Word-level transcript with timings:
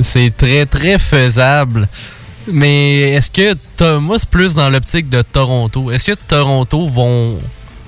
C'est 0.00 0.36
très, 0.36 0.66
très 0.66 0.98
faisable. 0.98 1.86
Mais 2.48 3.12
est-ce 3.12 3.30
que, 3.30 3.98
moi, 3.98 4.18
c'est 4.18 4.28
plus 4.28 4.54
dans 4.56 4.68
l'optique 4.70 5.08
de 5.08 5.22
Toronto. 5.22 5.92
Est-ce 5.92 6.04
que 6.10 6.16
Toronto 6.26 6.88
vont 6.88 7.38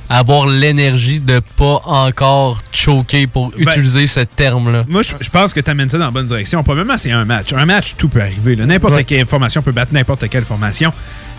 avoir 0.08 0.46
l'énergie 0.46 1.18
de 1.18 1.40
pas 1.56 1.80
encore 1.84 2.60
choquer 2.70 3.26
pour 3.26 3.50
Ben, 3.50 3.62
utiliser 3.62 4.06
ce 4.06 4.20
terme-là? 4.20 4.84
Moi, 4.86 5.02
je, 5.02 5.14
je 5.20 5.30
pense 5.30 5.52
que 5.52 5.58
tu 5.58 5.68
amènes 5.68 5.90
ça 5.90 5.98
dans 5.98 6.04
la 6.04 6.10
bonne 6.12 6.26
direction. 6.28 6.62
Probablement, 6.62 6.96
c'est 6.96 7.10
un 7.10 7.24
match. 7.24 7.52
Un 7.52 7.66
match, 7.66 7.96
tout 7.98 8.08
peut 8.08 8.20
arriver. 8.22 8.54
N'importe 8.54 8.94
Ouais. 8.94 9.02
quelle 9.02 9.26
formation 9.26 9.62
peut 9.62 9.72
battre 9.72 9.92
n'importe 9.92 10.28
quelle 10.28 10.44
formation. 10.44 10.92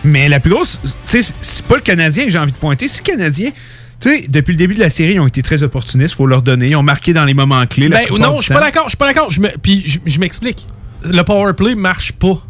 Mais 0.04 0.28
la 0.28 0.38
plus 0.38 0.50
grosse, 0.50 0.78
tu 1.08 1.22
sais, 1.22 1.32
c'est 1.40 1.64
pas 1.64 1.76
le 1.76 1.80
Canadien 1.80 2.24
que 2.26 2.30
j'ai 2.30 2.38
envie 2.38 2.52
de 2.52 2.58
pointer. 2.58 2.88
C'est 2.88 3.00
le 3.08 3.10
Canadien. 3.16 3.52
Tu 4.00 4.10
sais, 4.10 4.26
depuis 4.28 4.52
le 4.52 4.58
début 4.58 4.74
de 4.74 4.80
la 4.80 4.90
série, 4.90 5.14
ils 5.14 5.20
ont 5.20 5.26
été 5.26 5.42
très 5.42 5.62
opportunistes, 5.62 6.14
faut 6.14 6.26
leur 6.26 6.42
donner. 6.42 6.68
Ils 6.68 6.76
ont 6.76 6.82
marqué 6.82 7.12
dans 7.12 7.24
les 7.24 7.34
moments 7.34 7.64
clés. 7.66 7.88
Ben, 7.88 8.06
non, 8.18 8.36
je 8.36 8.42
suis 8.42 8.54
pas 8.54 8.60
d'accord. 8.60 8.84
Je 8.84 8.90
suis 8.90 8.98
pas 8.98 9.06
d'accord. 9.06 9.28
Puis 9.62 10.00
je, 10.04 10.20
m'explique. 10.20 10.66
Le 11.02 11.22
power 11.22 11.54
play 11.54 11.74
marche 11.74 12.12
pas. 12.12 12.42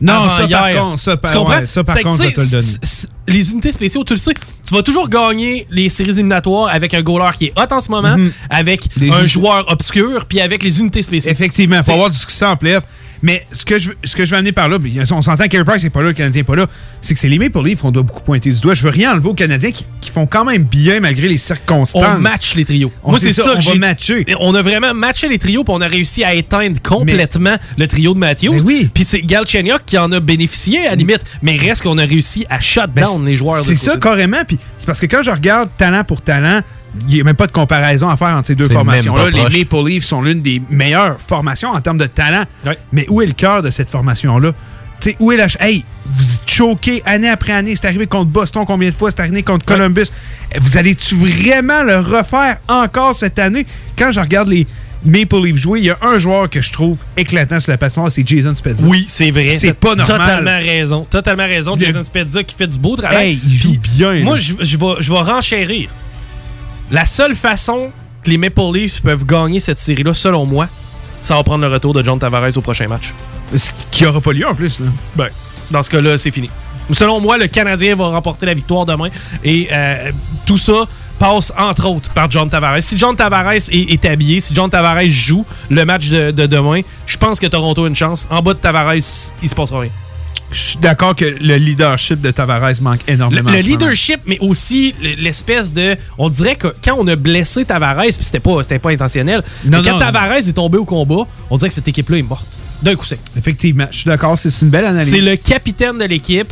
Non, 0.00 0.28
ça, 0.30 0.48
par 0.48 0.72
contre, 0.72 0.98
ça, 0.98 1.16
par- 1.16 1.48
ouais, 1.48 1.66
ça, 1.66 1.84
par 1.84 2.00
contre, 2.00 2.24
je 2.24 2.30
te 2.30 2.40
le 2.40 2.50
donner. 2.50 2.66
Les 3.28 3.50
unités 3.50 3.72
spéciaux, 3.72 4.02
tu 4.04 4.14
le 4.14 4.18
sais, 4.18 4.32
tu 4.34 4.74
vas 4.74 4.82
toujours 4.82 5.08
gagner 5.08 5.66
les 5.70 5.88
séries 5.88 6.10
éliminatoires 6.10 6.68
avec 6.68 6.94
un 6.94 7.02
goaler 7.02 7.30
qui 7.38 7.46
est 7.46 7.52
hot 7.56 7.72
en 7.72 7.80
ce 7.80 7.90
moment, 7.90 8.16
Mhm. 8.16 8.32
avec 8.48 8.82
Les 8.96 9.10
un 9.10 9.24
joueur 9.26 9.66
obscur, 9.70 10.24
puis 10.26 10.40
avec 10.40 10.62
les 10.62 10.80
unités 10.80 11.02
spéciales. 11.02 11.32
Effectivement, 11.32 11.82
faut 11.82 11.92
avoir 11.92 12.10
du 12.10 12.18
succès 12.18 12.44
en 12.46 12.56
playoff. 12.56 12.82
Mais 13.22 13.46
ce 13.52 13.66
que, 13.66 13.78
je, 13.78 13.90
ce 14.02 14.16
que 14.16 14.24
je 14.24 14.30
veux 14.30 14.38
amener 14.38 14.52
par 14.52 14.70
là, 14.70 14.78
on 15.10 15.20
s'entend 15.20 15.44
que 15.44 15.48
Carey 15.50 15.64
Price 15.66 15.82
n'est 15.84 15.90
pas 15.90 16.00
là, 16.00 16.08
le 16.08 16.14
Canadien 16.14 16.40
n'est 16.40 16.44
pas 16.46 16.56
là, 16.56 16.66
c'est 17.02 17.12
que 17.12 17.20
c'est 17.20 17.28
les 17.28 17.38
Maple 17.38 17.62
Leafs 17.62 17.82
qu'on 17.82 17.90
doit 17.90 18.02
beaucoup 18.02 18.22
pointer 18.22 18.50
du 18.50 18.58
doigt. 18.60 18.72
Je 18.72 18.82
veux 18.82 18.88
rien 18.88 19.12
enlever 19.12 19.28
aux 19.28 19.34
Canadiens 19.34 19.70
qui, 19.72 19.84
qui 20.00 20.08
font 20.08 20.24
quand 20.24 20.46
même 20.46 20.62
bien 20.62 21.00
malgré 21.00 21.28
les 21.28 21.36
circonstances. 21.36 22.02
On 22.02 22.18
match 22.18 22.54
les 22.54 22.64
trios. 22.64 22.90
On- 23.04 23.10
Moi, 23.10 23.20
c'est 23.20 23.34
ça, 23.34 23.42
ça, 23.42 23.50
on 23.50 23.58
que 23.58 23.64
va 23.66 23.72
j'ai- 23.74 23.78
matcher. 23.78 24.24
On 24.40 24.54
a 24.54 24.62
vraiment 24.62 24.94
matché 24.94 25.28
les 25.28 25.38
trios, 25.38 25.64
puis 25.64 25.74
on 25.76 25.82
a 25.82 25.86
réussi 25.86 26.24
à 26.24 26.32
éteindre 26.34 26.80
complètement 26.80 27.56
le 27.78 27.86
trio 27.86 28.14
de 28.14 28.18
Matthews. 28.18 28.54
Mais 28.54 28.62
oui. 28.62 28.88
Puis 28.94 29.04
c'est 29.04 29.20
Galchenyuk 29.20 29.84
qui 29.84 29.98
en 29.98 30.10
a 30.12 30.20
bénéficié 30.20 30.86
à 30.86 30.90
la 30.90 30.96
limite, 30.96 31.20
mais 31.42 31.58
reste 31.58 31.82
qu'on 31.82 31.98
a 31.98 32.04
réussi 32.06 32.46
à 32.48 32.58
shut 32.60 32.86
Ben, 32.94 33.02
down 33.18 33.26
les 33.26 33.34
joueurs. 33.34 33.62
de 33.62 33.66
C'est 33.66 33.76
ça, 33.76 33.96
carrément. 33.96 34.44
Puis 34.46 34.58
c'est 34.78 34.86
parce 34.86 35.00
que 35.00 35.06
quand 35.06 35.22
je 35.22 35.30
regarde 35.30 35.70
talent 35.76 36.04
pour 36.04 36.22
talent, 36.22 36.60
il 37.08 37.14
n'y 37.14 37.20
a 37.20 37.24
même 37.24 37.36
pas 37.36 37.46
de 37.46 37.52
comparaison 37.52 38.08
à 38.08 38.16
faire 38.16 38.28
entre 38.28 38.48
ces 38.48 38.54
deux 38.54 38.68
formations-là. 38.68 39.30
Les. 39.30 39.60
Maple 39.60 39.88
Leafs 39.88 40.04
sont 40.04 40.22
l'une 40.22 40.42
des 40.42 40.60
meilleures 40.70 41.18
formations 41.20 41.70
en 41.70 41.80
termes 41.80 41.98
de 41.98 42.06
talent. 42.06 42.44
Ouais. 42.66 42.78
Mais 42.92 43.06
où 43.08 43.22
est 43.22 43.26
le 43.26 43.32
cœur 43.32 43.62
de 43.62 43.70
cette 43.70 43.90
formation-là? 43.90 44.52
Tu 45.00 45.10
sais, 45.10 45.16
où 45.20 45.32
est 45.32 45.36
la. 45.36 45.46
Hey, 45.60 45.84
vous 46.06 46.38
choquez 46.46 47.02
année 47.06 47.28
après 47.28 47.52
année. 47.52 47.74
C'est 47.76 47.86
arrivé 47.86 48.06
contre 48.06 48.30
Boston 48.30 48.64
combien 48.66 48.90
de 48.90 48.94
fois? 48.94 49.10
C'est 49.10 49.20
arrivé 49.20 49.42
contre 49.42 49.64
Columbus? 49.64 50.08
Vous 50.58 50.76
allez-tu 50.76 51.14
vraiment 51.14 51.84
le 51.84 51.98
refaire 51.98 52.58
encore 52.68 53.14
cette 53.14 53.38
année? 53.38 53.66
Quand 53.96 54.12
je 54.12 54.20
regarde 54.20 54.48
les 54.48 54.66
Maple 55.04 55.44
Leafs 55.44 55.56
jouer, 55.56 55.78
il 55.80 55.86
y 55.86 55.90
a 55.90 55.98
un 56.02 56.18
joueur 56.18 56.50
que 56.50 56.60
je 56.60 56.72
trouve 56.72 56.98
éclatant 57.16 57.58
sur 57.58 57.72
la 57.72 57.78
patinoire, 57.78 58.10
c'est 58.10 58.26
Jason 58.26 58.54
Spezza. 58.54 58.86
Oui, 58.86 59.06
c'est 59.08 59.30
vrai. 59.30 59.56
C'est 59.58 59.72
pas 59.72 59.94
normal. 59.94 60.18
Totalement 60.18 60.58
raison. 60.58 61.04
Totalement 61.08 61.44
raison. 61.44 61.74
Le- 61.76 61.86
Jason 61.86 62.02
Spezza 62.02 62.42
qui 62.44 62.54
fait 62.54 62.66
du 62.66 62.78
beau 62.78 62.96
travail. 62.96 63.30
Hey, 63.30 63.40
il 63.46 63.52
joue 63.54 63.76
bien. 63.78 64.22
Moi, 64.22 64.36
je, 64.36 64.54
je 64.60 64.76
vais, 64.76 64.94
je 64.98 65.12
vais 65.12 65.20
renchérir. 65.20 65.88
La 66.90 67.04
seule 67.06 67.34
façon 67.34 67.90
que 68.22 68.30
les 68.30 68.36
Maple 68.36 68.60
Leafs 68.74 69.00
peuvent 69.00 69.24
gagner 69.24 69.60
cette 69.60 69.78
série-là, 69.78 70.12
selon 70.12 70.44
moi, 70.44 70.68
ça 71.22 71.34
va 71.34 71.42
prendre 71.42 71.64
le 71.66 71.72
retour 71.72 71.94
de 71.94 72.04
John 72.04 72.18
Tavares 72.18 72.56
au 72.56 72.60
prochain 72.60 72.86
match. 72.88 73.14
Ce 73.56 73.70
qui 73.90 74.04
n'aura 74.04 74.20
pas 74.20 74.32
lieu 74.32 74.46
en 74.46 74.54
plus. 74.54 74.80
Là. 74.80 74.86
Ben, 75.16 75.28
dans 75.70 75.82
ce 75.82 75.90
cas-là, 75.90 76.18
c'est 76.18 76.30
fini. 76.30 76.50
Selon 76.92 77.20
moi, 77.20 77.38
le 77.38 77.46
Canadien 77.46 77.94
va 77.94 78.06
remporter 78.08 78.46
la 78.46 78.54
victoire 78.54 78.84
demain. 78.84 79.08
Et 79.44 79.68
euh, 79.72 80.10
tout 80.44 80.58
ça 80.58 80.86
passe 81.20 81.52
entre 81.56 81.86
autres 81.86 82.10
par 82.14 82.30
John 82.30 82.48
Tavares. 82.48 82.82
Si 82.82 82.98
John 82.98 83.14
Tavares 83.14 83.52
est, 83.52 83.68
est 83.70 84.04
habillé, 84.06 84.40
si 84.40 84.54
John 84.54 84.70
Tavares 84.70 85.08
joue 85.08 85.44
le 85.68 85.84
match 85.84 86.08
de, 86.08 86.30
de 86.30 86.46
demain, 86.46 86.80
je 87.06 87.16
pense 87.18 87.38
que 87.38 87.46
Toronto 87.46 87.84
a 87.84 87.88
une 87.88 87.94
chance. 87.94 88.26
En 88.30 88.40
bas 88.42 88.54
de 88.54 88.58
Tavares, 88.58 88.94
il 88.96 89.02
se 89.02 89.54
passera 89.54 89.80
rien. 89.80 89.90
Je 90.50 90.58
suis 90.58 90.78
d'accord 90.78 91.14
que 91.14 91.24
le 91.24 91.56
leadership 91.58 92.20
de 92.20 92.32
Tavares 92.32 92.80
manque 92.80 93.02
énormément. 93.06 93.52
le 93.52 93.58
leadership, 93.60 94.20
mais 94.26 94.38
aussi 94.40 94.94
l'espèce 95.00 95.72
de. 95.72 95.96
On 96.18 96.28
dirait 96.28 96.56
que 96.56 96.68
quand 96.82 96.96
on 96.98 97.06
a 97.06 97.14
blessé 97.14 97.64
Tavares, 97.64 98.02
puis 98.02 98.24
c'était 98.24 98.40
pas, 98.40 98.62
c'était 98.62 98.80
pas 98.80 98.90
intentionnel, 98.90 99.44
Non, 99.64 99.78
mais 99.78 99.84
quand 99.84 99.92
non. 99.92 99.98
Tavares 100.00 100.48
est 100.48 100.52
tombé 100.52 100.78
au 100.78 100.84
combat, 100.84 101.22
on 101.50 101.56
dirait 101.56 101.68
que 101.68 101.74
cette 101.74 101.86
équipe-là 101.86 102.18
est 102.18 102.22
morte. 102.22 102.46
D'un 102.82 102.96
coup 102.96 103.04
sec. 103.04 103.20
Effectivement, 103.36 103.86
je 103.90 103.98
suis 103.98 104.08
d'accord, 104.08 104.38
c'est 104.38 104.48
une 104.62 104.70
belle 104.70 104.86
analyse. 104.86 105.12
C'est 105.12 105.20
le 105.20 105.36
capitaine 105.36 105.98
de 105.98 106.04
l'équipe. 106.04 106.50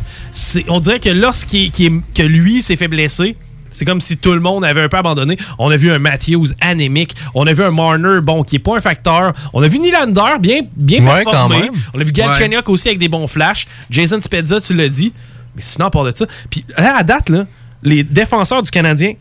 On 0.67 0.79
dirait 0.79 0.99
que 0.99 1.09
lorsqu'il 1.09 1.71
que 1.71 2.23
lui 2.23 2.61
s'est 2.61 2.75
fait 2.75 2.87
blesser, 2.87 3.35
c'est 3.71 3.85
comme 3.85 4.01
si 4.01 4.17
tout 4.17 4.33
le 4.33 4.39
monde 4.39 4.63
avait 4.65 4.81
un 4.81 4.89
peu 4.89 4.97
abandonné. 4.97 5.37
On 5.57 5.69
a 5.71 5.77
vu 5.77 5.91
un 5.91 5.99
Matthews 5.99 6.47
anémique. 6.61 7.15
On 7.35 7.45
a 7.47 7.53
vu 7.53 7.63
un 7.63 7.71
Marner, 7.71 8.19
bon, 8.21 8.43
qui 8.43 8.57
est 8.57 8.59
pas 8.59 8.77
un 8.77 8.81
facteur. 8.81 9.33
On 9.53 9.61
a 9.63 9.67
vu 9.67 9.79
Nylander, 9.79 10.39
bien, 10.39 10.61
bien 10.75 10.99
Ouais, 11.05 11.23
performé. 11.23 11.55
quand 11.57 11.61
même. 11.65 11.73
On 11.93 11.99
a 11.99 12.03
vu 12.03 12.11
Galchenyuk 12.11 12.67
aussi 12.69 12.87
avec 12.87 12.99
des 12.99 13.09
bons 13.09 13.27
flashs. 13.27 13.67
Jason 13.89 14.19
Spezza, 14.21 14.59
tu 14.61 14.73
l'as 14.73 14.89
dit. 14.89 15.13
Mais 15.55 15.61
sinon, 15.61 15.87
à 15.87 15.89
part 15.91 16.03
de 16.03 16.11
ça. 16.11 16.25
Puis 16.49 16.63
là, 16.77 16.97
à 16.97 17.03
date, 17.03 17.29
là, 17.29 17.45
les 17.83 18.03
défenseurs 18.03 18.61
du 18.63 18.71
Canadien, 18.71 19.13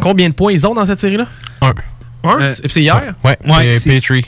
combien 0.00 0.28
de 0.28 0.34
points 0.34 0.52
ils 0.52 0.66
ont 0.66 0.74
dans 0.74 0.84
cette 0.86 0.98
série-là? 0.98 1.26
Un. 1.60 1.72
Un? 2.24 2.40
Euh, 2.40 2.52
C'est 2.54 2.70
c'est 2.72 2.80
hier? 2.82 3.14
Ouais, 3.22 3.36
Ouais. 3.44 3.78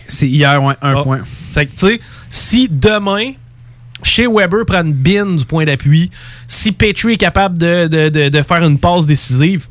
C'est 0.09 0.29
hier, 0.29 0.63
ouais, 0.63 0.75
un 0.83 0.95
Ah. 0.97 1.03
point. 1.03 1.21
C'est 1.51 1.67
que, 1.67 1.71
tu 1.73 1.79
sais, 1.87 2.01
si 2.29 2.69
demain, 2.71 3.33
chez 4.07 4.27
Weber 4.27 4.65
prend 4.67 4.83
une 4.85 4.93
bin 4.93 5.37
du 5.37 5.45
point 5.45 5.65
d'appui, 5.65 6.11
si 6.47 6.73
Petrie 6.73 7.15
est 7.15 7.17
capable 7.19 7.59
de, 7.59 7.87
de- 7.89 8.09
de- 8.09 8.29
de 8.29 8.43
faire 8.43 8.65
une 8.65 8.79
passe 8.79 9.07
décisive, 9.07 9.67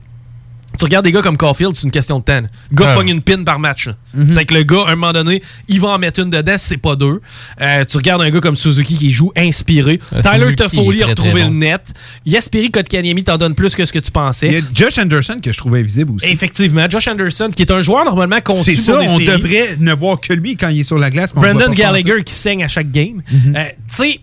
tu 0.78 0.84
regardes 0.84 1.06
des 1.06 1.13
gars 1.13 1.22
comme 1.22 1.38
Caulfield, 1.38 1.73
c'est 1.73 1.84
une 1.84 1.91
question 1.91 2.19
de 2.19 2.25
temps. 2.25 2.41
Le 2.41 2.75
gars 2.75 2.88
Ah. 2.90 2.95
pogne 2.95 3.07
une 3.07 3.22
pin 3.22 3.41
par 3.45 3.59
match. 3.59 3.88
là. 3.88 3.95
C'est 4.34 4.44
que 4.44 4.53
le 4.53 4.63
gars, 4.63 4.84
à 4.88 4.91
un 4.91 4.95
moment 4.95 5.13
donné, 5.13 5.41
il 5.69 5.79
va 5.79 5.90
en 5.90 5.97
mettre 5.97 6.19
une 6.19 6.29
dedans 6.29 6.57
si 6.57 6.68
c'est 6.68 6.78
pas 6.78 6.97
deux. 6.97 7.22
Euh, 7.62 7.85
tu 7.85 7.95
regardes 7.95 8.22
un 8.22 8.29
gars 8.29 8.41
comme 8.41 8.57
Suzuki 8.57 8.95
qui 8.97 9.12
joue 9.13 9.31
inspiré. 9.38 10.01
Euh, 10.12 10.22
Tyler 10.22 10.53
Toffoli 10.53 11.01
a 11.01 11.07
retrouvé 11.07 11.31
très 11.31 11.44
bon. 11.44 11.47
le 11.50 11.56
net. 11.56 11.81
Yaspiri 12.25 12.72
Kotkaniemi 12.72 13.24
t'en 13.24 13.38
donne 13.38 13.56
plus 13.56 13.74
que 13.74 13.85
ce 13.85 13.94
que 13.94 14.00
tu 14.00 14.07
Il 14.07 14.09
y 14.09 14.12
pensais. 14.12 14.57
a 14.57 14.62
Josh 14.74 14.97
Anderson 14.97 15.40
que 15.41 15.53
je 15.53 15.57
trouvais 15.57 15.79
invisible 15.79 16.12
aussi. 16.12 16.28
Effectivement, 16.29 16.85
Josh 16.90 17.07
Anderson, 17.07 17.50
qui 17.56 17.62
est 17.62 17.72
un 17.72 17.79
joueur 17.81 18.03
normalement 18.03 18.41
conçu 18.41 18.75
C'est 18.75 18.91
pour 18.91 19.01
ça, 19.01 19.01
des 19.01 19.09
on 19.12 19.18
séries. 19.18 19.25
devrait 19.41 19.78
ne 19.79 19.94
voir 19.94 20.19
que 20.19 20.34
lui 20.34 20.57
quand 20.57 20.68
il 20.69 20.81
est 20.81 20.84
sur 20.84 21.00
la 21.00 21.09
glace. 21.09 21.34
mais 21.35 21.40
on 21.40 21.44
le 21.44 21.47
voit 21.51 21.59
Brendan 21.68 21.68
pas 21.78 21.90
Mhm. 21.91 22.03
Gallagher 22.03 22.24
qui 22.24 22.34
saigne 22.34 22.63
à 22.66 22.68
chaque 22.68 22.91
game. 22.91 23.22
Euh, 23.34 23.63
tu 23.90 23.95
sais, 23.95 24.19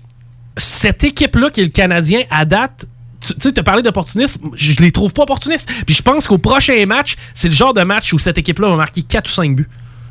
cette 0.56 1.04
équipe-là 1.04 1.50
qui 1.50 1.60
est 1.60 1.64
le 1.64 1.70
Canadien, 1.70 2.20
à 2.30 2.44
date, 2.44 2.86
tu 3.20 3.34
tu 3.34 3.48
sais, 3.48 3.58
as 3.58 3.62
parlé 3.62 3.82
d'opportunisme, 3.82 4.50
je 4.54 4.74
les 4.82 4.90
trouve 4.90 5.12
pas 5.12 5.22
opportunistes. 5.22 5.70
Puis 5.86 5.94
je 5.94 6.02
pense 6.02 6.26
qu'au 6.26 6.38
prochain 6.38 6.84
match, 6.86 7.16
c'est 7.34 7.48
le 7.48 7.54
genre 7.54 7.72
de 7.72 7.82
match 7.82 8.12
où 8.12 8.18
cette 8.18 8.38
équipe-là 8.38 8.68
va 8.68 8.76
marquer 8.76 9.02
4 9.02 9.28
ou 9.28 9.32
5 9.32 9.56
buts. 9.56 9.68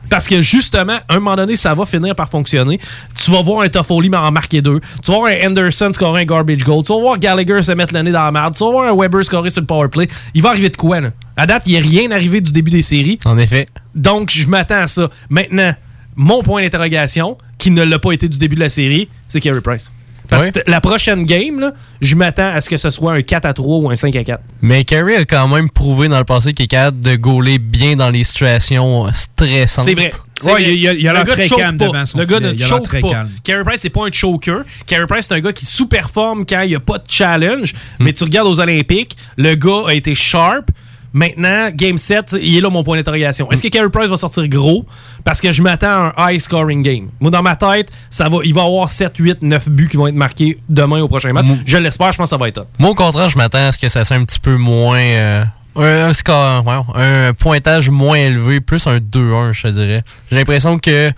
Parce 0.09 0.28
que 0.28 0.41
justement, 0.41 1.00
à 1.07 1.13
un 1.13 1.19
moment 1.19 1.35
donné, 1.35 1.56
ça 1.56 1.74
va 1.74 1.85
finir 1.85 2.16
par 2.16 2.29
fonctionner. 2.29 2.79
Tu 3.16 3.31
vas 3.31 3.41
voir 3.41 3.62
un 3.62 3.69
Toffoli 3.69 4.13
en 4.13 4.31
marquer 4.31 4.62
deux. 4.62 4.81
Tu 5.03 5.12
vas 5.12 5.19
voir 5.19 5.31
un 5.31 5.47
Anderson 5.47 5.90
scorer 5.94 6.22
un 6.22 6.25
garbage 6.25 6.63
goal. 6.63 6.84
Tu 6.84 6.91
vas 6.91 7.00
voir 7.00 7.18
Gallagher 7.18 7.62
se 7.62 7.72
mettre 7.72 7.94
le 7.94 8.02
nez 8.02 8.12
dans 8.12 8.23
la 8.23 8.31
merde. 8.31 8.53
Tu 8.56 8.63
vas 8.63 8.72
voir 8.72 8.91
un 8.91 8.97
Weber 8.97 9.23
scorer 9.23 9.50
sur 9.50 9.62
le 9.62 9.68
power 9.68 9.88
play. 9.88 10.09
Il 10.34 10.41
va 10.41 10.50
arriver 10.50 10.69
de 10.69 10.75
quoi, 10.75 11.00
là? 11.00 11.12
À 11.38 11.46
date, 11.46 11.63
il 11.66 11.73
n'y 11.73 11.78
a 11.78 11.81
rien 11.81 12.12
arrivé 12.12 12.41
du 12.41 12.52
début 12.52 12.72
des 12.72 12.81
séries. 12.81 13.19
En 13.23 13.38
effet. 13.38 13.68
Donc, 13.96 14.31
je 14.31 14.47
m'attends 14.47 14.81
à 14.81 14.88
ça. 14.88 15.09
Maintenant, 15.29 15.73
mon 16.16 16.44
point 16.44 16.62
d'interrogation, 16.62 17.38
qui 17.58 17.72
ne 17.72 17.84
l'a 17.84 18.00
pas 18.00 18.12
été 18.12 18.28
du 18.28 18.38
début 18.38 18.56
de 18.56 18.62
la 18.62 18.69
série, 18.69 19.08
c'est 19.29 19.40
Carey 19.40 19.62
Price. 19.62 19.91
Parce 20.31 20.51
que 20.51 20.59
la 20.67 20.81
prochaine 20.81 21.25
game, 21.25 21.59
là, 21.59 21.73
je 22.01 22.15
m'attends 22.15 22.51
à 22.53 22.59
ce 22.61 22.69
que 22.69 22.77
ce 22.77 22.89
soit 22.89 23.13
un 23.13 23.21
4 23.21 23.45
à 23.45 23.53
3 23.53 23.77
ou 23.77 23.89
un 23.91 23.95
5 23.95 24.15
à 24.15 24.23
4. 24.23 24.41
Mais 24.61 24.83
Carey 24.85 25.15
a 25.17 25.25
quand 25.25 25.47
même 25.47 25.69
prouvé 25.69 26.07
dans 26.07 26.17
le 26.17 26.23
passé 26.25 26.53
qu'il 26.53 26.63
est 26.65 26.67
capable 26.67 27.01
de 27.01 27.15
gauler 27.15 27.59
bien 27.59 27.95
dans 27.95 28.09
les 28.09 28.23
situations 28.23 29.07
stressantes. 29.13 29.85
C'est 29.85 29.93
vrai. 29.93 30.09
Ouais, 30.43 30.63
il 30.73 30.79
y 30.79 30.87
a- 30.87 30.93
il 30.93 31.01
y 31.01 31.07
a 31.07 31.11
Le 31.11 31.17
l'air 31.19 31.25
gars 31.25 31.33
très 31.33 31.47
calme 31.49 31.77
pas. 31.77 31.85
devant 31.85 32.05
son 32.07 32.17
Le 32.17 32.25
gars 32.25 32.37
filet. 32.37 32.53
ne 32.53 32.57
choke 32.57 32.83
très 32.83 32.99
pas. 33.01 33.09
calme. 33.09 33.29
Carey 33.43 33.63
Price, 33.63 33.81
c'est 33.81 33.89
pas 33.91 34.05
un 34.07 34.11
choker. 34.11 34.63
Carey 34.87 35.05
Price, 35.07 35.27
c'est 35.27 35.35
un 35.35 35.39
gars 35.39 35.53
qui 35.53 35.65
sous-performe 35.67 36.45
quand 36.47 36.61
il 36.61 36.69
n'y 36.69 36.75
a 36.75 36.79
pas 36.79 36.97
de 36.97 37.03
challenge. 37.07 37.73
Hmm. 37.99 38.05
Mais 38.05 38.13
tu 38.13 38.23
regardes 38.23 38.47
aux 38.47 38.59
Olympiques, 38.59 39.15
le 39.37 39.53
gars 39.53 39.83
a 39.89 39.93
été 39.93 40.15
sharp. 40.15 40.71
Maintenant, 41.13 41.69
Game 41.73 41.97
7, 41.97 42.38
il 42.41 42.57
est 42.57 42.61
là 42.61 42.69
mon 42.69 42.83
point 42.83 42.95
d'interrogation. 42.97 43.51
Est-ce 43.51 43.61
que 43.61 43.67
Carey 43.67 43.89
Price 43.89 44.07
va 44.09 44.17
sortir 44.17 44.47
gros? 44.47 44.85
Parce 45.23 45.41
que 45.41 45.51
je 45.51 45.61
m'attends 45.61 45.88
à 45.88 46.13
un 46.17 46.31
high 46.31 46.39
scoring 46.39 46.81
game. 46.83 47.09
Moi, 47.19 47.31
dans 47.31 47.41
ma 47.44 47.55
tête, 47.55 47.90
ça 48.09 48.29
va, 48.29 48.37
il 48.43 48.53
va 48.53 48.61
y 48.61 48.66
avoir 48.66 48.90
7, 48.90 49.11
8, 49.17 49.41
9 49.41 49.69
buts 49.69 49.87
qui 49.90 49.97
vont 49.97 50.08
être 50.08 50.16
marqués 50.16 50.58
demain 50.69 51.02
au 51.02 51.08
prochain 51.08 51.34
match. 51.34 51.46
Je 51.66 51.78
l'espère, 51.78 52.11
je 52.13 52.17
pense 52.17 52.28
que 52.28 52.29
ça 52.29 52.37
va 52.37 52.47
être 52.47 52.55
top. 52.55 52.67
Moi, 52.79 52.91
au 52.91 52.96
contraire, 52.96 53.29
je 53.29 53.37
m'attends 53.37 53.67
à 53.67 53.72
ce 53.72 53.79
que 53.79 53.90
ça 53.90 54.05
soit 54.05 54.16
un 54.17 54.23
petit 54.23 54.40
peu 54.40 54.55
moins. 54.55 54.99
euh, 54.99 55.43
un, 55.75 56.09
un 56.09 56.13
score, 56.13 56.66
un 56.96 57.34
pointage 57.34 57.90
moins 57.90 58.17
élevé, 58.17 58.59
plus 58.61 58.87
un 58.87 58.97
2-1, 58.97 59.53
je 59.53 59.61
te 59.63 59.67
dirais. 59.69 60.03
J'ai 60.29 60.37
l'impression 60.37 60.78
que 60.79 61.11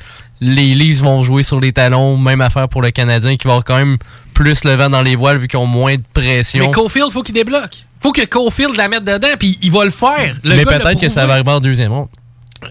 les 0.44 0.76
Leafs 0.76 1.02
vont 1.02 1.24
jouer 1.24 1.44
sur 1.44 1.60
les 1.60 1.72
talons, 1.72 2.18
même 2.18 2.42
affaire 2.42 2.68
pour 2.68 2.82
le 2.82 2.92
Canadien, 2.92 3.38
qui 3.38 3.48
va 3.48 3.54
avoir 3.54 3.64
quand 3.64 3.78
même 3.78 3.98
plus 4.34 4.64
le 4.64 4.76
vent 4.76 4.90
dans 4.90 5.02
les 5.02 5.16
voiles 5.16 5.38
vu 5.38 5.48
qu'ils 5.48 5.60
ont 5.60 5.66
moins 5.66 5.96
de 5.96 6.04
pression. 6.14 6.66
Mais 6.66 6.72
Caulfield, 6.72 7.12
faut 7.12 7.24
qu'il 7.24 7.36
débloque. 7.36 7.86
Faut 8.02 8.12
que 8.12 8.26
Caulfield 8.26 8.76
la 8.76 8.90
mette 8.90 9.06
dedans, 9.06 9.30
puis 9.40 9.58
il 9.62 9.72
va 9.72 9.86
le 9.86 9.90
faire. 9.90 10.38
Le 10.44 10.56
Mais 10.56 10.66
peut-être 10.66 11.00
que 11.00 11.10
ça 11.10 11.26
va 11.26 11.34
arriver 11.34 11.52
en 11.52 11.60
deuxième 11.60 11.92
ronde. 11.92 12.10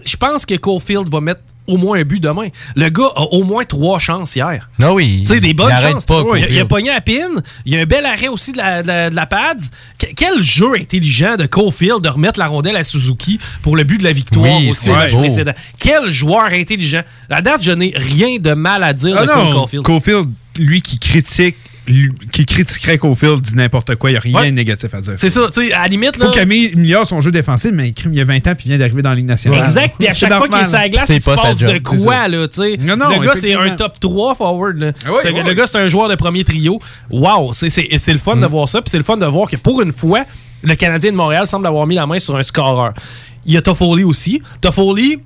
Je 0.05 0.15
pense 0.15 0.45
que 0.45 0.55
Caulfield 0.55 1.11
va 1.11 1.21
mettre 1.21 1.41
au 1.67 1.77
moins 1.77 1.97
un 1.99 2.03
but 2.03 2.19
demain. 2.19 2.47
Le 2.75 2.89
gars 2.89 3.11
a 3.15 3.21
au 3.21 3.43
moins 3.43 3.63
trois 3.63 3.99
chances 3.99 4.35
hier. 4.35 4.69
Non, 4.79 4.87
Ah 4.89 4.93
oui. 4.93 5.23
Tu 5.25 5.33
sais, 5.33 5.39
des 5.39 5.53
bonnes 5.53 5.73
il 5.77 5.91
chances. 5.91 6.05
pas, 6.05 6.21
Ouais, 6.23 6.41
il, 6.41 6.43
a- 6.45 6.49
il 6.49 6.59
a 6.59 6.65
pogné 6.65 6.89
à 6.91 7.01
pin. 7.01 7.41
Il 7.65 7.73
y 7.73 7.77
a 7.77 7.81
un 7.81 7.85
bel 7.85 8.05
arrêt 8.05 8.27
aussi 8.27 8.51
de 8.51 8.57
la, 8.57 8.83
de 8.83 8.87
la, 8.87 9.09
de 9.09 9.15
la 9.15 9.25
pads. 9.25 9.69
Que- 9.97 10.07
quel 10.15 10.41
jeu 10.41 10.73
intelligent 10.79 11.35
de 11.37 11.45
Caulfield 11.45 12.01
de 12.01 12.09
remettre 12.09 12.39
la 12.39 12.47
rondelle 12.47 12.75
à 12.75 12.83
Suzuki 12.83 13.39
pour 13.61 13.75
le 13.77 13.83
but 13.83 13.97
de 13.97 14.03
la 14.03 14.13
victoire 14.13 14.59
Oui, 14.59 14.69
aussi 14.71 14.83
c'est 14.83 14.89
au. 14.91 15.53
Quel 15.79 16.07
joueur 16.09 16.45
intelligent. 16.51 17.01
À 17.29 17.41
date, 17.41 17.63
je 17.63 17.71
n'ai 17.71 17.93
rien 17.95 18.37
de 18.39 18.53
mal 18.53 18.83
à 18.83 18.93
dire 18.93 19.15
Ah 19.17 19.25
de 19.25 19.31
non. 19.75 19.81
Caulfield, 19.83 20.29
lui 20.57 20.81
qui 20.81 20.99
critique, 20.99 21.55
qui 22.31 22.45
critiquerait 22.45 22.97
Caulfield 22.97 23.41
dit 23.41 23.55
n'importe 23.55 23.95
quoi. 23.95 24.09
Il 24.09 24.13
n'y 24.13 24.17
a 24.17 24.21
rien 24.21 24.39
Ouais. 24.39 24.45
de 24.51 24.55
négatif 24.55 24.93
à 24.93 25.01
dire. 25.01 25.13
C'est 25.17 25.29
ça, 25.29 25.41
tu 25.53 25.67
sais, 25.67 25.73
à 25.73 25.81
la 25.81 25.87
limite, 25.89 26.15
Faut 26.15 26.23
là. 26.23 26.29
qu'il 26.31 26.41
améliore 26.41 27.05
son 27.05 27.19
jeu 27.19 27.31
défensif, 27.31 27.71
mais 27.73 27.89
il 27.89 27.93
crime 27.93 28.13
il 28.13 28.17
y 28.17 28.21
a 28.21 28.25
20 28.25 28.35
ans 28.47 28.55
puis 28.55 28.65
il 28.65 28.69
vient 28.69 28.77
d'arriver 28.77 29.01
dans 29.01 29.09
la 29.09 29.15
Ligue 29.15 29.25
nationale. 29.25 29.63
Exact, 29.65 29.95
puis 29.97 30.07
à 30.07 30.13
chaque 30.13 30.33
fois 30.33 30.47
qu'il 30.47 30.57
est 30.57 30.63
sur 30.65 30.73
la 30.77 30.89
glace, 30.89 31.03
C'est 31.07 31.15
il 31.17 31.21
se 31.21 31.29
passe 31.29 31.57
de 31.59 31.67
c'est 31.67 31.79
quoi, 31.83 32.27
là, 32.27 32.47
tu 32.47 32.55
sais? 32.61 32.77
Non, 32.79 32.95
non, 32.95 33.09
le 33.09 33.19
gars, 33.25 33.35
c'est 33.35 33.53
un 33.53 33.71
top 33.75 33.99
3 33.99 34.35
forward, 34.35 34.77
là. 34.77 34.91
Ah 35.05 35.09
oui, 35.09 35.17
C'est- 35.23 35.31
oui, 35.31 35.41
le 35.45 35.53
gars, 35.53 35.67
c'est 35.67 35.77
un 35.79 35.87
joueur 35.87 36.07
de 36.09 36.15
premier 36.15 36.43
trio. 36.43 36.79
Wow, 37.09 37.53
c'est- 37.53 37.69
c'est 37.69 37.87
c'est 37.97 38.13
le 38.13 38.19
fun 38.19 38.35
Mm. 38.35 38.41
de 38.41 38.45
voir 38.47 38.69
ça, 38.69 38.81
puis 38.81 38.89
c'est 38.89 38.97
le 38.97 39.03
fun 39.03 39.17
de 39.17 39.25
voir 39.25 39.49
que 39.49 39.57
pour 39.57 39.81
une 39.81 39.91
fois, 39.91 40.23
le 40.63 40.75
Canadien 40.75 41.11
de 41.11 41.17
Montréal 41.17 41.47
semble 41.47 41.67
avoir 41.67 41.85
mis 41.85 41.95
la 41.95 42.07
main 42.07 42.19
sur 42.19 42.35
un 42.37 42.43
scoreur. 42.43 42.93
Il 43.45 43.53
y 43.53 43.57
a 43.57 43.61
Toffoli 43.61 44.05
aussi. 44.05 44.41
Toffoli, 44.61 45.19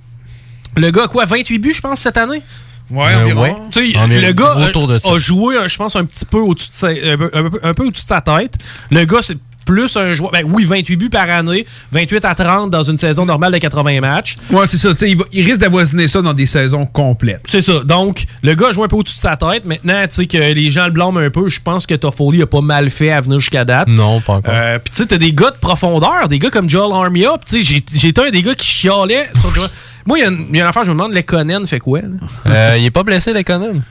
le 0.75 0.89
gars, 0.91 1.07
quoi, 1.07 1.25
28 1.25 1.59
buts, 1.59 1.73
je 1.75 1.81
pense, 1.81 1.99
cette 1.99 2.17
année? 2.17 2.41
Ouais, 2.89 3.13
Euh, 3.13 3.23
environ. 3.23 3.41
ouais. 3.41 3.55
Tu 3.71 3.91
sais, 3.91 3.97
Environ 3.97 4.21
le 4.27 4.31
gars 4.33 4.53
a, 4.57 4.67
autour 4.69 4.87
de 4.87 4.97
ça. 4.97 5.09
a 5.13 5.17
joué, 5.17 5.55
euh, 5.57 5.67
je 5.67 5.77
pense, 5.77 5.95
un 5.95 6.05
petit 6.05 6.25
peu 6.25 6.39
au-dessus 6.39 6.69
de 6.69 6.75
sa, 6.75 6.87
un 6.87 7.17
peu- 7.17 7.29
un 7.33 7.49
peu- 7.49 7.59
un 7.63 7.73
peu 7.73 7.83
au-dessus 7.85 8.03
de 8.03 8.07
sa 8.07 8.21
tête. 8.21 8.55
Le 8.91 9.03
gars, 9.05 9.19
c'est 9.21 9.37
plus 9.65 9.97
un 9.97 10.13
joueur. 10.13 10.31
Ben 10.31 10.43
oui, 10.45 10.63
28 10.63 10.95
buts 10.95 11.09
par 11.09 11.29
année, 11.29 11.65
28 11.91 12.23
à 12.23 12.33
30 12.33 12.69
dans 12.71 12.83
une 12.83 12.97
saison 12.97 13.25
normale 13.25 13.51
de 13.51 13.57
80 13.57 13.99
matchs. 13.99 14.37
Ouais, 14.49 14.65
c'est 14.65 14.77
ça. 14.77 14.91
tu 14.93 14.99
sais, 14.99 15.09
Il, 15.11 15.17
va- 15.17 15.25
il 15.33 15.43
risque 15.45 15.59
d'avoisiner 15.59 16.07
ça 16.07 16.21
dans 16.21 16.33
des 16.33 16.45
saisons 16.45 16.85
complètes. 16.85 17.41
C'est 17.49 17.61
ça. 17.61 17.81
Donc, 17.83 18.23
le 18.43 18.55
gars 18.55 18.71
joue 18.71 18.85
un 18.85 18.87
peu 18.87 18.95
au-dessus 18.95 19.17
de 19.17 19.19
sa 19.19 19.35
tête. 19.35 19.65
Maintenant, 19.65 20.01
tu 20.07 20.15
sais 20.15 20.25
que 20.25 20.37
les 20.37 20.71
gens 20.71 20.85
le 20.85 20.91
blâment 20.91 21.19
un 21.19 21.29
peu. 21.29 21.49
Je 21.49 21.59
pense 21.59 21.85
que 21.85 21.95
Toffoli 21.95 22.41
a 22.41 22.47
pas 22.47 22.61
mal 22.61 22.89
fait 22.89 23.11
à 23.11 23.19
venir 23.19 23.39
jusqu'à 23.39 23.65
date. 23.65 23.89
Non, 23.89 24.21
pas 24.21 24.35
encore. 24.35 24.53
Euh, 24.55 24.79
Puis 24.79 24.91
tu 24.95 25.01
sais, 25.01 25.05
t'as 25.07 25.17
des 25.17 25.33
gars 25.33 25.51
de 25.51 25.57
profondeur, 25.59 26.29
des 26.29 26.39
gars 26.39 26.49
comme 26.49 26.69
Joel 26.69 26.93
Armia. 26.93 27.31
Tu 27.45 27.57
sais, 27.57 27.61
j'ai- 27.61 27.83
j'étais 27.93 28.21
un 28.21 28.29
des 28.29 28.41
gars 28.43 28.55
qui 28.55 28.65
chialait 28.65 29.29
sur 29.37 29.53
Joel. 29.53 29.67
Moi, 30.07 30.17
il 30.17 30.21
y, 30.21 30.25
a 30.25 30.29
une- 30.29 30.47
y 30.55 30.59
a 30.59 30.63
une 30.63 30.69
affaire, 30.69 30.83
je 30.83 30.89
me 30.89 30.95
demande, 30.95 31.13
Lekonen 31.13 31.67
fait 31.67 31.79
quoi? 31.79 32.01
là? 32.01 32.07
Euh, 32.47 32.75
il 32.79 32.85
est 32.85 32.91
pas 32.91 33.03
blessé, 33.03 33.33
Lekonen. 33.33 33.83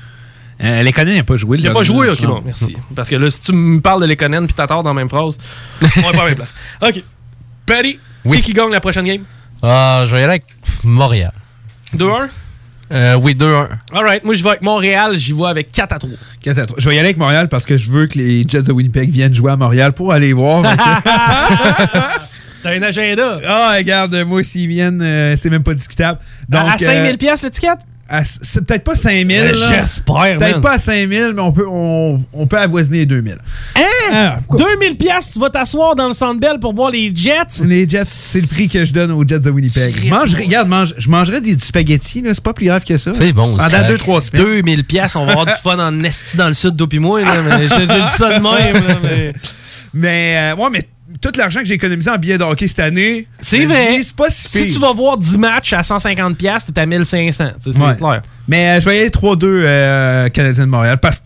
Euh, 0.65 0.83
n'ont 0.83 1.23
pas 1.23 1.37
joué. 1.37 1.59
Il 1.61 1.69
a 1.69 1.73
pas 1.73 1.83
joué, 1.83 2.09
ok, 2.09 2.23
bon, 2.25 2.43
merci. 2.45 2.75
Parce 2.95 3.11
que 3.11 3.17
là, 3.17 3.31
si 3.31 3.41
tu 3.43 3.53
me 3.53 3.81
parles 3.81 4.01
de 4.01 4.07
Lekonen 4.07 4.47
puis 4.47 4.55
Tatar 4.55 4.83
dans 4.83 4.91
la 4.91 4.95
même 4.95 5.09
phrase, 5.11 5.37
on 5.83 5.87
est 5.87 6.03
pas 6.03 6.09
à 6.09 6.13
la 6.13 6.25
même 6.25 6.35
place. 6.37 6.55
Ok. 6.83 7.03
Patty, 7.67 8.01
Oui. 8.25 8.41
qui 8.41 8.53
gagne 8.55 8.71
la 8.71 8.81
prochaine 8.81 9.05
game? 9.05 9.23
Ah, 9.63 10.05
je 10.07 10.13
vais 10.15 10.21
y 10.23 10.25
aller 10.25 10.31
avec 10.35 10.45
Montréal. 10.85 11.33
2-1? 11.95 12.29
Euh, 12.93 13.15
oui, 13.17 13.35
2-1. 13.35 13.69
Alright, 13.93 14.23
moi 14.25 14.33
je 14.35 14.43
vais 14.45 14.51
avec 14.51 14.63
Montréal, 14.63 15.19
j'y 15.19 15.33
vais 15.33 15.47
avec 15.47 15.73
4 15.73 15.93
à 15.93 15.99
3. 15.99 16.11
4 16.41 16.59
à 16.61 16.67
3. 16.67 16.79
Je 16.81 16.89
vais 16.89 16.95
y 16.95 16.99
aller 17.01 17.09
avec 17.09 17.17
Montréal 17.19 17.49
parce 17.49 17.67
que 17.67 17.77
je 17.77 17.91
veux 17.91 18.07
que 18.07 18.17
les 18.17 18.47
Jets 18.49 18.63
de 18.63 18.71
Winnipeg 18.73 19.11
viennent 19.11 19.35
jouer 19.35 19.51
à 19.53 19.57
Montréal 19.57 19.93
pour 19.93 20.13
aller 20.13 20.33
voir. 20.33 20.63
T'as 22.67 22.77
un 22.77 22.83
agenda. 22.83 23.39
Ah, 23.47 23.75
regarde, 23.77 24.15
moi, 24.27 24.43
s'ils 24.43 24.69
viennent, 24.69 25.01
euh, 25.01 25.37
c'est 25.37 25.51
même 25.51 25.63
pas 25.63 25.75
discutable. 25.75 26.19
Donc, 26.49 26.63
à, 26.69 26.73
à 26.73 26.79
5000 26.79 27.13
euh, 27.13 27.17
pièces 27.17 27.43
l'étiquette? 27.43 27.79
c'est 28.25 28.65
peut-être 28.65 28.85
pas 28.85 28.95
5000. 28.95 29.37
Euh, 29.37 29.53
là. 29.53 29.69
J'espère, 29.69 30.37
Peut-être 30.37 30.61
pas 30.61 30.73
à 30.75 30.79
5000, 30.79 31.33
mais 31.35 31.43
on 31.43 31.53
peut, 31.53 31.67
on, 31.69 32.25
on 32.33 32.47
peut 32.47 32.59
avoisiner 32.59 32.99
les 32.99 33.07
2000. 33.07 33.39
Hein? 33.77 33.81
Ah, 34.13 34.39
pourquoi? 34.47 34.75
2000 34.75 34.97
pièces, 34.97 35.33
tu 35.33 35.41
vas 35.41 35.51
t'asseoir 35.51 35.97
dans 35.97 36.09
le 36.09 36.13
Centre 36.13 36.39
Bell 36.41 36.59
pour 36.61 36.75
voir 36.75 36.91
les 36.91 37.13
Jets? 37.15 37.65
Les 37.65 37.89
Jets, 37.89 38.05
c'est 38.09 38.41
le 38.41 38.47
prix 38.47 38.69
que 38.69 38.85
je 38.85 38.93
donne 38.93 39.11
aux 39.11 39.27
Jets 39.27 39.41
de 39.41 39.51
Winnipeg. 39.51 40.09
Mange, 40.09 40.35
regarde, 40.35 40.69
mange, 40.69 40.95
je 40.99 41.09
mangerais 41.09 41.41
des, 41.41 41.55
du 41.57 41.65
spaghetti, 41.65 42.23
là, 42.23 42.33
c'est 42.33 42.45
pas 42.45 42.53
plus 42.55 42.67
grave 42.67 42.85
que 42.85 42.97
ça. 42.97 43.13
C'est 43.15 43.33
bon. 43.33 43.57
Pendant 43.57 43.69
ça. 43.69 43.93
2-3 43.93 44.21
semaines. 44.23 44.45
2000 44.45 44.85
pièces, 44.85 45.17
on 45.17 45.25
va 45.25 45.33
avoir 45.33 45.47
du 45.47 45.53
fun 45.63 45.79
en 45.79 46.05
esti 46.05 46.37
dans 46.37 46.49
le 46.49 46.55
sud 46.55 46.75
d'Opi 46.77 46.99
moi, 46.99 47.23
là, 47.23 47.43
mais 47.43 47.69
j'ai 47.69 47.69
j'ai 47.69 47.87
dit 47.87 48.17
ça 48.17 48.39
de 48.39 48.43
même, 48.43 48.87
là, 48.87 48.99
mais... 49.03 49.33
Mais, 49.97 50.53
euh, 50.53 50.57
ouais, 50.57 50.69
mais 50.71 50.87
tout 51.21 51.31
l'argent 51.37 51.61
que 51.61 51.67
j'ai 51.67 51.75
économisé 51.75 52.11
en 52.11 52.17
billets 52.19 52.39
de 52.39 52.43
hockey 52.45 52.69
cette 52.69 52.81
année, 52.81 53.27
C'est 53.41 53.65
vrai. 53.65 54.01
C'est 54.03 54.15
pas 54.17 54.31
si 54.31 54.49
Si 54.49 54.67
tu 54.75 54.79
vas 54.81 54.93
voir 54.93 55.17
10 55.17 55.39
matchs 55.39 55.73
à 55.73 55.83
150 55.83 56.37
pièces, 56.37 56.67
t'es 56.67 56.81
à 56.81 56.87
1500, 56.87 57.45
tu 57.63 57.73
sais, 57.73 57.79
c'est 57.79 57.83
Ouais. 57.85 57.97
clair. 57.97 58.23
Mais 58.49 58.77
euh, 58.77 58.81
je 58.81 58.85
vais 58.89 58.97
y 58.97 59.01
aller 59.01 59.11
3-2 59.11 59.39
euh, 59.45 60.29
Canadiens 60.31 60.65
de 60.67 60.71
Montréal 60.71 60.99
parce 61.01 61.23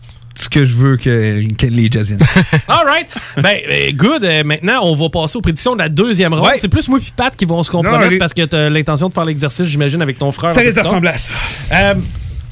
que 0.49 0.63
je 0.65 0.75
veux 0.75 0.97
que, 0.97 1.41
que 1.55 1.65
les 1.65 1.89
viennent. 1.89 2.17
All 2.67 2.85
right. 2.85 3.07
Ben, 3.37 3.55
euh, 3.69 3.91
good. 3.93 4.23
Euh, 4.23 4.43
maintenant, 4.45 4.79
on 4.83 4.95
va 4.95 5.09
passer 5.09 5.37
aux 5.37 5.41
prédictions 5.41 5.73
de 5.73 5.79
la 5.79 5.89
deuxième 5.89 6.33
ronde. 6.33 6.45
Ouais. 6.47 6.57
C'est 6.57 6.69
plus 6.69 6.87
moi 6.87 6.99
et 6.99 7.03
Pat 7.15 7.35
qui 7.35 7.45
vont 7.45 7.61
se 7.63 7.71
Non, 7.71 7.81
compromettre 7.83 8.17
parce 8.17 8.33
que 8.33 8.45
tu 8.45 8.55
as 8.55 8.69
l'intention 8.69 9.09
de 9.09 9.13
faire 9.13 9.25
l'exercice, 9.25 9.65
j'imagine, 9.65 10.01
avec 10.01 10.17
ton 10.17 10.31
frère. 10.31 10.51
ça 10.53 10.61
risque 10.61 10.71
de 10.71 10.79
plus 10.79 10.83
tard. 10.83 10.91
ressembler 10.91 11.09
à 11.09 11.17
ça. 11.17 11.33
Euh, 11.73 11.93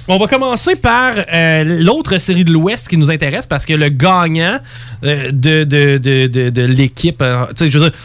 on 0.09 0.17
va 0.17 0.27
commencer 0.27 0.75
par 0.75 1.13
euh, 1.31 1.63
l'autre 1.63 2.17
série 2.17 2.43
de 2.43 2.51
l'Ouest 2.51 2.87
qui 2.87 2.97
nous 2.97 3.11
intéresse 3.11 3.47
parce 3.47 3.65
que 3.65 3.73
le 3.73 3.89
gagnant 3.89 4.59
euh, 5.03 5.31
de, 5.31 5.63
de, 5.63 5.97
de, 5.97 6.27
de, 6.27 6.49
de 6.49 6.61
l'équipe, 6.63 7.21
euh, 7.21 7.45
tu 7.49 7.53
sais, 7.57 7.71
je 7.71 7.77
veux 7.77 7.89
dire, 7.89 7.99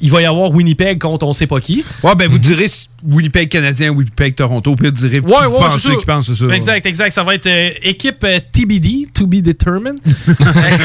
il 0.00 0.10
va 0.10 0.22
y 0.22 0.24
avoir 0.24 0.50
Winnipeg 0.50 0.98
contre 0.98 1.26
on 1.26 1.32
sait 1.32 1.46
pas 1.46 1.60
qui. 1.60 1.84
Ouais, 2.02 2.14
ben 2.14 2.26
vous 2.28 2.38
direz 2.38 2.66
Winnipeg 3.04 3.48
Canadien, 3.48 3.90
Winnipeg 3.90 4.34
Toronto, 4.34 4.74
puis 4.74 4.86
vous 4.86 4.94
direz 4.94 5.20
qui 5.20 5.26
Ouais, 5.26 5.46
ouais, 5.46 5.58
pensez 5.58 5.96
qui 5.96 6.06
pense 6.06 6.26
c'est 6.26 6.34
ça. 6.34 6.54
Exact, 6.54 6.86
exact. 6.86 7.12
Ça 7.12 7.22
va 7.22 7.34
être 7.34 7.46
euh, 7.46 7.70
équipe 7.82 8.24
euh, 8.24 8.40
TBD, 8.52 9.08
to 9.12 9.26
be 9.26 9.42
determined, 9.42 9.98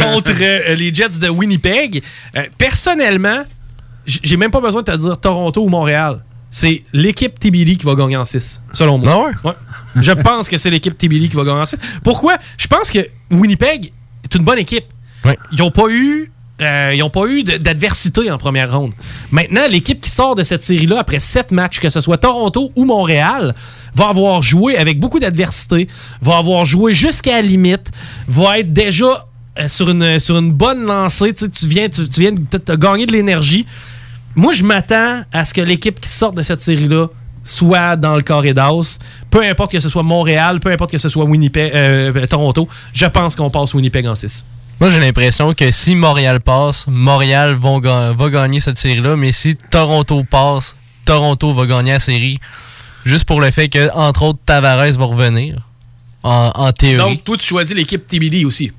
contre 0.02 0.32
euh, 0.42 0.76
les 0.76 0.94
Jets 0.94 1.20
de 1.22 1.30
Winnipeg. 1.30 2.04
Personnellement, 2.58 3.44
j'ai 4.06 4.38
même 4.38 4.52
pas 4.52 4.62
besoin 4.62 4.82
de 4.82 4.92
te 4.92 4.98
dire 4.98 5.18
Toronto 5.18 5.64
ou 5.64 5.70
Montréal. 5.70 6.24
C'est 6.50 6.84
l'équipe 6.94 7.38
TBD 7.40 7.76
qui 7.76 7.86
va 7.86 7.96
gagner 7.96 8.18
en 8.18 8.24
6, 8.24 8.62
selon 8.72 8.98
moi. 8.98 9.12
Ah 9.12 9.20
ouais? 9.20 9.52
Ouais. 9.52 9.58
Je 9.96 10.12
pense 10.12 10.50
que 10.50 10.58
c'est 10.58 10.70
l'équipe 10.70 10.98
TBD 10.98 11.30
qui 11.30 11.36
va 11.36 11.44
gagner 11.44 11.66
6. 11.66 11.78
Pourquoi? 12.04 12.38
Je 12.58 12.68
pense 12.68 12.90
que 12.90 13.00
Winnipeg 13.32 13.92
est 14.24 14.36
une 14.36 14.44
bonne 14.44 14.60
équipe. 14.60 14.86
Ils 15.52 15.60
n'ont 15.60 15.72
pas 15.72 15.88
eu. 15.90 16.32
euh, 16.62 16.92
ils 16.94 17.00
n'ont 17.00 17.10
pas 17.10 17.26
eu 17.28 17.44
d'adversité 17.44 18.30
en 18.32 18.38
première 18.38 18.72
ronde. 18.78 18.94
Maintenant, 19.32 19.68
l'équipe 19.70 20.00
qui 20.02 20.10
sort 20.10 20.36
de 20.36 20.44
cette 20.44 20.64
série-là 20.64 21.00
après 21.00 21.20
sept 21.20 21.52
matchs, 21.52 21.80
que 21.80 21.90
ce 21.90 22.00
soit 22.02 22.18
Toronto 22.18 22.72
ou 22.76 22.86
Montréal, 22.86 23.56
va 23.94 24.08
avoir 24.10 24.42
joué 24.42 24.78
avec 24.78 25.00
beaucoup 25.00 25.20
d'adversité, 25.20 25.88
va 26.22 26.38
avoir 26.38 26.64
joué 26.66 26.94
jusqu'à 26.94 27.34
la 27.34 27.42
limite, 27.42 27.92
va 28.28 28.60
être 28.60 28.72
déjà 28.72 29.28
euh, 29.60 29.68
sur, 29.68 29.90
une, 29.90 30.20
sur 30.20 30.38
une 30.38 30.52
bonne 30.52 30.86
lancée. 30.86 31.34
Tu 31.34 31.46
sais, 31.46 31.50
tu 31.52 31.68
viens, 31.68 31.90
tu, 31.90 32.08
tu 32.08 32.22
viens 32.22 32.32
de 32.32 32.76
gagner 32.76 33.06
de 33.06 33.12
l'énergie. 33.14 33.66
Moi, 34.36 34.54
je 34.54 34.64
m'attends 34.64 35.22
à 35.34 35.46
ce 35.46 35.54
que 35.54 35.62
l'équipe 35.62 36.00
qui 36.00 36.10
sort 36.10 36.34
de 36.34 36.42
cette 36.42 36.62
série-là 36.62 37.08
soit 37.46 37.96
dans 37.96 38.16
le 38.18 38.22
carré 38.22 38.52
d'as. 38.54 39.00
Peu 39.32 39.42
importe 39.44 39.72
que 39.72 39.80
ce 39.80 39.88
soit 39.88 40.04
Montréal, 40.04 40.60
peu 40.60 40.72
importe 40.72 40.92
que 40.92 40.98
ce 40.98 41.08
soit 41.08 41.24
Winnipeg, 41.24 41.72
euh, 41.74 42.28
Toronto, 42.28 42.68
je 42.94 43.06
pense 43.06 43.38
qu'on 43.38 43.50
passe 43.50 43.74
Winnipeg 43.74 44.06
en 44.08 44.16
6. 44.16 44.44
Moi, 44.82 44.92
j'ai 44.92 45.00
l'impression 45.00 45.54
que 45.54 45.72
si 45.72 45.96
Montréal 45.96 46.42
passe, 46.42 46.86
Montréal 46.90 47.54
vont 47.54 47.80
ga- 47.80 48.12
va 48.12 48.30
gagner 48.30 48.60
cette 48.60 48.78
série-là, 48.78 49.16
mais 49.16 49.32
si 49.32 49.56
Toronto 49.56 50.26
passe, 50.30 50.76
Toronto 51.06 51.54
va 51.54 51.66
gagner 51.66 51.94
la 51.94 52.00
série. 52.00 52.40
Juste 53.06 53.24
pour 53.26 53.40
le 53.40 53.52
fait 53.52 53.70
que, 53.70 53.90
entre 53.96 54.24
autres, 54.24 54.40
Tavares 54.46 54.92
va 54.94 55.06
revenir. 55.06 55.56
En, 56.24 56.52
en 56.56 56.72
théorie. 56.72 56.98
Donc, 57.12 57.24
toi, 57.24 57.38
tu 57.38 57.46
choisis 57.46 57.76
l'équipe 57.76 58.06
TBD 58.08 58.44
aussi. 58.46 58.72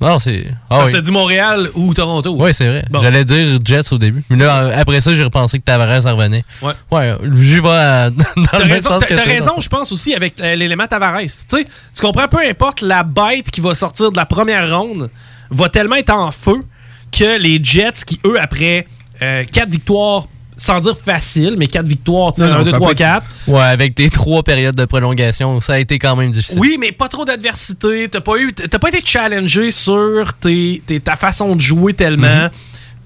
Non, 0.00 0.18
c'est. 0.18 0.46
Ah 0.68 0.84
oui. 0.84 0.92
t'as 0.92 1.00
dit 1.00 1.10
Montréal 1.10 1.70
ou 1.74 1.94
Toronto. 1.94 2.36
Oui, 2.38 2.52
c'est 2.52 2.66
vrai. 2.68 2.84
Bon. 2.90 3.02
J'allais 3.02 3.24
dire 3.24 3.58
Jets 3.64 3.92
au 3.92 3.98
début. 3.98 4.22
Mais 4.28 4.36
là, 4.36 4.62
euh, 4.64 4.72
après 4.80 5.00
ça, 5.00 5.14
j'ai 5.14 5.24
repensé 5.24 5.58
que 5.58 5.64
Tavares 5.64 6.06
en 6.06 6.16
revenait. 6.16 6.44
Ouais. 6.62 6.72
Ouais, 6.90 7.14
j'y 7.36 7.60
vais 7.60 7.68
à- 7.68 8.10
dans 8.10 8.22
le 8.58 8.64
même 8.64 8.72
raison, 8.72 8.90
sens 8.90 9.04
que 9.04 9.14
t'as 9.14 9.22
raison, 9.22 9.54
je 9.60 9.68
pense 9.68 9.92
aussi, 9.92 10.14
avec 10.14 10.40
euh, 10.40 10.54
l'élément 10.54 10.86
Tavares. 10.86 11.20
Tu 11.20 11.28
sais, 11.28 11.64
tu 11.94 12.00
comprends, 12.02 12.28
peu 12.28 12.38
importe 12.46 12.82
la 12.82 13.02
bête 13.02 13.50
qui 13.50 13.60
va 13.60 13.74
sortir 13.74 14.12
de 14.12 14.16
la 14.16 14.26
première 14.26 14.78
ronde, 14.78 15.10
va 15.50 15.68
tellement 15.68 15.96
être 15.96 16.10
en 16.12 16.30
feu 16.30 16.64
que 17.10 17.38
les 17.38 17.58
Jets, 17.62 18.04
qui 18.06 18.20
eux, 18.26 18.38
après 18.40 18.86
4 19.20 19.68
victoires, 19.68 20.26
sans 20.56 20.80
dire 20.80 20.96
facile, 20.96 21.54
mais 21.58 21.66
4 21.66 21.86
victoires, 21.86 22.32
tu 22.32 22.40
sais, 22.42 22.46
Non, 22.48 22.54
non, 22.54 22.60
1, 22.60 22.64
2, 22.64 22.70
ça 22.70 22.76
3, 22.76 22.88
peut 22.88 22.92
être- 22.92 22.98
4. 22.98 23.26
Ouais, 23.48 23.60
avec 23.60 23.94
tes 23.94 24.08
trois 24.10 24.42
périodes 24.42 24.74
de 24.74 24.84
prolongation, 24.86 25.60
ça 25.60 25.74
a 25.74 25.78
été 25.78 25.98
quand 25.98 26.16
même 26.16 26.30
difficile. 26.30 26.58
Oui, 26.58 26.76
mais 26.80 26.92
pas 26.92 27.08
trop 27.08 27.24
d'adversité. 27.24 28.08
T'as 28.08 28.20
pas 28.22 28.36
eu, 28.38 28.52
t'as 28.54 28.78
pas 28.78 28.88
été 28.88 29.00
challengé 29.04 29.70
sur 29.70 30.32
tes, 30.34 30.82
tes- 30.86 31.00
ta 31.00 31.16
façon 31.16 31.54
de 31.56 31.60
jouer 31.60 31.92
tellement. 31.94 32.48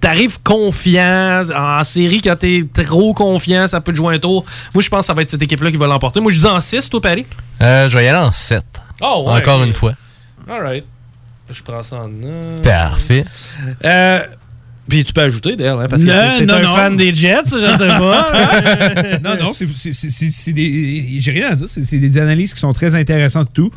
T'arrives 0.01 0.41
confiant 0.43 1.43
en 1.55 1.85
série 1.85 2.23
quand 2.23 2.37
t'es 2.39 2.65
trop 2.85 3.13
confiant, 3.13 3.67
ça 3.67 3.83
peut 3.83 3.93
te 3.93 3.99
jouer 3.99 4.15
un 4.15 4.19
tour. 4.19 4.47
Moi, 4.73 4.83
je 4.83 4.89
pense 4.89 5.01
que 5.01 5.07
ça 5.07 5.13
va 5.15 5.21
être 5.23 5.29
cette 5.31 5.43
équipe-là 5.43 5.71
qui 5.71 5.77
va 5.77 5.87
l'emporter. 5.89 6.21
Moi, 6.21 6.33
je 6.33 6.39
dis 6.39 6.47
en 6.47 6.59
6, 6.59 6.89
toi, 6.89 7.03
Paris? 7.03 7.27
Euh, 7.61 7.87
je 7.91 7.99
vais 7.99 8.05
y 8.05 8.09
aller 8.09 8.19
en 8.19 8.33
7. 8.33 8.65
Oh, 9.03 9.25
ouais, 9.27 9.35
Encore 9.41 9.63
une 9.63 9.75
fois. 9.75 9.93
Alright. 10.49 10.85
Je 11.51 11.63
prends 11.63 11.83
ça 11.83 11.97
en 11.97 12.09
note. 12.09 12.63
Parfait. 12.63 13.25
Euh, 13.85 14.21
puis 14.91 15.05
tu 15.05 15.13
peux 15.15 15.23
ajouter 15.23 15.57
d'ailleurs, 15.57 15.81
hein, 15.81 15.87
parce 15.89 16.03
que 16.05 16.09
t'es- 16.39 16.45
non, 16.45 16.55
un 16.55 16.61
non. 16.63 16.77
fan 16.77 16.97
des 16.97 17.15
Jets, 17.15 17.45
je 17.47 17.59
sais 17.59 17.89
pas. 17.89 19.19
non, 19.25 19.37
non, 19.45 19.53
c'est- 19.55 19.67
c'est- 19.75 19.93
c'est 19.95 20.11
c'est- 20.11 20.31
c'est 20.31 20.53
des. 20.53 21.07
J'ai 21.19 21.31
rien 21.33 21.53
à 21.53 21.55
dire. 21.55 21.67
C'est 21.69 21.99
des 21.99 22.19
analyses 22.19 22.53
qui 22.53 22.61
sont 22.61 22.73
très 22.75 22.95
intéressantes, 22.95 23.49
tout. 23.55 23.71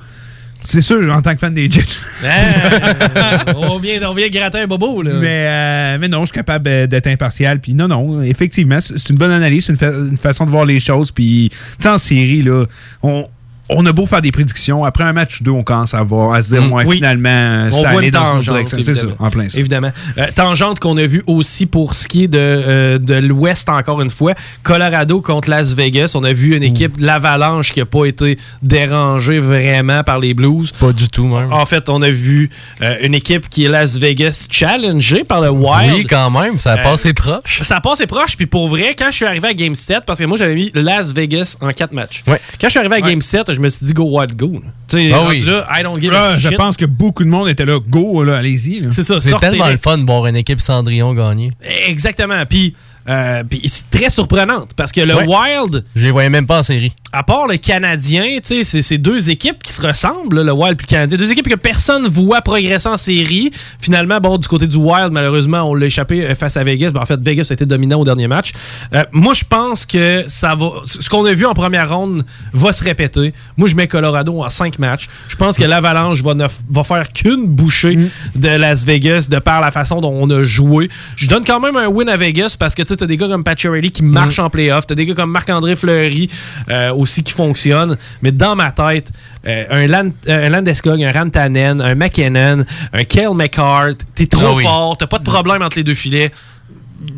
C'est 0.65 0.82
sûr, 0.82 1.13
en 1.13 1.22
tant 1.22 1.34
que 1.34 1.39
fan 1.39 1.53
des 1.53 1.70
Jets. 1.70 1.84
Ah, 2.25 3.46
on, 3.58 3.77
vient, 3.79 4.00
on 4.10 4.13
vient 4.13 4.29
gratter 4.29 4.60
un 4.60 4.67
bobo, 4.67 5.01
là. 5.01 5.12
Mais, 5.15 5.46
euh, 5.48 5.98
mais 6.00 6.08
non, 6.08 6.22
je 6.22 6.27
suis 6.27 6.36
capable 6.36 6.67
euh, 6.70 6.88
d'être 6.88 7.08
impartial. 7.08 7.60
Puis 7.60 7.74
non, 7.74 7.88
non, 7.88 8.22
effectivement, 8.22 8.79
c'est 8.79 9.10
une 9.10 9.17
bonne 9.17 9.32
analyse, 9.32 9.65
c'est 9.65 9.74
une, 9.74 9.77
fa- 9.77 9.91
une 9.93 10.17
façon 10.17 10.46
de 10.46 10.51
voir 10.51 10.65
les 10.65 10.79
choses. 10.79 11.12
Puis, 11.12 11.50
tu 11.51 11.58
sais, 11.79 11.89
en 11.89 11.98
série, 11.98 12.41
là, 12.43 12.65
on, 13.01 13.27
on 13.70 13.86
a 13.86 13.91
beau 13.91 14.05
faire 14.05 14.22
des 14.22 14.32
prédictions. 14.32 14.84
Après 14.84 15.03
un 15.03 15.13
match 15.13 15.39
ou 15.39 15.43
deux, 15.46 15.51
on 15.51 15.63
commence 15.63 15.93
à, 15.93 16.03
voir, 16.03 16.36
à 16.36 16.41
se 16.41 16.55
dire, 16.55 16.62
Mm, 16.63 16.72
ouais, 16.74 16.84
oui. 16.86 16.96
finalement, 16.98 17.67
On 17.67 17.72
ça 17.72 17.89
voit 17.91 18.00
allait 18.00 18.12
dans 18.12 18.36
une 18.36 18.41
direction. 18.41 18.77
C'est 18.82 18.93
ça, 18.93 19.01
évidemment. 19.03 19.15
en 19.25 19.29
plein 19.29 19.50
ça. 19.50 19.60
Évidemment. 19.60 19.91
Euh, 20.17 20.25
tangente 20.36 20.79
qu'on 20.79 20.98
a 20.98 21.05
vu 21.05 21.24
aussi 21.27 21.65
pour 21.65 21.96
ce 21.96 22.08
qui 22.08 22.25
est 22.25 22.27
de, 22.27 22.38
euh, 22.39 22.98
de 22.98 23.15
l'Ouest, 23.15 23.70
encore 23.70 24.01
une 24.01 24.10
fois. 24.10 24.34
Colorado 24.63 25.22
contre 25.22 25.50
Las 25.50 25.74
Vegas. 25.74 26.12
On 26.15 26.24
a 26.24 26.34
vu 26.34 26.55
une 26.55 26.63
équipe, 26.63 26.96
l'Avalanche, 27.00 27.72
qui 27.72 27.79
n'a 27.79 27.86
pas 27.86 28.05
été 28.05 28.38
dérangée 28.62 29.39
vraiment 29.39 30.03
par 30.03 30.20
les 30.20 30.34
Blues. 30.34 30.72
Pas 30.72 30.91
du 30.91 31.08
tout, 31.08 31.25
même. 31.27 31.51
En 31.53 31.65
fait, 31.65 31.89
on 31.89 32.01
a 32.01 32.10
vu 32.10 32.50
euh, 32.82 32.96
une 33.01 33.13
équipe 33.15 33.48
qui 33.50 33.65
est 33.65 33.70
Las 33.70 33.98
Vegas 33.98 34.48
challengée 34.50 35.24
par 35.24 35.41
le 35.41 35.50
Wild. 35.50 35.93
Oui, 35.96 36.05
quand 36.05 36.29
même, 36.32 36.58
ça 36.58 36.74
a 36.74 36.79
Euh, 36.79 36.84
passé 36.84 37.13
proche. 37.13 37.62
Ça 37.63 37.79
passe 37.79 38.01
et 38.01 38.08
proche, 38.08 38.36
puis 38.36 38.46
pour 38.48 38.67
vrai, 38.67 38.93
quand 38.98 39.10
je 39.10 39.15
suis 39.15 39.25
arrivé 39.25 39.48
à 39.50 39.53
Game 39.53 39.75
7, 39.75 40.00
parce 40.05 40.20
que 40.20 40.25
moi 40.25 40.38
j'avais 40.38 40.55
mis 40.55 40.72
Las 40.74 41.13
Vegas 41.13 41.55
en 41.62 41.70
4 41.72 41.93
matchs. 41.93 42.24
Ouais. 42.27 42.41
Quand 42.60 42.67
je 42.67 42.72
suis 42.72 42.79
arrivé 42.79 42.96
à 42.96 43.01
Game 43.01 43.22
7, 43.22 43.52
je 43.53 43.60
me 43.60 43.69
suis 43.69 43.86
dit 43.86 43.93
go 43.93 44.03
wild 44.19 44.36
go. 44.36 44.62
Tu 44.88 44.98
sais, 44.98 45.12
Ah 45.13 45.25
oui. 45.27 45.39
là, 45.39 45.65
I 45.72 45.83
don't 45.83 46.00
give 46.00 46.12
Là, 46.12 46.29
a 46.31 46.38
je 46.38 46.50
shit. 46.50 46.57
pense 46.57 46.75
que 46.77 46.86
beaucoup 46.86 47.24
de 47.24 47.29
monde 47.29 47.48
était 47.50 47.65
là. 47.65 47.79
Go, 47.88 48.24
là, 48.24 48.38
allez-y. 48.38 48.88
C'est 48.91 49.03
ça, 49.03 49.19
C'est 49.22 49.36
tellement 49.38 49.69
le 49.69 49.77
fun 49.77 49.98
de 49.98 50.05
voir 50.05 50.25
une 50.27 50.36
équipe 50.36 50.60
Cendrillon 50.60 51.13
gagner. 51.13 51.51
Exactement. 51.88 52.45
Puis, 52.48 52.75
euh, 53.10 53.43
puis 53.50 53.62
c'est 53.67 53.89
très 53.89 54.10
surprenante 54.10 54.72
parce 54.75 54.91
que 54.91 55.01
le 55.01 55.13
Ouais. 55.15 55.25
Wild, 55.27 55.83
Je 55.95 56.03
les 56.05 56.12
voyais 56.12 56.29
même 56.29 56.45
pas 56.48 56.60
en 56.60 56.63
série. 56.63 56.91
à 57.12 57.24
part 57.24 57.48
le 57.48 57.57
Canadien, 57.57 58.24
tu 58.38 58.39
sais, 58.43 58.63
c'est 58.63 58.81
c'est 58.81 58.98
deux 58.98 59.29
équipes 59.29 59.62
qui 59.62 59.72
se 59.72 59.81
ressemblent, 59.86 60.38
là, 60.38 60.43
le 60.43 60.51
Wild 60.51 60.77
puis 60.77 60.88
le 60.88 60.89
Canadien. 60.89 61.17
Deux 61.17 61.31
équipes 61.31 61.48
que 61.50 61.55
personne 61.55 62.07
voit 62.07 62.41
progresser 62.41 62.89
en 62.89 62.98
série. 62.98 63.51
Finalement, 63.79 64.19
bon, 64.19 64.38
du 64.38 64.48
côté 64.48 64.65
du 64.67 64.77
Wild, 64.77 65.12
malheureusement, 65.12 65.62
on 65.69 65.75
l'a 65.75 65.86
échappé 65.86 66.24
euh, 66.25 66.36
face 66.36 66.57
à 66.57 66.63
Vegas. 66.63 66.89
Ben, 66.91 67.01
en 67.01 67.05
fait, 67.05 67.19
Vegas 67.22 67.48
a 67.50 67.53
été 67.53 67.65
dominant 67.65 68.00
au 68.00 68.05
dernier 68.05 68.27
match. 68.27 68.53
Euh, 68.93 69.03
moi, 69.12 69.33
je 69.33 69.43
pense 69.43 69.86
que 69.86 70.24
ça 70.27 70.55
va. 70.55 70.69
Ce 70.86 71.07
qu'on 71.10 71.25
a 71.25 71.33
vu 71.33 71.45
en 71.45 71.53
première 71.53 71.95
ronde 71.95 72.25
va 72.53 72.72
se 72.72 72.83
répéter. 72.83 73.33
Moi, 73.57 73.67
je 73.67 73.75
mets 73.75 73.88
Colorado 73.88 74.41
en 74.41 74.50
cinq 74.50 74.79
matchs. 74.79 75.10
Je 75.27 75.36
pense 75.36 75.55
que 75.57 75.63
l'Avalanche 75.63 76.22
va, 76.24 76.33
ne 76.33 76.45
f- 76.45 76.60
va 76.69 76.83
faire 76.83 77.12
qu'une 77.13 77.45
bouchée 77.48 77.98
de 78.36 78.48
Las 78.50 78.83
Vegas 78.83 79.27
de 79.29 79.39
par 79.39 79.62
la 79.62 79.72
façon 79.72 80.01
dont 80.01 80.13
on 80.13 80.29
a 80.29 80.43
joué. 80.43 80.89
Je 81.15 81.27
donne 81.27 81.43
quand 81.45 81.60
même 81.60 81.75
un 81.77 81.88
win 81.88 82.10
à 82.10 82.17
Vegas 82.17 82.55
parce 82.57 82.74
que 82.75 82.81
tu 82.81 82.92
as 83.01 83.07
des 83.07 83.17
gars 83.17 83.27
comme 83.27 83.43
Pacioretty 83.43 83.91
qui 83.91 84.03
marchent 84.03 84.39
en 84.39 84.50
playoff. 84.50 84.85
Tu 84.88 84.93
as 84.93 84.95
des 84.95 85.05
gars 85.05 85.15
comme 85.15 85.31
Marc-André 85.31 85.75
Fleury 85.75 86.29
euh, 86.69 86.93
aussi 86.93 87.23
qui 87.23 87.31
fonctionnent. 87.33 87.97
Mais 88.21 88.31
dans 88.31 88.55
ma 88.55 88.71
tête, 88.71 89.09
euh, 89.47 89.65
un, 89.69 89.88
Land, 89.88 90.12
euh, 90.27 90.47
un 90.47 90.50
Landeskog, 90.50 91.01
un 91.03 91.12
Rantanen, 91.12 91.81
un 91.81 91.95
McKinnon, 91.95 92.65
un 92.93 93.03
Kale 93.03 93.33
McCart, 93.33 93.95
t'es 94.15 94.27
trop 94.27 94.41
Ah 94.45 94.53
oui. 94.53 94.63
fort, 94.63 94.97
t'as 94.97 95.07
pas 95.07 95.19
de 95.19 95.23
problème 95.25 95.62
entre 95.62 95.77
les 95.77 95.83
deux 95.83 95.93
filets. 95.93 96.31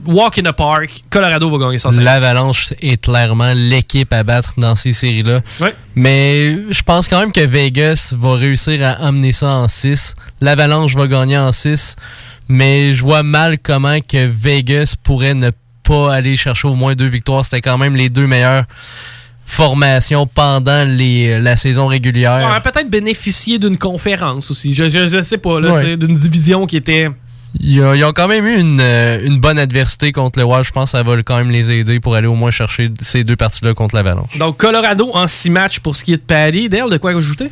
Walk 0.05 0.39
in 0.39 0.43
the 0.43 0.51
park, 0.51 1.03
Colorado 1.11 1.47
va 1.49 1.63
gagner 1.65 1.77
ça. 1.77 1.91
L'Avalanche 1.91 2.73
est 2.81 2.99
clairement 3.03 3.53
l'équipe 3.55 4.11
à 4.13 4.23
battre 4.23 4.53
dans 4.57 4.73
ces 4.75 4.93
séries-là. 4.93 5.41
Mais 5.95 6.57
je 6.71 6.81
pense 6.81 7.07
quand 7.07 7.19
même 7.19 7.31
que 7.31 7.41
Vegas 7.45 8.15
va 8.17 8.33
réussir 8.33 8.83
à 8.83 8.93
amener 9.05 9.31
ça 9.31 9.47
en 9.47 9.67
6. 9.67 10.15
L'Avalanche 10.41 10.95
va 10.95 11.05
gagner 11.07 11.37
en 11.37 11.51
6. 11.51 11.95
Mais 12.47 12.93
je 12.93 13.03
vois 13.03 13.23
mal 13.23 13.57
comment 13.59 13.99
que 13.99 14.25
Vegas 14.27 14.95
pourrait 15.03 15.33
ne 15.33 15.51
pas 15.87 16.13
aller 16.13 16.35
chercher 16.37 16.67
au 16.67 16.75
moins 16.75 16.95
deux 16.95 17.07
victoires. 17.07 17.43
C'était 17.45 17.61
quand 17.61 17.77
même 17.77 17.95
les 17.95 18.09
deux 18.09 18.27
meilleures 18.27 18.65
formations 19.45 20.27
pendant 20.27 20.83
les, 20.87 21.39
la 21.39 21.55
saison 21.55 21.87
régulière. 21.87 22.41
On 22.43 22.49
aurait 22.49 22.61
peut-être 22.61 22.89
bénéficié 22.89 23.59
d'une 23.59 23.77
conférence 23.77 24.51
aussi. 24.51 24.73
Je, 24.73 24.89
je, 24.89 25.07
je 25.07 25.21
sais 25.21 25.37
pas, 25.37 25.59
là, 25.59 25.73
Ouais. 25.73 25.97
d'une 25.97 26.15
division 26.15 26.65
qui 26.65 26.77
était. 26.77 27.09
Ils, 27.61 27.81
ont- 27.81 27.93
ils 27.93 28.03
ont 28.03 28.11
quand 28.11 28.27
même 28.27 28.45
eu 28.45 28.59
une, 28.59 28.79
euh, 28.81 29.25
une 29.25 29.39
bonne 29.39 29.57
adversité 29.57 30.11
contre 30.11 30.39
le 30.39 30.45
Wild. 30.45 30.65
Je 30.65 30.71
pense 30.71 30.91
que 30.91 30.97
ça 30.97 31.03
va 31.03 31.15
quand 31.23 31.37
même 31.37 31.51
les 31.51 31.71
aider 31.71 31.99
pour 32.01 32.15
aller 32.15 32.27
au 32.27 32.35
moins 32.35 32.51
chercher 32.51 32.89
ces 33.01 33.23
deux 33.23 33.37
parties-là 33.37 33.73
contre 33.73 33.95
l'Avalanche. 33.95 34.37
Donc, 34.37 34.57
Colorado 34.57 35.09
en 35.13 35.25
six 35.27 35.49
matchs 35.49 35.79
pour 35.79 35.95
ce 35.95 36.03
qui 36.03 36.11
est 36.13 36.17
de 36.17 36.21
Paris. 36.21 36.67
Dale, 36.67 36.89
de 36.89 36.97
quoi 36.97 37.11
ajouter? 37.11 37.49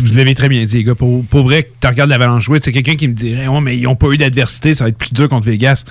Vous 0.00 0.12
l'avez 0.14 0.34
très 0.34 0.48
bien 0.48 0.64
dit, 0.64 0.78
les 0.78 0.84
gars. 0.84 0.94
Pour, 0.94 1.22
pour 1.26 1.42
vrai, 1.44 1.68
tu 1.80 1.86
regardes 1.86 2.08
l'Avalanche 2.10 2.44
jouer, 2.44 2.60
c'est 2.62 2.72
quelqu'un 2.72 2.96
qui 2.96 3.06
me 3.08 3.14
dirait 3.14 3.46
Oh, 3.46 3.60
mais 3.60 3.76
ils 3.76 3.82
n'ont 3.82 3.94
pas 3.94 4.08
eu 4.08 4.16
d'adversité, 4.16 4.72
ça 4.72 4.84
va 4.84 4.88
être 4.90 4.96
plus 4.98 5.12
dur 5.12 5.28
contre 5.28 5.46
Vegas. 5.46 5.84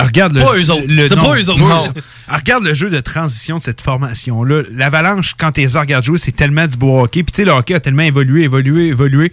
Regarde 0.00 0.34
le, 0.34 0.40
Pas 0.42 0.56
eux 0.56 0.70
autres. 0.70 0.84
le- 0.88 1.08
C'est 1.08 1.16
non, 1.16 1.24
pas 1.24 1.36
eux 1.38 1.48
autres. 1.50 1.58
non. 1.58 1.68
Non. 1.68 1.84
Regarde 2.28 2.64
le 2.64 2.74
jeu 2.74 2.88
de 2.90 3.00
transition 3.00 3.56
de 3.56 3.62
cette 3.62 3.80
formation-là. 3.80 4.62
L'Avalanche, 4.72 5.34
quand 5.36 5.52
tu 5.52 5.60
les 5.62 5.66
regardes 5.66 6.04
jouer, 6.04 6.18
c'est 6.18 6.32
tellement 6.36 6.66
du 6.66 6.76
beau 6.76 7.00
hockey. 7.02 7.22
Puis 7.24 7.32
tu 7.32 7.36
sais, 7.38 7.44
le 7.44 7.50
hockey 7.52 7.74
a 7.74 7.80
tellement 7.80 8.02
évolué, 8.04 8.44
évolué, 8.44 8.86
évolué. 8.88 9.32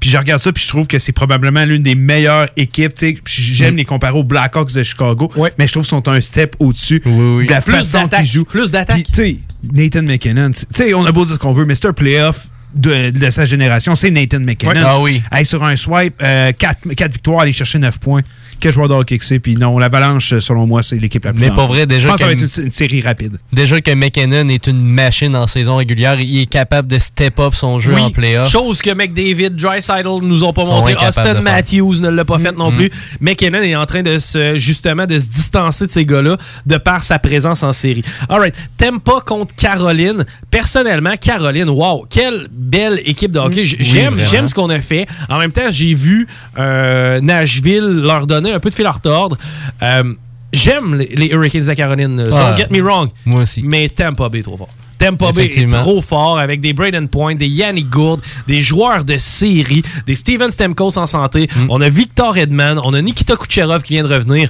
Puis 0.00 0.10
je 0.10 0.18
regarde 0.18 0.42
ça, 0.42 0.52
puis 0.52 0.62
je 0.62 0.68
trouve 0.68 0.86
que 0.86 0.98
c'est 0.98 1.12
probablement 1.12 1.64
l'une 1.64 1.82
des 1.82 1.94
meilleures 1.94 2.48
équipes. 2.56 2.94
tu 2.94 3.14
sais. 3.14 3.18
J'aime 3.26 3.76
les 3.76 3.84
comparer 3.84 4.16
aux 4.18 4.24
Blackhawks 4.24 4.72
de 4.72 4.82
Chicago, 4.82 5.30
mais 5.58 5.66
je 5.66 5.72
trouve 5.72 5.82
qu'ils 5.84 5.90
sont 5.90 6.08
un 6.08 6.20
step 6.20 6.56
au-dessus 6.58 7.00
de 7.04 7.50
la 7.50 7.60
Plus 7.62 7.72
façon 7.72 8.06
qu'ils 8.08 8.24
jouent. 8.26 8.44
plus 8.44 8.70
d'attaque. 8.70 8.96
Puis, 8.96 9.04
tu 9.06 9.12
sais, 9.14 9.38
Nathan 9.72 10.02
McKinnon, 10.02 10.50
tu 10.50 10.62
sais, 10.74 10.92
on 10.94 11.04
a 11.06 11.12
beau 11.12 11.24
dire 11.24 11.34
ce 11.34 11.38
qu'on 11.40 11.52
veut, 11.52 11.64
mais 11.64 11.74
c'est 11.74 11.86
un 11.86 11.92
playoff 11.92 12.46
de, 12.74 13.10
de 13.10 13.30
sa 13.30 13.46
génération, 13.46 13.94
c'est 13.94 14.10
Nathan 14.10 14.40
McKinnon. 14.40 14.72
Ouais. 14.74 14.82
Ah 14.84 15.00
oui. 15.00 15.22
Hey, 15.32 15.46
sur 15.46 15.62
un 15.64 15.74
swipe, 15.76 16.18
4 16.18 16.78
victoires, 17.12 17.40
aller 17.40 17.52
chercher 17.52 17.78
9 17.78 17.98
points. 18.00 18.22
Quel 18.64 18.72
joueur 18.72 18.88
de 18.88 18.94
hockey 18.94 19.18
que 19.18 19.26
c'est? 19.26 19.40
Puis 19.40 19.56
non, 19.56 19.78
l'Avalanche, 19.78 20.38
selon 20.38 20.66
moi, 20.66 20.82
c'est 20.82 20.96
l'équipe 20.96 21.22
la 21.22 21.32
plus 21.34 21.40
Mais 21.42 21.50
forme. 21.50 21.68
vrai, 21.68 21.84
déjà 21.84 22.00
Je 22.00 22.08
pense 22.08 22.14
que 22.16 22.20
ça 22.20 22.26
va 22.28 22.32
être 22.32 22.56
une, 22.58 22.64
une 22.64 22.70
série 22.72 23.02
rapide. 23.02 23.36
Déjà 23.52 23.78
que 23.82 23.90
McKinnon 23.90 24.48
est 24.48 24.66
une 24.66 24.86
machine 24.86 25.36
en 25.36 25.46
saison 25.46 25.76
régulière, 25.76 26.18
il 26.18 26.40
est 26.40 26.46
capable 26.46 26.88
de 26.88 26.98
step 26.98 27.38
up 27.40 27.52
son 27.54 27.78
jeu 27.78 27.92
Oui, 27.94 28.00
en 28.00 28.08
playoff. 28.08 28.50
chose 28.50 28.80
que 28.80 28.88
McDavid, 28.94 29.50
Dreisaitl 29.50 30.08
nous 30.22 30.44
ont 30.44 30.54
pas 30.54 30.64
montré. 30.64 30.94
Austin. 30.94 31.42
Matthews 31.42 32.00
ne 32.00 32.08
l'a 32.08 32.24
pas 32.24 32.38
fait 32.38 32.52
non 32.52 32.70
Mhm. 32.70 32.76
plus. 32.78 32.90
McKinnon 33.20 33.60
est 33.62 33.76
en 33.76 33.84
train 33.84 34.02
de 34.02 34.16
se, 34.18 34.56
justement, 34.56 35.04
de 35.04 35.18
se 35.18 35.26
distancer 35.26 35.86
de 35.86 35.90
ces 35.90 36.06
gars-là 36.06 36.38
de 36.64 36.76
par 36.78 37.04
sa 37.04 37.18
présence 37.18 37.62
en 37.62 37.74
série. 37.74 38.02
Alright. 38.30 38.54
Tampa 38.78 39.20
contre 39.26 39.54
Caroline. 39.54 40.24
Personnellement, 40.50 41.16
Caroline, 41.20 41.68
wow, 41.68 42.06
quelle 42.08 42.48
belle 42.50 43.02
équipe 43.04 43.30
de 43.32 43.40
hockey. 43.40 43.60
Oui, 43.62 43.76
J'aime, 43.80 44.22
j'aime 44.22 44.48
ce 44.48 44.54
qu'on 44.54 44.70
a 44.70 44.80
fait. 44.80 45.06
En 45.28 45.38
même 45.38 45.52
temps, 45.52 45.68
j'ai 45.68 45.92
vu 45.92 46.26
euh, 46.58 47.20
Nashville 47.20 47.84
leur 48.02 48.26
donner 48.26 48.53
un 48.54 48.60
peu 48.60 48.70
de 48.70 48.74
fil 48.74 48.86
à 48.86 48.92
retordre. 48.92 49.36
Euh, 49.82 50.14
J'aime 50.52 50.94
les, 50.94 51.06
les 51.16 51.26
Hurricanes 51.28 51.66
de 51.66 51.74
Caroline. 51.74 52.20
euh, 52.20 52.30
Ah, 52.32 52.50
Don't 52.50 52.56
get 52.56 52.68
me 52.70 52.80
wrong. 52.80 53.08
Moi 53.26 53.42
aussi. 53.42 53.62
Mais 53.64 53.88
Tampa 53.88 54.28
Bay 54.28 54.38
est 54.38 54.42
trop 54.42 54.56
fort. 54.56 54.68
Tampa 54.98 55.32
Bay 55.32 55.46
est 55.46 55.66
trop 55.68 56.00
fort 56.00 56.38
avec 56.38 56.60
des 56.60 56.72
Braden 56.72 57.08
Point, 57.08 57.34
des 57.34 57.48
Yannick 57.48 57.90
Gourde, 57.90 58.20
des 58.46 58.62
joueurs 58.62 59.04
de 59.04 59.18
série, 59.18 59.82
des 60.06 60.14
Steven 60.14 60.52
Stamkos 60.52 60.96
en 60.96 61.06
santé. 61.06 61.48
Mm. 61.56 61.66
On 61.70 61.80
a 61.80 61.88
Victor 61.88 62.36
Edman, 62.38 62.78
on 62.84 62.94
a 62.94 63.02
Nikita 63.02 63.34
Kucherov 63.34 63.82
qui 63.82 63.94
vient 63.94 64.04
de 64.04 64.14
revenir. 64.14 64.48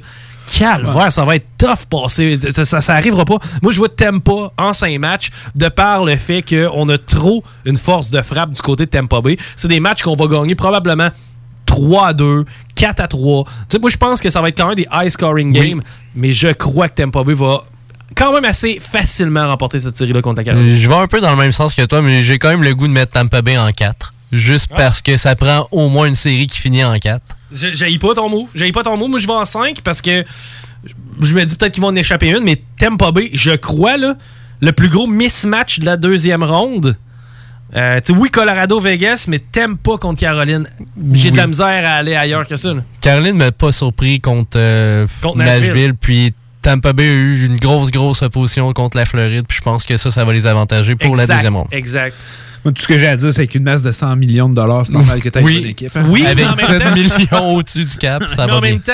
Calvaire, 0.59 1.11
ça 1.11 1.25
va 1.25 1.37
être 1.37 1.47
tough 1.57 1.87
passer. 1.89 2.39
Ça, 2.51 2.67
ça, 2.67 2.83
ça 2.83 2.93
arrivera 2.93 3.25
pas. 3.25 3.39
Moi, 3.63 3.73
je 3.73 3.79
vois 3.79 3.89
Tampa 3.89 4.53
en 4.59 4.75
5 4.75 4.99
matchs 4.99 5.31
de 5.55 5.69
par 5.69 6.05
le 6.05 6.17
fait 6.17 6.43
qu'on 6.43 6.87
a 6.91 6.99
trop 6.99 7.43
une 7.65 7.77
force 7.79 8.11
de 8.11 8.21
frappe 8.21 8.51
du 8.51 8.61
côté 8.61 8.85
de 8.85 8.91
Tampa 8.91 9.23
Bay. 9.23 9.39
C'est 9.57 9.69
des 9.69 9.81
matchs 9.81 10.03
qu'on 10.03 10.15
va 10.17 10.27
gagner 10.27 10.55
probablement 10.55 11.09
3 11.75 12.07
à 12.09 12.13
2, 12.13 12.45
4 12.77 13.01
à 13.01 13.09
3. 13.09 13.45
Tu 13.45 13.51
sais, 13.71 13.79
moi, 13.79 13.91
je 13.91 13.97
pense 13.97 14.21
que 14.21 14.31
ça 14.31 14.41
va 14.41 14.49
être 14.49 14.57
quand 14.59 14.67
même 14.67 14.77
des 14.77 14.87
high 14.93 15.09
scoring 15.11 15.53
games, 15.53 15.83
mais 16.15 16.33
je 16.33 16.49
crois 16.49 16.89
que 16.89 17.03
Tampa 17.03 17.23
Bay 17.25 17.35
va 17.35 17.65
quand 18.17 18.33
même 18.33 18.45
assez 18.45 18.79
facilement 18.81 19.49
remporter 19.49 19.81
cette 19.81 19.97
série-là 19.97 20.23
contre 20.23 20.37
la 20.39 20.45
Caroline. 20.45 20.77
Je 20.77 20.89
vais 20.89 20.95
un 20.95 21.07
peu 21.09 21.21
dans 21.21 21.31
le 21.33 21.37
même 21.37 21.53
sens 21.53 21.75
que 21.75 21.83
toi, 21.87 22.01
mais 22.03 22.23
j'ai 22.23 22.39
quand 22.39 22.49
même 22.51 22.63
le 22.63 22.75
goût 22.75 22.87
de 22.87 22.93
mettre 22.93 23.13
Tampa 23.13 23.43
Bay 23.43 23.59
en 23.59 23.71
4. 23.73 24.13
Juste 24.33 24.69
Ah. 24.73 24.77
parce 24.77 25.01
que 25.03 25.17
ça 25.17 25.35
prend 25.37 25.69
au 25.71 25.89
moins 25.89 26.07
une 26.07 26.15
série 26.15 26.47
qui 26.47 26.59
finit 26.61 26.85
en 26.85 26.97
4. 26.99 27.23
J'ai 27.53 27.99
pas 27.99 28.15
ton 28.15 28.29
mot. 28.29 28.49
J'ai 28.55 28.71
pas 28.73 28.83
ton 28.83 28.97
mot. 28.97 29.07
Moi, 29.09 29.19
je 29.21 29.27
vais 29.27 29.33
en 29.33 29.45
5 29.45 29.81
parce 29.83 30.01
que 30.01 30.25
je 31.21 31.35
me 31.35 31.45
dis 31.45 31.55
peut-être 31.55 31.73
qu'ils 31.73 31.83
vont 31.83 31.89
en 31.89 31.95
échapper 31.97 32.31
une, 32.31 32.43
mais 32.45 32.61
Tampa 32.79 33.11
Bay, 33.13 33.31
je 33.33 33.53
crois, 33.53 33.97
là, 33.97 34.15
le 34.61 34.73
plus 34.73 34.89
gros 34.89 35.07
mismatch 35.07 35.81
de 35.81 35.87
la 35.87 35.97
deuxième 35.97 36.43
ronde. 36.43 36.97
Euh, 37.77 38.01
oui, 38.11 38.31
Colorado-Vegas, 38.31 39.27
mais 39.29 39.41
Tampa 39.41 39.93
contre 40.01 40.21
Caroline. 40.21 40.67
J'ai 41.13 41.31
de 41.33 41.37
la 41.37 41.47
misère 41.49 41.67
à 41.85 41.95
aller 41.97 42.15
ailleurs 42.15 42.47
que 42.47 42.57
ça. 42.57 42.73
là. 42.73 42.83
Caroline 43.01 43.37
m'a 43.37 43.51
pas 43.53 43.73
surpris 43.73 44.21
contre, 44.21 44.57
euh, 44.59 45.07
Contre 45.23 45.39
Nashville. 45.39 45.69
Nashville. 45.71 45.95
Puis 45.95 46.35
Tampa 46.63 46.93
Bay 46.93 47.09
a 47.09 47.13
eu 47.13 47.47
une 47.47 47.57
grosse, 47.57 47.91
grosse 47.91 48.23
opposition 48.23 48.73
contre 48.73 48.97
la 48.97 49.05
Floride. 49.07 49.45
Puis 49.49 49.59
je 49.59 49.63
pense 49.63 49.85
que 49.85 49.97
ça, 49.97 50.11
ça 50.13 50.25
va 50.25 50.33
les 50.33 50.47
avantager 50.47 50.95
pour 50.95 51.17
la 51.17 51.27
deuxième 51.27 51.57
ronde. 51.57 51.67
Exact. 51.73 52.15
Moi, 52.65 52.73
tout 52.73 52.81
ce 52.81 52.89
que 52.89 52.97
j'ai 52.99 53.09
à 53.09 53.17
dire, 53.17 53.33
c'est 53.33 53.47
qu'une 53.47 53.65
masse 53.65 53.83
de 53.83 53.93
100 53.93 54.17
millions 54.17 54.49
de 54.49 54.55
dollars, 54.55 54.87
c'est 54.87 54.93
normal 54.93 55.21
que 55.21 55.29
tu 55.29 55.39
aies 55.39 55.43
Oui. 55.43 55.55
une 55.57 55.61
bonne 55.63 55.71
équipe. 55.71 55.97
hein. 55.97 56.07
Oui, 56.09 56.25
Avec 56.25 56.37
mais 56.39 56.45
en 56.47 56.57
même 56.57 56.67
7 56.67 56.83
temps- 56.83 56.95
millions 56.95 57.55
au-dessus 57.57 57.85
du 57.85 57.97
cap, 57.97 58.23
ça 58.35 58.47
mais 58.47 58.53
va 58.53 58.57
en 58.59 58.61
bien. 58.61 58.71
même 58.71 58.81
temps, 58.81 58.93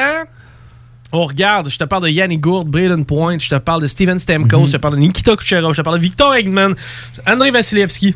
on 1.12 1.25
regarde, 1.25 1.69
je 1.69 1.77
te 1.79 1.85
parle 1.85 2.05
de 2.05 2.09
Yannick 2.09 2.41
Gourde, 2.41 2.69
Braden 2.69 3.05
Point, 3.05 3.39
je 3.39 3.49
te 3.49 3.55
parle 3.57 3.83
de 3.83 3.87
Steven 3.87 4.19
Stamkos, 4.19 4.67
je 4.67 4.73
te 4.73 4.77
parle 4.79 4.95
de 4.95 5.00
Nikita 5.00 5.37
Kucherov, 5.37 5.73
je 5.75 5.81
te 5.81 5.85
parle 5.85 5.99
de 5.99 6.03
Victor 6.03 6.35
Eggman, 6.35 6.75
Andrei 7.27 7.50
Vasilevski. 7.53 8.15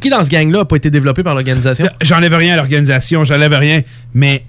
Qui 0.00 0.10
dans 0.10 0.24
ce 0.24 0.28
gang-là 0.30 0.58
n'a 0.60 0.64
pas 0.64 0.76
été 0.76 0.90
développé 0.90 1.22
par 1.22 1.34
l'organisation? 1.34 1.88
J'enlève 2.02 2.34
rien 2.34 2.54
à 2.54 2.56
l'organisation, 2.56 3.24
j'enlève 3.24 3.52
rien, 3.54 3.82
mais 4.12 4.44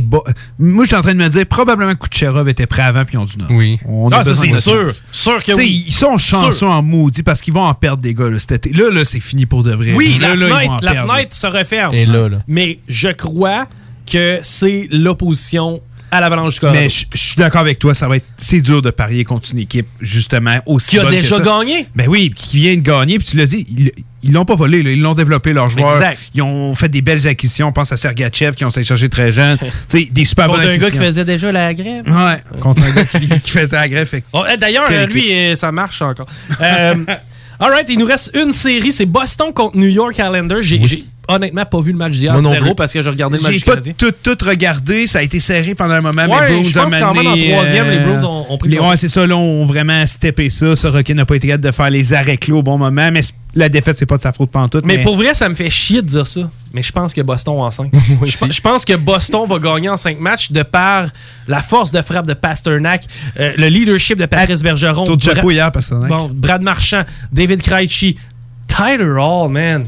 bon. 0.00 0.22
Moi, 0.58 0.84
je 0.84 0.88
suis 0.88 0.96
en 0.96 1.02
train 1.02 1.12
de 1.14 1.18
me 1.18 1.28
dire, 1.28 1.46
probablement 1.46 1.94
Kucherov 1.94 2.48
était 2.48 2.66
prêt 2.66 2.82
avant, 2.82 3.04
puis 3.04 3.14
ils 3.14 3.18
ont 3.18 3.24
dit 3.24 3.36
non. 3.38 3.46
Oui. 3.50 3.78
On 3.86 4.08
Ah, 4.08 4.24
ça, 4.24 4.34
c'est 4.34 4.52
sûr. 4.52 4.90
Sûr 5.12 5.42
que 5.42 5.52
oui. 5.52 5.84
Ils 5.86 5.92
sont 5.92 6.18
chanceux 6.18 6.52
Sûr. 6.58 6.70
en 6.70 6.82
maudit 6.82 7.22
parce 7.22 7.40
qu'ils 7.40 7.54
vont 7.54 7.62
en 7.64 7.74
perdre 7.74 8.02
des 8.02 8.12
gars 8.14 8.28
là, 8.28 8.38
cet 8.38 8.52
été. 8.66 8.72
Là, 8.72 8.90
là, 8.90 9.04
c'est 9.04 9.20
fini 9.20 9.46
pour 9.46 9.62
de 9.62 9.72
vrai. 9.72 9.92
Oui, 9.94 10.18
là, 10.20 10.34
la, 10.34 10.36
là, 10.36 10.46
ils 10.46 10.50
vont 10.50 10.56
fenêtre, 10.56 10.70
en 10.72 10.78
la 10.82 10.92
perdre, 10.92 11.12
fenêtre 11.14 11.36
se 11.36 11.46
referme. 11.46 11.94
Et 11.94 12.06
là, 12.06 12.28
là. 12.28 12.38
Mais 12.48 12.80
je 12.88 13.08
crois 13.08 13.66
que 14.10 14.38
c'est 14.42 14.88
l'opposition 14.90 15.80
à 16.10 16.20
l'Avalanche 16.22 16.54
du 16.54 16.60
Colorado. 16.60 16.80
Mais 16.82 16.88
je 16.88 17.04
je 17.12 17.18
suis 17.18 17.36
d'accord 17.36 17.60
avec 17.60 17.78
toi, 17.78 17.92
ça 17.94 18.08
va 18.08 18.16
être 18.16 18.26
c'est 18.38 18.62
dur 18.62 18.80
de 18.80 18.90
parier 18.90 19.24
contre 19.24 19.50
une 19.52 19.58
équipe 19.58 19.86
justement 20.00 20.58
aussi 20.64 20.90
Qui 20.92 20.98
a 20.98 21.02
bonne 21.02 21.10
que 21.12 21.16
déjà 21.16 21.36
ça. 21.36 21.42
gagné. 21.42 21.86
Ben 21.94 22.06
oui, 22.08 22.30
puis 22.30 22.42
qui 22.42 22.56
vient 22.56 22.74
de 22.74 22.80
gagner, 22.80 23.18
puis 23.18 23.28
tu 23.28 23.36
l'as 23.36 23.44
dit, 23.46 23.92
ils 24.22 24.32
l'ont 24.32 24.44
pas 24.44 24.56
volé, 24.56 24.82
là, 24.82 24.90
ils 24.90 25.00
l'ont 25.00 25.14
développé 25.14 25.52
leurs 25.52 25.70
joueurs. 25.70 25.96
Exact. 25.96 26.18
Ils 26.34 26.42
ont 26.42 26.74
fait 26.74 26.88
des 26.88 27.02
belles 27.02 27.26
acquisitions, 27.26 27.68
on 27.68 27.72
pense 27.72 27.92
à 27.92 27.96
Sergachev 27.96 28.52
qui 28.52 28.64
ont 28.64 28.70
s'est 28.70 28.84
cherché 28.84 29.08
très 29.08 29.32
jeune, 29.32 29.58
des 29.92 30.24
super 30.24 30.46
Contre 30.46 30.58
bonnes 30.58 30.68
un 30.68 30.72
gars 30.72 30.78
qui 30.78 30.84
acquisitions. 30.84 31.04
faisait 31.04 31.24
déjà 31.24 31.52
la 31.52 31.74
grève. 31.74 32.04
Ouais, 32.06 32.60
contre 32.60 32.82
un 32.82 32.90
gars 32.90 33.04
qui, 33.04 33.28
qui 33.42 33.50
faisait 33.50 33.88
la 33.88 34.04
Oh, 34.32 34.42
eh, 34.52 34.56
D'ailleurs, 34.56 34.88
euh, 34.90 35.06
lui, 35.06 35.32
euh, 35.32 35.54
ça 35.54 35.70
marche 35.72 36.02
encore. 36.02 36.26
Euh, 36.60 36.94
all 37.60 37.70
right, 37.70 37.86
il 37.88 37.98
nous 37.98 38.06
reste 38.06 38.30
une 38.34 38.52
série. 38.52 38.92
C'est 38.92 39.06
Boston 39.06 39.52
contre 39.52 39.76
New 39.76 39.88
York 39.88 40.14
Islanders. 40.18 40.62
J'ai 40.62 40.80
j'ai 40.84 41.04
honnêtement 41.28 41.64
pas 41.64 41.80
vu 41.80 41.92
le 41.92 41.98
match 41.98 42.12
d'hier 42.12 42.38
zéro 42.40 42.74
parce 42.74 42.92
que 42.92 43.02
j'ai 43.02 43.10
regardé 43.10 43.36
le 43.36 43.42
match 43.42 43.52
J'ai 43.52 43.60
pas 43.60 43.76
tout, 43.76 44.12
tout 44.22 44.44
regardé, 44.44 45.06
ça 45.06 45.20
a 45.20 45.22
été 45.22 45.38
serré 45.40 45.74
pendant 45.74 45.94
un 45.94 46.00
moment, 46.00 46.22
Ouais, 46.22 46.40
mais 46.40 46.54
Bruins 46.54 46.62
je 46.62 46.78
pense 46.78 46.94
a 46.94 47.00
quand 47.00 47.14
même 47.14 47.24
mené, 47.24 47.52
en 47.52 47.56
troisième, 47.56 47.86
euh, 47.86 47.90
les 47.90 47.98
Bruins 47.98 48.24
ont- 48.24 48.46
ont 48.48 48.58
pris 48.58 48.68
le 48.68 48.76
les-. 48.76 48.80
Ouais, 48.80 48.96
c'est 48.96 49.08
ça, 49.08 49.26
là, 49.26 49.36
on 49.36 49.64
vraiment 49.64 50.06
steppé 50.06 50.50
ça. 50.50 50.74
Sorokin 50.74 51.14
n'a 51.14 51.26
pas 51.26 51.36
été 51.36 51.48
capable 51.48 51.64
de 51.64 51.70
faire 51.70 51.90
les 51.90 52.12
arrêts 52.14 52.38
clos 52.38 52.58
au 52.58 52.62
bon 52.62 52.78
moment, 52.78 53.10
mais 53.12 53.20
la 53.54 53.68
défaite, 53.68 53.98
c'est 53.98 54.06
pas 54.06 54.16
de 54.16 54.22
sa 54.22 54.32
faute 54.32 54.50
pantoute. 54.50 54.84
Mais 54.84 55.02
pour 55.02 55.16
vrai, 55.16 55.34
ça 55.34 55.48
me 55.48 55.54
fait 55.54 55.70
chier 55.70 56.02
de 56.02 56.06
dire 56.06 56.26
ça. 56.26 56.48
Mais 56.72 56.82
je 56.82 56.92
pense 56.92 57.12
que 57.12 57.20
Boston 57.20 57.56
en 57.58 57.70
5. 57.70 57.90
je, 58.24 58.60
pense 58.60 58.84
que 58.84 58.94
Boston 58.94 59.46
va 59.48 59.58
gagner 59.58 59.88
en 59.88 59.96
5 59.96 60.20
matchs 60.20 60.52
de 60.52 60.62
par 60.62 61.08
la 61.46 61.60
force 61.62 61.90
de 61.90 62.02
frappe 62.02 62.26
de 62.26 62.34
Pasternak, 62.34 63.04
euh, 63.38 63.52
le 63.56 63.68
leadership 63.68 64.18
de 64.18 64.26
Patrice 64.26 64.62
Bergeron, 64.62 65.04
Tour 65.04 65.16
de 65.16 65.22
chapeau 65.22 65.50
hier, 65.50 65.70
que 65.72 66.08
bon, 66.08 66.30
Brad 66.32 66.62
Marchand, 66.62 67.04
David 67.32 67.62
Krejci, 67.62 68.16
Tyler 68.66 69.16
Hall, 69.18 69.50
man. 69.50 69.84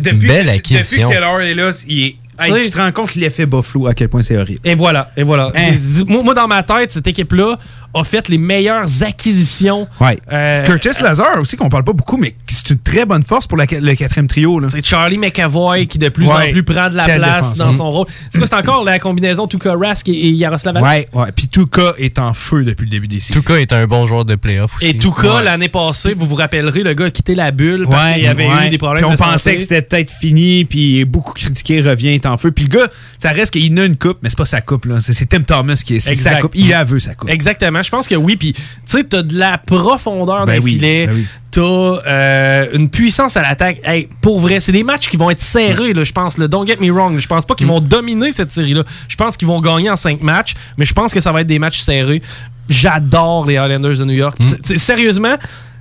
Depuis, 0.00 0.26
Belle 0.26 0.46
depuis 0.46 0.76
acquisition. 0.76 1.08
que 1.08 1.14
Taylor 1.14 1.40
est 1.40 1.54
là, 1.54 1.70
il 1.86 2.04
est. 2.04 2.16
Hey, 2.40 2.62
Tu 2.62 2.70
te 2.70 2.76
rends 2.78 2.92
compte 2.92 3.16
l'effet 3.16 3.46
Buffalo 3.46 3.88
à 3.88 3.94
quel 3.94 4.08
point 4.08 4.22
c'est 4.22 4.36
horrible. 4.36 4.60
Et 4.62 4.76
voilà, 4.76 5.10
et 5.16 5.24
voilà. 5.24 5.50
Hein? 5.56 5.72
Moi, 6.06 6.22
moi, 6.22 6.34
dans 6.34 6.46
ma 6.46 6.62
tête, 6.62 6.92
cette 6.92 7.06
équipe-là 7.08 7.58
a 7.94 8.04
fait 8.04 8.28
les 8.28 8.38
meilleures 8.38 9.02
acquisitions. 9.02 9.88
Ouais. 10.00 10.18
Euh, 10.32 10.62
Curtis 10.64 11.02
Lazar 11.02 11.38
aussi, 11.40 11.56
qu'on 11.56 11.68
parle 11.68 11.84
pas 11.84 11.92
beaucoup, 11.92 12.16
mais 12.16 12.34
c'est 12.46 12.70
une 12.70 12.78
très 12.78 13.04
bonne 13.06 13.22
force 13.22 13.46
pour 13.46 13.56
la- 13.58 13.64
le 13.70 13.94
quatrième 13.94 14.26
trio. 14.28 14.60
Là. 14.60 14.68
C'est 14.70 14.84
Charlie 14.84 15.18
McAvoy 15.18 15.86
qui 15.86 15.98
de 15.98 16.08
plus 16.08 16.26
Ouais. 16.26 16.48
en 16.48 16.52
plus 16.52 16.62
prend 16.62 16.88
de 16.88 16.96
la 16.96 17.04
place 17.04 17.54
dans 17.56 17.72
son 17.72 17.90
rôle. 17.90 18.06
C'est 18.30 18.38
quoi, 18.38 18.46
c'est 18.46 18.54
encore 18.54 18.84
la 18.84 18.98
combinaison 18.98 19.46
Tuka 19.46 19.74
Rask 19.74 20.08
et, 20.08 20.12
et 20.12 20.30
Yaroslav? 20.30 20.76
Ouais, 20.82 21.06
ouais. 21.12 21.32
Puis 21.34 21.48
Tuka 21.48 21.94
est 21.98 22.18
en 22.18 22.34
feu 22.34 22.64
depuis 22.64 22.84
le 22.84 22.90
début 22.90 23.08
des 23.08 23.20
séries. 23.20 23.40
Tuka 23.40 23.58
est 23.60 23.72
un 23.72 23.86
bon 23.86 24.06
joueur 24.06 24.24
de 24.24 24.34
playoff 24.34 24.76
aussi. 24.76 24.86
Et 24.88 24.94
Tuka, 24.94 25.36
Ouais. 25.36 25.42
l'année 25.44 25.68
passée, 25.68 26.14
vous 26.16 26.26
vous 26.26 26.34
rappellerez, 26.36 26.82
le 26.82 26.94
gars 26.94 27.06
a 27.06 27.10
quitté 27.10 27.34
la 27.34 27.50
bulle 27.50 27.86
parce 27.90 28.14
qu'il 28.14 28.22
y 28.24 28.26
avait 28.26 28.46
ouais. 28.46 28.66
eu 28.66 28.70
des 28.70 28.78
problèmes 28.78 29.02
Puis 29.04 29.10
on 29.10 29.14
de 29.14 29.18
pensait 29.18 29.38
santé. 29.38 29.56
que 29.56 29.62
c'était 29.62 29.82
peut-être 29.82 30.10
fini, 30.12 30.64
puis 30.64 31.04
beaucoup 31.04 31.32
critiqué, 31.32 31.80
revient, 31.80 32.08
est 32.08 32.26
en 32.26 32.36
feu. 32.36 32.50
Puis 32.50 32.64
le 32.64 32.70
gars, 32.78 32.88
ça 33.18 33.30
reste 33.30 33.52
qu'il 33.52 33.78
a 33.78 33.84
une 33.84 33.96
coupe, 33.96 34.18
mais 34.22 34.28
c'est 34.30 34.38
pas 34.38 34.44
sa 34.44 34.60
coupe. 34.60 34.84
là. 34.86 34.98
C'est 35.00 35.26
Tim 35.28 35.40
Thomas 35.42 35.80
qui 35.84 35.96
est 35.96 36.00
sa 36.00 36.40
coupe. 36.40 36.52
Il 36.54 36.72
a 36.72 36.84
vu 36.84 37.00
sa 37.00 37.14
coupe. 37.14 37.30
Exactement, 37.30 37.77
je 37.82 37.90
pense 37.90 38.06
que 38.08 38.14
oui. 38.14 38.36
Puis, 38.36 38.52
tu 38.52 38.62
sais, 38.84 39.04
t'as 39.04 39.22
de 39.22 39.36
la 39.38 39.58
profondeur 39.58 40.46
Ben 40.46 40.58
dans 40.58 40.64
oui, 40.64 40.72
filet. 40.74 41.06
ben 41.06 41.14
oui. 41.16 41.26
T'as 41.50 41.62
euh, 41.62 42.66
une 42.74 42.88
puissance 42.90 43.36
à 43.36 43.42
l'attaque. 43.42 43.80
Hey, 43.82 44.08
pour 44.20 44.38
vrai, 44.40 44.60
c'est 44.60 44.70
des 44.72 44.82
matchs 44.84 45.08
qui 45.08 45.16
vont 45.16 45.30
être 45.30 45.40
serrés, 45.40 45.92
là, 45.94 46.04
je 46.04 46.12
pense. 46.12 46.36
Là. 46.38 46.46
Don't 46.46 46.66
get 46.66 46.76
me 46.80 46.90
wrong. 46.90 47.18
Je 47.18 47.26
pense 47.26 47.44
pas 47.46 47.54
qu'ils 47.54 47.66
Mm. 47.66 47.70
vont 47.70 47.80
dominer 47.80 48.30
cette 48.32 48.52
série-là. 48.52 48.82
Je 49.08 49.16
pense 49.16 49.36
qu'ils 49.36 49.48
vont 49.48 49.60
gagner 49.60 49.88
en 49.90 49.96
cinq 49.96 50.20
matchs, 50.22 50.54
mais 50.76 50.84
je 50.84 50.92
pense 50.92 51.12
que 51.12 51.20
ça 51.20 51.32
va 51.32 51.40
être 51.40 51.46
des 51.46 51.58
matchs 51.58 51.80
serrés. 51.80 52.22
J'adore 52.68 53.46
les 53.46 53.56
Highlanders 53.56 53.96
de 53.96 54.04
New 54.04 54.14
York. 54.14 54.36
Mm. 54.38 54.76
Sérieusement, 54.76 55.36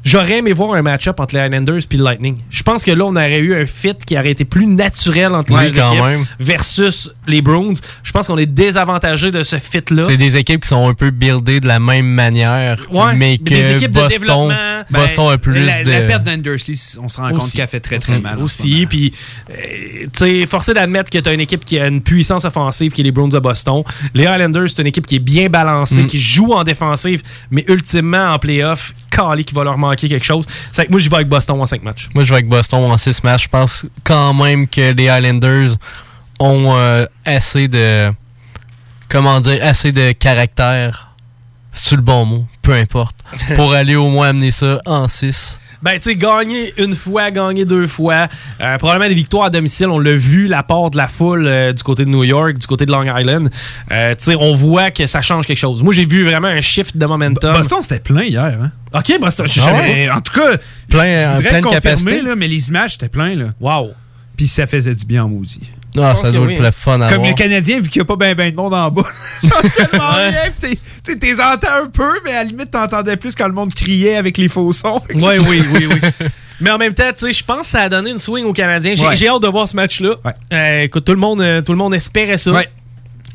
j'aurais 0.08 0.38
aimé 0.38 0.54
voir 0.54 0.74
un 0.74 0.82
match-up 0.82 1.20
entre 1.20 1.36
les 1.36 1.42
Highlanders 1.42 1.82
et 1.92 1.98
le 1.98 2.04
Lightning. 2.04 2.38
Je 2.50 2.64
pense 2.64 2.84
que 2.84 2.92
là, 2.92 3.06
on 3.06 3.16
aurait 3.16 3.40
eu 3.40 3.60
un 3.62 3.66
fit 3.66 3.94
qui 4.06 4.18
aurait 4.18 4.32
été 4.32 4.46
plus 4.46 4.66
naturel 4.68 5.34
entre 5.34 5.54
Oui, 5.54 5.66
les 5.66 5.72
deux 5.72 5.80
équipes 5.82 6.04
même. 6.04 6.26
versus 6.40 7.12
les 7.28 7.42
Bruins. 7.42 7.74
Je 8.04 8.12
pense 8.12 8.28
qu'on 8.28 8.38
est 8.38 8.46
désavantagé 8.46 9.32
de 9.32 9.44
ce 9.44 9.58
fit-là. 9.58 10.04
C'est 10.08 10.18
des 10.18 10.38
équipes 10.38 10.62
qui 10.62 10.70
sont 10.70 10.88
un 10.88 10.94
peu 10.94 11.10
buildées 11.10 11.60
de 11.60 11.68
la 11.68 11.80
même 11.80 12.08
manière, 12.08 12.86
Ouais, 12.92 13.14
mais 13.16 13.38
des 13.38 13.44
que 13.44 13.76
équipes 13.76 13.92
de 13.92 14.00
Boston, 14.00 14.20
développement. 14.20 14.54
Boston 14.90 15.32
a 15.34 15.38
plus 15.38 15.54
Ben, 15.54 15.66
la, 15.66 15.84
de... 15.84 15.90
la 15.92 16.02
perte 16.02 16.24
d'Andersley, 16.24 16.76
on 17.02 17.10
se 17.10 17.20
rend 17.20 17.30
compte 17.30 17.38
Aussi. 17.44 17.52
qu'elle 17.54 17.64
a 17.64 17.68
fait 17.68 17.80
très 17.80 18.00
très 18.00 18.20
mal. 18.20 18.40
aussi. 18.40 18.86
Puis, 18.88 19.14
euh, 19.50 19.54
tu 20.14 20.20
sais, 20.42 20.46
forcé 20.46 20.74
d'admettre 20.74 21.10
que 21.10 21.18
tu 21.18 21.28
as 21.28 21.34
une 21.34 21.42
équipe 21.42 21.66
qui 21.66 21.80
a 21.80 21.88
une 21.88 22.02
puissance 22.02 22.46
offensive 22.46 22.92
qui 22.92 23.02
est 23.02 23.04
les 23.04 23.12
Browns 23.12 23.30
de 23.30 23.40
Boston. 23.40 23.84
Les 24.14 24.26
Highlanders, 24.26 24.70
c'est 24.70 24.82
une 24.82 24.88
équipe 24.88 25.06
qui 25.06 25.16
est 25.16 25.20
bien 25.20 25.48
balancée, 25.50 26.04
Mm. 26.04 26.08
qui 26.08 26.20
joue 26.20 26.54
en 26.54 26.64
défensive, 26.64 27.24
mais 27.52 27.66
ultimement 27.68 28.26
en 28.34 28.40
playoff, 28.40 28.94
calé 29.10 29.44
qui 29.44 29.54
va 29.56 29.64
leur 29.64 29.78
manquer 29.78 29.97
quelque 30.06 30.24
chose. 30.24 30.46
C'est 30.72 30.86
que 30.86 30.92
moi, 30.92 31.00
j'y 31.00 31.10
vais 31.10 31.16
avec 31.16 31.28
Boston 31.28 31.60
en 31.60 31.66
5 31.66 31.84
matchs. 31.84 32.10
Moi, 32.14 32.24
je 32.24 32.30
vais 32.30 32.36
avec 32.36 32.48
Boston 32.48 32.92
en 32.92 32.98
6 32.98 33.24
matchs. 33.24 33.44
Je 33.44 33.50
pense 33.50 33.86
quand 34.04 34.34
même 34.34 34.68
que 34.68 34.94
les 34.94 35.10
Highlanders 35.10 35.76
ont 36.40 36.76
euh, 36.76 37.06
assez 37.26 37.68
de... 37.68 38.12
Comment 39.10 39.40
dire? 39.40 39.60
Assez 39.64 39.92
de 39.92 40.12
caractère. 40.12 41.16
C'est 41.72 41.96
le 41.96 42.02
bon 42.02 42.26
mot? 42.26 42.46
Peu 42.62 42.74
importe. 42.74 43.16
Pour 43.56 43.74
aller 43.74 43.96
au 43.96 44.10
moins 44.10 44.30
amener 44.30 44.52
ça 44.52 44.82
en 44.86 45.08
6. 45.08 45.60
Ben, 45.82 45.94
tu 45.94 46.02
sais, 46.02 46.16
gagner 46.16 46.74
une 46.78 46.96
fois, 46.96 47.30
gagner 47.32 47.66
deux 47.66 47.88
fois. 47.88 48.28
Euh, 48.62 48.78
probablement 48.78 49.10
des 49.10 49.16
victoires 49.16 49.46
à 49.46 49.50
domicile. 49.50 49.88
On 49.88 50.00
l'a 50.00 50.16
vu, 50.16 50.48
l'apport 50.48 50.90
de 50.90 50.98
la 50.98 51.08
foule 51.08 51.46
euh, 51.48 51.74
du 51.74 51.84
côté 51.84 52.06
de 52.06 52.10
New 52.10 52.24
York, 52.24 52.58
du 52.58 52.68
côté 52.68 52.86
de 52.86 52.92
Long 52.92 53.06
Island. 53.06 53.50
Euh, 53.92 54.16
tu 54.16 54.24
sais, 54.32 54.36
on 54.40 54.56
voit 54.56 54.92
que 54.92 55.06
ça 55.08 55.22
change 55.22 55.46
quelque 55.46 55.58
chose. 55.58 55.84
Moi, 55.84 55.94
j'ai 55.94 56.06
vu 56.06 56.24
vraiment 56.24 56.48
un 56.48 56.62
shift 56.62 56.98
de 56.98 57.06
momentum. 57.06 57.58
Boston, 57.58 57.80
c'était 57.82 58.00
plein 58.00 58.24
hier. 58.24 58.44
Hein? 58.44 58.72
OK, 58.94 59.20
Boston, 59.20 59.48
je 59.48 59.62
Ah 59.62 59.74
Mais 59.84 60.10
en 60.10 60.22
tout 60.22 60.34
cas, 60.34 60.58
Plein, 60.90 61.24
je 61.24 61.30
en 61.30 61.36
voudrais 61.36 61.62
capacité. 61.62 62.22
là, 62.22 62.36
mais 62.36 62.48
les 62.48 62.70
images, 62.70 62.94
c'était 62.94 63.10
plein. 63.10 63.36
Là. 63.36 63.46
Wow. 63.60 63.92
Puis 64.36 64.48
ça 64.48 64.68
faisait 64.68 64.96
du 64.96 65.06
bien 65.06 65.26
en 65.26 65.30
maudit. 65.30 65.72
Pense 66.02 66.22
ça 66.22 66.32
doit 66.32 66.46
oui. 66.46 66.54
être 66.54 66.62
le 66.64 66.72
fun 66.72 67.00
à 67.02 67.08
Comme 67.10 67.18
voir. 67.20 67.30
le 67.30 67.36
Canadien, 67.36 67.80
vu 67.80 67.88
qu'il 67.90 68.00
n'y 68.02 68.04
a 68.04 68.06
pas 68.06 68.16
bien 68.16 68.34
ben 68.36 68.52
de 68.52 68.56
monde 68.56 68.74
en 68.74 68.90
bas. 68.90 69.04
Tellement 69.42 70.10
rien. 70.16 70.32
Tu 71.04 71.18
t'es 71.20 71.34
entends 71.42 71.84
un 71.86 71.90
peu, 71.90 72.20
mais 72.26 72.32
à 72.32 72.44
la 72.44 72.44
limite, 72.46 72.72
t'entendais 72.72 73.18
plus 73.18 73.36
quand 73.36 73.48
le 73.48 73.54
monde 73.54 73.74
criait 73.74 74.16
avec 74.18 74.38
les 74.38 74.48
faux 74.48 74.72
sons. 74.74 75.02
Oui, 75.14 75.38
oui, 75.48 75.64
oui, 75.74 75.88
oui. 75.92 76.10
Mais 76.60 76.72
en 76.72 76.80
même 76.80 76.94
temps, 76.94 77.10
tu 77.14 77.26
sais, 77.28 77.32
je 77.32 77.44
pense 77.44 77.60
que 77.62 77.66
ça 77.68 77.82
a 77.84 77.90
donné 77.90 78.10
une 78.10 78.18
swing 78.18 78.44
aux 78.46 78.52
Canadiens. 78.54 78.96
J'ai 78.96 79.06
Ouais. 79.06 79.28
hâte 79.28 79.44
de 79.44 79.48
voir 79.48 79.68
ce 79.68 79.76
match-là. 79.76 80.16
Ouais. 80.26 80.32
Euh, 80.54 80.80
écoute, 80.86 81.06
tout 81.06 81.12
le 81.14 81.20
monde, 81.20 81.40
euh, 81.40 81.62
tout 81.62 81.72
le 81.72 81.78
monde 81.78 81.94
espérait 81.94 82.40
ça. 82.40 82.52
Ouais. 82.52 82.68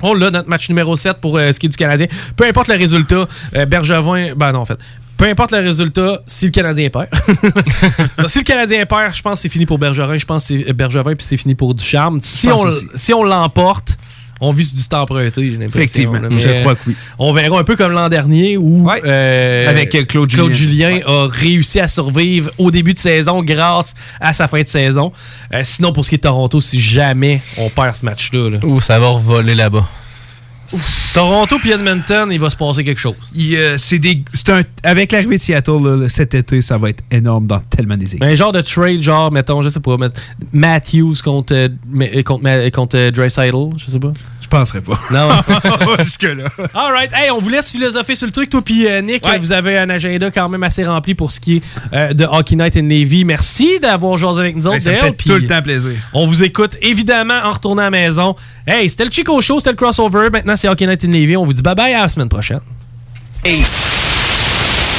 On 0.01 0.13
l'a, 0.15 0.33
notre 0.33 0.49
match 0.49 0.69
numéro 0.69 0.97
7 0.97 1.19
pour 1.19 1.39
euh, 1.39 1.53
ce 1.53 1.61
qui 1.61 1.67
est 1.67 1.69
du 1.69 1.77
Canadien. 1.77 2.09
Peu 2.35 2.45
importe 2.45 2.67
le 2.67 2.75
résultat, 2.75 3.29
Bergevin, 3.69 4.35
ben 4.35 4.51
non, 4.51 4.61
en 4.61 4.65
fait. 4.65 4.79
Peu 5.23 5.29
importe 5.29 5.53
le 5.53 5.59
résultat, 5.61 6.21
si 6.27 6.47
le 6.47 6.51
Canadien 6.51 6.89
perd. 6.91 7.07
si 8.27 8.39
le 8.39 8.45
Canadien 8.45 8.85
perd, 8.87 9.15
je 9.15 9.23
pense 9.23 9.39
que 9.39 9.43
c'est 9.43 9.49
fini 9.49 9.67
pour 9.67 9.79
Bergerin. 9.79 10.19
Je 10.19 10.25
pense 10.27 10.49
que 10.49 10.59
c'est 10.65 10.73
Bergevin 10.73 11.15
puis 11.15 11.25
c'est 11.25 11.37
fini 11.37 11.55
pour 11.55 11.75
Ducharme. 11.77 12.19
Si 12.21 12.49
on, 12.49 12.59
aussi. 12.59 12.87
si 12.97 13.15
on 13.15 13.23
l'emporte, 13.23 13.97
on 14.41 14.53
vit 14.53 14.65
sur 14.67 14.77
du 14.77 14.83
temps 14.89 15.03
emprunté, 15.03 15.43
j'ai 15.49 15.57
l'impression. 15.57 15.79
Effectivement, 15.81 16.19
là. 16.19 16.29
je 16.37 16.61
crois 16.63 16.75
que 16.75 16.81
oui. 16.89 16.97
On 17.21 17.33
verra 17.33 17.61
un 17.61 17.63
peu 17.63 17.77
comme 17.77 17.93
l'an 17.93 18.09
dernier 18.09 18.57
où 18.57 18.85
Ouais. 18.89 19.01
euh, 19.05 19.71
Avec, 19.71 19.95
euh, 19.95 20.05
Claude 20.05 20.29
Julien, 20.29 20.53
Julien. 20.53 21.01
a 21.07 21.29
réussi 21.31 21.79
à 21.79 21.87
survivre 21.87 22.51
au 22.59 22.73
début 22.73 22.93
de 22.93 22.99
saison 22.99 23.45
grâce 23.45 23.95
à 24.21 24.33
sa 24.33 24.49
fin 24.49 24.63
de 24.63 24.67
saison. 24.67 25.13
Euh, 25.55 25.61
sinon, 25.63 25.93
pour 25.93 26.05
ce 26.05 26.09
qui 26.11 26.17
est 26.17 26.19
de 26.19 26.23
Toronto, 26.23 26.61
si 26.61 26.81
jamais 26.81 27.43
on 27.57 27.69
perd 27.71 27.95
ce 27.95 28.05
match-là, 28.05 28.51
là. 28.51 28.59
Ouh, 28.65 28.81
ça 28.81 28.99
va 28.99 29.07
revoler 29.07 29.55
là-bas. 29.55 29.89
Toronto 31.15 31.59
puis 31.59 31.71
Edmonton, 31.73 32.29
il 32.33 32.41
va 32.41 32.49
se 32.51 32.57
passer 32.57 32.85
quelque 32.85 32.99
chose. 33.01 33.15
Euh, 33.39 33.77
c'est 33.79 33.99
des, 33.99 34.23
c'est 34.33 34.49
un, 34.51 34.63
avec 34.83 35.13
l'arrivée 35.13 35.37
de 35.37 35.41
Seattle, 35.41 36.01
là, 36.01 36.09
cet 36.09 36.35
été, 36.35 36.63
ça 36.63 36.79
va 36.79 36.91
être 36.91 37.03
énorme 37.11 37.47
dans 37.47 37.61
tellement 37.61 37.97
des 37.97 38.07
équipes. 38.07 38.23
Un 38.23 38.35
genre 38.35 38.53
de 38.53 38.61
trade, 38.61 39.01
genre, 39.03 39.31
mettons, 39.31 39.61
je 39.63 39.69
sais 39.69 39.81
pas, 39.81 39.97
Matthews 40.53 41.17
contre, 41.23 41.55
euh, 41.55 42.23
contre, 42.23 42.43
Ma- 42.43 42.71
contre 42.71 42.97
euh, 42.97 43.11
Draisaitl, 43.11 43.57
je 43.77 43.91
sais 43.91 43.99
pas. 44.01 44.13
Je 44.53 44.57
penserais 44.59 44.81
pas. 44.83 45.01
Non. 45.11 45.31
Jusque-là. 46.05 46.45
Alright, 46.75 47.11
hey, 47.15 47.31
on 47.31 47.39
vous 47.39 47.49
laisse 47.49 47.71
philosopher 47.71 48.15
sur 48.15 48.27
le 48.27 48.33
truc. 48.33 48.51
Toi 48.51 48.61
puis 48.63 48.87
euh, 48.87 49.01
Nick, 49.01 49.25
Ouais. 49.27 49.39
vous 49.39 49.51
avez 49.51 49.79
un 49.79 49.89
agenda 49.89 50.31
quand 50.31 50.47
même 50.51 50.63
assez 50.63 50.85
rempli 50.85 51.15
pour 51.15 51.33
ce 51.33 51.41
qui 51.41 51.57
est 51.57 51.63
euh, 51.95 52.13
de 52.13 52.25
Hockey 52.25 52.57
Night 52.57 52.77
in 52.77 52.83
Navy. 52.83 53.25
Merci 53.25 53.79
d'avoir 53.81 54.19
joué 54.19 54.29
avec 54.41 54.57
nous 54.57 54.67
autres, 54.67 54.75
Hey, 54.77 54.81
ça 54.83 54.91
me 54.91 54.97
fait 54.97 55.13
tout 55.13 55.33
le 55.33 55.47
temps 55.47 55.63
plaisir. 55.63 55.93
On 56.13 56.27
vous 56.27 56.43
écoute 56.43 56.77
évidemment 56.83 57.41
en 57.43 57.51
retournant 57.53 57.81
à 57.83 57.85
la 57.87 57.91
maison. 57.91 58.37
Hey, 58.67 58.91
c'était 58.91 59.07
le 59.07 59.11
Chico 59.11 59.41
Show, 59.41 59.59
c'était 59.59 59.71
le 59.71 59.77
crossover. 59.77 60.29
Maintenant, 60.31 60.57
c'est 60.57 60.69
Hockey 60.69 60.87
Night 60.87 61.03
in 61.05 61.09
Navy. 61.09 61.35
On 61.37 61.45
vous 61.47 61.55
dit 61.55 61.63
bye 61.63 61.75
bye 61.75 61.95
à 61.95 62.03
la 62.03 62.09
semaine 62.11 62.29
prochaine. 62.29 62.61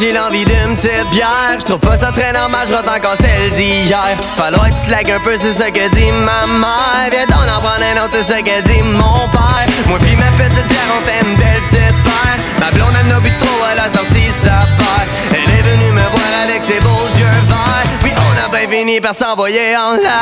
J'ai 0.00 0.12
l'envie 0.12 0.44
d'une 0.44 0.74
petite 0.74 1.08
bière. 1.10 1.56
J'trouve 1.58 1.78
pas 1.78 1.96
ça 1.96 2.12
très 2.12 2.32
normal, 2.32 2.66
j'rentre 2.68 2.92
encore 2.92 3.16
celle 3.20 3.50
d'hier. 3.52 4.16
Falloir 4.36 4.66
que 4.66 4.74
tu 4.74 4.86
slack 4.86 5.08
un 5.10 5.20
peu, 5.20 5.36
c'est 5.38 5.52
ce 5.52 5.68
que 5.70 5.94
dit 5.94 6.12
ma 6.12 6.46
mère. 6.46 7.08
Viens 7.10 7.26
donc 7.26 7.46
en 7.48 7.60
prendre 7.60 7.84
un 7.94 8.04
autre, 8.04 8.16
c'est 8.22 8.36
ce 8.36 8.40
que 8.40 8.62
dit 8.68 8.82
mon 8.82 9.28
père. 9.28 9.66
Moi 9.86 9.98
pis 9.98 10.16
ma 10.16 10.30
petite 10.36 10.66
bière, 10.68 10.90
on 10.96 11.06
fait 11.06 11.26
une 11.26 11.36
belle 11.36 11.62
petite 11.68 11.96
paire. 12.04 12.38
Ma 12.60 12.70
blonde, 12.70 12.94
elle 13.00 13.08
n'a 13.08 13.20
bu 13.20 13.30
trop, 13.38 13.64
elle 13.72 13.78
a 13.78 13.90
sorti 13.90 14.28
sa 14.42 14.66
paire. 14.78 15.06
Elle 15.32 15.50
est 15.50 15.62
venue 15.62 15.92
me 15.92 16.00
voir 16.00 16.32
avec 16.44 16.62
ses 16.62 16.80
beaux 16.80 17.08
yeux 17.18 17.38
verts. 17.48 17.88
Puis 18.00 18.12
on 18.16 18.44
a 18.44 18.48
bien 18.48 18.68
fini 18.68 19.00
par 19.00 19.14
s'envoyer 19.14 19.76
en 19.76 19.94
l'air. 19.94 20.20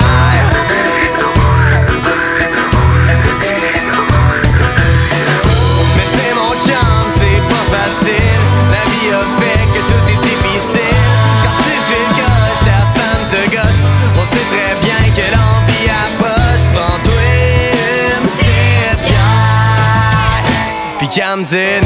Mais 5.97 6.09
c'est 6.15 6.35
mon 6.35 6.53
chum, 6.65 7.05
c'est 7.17 7.43
pas 7.49 7.65
facile. 7.75 8.43
La 8.71 8.85
vie 8.91 9.11
a 9.13 9.23
fait 9.41 9.54
Tes 21.15 21.23
nerfs. 21.23 21.85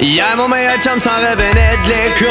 Hier, 0.00 0.24
mon 0.38 0.48
meilleur 0.48 0.78
chum 0.80 0.98
s'en 0.98 1.10
revenait 1.10 1.76
de 1.84 1.88
l'école 1.88 2.30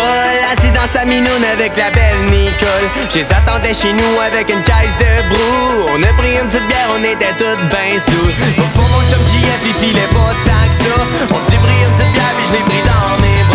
Assis 0.51 0.71
dans 0.71 0.87
sa 0.91 1.05
minoune 1.05 1.27
avec 1.53 1.77
la 1.77 1.91
belle 1.91 2.25
Nicole. 2.31 2.65
Je 3.11 3.19
les 3.19 3.25
attendais 3.31 3.75
chez 3.75 3.93
nous 3.93 4.19
avec 4.25 4.49
une 4.49 4.63
caisse 4.63 4.95
de 4.97 5.29
brou. 5.29 5.89
On 5.93 6.01
a 6.01 6.13
pris 6.17 6.33
une 6.41 6.47
petite 6.49 6.67
bière, 6.67 6.89
on 6.97 7.03
était 7.03 7.35
toutes 7.37 7.69
ben 7.69 7.99
sous 7.99 8.11
Au 8.57 8.67
fond, 8.73 8.87
mon 8.89 9.01
chum 9.11 9.21
JF, 9.21 9.61
il 9.67 9.73
filait 9.85 10.09
pas 10.09 10.33
tant 10.45 10.65
que 10.65 11.35
On 11.35 11.51
s'est 11.51 11.57
pris 11.59 11.77
une 11.85 11.93
petite 11.93 12.11
bière, 12.11 12.33
puis 12.37 12.45
je 12.47 12.51
l'ai 12.53 12.63
pris 12.63 12.81
dans 12.89 13.21
mes 13.21 13.48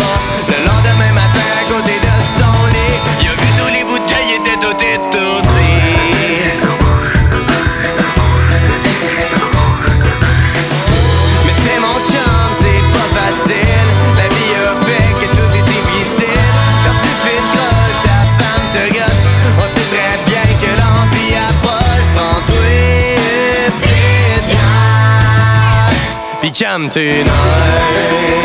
Puis 26.75 26.89
calme 26.91 28.44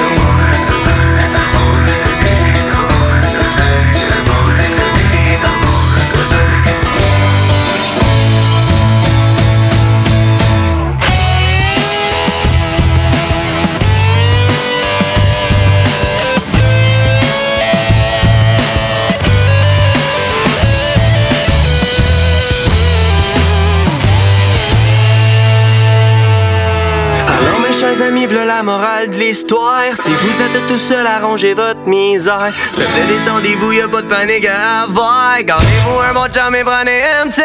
Si 28.82 30.10
vous 30.10 30.42
êtes 30.42 30.66
tout 30.66 30.78
seul 30.78 31.06
à 31.06 31.18
ranger 31.18 31.54
votre 31.54 31.80
misère. 31.86 32.50
S'il 32.72 32.84
plaît, 32.84 33.18
détendez-vous, 33.18 33.72
y'a 33.72 33.88
pas 33.88 34.02
de 34.02 34.08
panique 34.08 34.46
à 34.46 34.84
avoir. 34.84 35.42
Gardez-vous 35.42 36.00
un 36.00 36.14
bon 36.14 36.26
chum 36.32 36.54
et 36.54 36.64
prenez 36.64 37.02
une 37.22 37.30
petite 37.30 37.44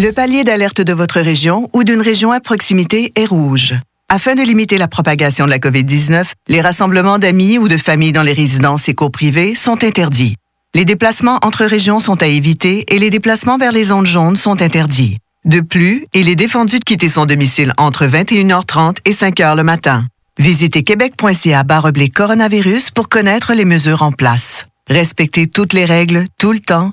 Le 0.00 0.10
palier 0.10 0.42
d'alerte 0.42 0.80
de 0.80 0.94
votre 0.94 1.20
région 1.20 1.68
ou 1.74 1.84
d'une 1.84 2.00
région 2.00 2.32
à 2.32 2.40
proximité 2.40 3.12
est 3.14 3.26
rouge. 3.26 3.74
Afin 4.08 4.34
de 4.34 4.40
limiter 4.40 4.78
la 4.78 4.88
propagation 4.88 5.44
de 5.44 5.50
la 5.50 5.58
COVID-19, 5.58 6.24
les 6.48 6.62
rassemblements 6.62 7.18
d'amis 7.18 7.58
ou 7.58 7.68
de 7.68 7.76
familles 7.76 8.12
dans 8.12 8.22
les 8.22 8.32
résidences 8.32 8.88
et 8.88 8.94
cours 8.94 9.10
privées 9.10 9.54
sont 9.54 9.84
interdits. 9.84 10.36
Les 10.74 10.86
déplacements 10.86 11.38
entre 11.42 11.66
régions 11.66 11.98
sont 11.98 12.22
à 12.22 12.26
éviter 12.26 12.86
et 12.88 12.98
les 12.98 13.10
déplacements 13.10 13.58
vers 13.58 13.72
les 13.72 13.84
zones 13.84 14.06
jaunes 14.06 14.36
sont 14.36 14.62
interdits. 14.62 15.18
De 15.44 15.60
plus, 15.60 16.06
il 16.14 16.30
est 16.30 16.36
défendu 16.36 16.78
de 16.78 16.84
quitter 16.84 17.10
son 17.10 17.26
domicile 17.26 17.74
entre 17.76 18.06
21h30 18.06 18.96
et 19.04 19.12
5h 19.12 19.56
le 19.56 19.62
matin. 19.62 20.06
Visitez 20.38 20.84
québec.ca 20.84 21.64
coronavirus 22.14 22.90
pour 22.92 23.10
connaître 23.10 23.52
les 23.52 23.66
mesures 23.66 24.02
en 24.02 24.12
place. 24.12 24.64
Respectez 24.88 25.46
toutes 25.46 25.74
les 25.74 25.84
règles, 25.84 26.24
tout 26.38 26.52
le 26.52 26.58
temps, 26.58 26.92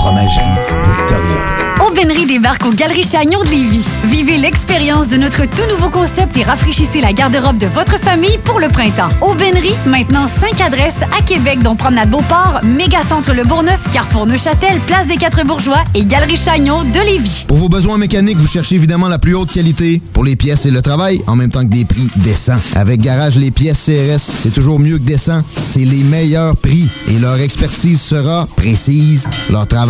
Fromagerie 0.00 0.40
Victoria. 0.96 1.60
Aubainerie 1.86 2.26
débarque 2.26 2.64
aux 2.64 2.72
Galeries 2.72 3.04
Chagnon 3.04 3.42
de 3.42 3.50
Lévis. 3.50 3.86
Vivez 4.04 4.38
l'expérience 4.38 5.08
de 5.08 5.16
notre 5.16 5.44
tout 5.44 5.66
nouveau 5.68 5.90
concept 5.90 6.36
et 6.36 6.42
rafraîchissez 6.42 7.00
la 7.00 7.12
garde-robe 7.12 7.58
de 7.58 7.66
votre 7.66 7.98
famille 7.98 8.38
pour 8.44 8.60
le 8.60 8.68
printemps. 8.68 9.08
Aubainerie, 9.20 9.74
maintenant 9.86 10.26
5 10.26 10.60
adresses 10.60 11.02
à 11.18 11.22
Québec, 11.22 11.62
dont 11.62 11.76
Promenade 11.76 12.10
Beauport, 12.10 12.60
Mégacentre 12.62 13.32
Le 13.34 13.44
Bourgneuf, 13.44 13.80
Carrefour 13.92 14.26
Neuchâtel, 14.26 14.78
Place 14.86 15.06
des 15.06 15.16
Quatre 15.16 15.44
Bourgeois 15.44 15.82
et 15.94 16.04
Galerie 16.04 16.36
Chagnon 16.36 16.84
de 16.84 17.00
Lévis. 17.00 17.44
Pour 17.48 17.56
vos 17.56 17.68
besoins 17.68 17.98
mécaniques, 17.98 18.38
vous 18.38 18.46
cherchez 18.46 18.76
évidemment 18.76 19.08
la 19.08 19.18
plus 19.18 19.34
haute 19.34 19.52
qualité 19.52 20.00
pour 20.12 20.24
les 20.24 20.36
pièces 20.36 20.66
et 20.66 20.70
le 20.70 20.82
travail, 20.82 21.20
en 21.26 21.36
même 21.36 21.50
temps 21.50 21.64
que 21.64 21.70
des 21.70 21.84
prix 21.84 22.10
décents. 22.16 22.60
Avec 22.74 23.00
Garage 23.00 23.36
Les 23.36 23.50
Pièces 23.50 23.86
CRS, 23.86 24.20
c'est 24.20 24.54
toujours 24.54 24.80
mieux 24.80 24.98
que 24.98 25.04
décent. 25.04 25.42
C'est 25.56 25.84
les 25.84 26.04
meilleurs 26.04 26.56
prix 26.56 26.88
et 27.08 27.18
leur 27.18 27.38
expertise 27.40 28.00
sera 28.00 28.46
précise, 28.56 29.26
leur 29.50 29.66
travail 29.66 29.89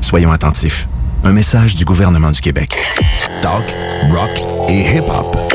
Soyons 0.00 0.32
attentifs. 0.32 0.88
Un 1.24 1.32
message 1.32 1.74
du 1.74 1.84
gouvernement 1.84 2.30
du 2.30 2.40
Québec. 2.40 2.76
Talk, 3.42 3.64
rock 4.10 4.30
et 4.68 4.96
hip-hop. 4.96 5.49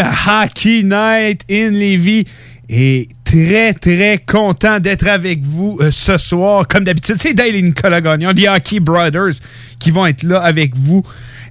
Hockey 0.00 0.82
Night 0.82 1.42
in 1.50 1.70
Levy 1.70 2.24
et 2.68 3.08
très 3.24 3.74
très 3.74 4.18
content 4.18 4.80
d'être 4.80 5.06
avec 5.06 5.42
vous 5.42 5.78
euh, 5.80 5.90
ce 5.90 6.18
soir. 6.18 6.66
Comme 6.66 6.84
d'habitude, 6.84 7.16
c'est 7.18 7.34
Dale 7.34 7.54
et 7.54 7.62
Nicolas 7.62 8.00
Gagnon, 8.00 8.30
les 8.34 8.48
Hockey 8.48 8.80
Brothers, 8.80 9.34
qui 9.78 9.90
vont 9.90 10.06
être 10.06 10.22
là 10.22 10.40
avec 10.40 10.76
vous. 10.76 11.02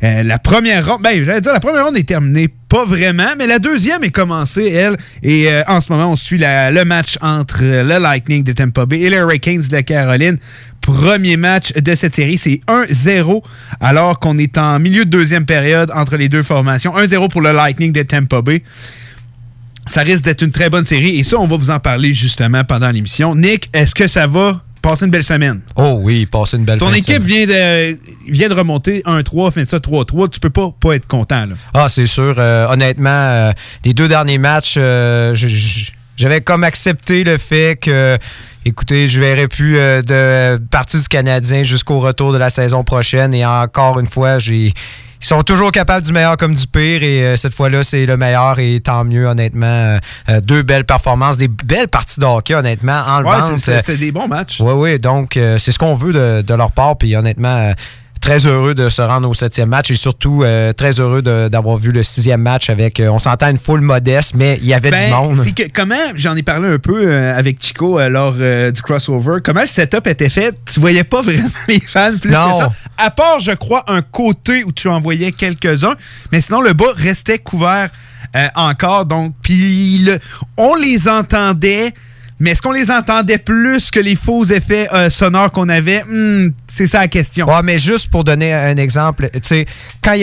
Euh, 0.06 0.22
la 0.22 0.38
première 0.38 0.88
ronde, 0.88 1.02
ben, 1.02 1.24
j'allais 1.26 1.42
dire, 1.42 1.52
la 1.52 1.60
première 1.60 1.84
ronde 1.86 1.98
est 1.98 2.08
terminée, 2.08 2.48
pas 2.70 2.86
vraiment, 2.86 3.30
mais 3.40 3.48
la 3.48 3.58
deuxième 3.58 4.04
est 4.04 4.12
commencée, 4.12 4.68
elle. 4.68 4.98
Et 5.24 5.50
euh, 5.50 5.64
en 5.68 5.82
ce 5.82 5.92
moment, 5.92 6.12
on 6.12 6.16
suit 6.16 6.38
le 6.40 6.84
match 6.84 7.18
entre 7.22 7.62
euh, 7.64 7.82
le 7.84 7.98
Lightning 8.00 8.44
de 8.44 8.52
Tampa 8.52 8.86
Bay 8.86 9.00
et 9.00 9.10
les 9.10 9.18
Hurricanes 9.18 9.62
de 9.62 9.80
Caroline. 9.80 10.38
Premier 10.82 11.38
match 11.38 11.74
de 11.74 11.96
cette 11.96 12.14
série, 12.14 12.38
c'est 12.38 12.62
1-0, 12.68 13.42
alors 13.80 14.20
qu'on 14.20 14.38
est 14.38 14.60
en 14.60 14.80
milieu 14.80 15.06
de 15.06 15.10
deuxième 15.10 15.46
période 15.46 15.92
entre 15.96 16.18
les 16.18 16.30
deux 16.30 16.44
formations. 16.44 16.96
1-0 16.96 17.30
pour 17.30 17.42
le 17.42 17.54
Lightning 17.54 17.92
de 17.92 18.04
Tampa 18.04 18.44
Bay. 18.44 18.62
Ça 19.88 20.02
risque 20.02 20.24
d'être 20.24 20.44
une 20.44 20.52
très 20.52 20.70
bonne 20.70 20.86
série 20.86 21.18
et 21.18 21.24
ça, 21.24 21.40
on 21.40 21.48
va 21.48 21.58
vous 21.58 21.72
en 21.72 21.80
parler 21.80 22.14
justement 22.14 22.64
pendant 22.64 22.92
l'émission. 22.92 23.36
Nick, 23.36 23.70
est-ce 23.74 23.96
que 23.96 24.06
ça 24.06 24.28
va 24.28 24.62
passer 24.86 25.06
une 25.06 25.12
belle 25.12 25.24
semaine? 25.24 25.62
Oh 25.76 26.00
oui, 26.02 26.26
passer 26.26 26.58
une 26.58 26.66
belle 26.66 26.80
Ton 26.80 26.90
fin 26.90 26.94
équipe 26.94 27.24
vient 27.24 27.46
de, 27.46 27.98
vient 28.32 28.50
de 28.50 28.54
remonter 28.54 29.02
1-3, 29.06 29.52
fin 29.52 29.64
de 29.64 29.70
ça 29.70 29.78
3-3. 29.78 30.30
Tu 30.30 30.40
peux 30.40 30.50
pas, 30.50 30.70
pas 30.80 30.96
être 30.96 31.08
content. 31.08 31.46
Là. 31.48 31.56
Ah, 31.74 31.88
c'est 31.90 32.06
sûr. 32.06 32.36
Euh, 32.38 32.68
honnêtement, 32.70 33.10
euh, 33.10 33.52
les 33.84 33.94
deux 33.94 34.08
derniers 34.08 34.38
matchs, 34.38 34.76
euh, 34.78 35.36
j'avais 36.16 36.42
comme 36.42 36.64
accepté 36.64 37.24
le 37.24 37.38
fait 37.38 37.80
que, 37.80 38.18
écoutez, 38.64 39.08
je 39.08 39.20
verrai 39.20 39.48
plus 39.48 39.78
euh, 39.78 40.02
de 40.02 40.64
partie 40.66 41.00
du 41.00 41.08
Canadien 41.08 41.64
jusqu'au 41.64 42.00
retour 42.00 42.32
de 42.32 42.38
la 42.38 42.50
saison 42.50 42.84
prochaine. 42.84 43.34
Et 43.34 43.46
encore 43.46 44.00
une 44.00 44.08
fois, 44.08 44.40
j'ai. 44.40 44.74
Ils 45.26 45.30
sont 45.30 45.42
toujours 45.42 45.72
capables 45.72 46.06
du 46.06 46.14
meilleur 46.14 46.38
comme 46.38 46.54
du 46.54 46.68
pire 46.68 47.02
et 47.02 47.26
euh, 47.26 47.36
cette 47.36 47.56
fois-là, 47.56 47.84
c'est 47.84 48.06
le 48.06 48.16
meilleur 48.16 48.60
et 48.60 48.80
tant 48.80 49.04
mieux, 49.04 49.26
honnêtement. 49.26 49.66
Euh, 49.66 49.98
euh, 50.30 50.40
deux 50.40 50.62
belles 50.62 50.86
performances, 50.86 51.36
des 51.36 51.48
belles 51.48 51.88
parties 51.88 52.20
de 52.20 52.26
hockey, 52.26 52.54
honnêtement, 52.54 53.02
en 53.08 53.24
Ouais, 53.24 53.58
c'est- 53.58 53.98
des 53.98 54.12
bons 54.12 54.28
matchs. 54.28 54.62
Oui, 54.62 54.74
oui. 54.76 55.00
Donc, 55.00 55.32
c'est 55.34 55.72
ce 55.72 55.80
qu'on 55.80 55.96
veut 55.96 56.14
de, 56.14 56.44
de 56.44 56.54
leur 56.54 56.72
part. 56.72 56.96
Puis, 57.00 57.16
honnêtement, 57.16 57.74
très 58.26 58.48
heureux 58.48 58.74
de 58.74 58.90
se 58.90 59.04
rendre 59.04 59.30
au 59.30 59.36
septième 59.36 59.70
match 59.70 59.92
et 59.92 59.96
surtout 59.96 60.42
euh, 60.42 60.74
très 60.74 61.00
heureux 61.00 61.22
d'avoir 61.22 61.78
vu 61.78 61.92
le 61.92 62.02
sixième 62.02 62.42
match 62.42 62.72
avec, 62.72 63.00
euh, 63.00 63.10
on 63.10 63.20
s'entend, 63.20 63.50
une 63.52 63.60
foule 63.60 63.82
modeste, 63.82 64.34
mais 64.36 64.58
il 64.64 64.68
y 64.68 64.74
avait 64.74 64.90
Ben, 64.90 65.06
du 65.06 65.12
monde. 65.12 65.40
c'est 65.44 65.52
que 65.52 65.72
comment, 65.72 65.94
j'en 66.16 66.36
ai 66.36 66.42
parlé 66.42 66.68
un 66.70 66.80
peu 66.80 67.04
euh, 67.06 67.38
avec 67.38 67.64
Chico 67.64 68.00
lors 68.10 68.34
du 68.34 68.82
crossover, 68.82 69.42
comment 69.44 69.60
le 69.62 69.68
setup 69.68 70.08
était 70.08 70.30
fait, 70.30 70.56
tu 70.66 70.80
voyais 70.80 71.04
pas 71.04 71.22
vraiment 71.22 71.48
les 71.68 71.80
fans 71.80 72.18
plus 72.20 72.32
Non. 72.32 72.50
que 72.50 72.58
ça. 72.58 72.72
À 72.98 73.12
part, 73.12 73.40
je 73.42 73.52
crois, 73.52 73.84
un 73.88 74.02
côté 74.02 74.64
où 74.64 74.72
tu 74.72 74.88
en 74.90 75.00
voyais 75.00 75.32
quelques-uns, 75.32 75.94
mais 76.32 76.42
sinon, 76.42 76.62
le 76.62 76.74
bas 76.74 76.94
restait 76.96 77.38
couvert 77.38 77.90
encore. 78.56 79.06
Donc, 79.06 79.36
puis 79.44 80.00
le- 80.00 80.18
on 80.58 80.74
les 80.74 81.08
entendait 81.08 81.94
Mais 82.40 82.52
est-ce 82.52 82.62
qu'on 82.62 82.74
les 82.74 82.92
entendait 82.92 83.38
plus 83.38 83.92
que 83.92 84.00
les 84.00 84.16
faux 84.18 84.44
effets 84.44 84.90
euh, 84.94 85.10
sonores 85.10 85.52
qu'on 85.52 85.70
avait? 85.70 86.04
Hmm, 86.04 86.50
c'est 86.68 86.86
ça 86.86 87.00
la 87.00 87.08
question. 87.08 87.48
Ouais, 87.48 87.62
mais 87.64 87.80
juste 87.80 88.10
pour 88.10 88.26
donner 88.26 88.54
un 88.54 88.76
exemple, 88.76 89.30
tu 89.34 89.40
sais, 89.42 89.66
quand 90.04 90.14
il 90.14 90.22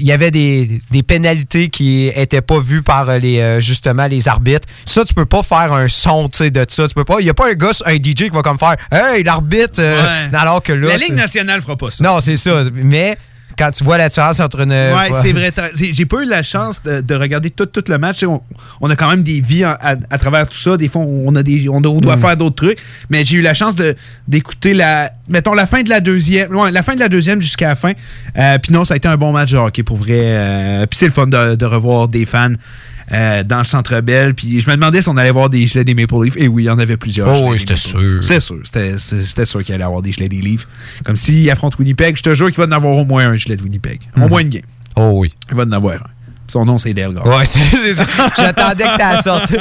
y, 0.00 0.12
avait 0.12 0.30
des, 0.30 0.80
des 0.90 1.02
pénalités 1.02 1.68
qui 1.68 2.10
étaient 2.14 2.40
pas 2.40 2.58
vues 2.58 2.82
par 2.82 3.18
les 3.18 3.40
euh, 3.40 3.60
justement 3.60 4.06
les 4.06 4.28
arbitres, 4.28 4.66
ça 4.86 5.04
tu 5.04 5.12
peux 5.12 5.26
pas 5.26 5.42
faire 5.42 5.72
un 5.74 5.88
son, 5.88 6.24
de 6.24 6.64
ça. 6.68 6.88
Tu 6.88 6.94
peux 6.94 7.04
pas. 7.04 7.16
Il 7.20 7.26
y 7.26 7.30
a 7.30 7.34
pas 7.34 7.50
un 7.50 7.54
gars, 7.54 7.70
un 7.84 7.96
DJ 7.96 8.14
qui 8.14 8.30
va 8.30 8.40
comme 8.42 8.58
faire, 8.58 8.76
hey 8.90 9.22
l'arbitre, 9.22 9.80
euh, 9.80 10.02
Ouais. 10.02 10.36
alors 10.36 10.62
que 10.62 10.72
là. 10.72 10.88
La 10.88 10.96
Ligue 10.96 11.14
nationale 11.14 11.60
fera 11.60 11.76
pas 11.76 11.90
ça. 11.90 12.02
Non, 12.02 12.20
c'est 12.20 12.36
ça. 12.36 12.62
Mais 12.72 13.16
quand 13.58 13.70
tu 13.70 13.84
vois 13.84 13.98
la 13.98 14.08
différence 14.08 14.40
entre 14.40 14.60
une. 14.60 14.70
Ouais, 14.70 15.10
c'est 15.22 15.32
vrai. 15.32 15.52
J'ai 15.74 16.06
pas 16.06 16.22
eu 16.22 16.26
la 16.26 16.42
chance 16.42 16.82
de, 16.82 17.00
de 17.00 17.14
regarder 17.14 17.50
tout, 17.50 17.66
tout 17.66 17.84
le 17.88 17.98
match. 17.98 18.22
On, 18.24 18.40
on 18.80 18.90
a 18.90 18.96
quand 18.96 19.08
même 19.08 19.22
des 19.22 19.40
vies 19.40 19.64
en- 19.66 19.76
à, 19.80 19.94
à 20.10 20.18
travers 20.18 20.48
tout 20.48 20.58
ça. 20.58 20.76
Des 20.76 20.88
fois, 20.88 21.02
on, 21.02 21.34
a 21.36 21.42
des, 21.42 21.68
on 21.68 21.80
doit 21.80 22.16
Mm. 22.16 22.20
faire 22.20 22.36
d'autres 22.36 22.56
trucs. 22.56 22.78
Mais 23.10 23.24
j'ai 23.24 23.38
eu 23.38 23.42
la 23.42 23.54
chance 23.54 23.74
d'écouter 24.28 24.74
la, 24.74 25.10
mettons, 25.28 25.54
la 25.54 25.66
fin 25.66 25.82
de 25.82 25.88
la 25.88 26.00
deuxième. 26.00 26.54
Ouais, 26.54 26.70
la 26.70 26.82
fin 26.82 26.94
de 26.94 27.00
la 27.00 27.08
deuxième 27.08 27.40
jusqu'à 27.40 27.68
la 27.68 27.74
fin. 27.74 27.92
Euh, 28.38 28.58
Puis 28.58 28.72
non, 28.72 28.84
ça 28.84 28.94
a 28.94 28.96
été 28.96 29.08
un 29.08 29.16
bon 29.16 29.32
match 29.32 29.52
de 29.52 29.58
hockey 29.58 29.82
pour 29.82 29.96
vrai. 29.96 30.18
Euh, 30.20 30.86
Puis 30.86 30.98
c'est 30.98 31.06
le 31.06 31.12
fun 31.12 31.26
de, 31.26 31.54
de 31.54 31.64
revoir 31.66 32.08
des 32.08 32.24
fans. 32.24 32.52
Euh, 33.12 33.42
dans 33.44 33.58
le 33.58 33.64
centre 33.64 34.00
Bell, 34.00 34.34
puis 34.34 34.60
je 34.60 34.68
me 34.70 34.74
demandais 34.74 35.02
si 35.02 35.08
on 35.08 35.16
allait 35.16 35.30
voir 35.30 35.50
des 35.50 35.66
gilets 35.66 35.84
des 35.84 35.94
Maple 35.94 36.14
Leafs. 36.24 36.36
Et 36.36 36.48
oui, 36.48 36.64
il 36.64 36.66
y 36.66 36.70
en 36.70 36.78
avait 36.78 36.96
plusieurs. 36.96 37.28
Oh 37.28 37.50
oui, 37.50 37.58
c'était 37.58 37.76
sûr. 37.76 38.00
C'était 38.22 38.40
sûr. 38.40 38.58
C'était- 38.64 39.44
sûr 39.44 39.62
qu'il 39.64 39.74
allait 39.74 39.84
avoir 39.84 40.02
des 40.02 40.12
gilets 40.12 40.28
des 40.28 40.40
Leafs. 40.40 40.66
Comme 41.04 41.16
s'il 41.16 41.50
affronte 41.50 41.78
Winnipeg, 41.78 42.16
je 42.16 42.22
te 42.22 42.34
jure 42.34 42.48
qu'il 42.48 42.56
va 42.58 42.64
en 42.64 42.72
avoir 42.72 42.96
au 42.96 43.04
moins 43.04 43.28
un 43.28 43.36
gilet 43.36 43.56
de 43.56 43.62
Winnipeg. 43.62 44.00
Au 44.16 44.20
Mhm. 44.20 44.28
moins 44.28 44.40
une 44.40 44.48
game. 44.48 44.62
Oh 44.96 45.12
oui. 45.16 45.32
Il 45.50 45.56
va 45.56 45.64
en 45.64 45.72
avoir 45.72 45.94
un. 45.96 46.06
Son 46.48 46.64
nom, 46.66 46.76
c'est 46.76 46.92
Dale 46.92 47.14
Gard. 47.14 47.26
Ouais, 47.26 47.46
c'est 47.46 47.94
ça. 47.94 48.04
J'attendais 48.36 48.84
que 48.84 49.16
tu 49.16 49.22
sorte. 49.22 49.52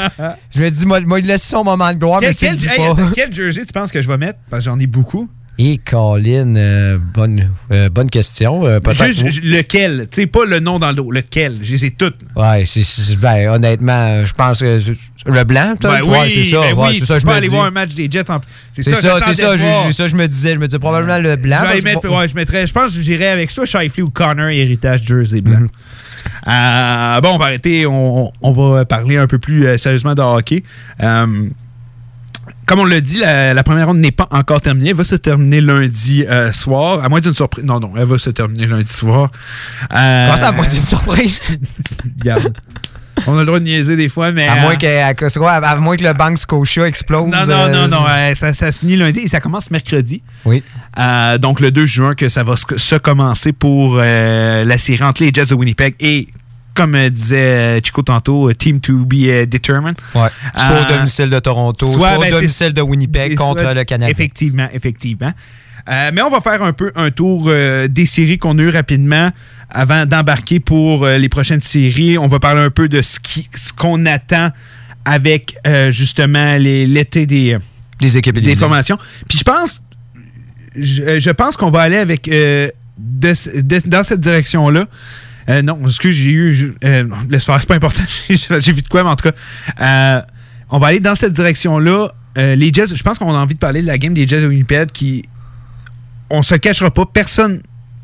Je 0.53 0.61
me 0.63 0.69
dis, 0.69 0.85
moi, 0.85 0.99
moi, 1.01 1.19
il 1.19 1.25
laisse 1.25 1.43
son 1.43 1.63
moment 1.63 1.91
de 1.93 1.97
gloire, 1.97 2.19
mais 2.19 2.33
Quel, 2.33 2.57
c'est 2.57 2.67
quel- 2.67 2.81
hey, 2.81 2.95
pas. 2.95 3.11
quel 3.15 3.33
jersey 3.33 3.65
tu 3.65 3.71
penses 3.71 3.91
que 3.91 4.01
je 4.01 4.07
vais 4.07 4.17
mettre? 4.17 4.39
Parce 4.49 4.63
que 4.63 4.69
j'en 4.69 4.77
ai 4.79 4.87
beaucoup. 4.87 5.29
Et 5.63 5.77
Colin, 5.77 6.55
euh, 6.55 6.97
bonne, 6.97 7.51
euh, 7.71 7.87
bonne 7.89 8.09
question. 8.09 8.65
euh. 8.65 8.79
Juste, 8.93 9.27
ju- 9.29 9.41
lequel? 9.41 10.07
Tu 10.11 10.21
sais, 10.21 10.25
pas 10.25 10.43
le 10.45 10.59
nom 10.59 10.79
dans 10.79 10.89
le 10.89 10.95
dos. 10.95 11.11
Lequel? 11.11 11.59
Je 11.61 11.73
les 11.73 11.85
ai 11.85 11.91
toutes. 11.91 12.15
Ouais, 12.35 12.63
c'est, 12.65 13.15
ben, 13.17 13.47
honnêtement, 13.47 14.25
je 14.25 14.33
pense 14.33 14.59
que 14.61 14.79
le 15.27 15.43
blanc, 15.43 15.75
peut-être. 15.79 16.03
Ben 16.03 16.09
ouais, 16.09 16.19
oui, 16.23 16.31
c'est 16.33 16.49
ça. 16.49 16.61
ben 16.61 16.73
ouais, 16.73 16.87
oui, 16.89 16.97
c'est 16.99 17.05
ça, 17.05 17.19
je 17.19 17.25
peux 17.25 17.31
me 17.31 17.35
aller 17.37 17.47
dis. 17.47 17.53
voir 17.53 17.67
un 17.67 17.71
match 17.71 17.93
des 17.93 18.09
Jets. 18.09 18.31
En... 18.31 18.41
C'est 18.71 18.81
ça, 18.81 18.95
c'est 18.95 19.33
ça, 19.35 19.55
je- 19.55 19.91
ça, 19.91 20.03
me 20.15 20.25
disais. 20.27 20.53
Je 20.53 20.57
me 20.57 20.65
disais 20.67 20.79
probablement 20.79 21.19
le 21.19 21.35
blanc. 21.35 21.61
Mettre- 21.83 22.09
ouais, 22.09 22.27
je 22.27 22.33
mettrais. 22.33 22.65
Je 22.65 22.73
pense 22.73 22.95
que 22.95 23.01
j'irais 23.01 23.27
avec 23.27 23.51
soit 23.51 23.65
Shifley 23.65 24.01
ou 24.01 24.09
Connor 24.09 24.47
héritage 24.49 25.03
jersey 25.03 25.41
blanc. 25.41 25.59
Mhm. 25.59 25.69
Euh, 26.47 27.21
bon, 27.21 27.33
on 27.33 27.37
va 27.37 27.45
arrêter. 27.45 27.85
On, 27.85 28.31
on 28.41 28.51
va 28.51 28.85
parler 28.85 29.17
un 29.17 29.27
peu 29.27 29.37
plus 29.37 29.67
euh, 29.67 29.77
sérieusement 29.77 30.15
de 30.15 30.21
hockey. 30.21 30.63
Euh, 31.01 31.49
comme 32.71 32.79
on 32.79 32.85
l'a 32.85 33.01
dit, 33.01 33.17
la, 33.17 33.53
la 33.53 33.63
première 33.63 33.87
ronde 33.87 33.97
n'est 33.97 34.11
pas 34.11 34.29
encore 34.31 34.61
terminée. 34.61 34.91
Elle 34.91 34.95
va 34.95 35.03
se 35.03 35.15
terminer 35.15 35.59
lundi 35.59 36.23
euh, 36.23 36.53
soir. 36.53 37.03
À 37.03 37.09
moins 37.09 37.19
d'une 37.19 37.33
surprise. 37.33 37.65
Non, 37.65 37.81
non, 37.81 37.91
elle 37.97 38.05
va 38.05 38.17
se 38.17 38.29
terminer 38.29 38.65
lundi 38.65 38.93
soir. 38.93 39.27
Euh, 39.93 40.25
Comment 40.27 40.37
ça, 40.37 40.47
à 40.47 40.51
moins 40.53 40.65
d'une 40.65 40.79
surprise? 40.79 41.41
Regarde. 42.21 42.53
On 43.27 43.35
a 43.35 43.41
le 43.41 43.45
droit 43.45 43.59
de 43.59 43.65
niaiser 43.65 43.97
des 43.97 44.07
fois, 44.07 44.31
mais. 44.31 44.47
À 44.47 44.55
euh, 44.55 44.61
moins, 44.61 44.77
que, 44.77 44.85
à- 44.85 45.13
quoi, 45.13 45.51
à 45.51 45.75
moins 45.75 45.97
que 45.97 46.03
le 46.05 46.13
Bank 46.13 46.37
Scotia 46.37 46.87
explose. 46.87 47.29
non, 47.29 47.45
non, 47.45 47.51
euh, 47.51 47.67
non, 47.73 47.87
non. 47.89 48.05
euh, 48.07 48.33
ça, 48.35 48.53
ça 48.53 48.71
se 48.71 48.79
finit 48.79 48.95
lundi 48.95 49.19
et 49.19 49.27
ça 49.27 49.41
commence 49.41 49.69
mercredi. 49.69 50.23
Oui. 50.45 50.63
Euh, 50.97 51.37
donc, 51.37 51.59
le 51.59 51.71
2 51.71 51.85
juin, 51.85 52.15
que 52.15 52.29
ça 52.29 52.45
va 52.45 52.55
se, 52.55 52.63
se 52.77 52.95
commencer 52.95 53.51
pour 53.51 53.97
euh, 54.01 54.63
la 54.63 54.77
série 54.77 55.03
entre 55.03 55.23
les 55.23 55.31
Jets 55.33 55.47
de 55.47 55.55
Winnipeg 55.55 55.95
et, 55.99 56.29
comme 56.73 56.95
euh, 56.95 57.09
disait 57.09 57.37
euh, 57.37 57.79
Chico 57.83 58.01
tantôt, 58.01 58.49
euh, 58.49 58.53
Team 58.53 58.79
to 58.79 59.05
be 59.05 59.45
determined. 59.47 59.95
Ouais. 60.15 60.27
Soit 60.57 60.75
Euh, 60.75 60.85
au 60.85 60.93
domicile 60.97 61.29
de 61.29 61.39
Toronto, 61.39 61.91
soit, 61.91 62.17
ben, 62.17 62.29
au 62.29 62.35
domicile 62.37 62.73
de 62.73 62.81
Winnipeg 62.81 63.35
contre 63.35 63.61
soit- 63.61 63.73
le 63.73 63.83
Canadien. 63.83 64.11
Effectivement, 64.11 64.67
effectivement. 64.73 65.31
Euh, 65.89 66.11
mais 66.13 66.21
on 66.21 66.29
va 66.29 66.41
faire 66.41 66.61
un 66.61 66.73
peu 66.73 66.91
un 66.95 67.09
tour 67.09 67.45
euh, 67.47 67.87
des 67.87 68.05
séries 68.05 68.37
qu'on 68.37 68.57
a 68.59 68.61
eues 68.61 68.69
rapidement 68.69 69.31
avant 69.69 70.05
d'embarquer 70.05 70.59
pour 70.59 71.05
les 71.07 71.29
prochaines 71.29 71.61
séries. 71.61 72.17
On 72.17 72.27
va 72.27 72.39
parler 72.39 72.61
un 72.61 72.69
peu 72.69 72.87
de 72.89 73.01
ce 73.01 73.17
qu'on 73.75 74.05
attend 74.05 74.49
avec 75.05 75.55
justement 75.89 76.57
l'été 76.57 77.25
des, 77.25 77.57
des 77.99 78.17
équipes 78.17 78.37
des 78.39 78.55
formations. 78.55 78.97
Puis 79.27 79.37
je 79.39 79.43
pense, 79.43 79.81
je, 80.75 81.19
je 81.19 81.29
pense 81.31 81.57
qu'on 81.57 81.71
va 81.71 81.81
aller 81.81 81.97
avec 81.97 82.29
de 82.29 83.33
ce- 83.33 83.61
de- 83.61 83.81
dans 83.87 84.03
cette 84.03 84.19
direction-là. 84.21 84.85
Euh, 85.49 85.61
non, 85.61 85.79
excuse, 85.85 86.15
j'ai 86.15 86.31
eu. 86.31 86.75
Euh, 86.83 87.07
laisse 87.29 87.45
faire, 87.45 87.59
c'est 87.59 87.67
pas 87.67 87.75
important. 87.75 88.03
j'ai 88.29 88.71
vu 88.71 88.81
de 88.81 88.87
quoi, 88.87 89.03
mais 89.03 89.09
en 89.09 89.15
tout 89.15 89.29
cas, 89.29 89.35
euh, 89.81 90.21
on 90.69 90.79
va 90.79 90.87
aller 90.87 90.99
dans 90.99 91.15
cette 91.15 91.33
direction-là. 91.33 92.11
Euh, 92.37 92.55
les 92.55 92.71
Jets, 92.71 92.95
je 92.95 93.03
pense 93.03 93.19
qu'on 93.19 93.33
a 93.33 93.37
envie 93.37 93.55
de 93.55 93.59
parler 93.59 93.81
de 93.81 93.87
la 93.87 93.97
game 93.97 94.13
des 94.13 94.27
Jets 94.27 94.41
de 94.41 94.47
Winnipeg 94.47 94.91
qui. 94.91 95.23
On 96.29 96.43
se 96.43 96.55
cachera 96.55 96.91
pas. 96.91 97.05
Personne, 97.05 97.61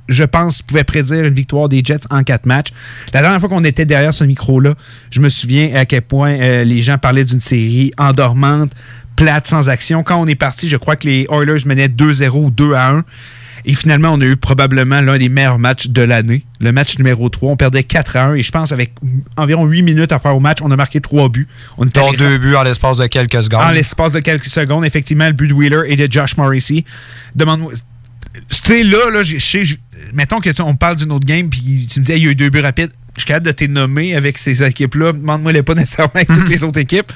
je 0.10 0.24
pense, 0.24 0.62
pouvait 0.62 0.84
prédire 0.84 1.24
une 1.24 1.34
victoire 1.34 1.70
des 1.70 1.82
Jets 1.84 2.02
en 2.10 2.24
quatre 2.24 2.46
matchs. 2.46 2.74
La 3.14 3.22
dernière 3.22 3.40
fois 3.40 3.48
qu'on 3.48 3.64
était 3.64 3.86
derrière 3.86 4.14
ce 4.14 4.26
micro-là, 4.26 4.74
je 5.12 5.22
me 5.22 5.30
souviens 5.30 5.74
à 5.76 5.86
quel 5.86 6.02
point 6.02 6.32
euh, 6.32 6.64
les 6.66 6.82
gens 6.82 6.98
parlaient 6.98 7.24
d'une 7.24 7.40
série 7.40 7.92
endormante, 7.98 8.72
plate, 9.16 9.48
sans 9.48 9.70
action. 9.70 10.04
Quand 10.04 10.22
on 10.22 10.28
est 10.28 10.36
parti, 10.36 10.68
je 10.68 10.76
crois 10.76 10.98
que 10.98 11.08
les 11.08 11.26
Oilers 11.32 11.66
menaient 11.66 11.88
2-0 11.88 12.30
ou 12.32 12.52
2 12.52 12.74
à 12.74 12.90
1. 12.90 13.04
Et 13.70 13.76
finalement, 13.76 14.14
on 14.14 14.22
a 14.22 14.26
eu 14.26 14.38
probablement 14.38 15.02
l'un 15.02 15.18
des 15.20 15.28
meilleurs 15.28 15.60
matchs 15.60 15.88
de 15.90 16.02
l'année. 16.02 16.44
Le 16.62 16.72
match 16.72 16.98
numéro 16.98 17.28
3. 17.28 17.52
On 17.52 17.56
perdait 17.58 17.84
4 17.84 18.16
à 18.16 18.26
1. 18.28 18.36
Et 18.36 18.42
je 18.42 18.50
pense 18.52 18.72
avec 18.72 18.94
environ 19.36 19.66
8 19.66 19.82
minutes 19.82 20.12
à 20.14 20.20
faire 20.20 20.36
au 20.36 20.40
match, 20.40 20.60
on 20.62 20.72
a 20.72 20.76
marqué 20.78 21.02
3 21.02 21.28
buts. 21.30 21.48
On 21.78 21.84
Dont 21.86 22.08
allé- 22.08 22.18
deux 22.18 22.38
buts 22.38 22.56
en 22.56 22.64
l'espace 22.64 22.96
de 22.98 23.06
quelques 23.08 23.44
secondes. 23.44 23.62
en 23.64 23.72
l'espace 23.72 24.14
de 24.14 24.20
quelques 24.22 24.46
secondes, 24.46 24.86
effectivement, 24.86 25.28
le 25.28 25.34
but 25.34 25.50
de 25.50 25.54
Wheeler 25.54 25.82
et 25.88 25.96
de 25.98 26.12
Josh 26.12 26.38
Morrissey. 26.38 26.86
Demande-moi. 27.36 27.74
Tu 28.50 28.58
sais, 28.64 28.84
là, 28.84 29.10
là, 29.12 29.24
je 29.24 29.38
sais, 29.38 29.64
mettons 30.14 30.40
que 30.40 30.50
tu- 30.50 30.62
on 30.62 30.76
parle 30.76 30.96
d'une 30.96 31.12
autre 31.12 31.26
game, 31.26 31.50
puis 31.50 31.88
tu 31.92 32.00
me 32.00 32.06
dis, 32.06 32.14
il 32.14 32.24
y 32.24 32.28
a 32.28 32.32
eu 32.32 32.36
deux 32.36 32.50
buts 32.50 32.62
rapides. 32.62 32.92
Je 33.18 33.22
suis 33.24 33.28
capable 33.28 33.48
de 33.48 33.52
t'es 33.52 33.68
nommé 33.68 34.16
avec 34.16 34.38
ces 34.38 34.64
équipes-là. 34.64 35.12
Demande-moi 35.12 35.52
les 35.52 35.64
pas 35.64 35.74
nécessairement 35.74 36.12
avec 36.16 36.28
toutes 36.28 36.48
les 36.50 36.64
autres 36.64 36.80
équipes. 36.80 37.12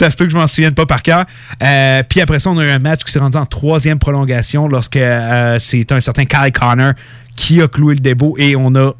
Ça 0.00 0.10
se 0.10 0.16
peut 0.16 0.24
que 0.24 0.32
je 0.32 0.36
m'en 0.36 0.46
souvienne 0.48 0.74
pas 0.74 0.86
par 0.86 1.02
cœur. 1.02 1.24
Euh, 1.62 2.02
puis 2.08 2.20
après 2.20 2.38
ça, 2.40 2.50
on 2.50 2.58
a 2.58 2.64
eu 2.64 2.70
un 2.70 2.78
match 2.80 3.04
qui 3.04 3.12
s'est 3.12 3.18
rendu 3.20 3.36
en 3.36 3.46
troisième 3.46 3.98
prolongation 3.98 4.66
lorsque 4.66 4.96
euh, 4.96 5.58
c'est 5.60 5.92
un 5.92 6.00
certain 6.00 6.24
Kyle 6.24 6.50
Connor 6.52 6.94
qui 7.36 7.60
a 7.62 7.68
cloué 7.68 7.94
le 7.94 8.00
débo 8.00 8.34
et 8.38 8.56
on 8.56 8.74
a 8.74 8.92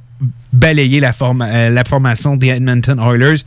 balayé 0.53 1.01
la, 1.01 1.13
forma- 1.13 1.49
euh, 1.49 1.71
la 1.71 1.83
formation 1.85 2.37
des 2.37 2.49
Edmonton 2.49 2.99
Oilers 3.01 3.43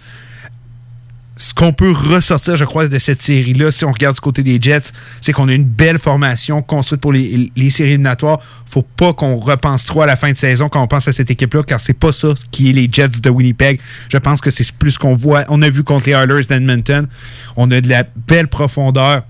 ce 1.37 1.53
qu'on 1.53 1.71
peut 1.71 1.91
ressortir, 1.91 2.55
je 2.55 2.65
crois, 2.65 2.87
de 2.87 2.99
cette 2.99 3.21
série-là, 3.21 3.71
si 3.71 3.85
on 3.85 3.91
regarde 3.91 4.15
du 4.15 4.21
côté 4.21 4.43
des 4.43 4.59
Jets, 4.59 4.91
c'est 5.21 5.31
qu'on 5.31 5.47
a 5.47 5.53
une 5.53 5.63
belle 5.63 5.99
formation 5.99 6.61
construite 6.61 6.99
pour 6.99 7.13
les, 7.13 7.51
séries 7.69 7.91
éliminatoires. 7.91 8.39
faut 8.65 8.81
pas 8.81 9.13
qu'on 9.13 9.37
repense 9.37 9.85
trop 9.85 10.01
à 10.01 10.05
la 10.07 10.15
fin 10.15 10.31
de 10.31 10.37
saison 10.37 10.67
quand 10.67 10.81
on 10.81 10.87
pense 10.87 11.07
à 11.07 11.13
cette 11.13 11.29
équipe-là, 11.29 11.61
car 11.63 11.79
c'est 11.79 11.93
pas 11.93 12.11
ça 12.11 12.33
qui 12.51 12.69
est 12.69 12.73
les 12.73 12.89
Jets 12.91 13.21
de 13.21 13.29
Winnipeg. 13.29 13.79
Je 14.09 14.17
pense 14.17 14.41
que 14.41 14.49
c'est 14.49 14.71
plus 14.71 14.97
qu'on 14.97 15.13
voit. 15.13 15.45
On 15.49 15.61
a 15.61 15.69
vu 15.69 15.83
contre 15.83 16.07
les 16.07 16.13
Oilers 16.13 16.45
d'Edmonton. 16.49 17.07
On 17.55 17.69
a 17.71 17.81
de 17.81 17.89
la 17.89 18.03
belle 18.27 18.47
profondeur. 18.47 19.23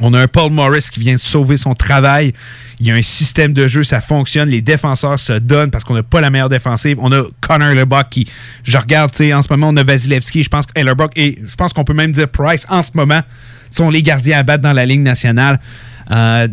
On 0.00 0.12
a 0.14 0.20
un 0.20 0.28
Paul 0.28 0.52
Morris 0.52 0.88
qui 0.90 1.00
vient 1.00 1.16
sauver 1.16 1.56
son 1.56 1.74
travail. 1.74 2.32
Il 2.80 2.86
y 2.86 2.90
a 2.90 2.94
un 2.94 3.02
système 3.02 3.52
de 3.52 3.66
jeu, 3.66 3.82
ça 3.84 4.00
fonctionne. 4.00 4.50
Les 4.50 4.60
défenseurs 4.60 5.18
se 5.18 5.32
donnent 5.32 5.70
parce 5.70 5.84
qu'on 5.84 5.94
n'a 5.94 6.02
pas 6.02 6.20
la 6.20 6.30
meilleure 6.30 6.48
défensive. 6.48 6.98
On 7.00 7.10
a 7.12 7.22
Connor 7.40 7.74
Lebuck 7.74 8.10
qui, 8.10 8.26
je 8.64 8.76
regarde, 8.76 9.10
tu 9.12 9.18
sais, 9.18 9.32
en 9.32 9.42
ce 9.42 9.48
moment, 9.50 9.68
on 9.70 9.76
a 9.76 9.82
Vasilevski. 9.82 10.42
Je 10.42 10.50
pense 10.50 10.66
Hellerbuck 10.74 11.12
et 11.16 11.38
je 11.42 11.54
pense 11.54 11.72
qu'on 11.72 11.84
peut 11.84 11.94
même 11.94 12.12
dire 12.12 12.28
Price 12.28 12.66
en 12.68 12.82
ce 12.82 12.90
moment 12.94 13.22
sont 13.70 13.90
les 13.90 14.02
gardiens 14.02 14.38
à 14.38 14.42
battre 14.42 14.62
dans 14.62 14.72
la 14.72 14.86
ligne 14.86 15.02
nationale. 15.02 15.58
Euh, 16.10 16.48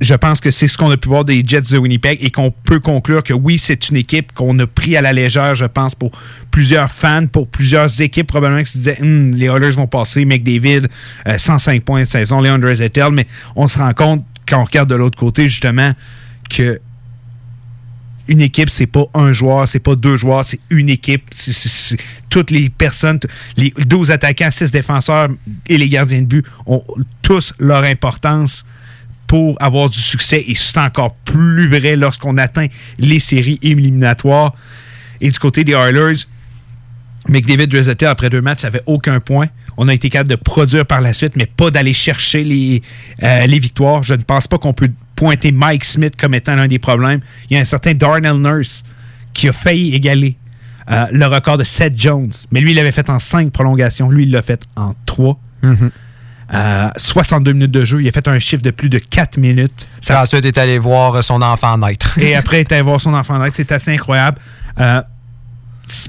je 0.00 0.14
pense 0.14 0.40
que 0.40 0.50
c'est 0.50 0.68
ce 0.68 0.78
qu'on 0.78 0.90
a 0.90 0.96
pu 0.96 1.08
voir 1.08 1.24
des 1.24 1.42
Jets 1.44 1.62
de 1.72 1.78
Winnipeg 1.78 2.18
et 2.22 2.30
qu'on 2.30 2.50
peut 2.52 2.78
conclure 2.78 3.22
que 3.24 3.32
oui, 3.32 3.58
c'est 3.58 3.88
une 3.88 3.96
équipe 3.96 4.32
qu'on 4.32 4.56
a 4.60 4.66
pris 4.66 4.96
à 4.96 5.02
la 5.02 5.12
légère, 5.12 5.54
je 5.56 5.64
pense, 5.64 5.94
pour 5.94 6.12
plusieurs 6.50 6.90
fans, 6.90 7.26
pour 7.26 7.48
plusieurs 7.48 8.00
équipes 8.00 8.28
probablement 8.28 8.62
qui 8.62 8.70
se 8.72 8.78
disaient 8.78 8.98
Hum, 9.02 9.32
les 9.32 9.46
Oilers 9.46 9.70
vont 9.70 9.86
passer, 9.88 10.24
McDavid, 10.24 10.86
euh, 11.26 11.36
105 11.38 11.82
points 11.82 12.02
de 12.02 12.06
saison, 12.06 12.40
Leandre 12.40 12.72
Zettel, 12.74 13.10
mais 13.12 13.26
on 13.56 13.66
se 13.66 13.78
rend 13.78 13.92
compte 13.92 14.24
quand 14.48 14.60
on 14.60 14.64
regarde 14.64 14.88
de 14.88 14.94
l'autre 14.94 15.18
côté, 15.18 15.48
justement, 15.48 15.92
que 16.48 16.80
une 18.28 18.40
équipe, 18.42 18.68
c'est 18.68 18.86
pas 18.86 19.06
un 19.14 19.32
joueur, 19.32 19.66
c'est 19.66 19.78
pas 19.80 19.96
deux 19.96 20.16
joueurs, 20.16 20.44
c'est 20.44 20.60
une 20.70 20.90
équipe. 20.90 21.24
C'est- 21.32 21.96
toutes 22.28 22.50
les 22.50 22.68
personnes, 22.68 23.18
les 23.56 23.72
12 23.86 24.10
attaquants, 24.10 24.50
6 24.50 24.70
défenseurs 24.70 25.30
et 25.66 25.78
les 25.78 25.88
gardiens 25.88 26.20
de 26.20 26.26
but 26.26 26.46
ont 26.66 26.84
tous 27.22 27.54
leur 27.58 27.84
importance 27.84 28.66
pour 29.28 29.56
avoir 29.60 29.90
du 29.90 30.00
succès 30.00 30.42
et 30.48 30.54
c'est 30.56 30.78
encore 30.78 31.14
plus 31.14 31.68
vrai 31.68 31.94
lorsqu'on 31.94 32.38
atteint 32.38 32.66
les 32.98 33.20
séries 33.20 33.60
éliminatoires. 33.62 34.54
Et 35.20 35.30
du 35.30 35.38
côté 35.38 35.62
des 35.64 35.72
Oilers, 35.72 36.24
McDavid 37.28 37.68
Drizzetti, 37.68 38.06
après 38.06 38.30
deux 38.30 38.40
matchs, 38.40 38.64
n'avait 38.64 38.82
aucun 38.86 39.20
point. 39.20 39.46
On 39.76 39.86
a 39.86 39.94
été 39.94 40.08
capable 40.10 40.30
de 40.30 40.36
produire 40.36 40.86
par 40.86 41.00
la 41.00 41.12
suite, 41.12 41.36
mais 41.36 41.46
pas 41.46 41.70
d'aller 41.70 41.92
chercher 41.92 42.42
les, 42.42 42.82
euh, 43.22 43.46
les 43.46 43.58
victoires. 43.58 44.02
Je 44.02 44.14
ne 44.14 44.22
pense 44.22 44.48
pas 44.48 44.58
qu'on 44.58 44.72
peut 44.72 44.90
pointer 45.14 45.52
Mike 45.52 45.84
Smith 45.84 46.14
comme 46.18 46.34
étant 46.34 46.56
l'un 46.56 46.66
des 46.66 46.78
problèmes. 46.78 47.20
Il 47.48 47.54
y 47.54 47.58
a 47.58 47.60
un 47.60 47.66
certain 47.66 47.92
Darnell 47.92 48.40
Nurse 48.40 48.84
qui 49.34 49.48
a 49.48 49.52
failli 49.52 49.94
égaler 49.94 50.36
euh, 50.90 51.06
le 51.12 51.26
record 51.26 51.58
de 51.58 51.64
Seth 51.64 52.00
Jones. 52.00 52.32
Mais 52.50 52.60
lui, 52.60 52.70
il 52.70 52.76
l'avait 52.76 52.92
fait 52.92 53.10
en 53.10 53.18
cinq 53.18 53.52
prolongations. 53.52 54.08
Lui, 54.10 54.22
il 54.22 54.30
l'a 54.30 54.42
fait 54.42 54.64
en 54.74 54.94
trois. 55.04 55.38
Euh, 56.54 56.88
62 56.96 57.52
minutes 57.52 57.70
de 57.70 57.84
jeu. 57.84 58.00
Il 58.00 58.08
a 58.08 58.12
fait 58.12 58.26
un 58.28 58.38
chiffre 58.38 58.62
de 58.62 58.70
plus 58.70 58.88
de 58.88 58.98
4 58.98 59.36
minutes. 59.38 59.86
Ça... 60.00 60.22
Ensuite, 60.22 60.44
il 60.44 60.48
est 60.48 60.58
allé 60.58 60.78
voir 60.78 61.22
son 61.22 61.42
enfant 61.42 61.76
naître. 61.78 62.18
Et 62.18 62.34
après, 62.36 62.58
il 62.58 62.60
est 62.60 62.72
allé 62.72 62.82
voir 62.82 63.00
son 63.00 63.14
enfant 63.14 63.38
naître. 63.38 63.56
C'est 63.56 63.72
assez 63.72 63.92
incroyable. 63.92 64.38
Euh, 64.80 65.02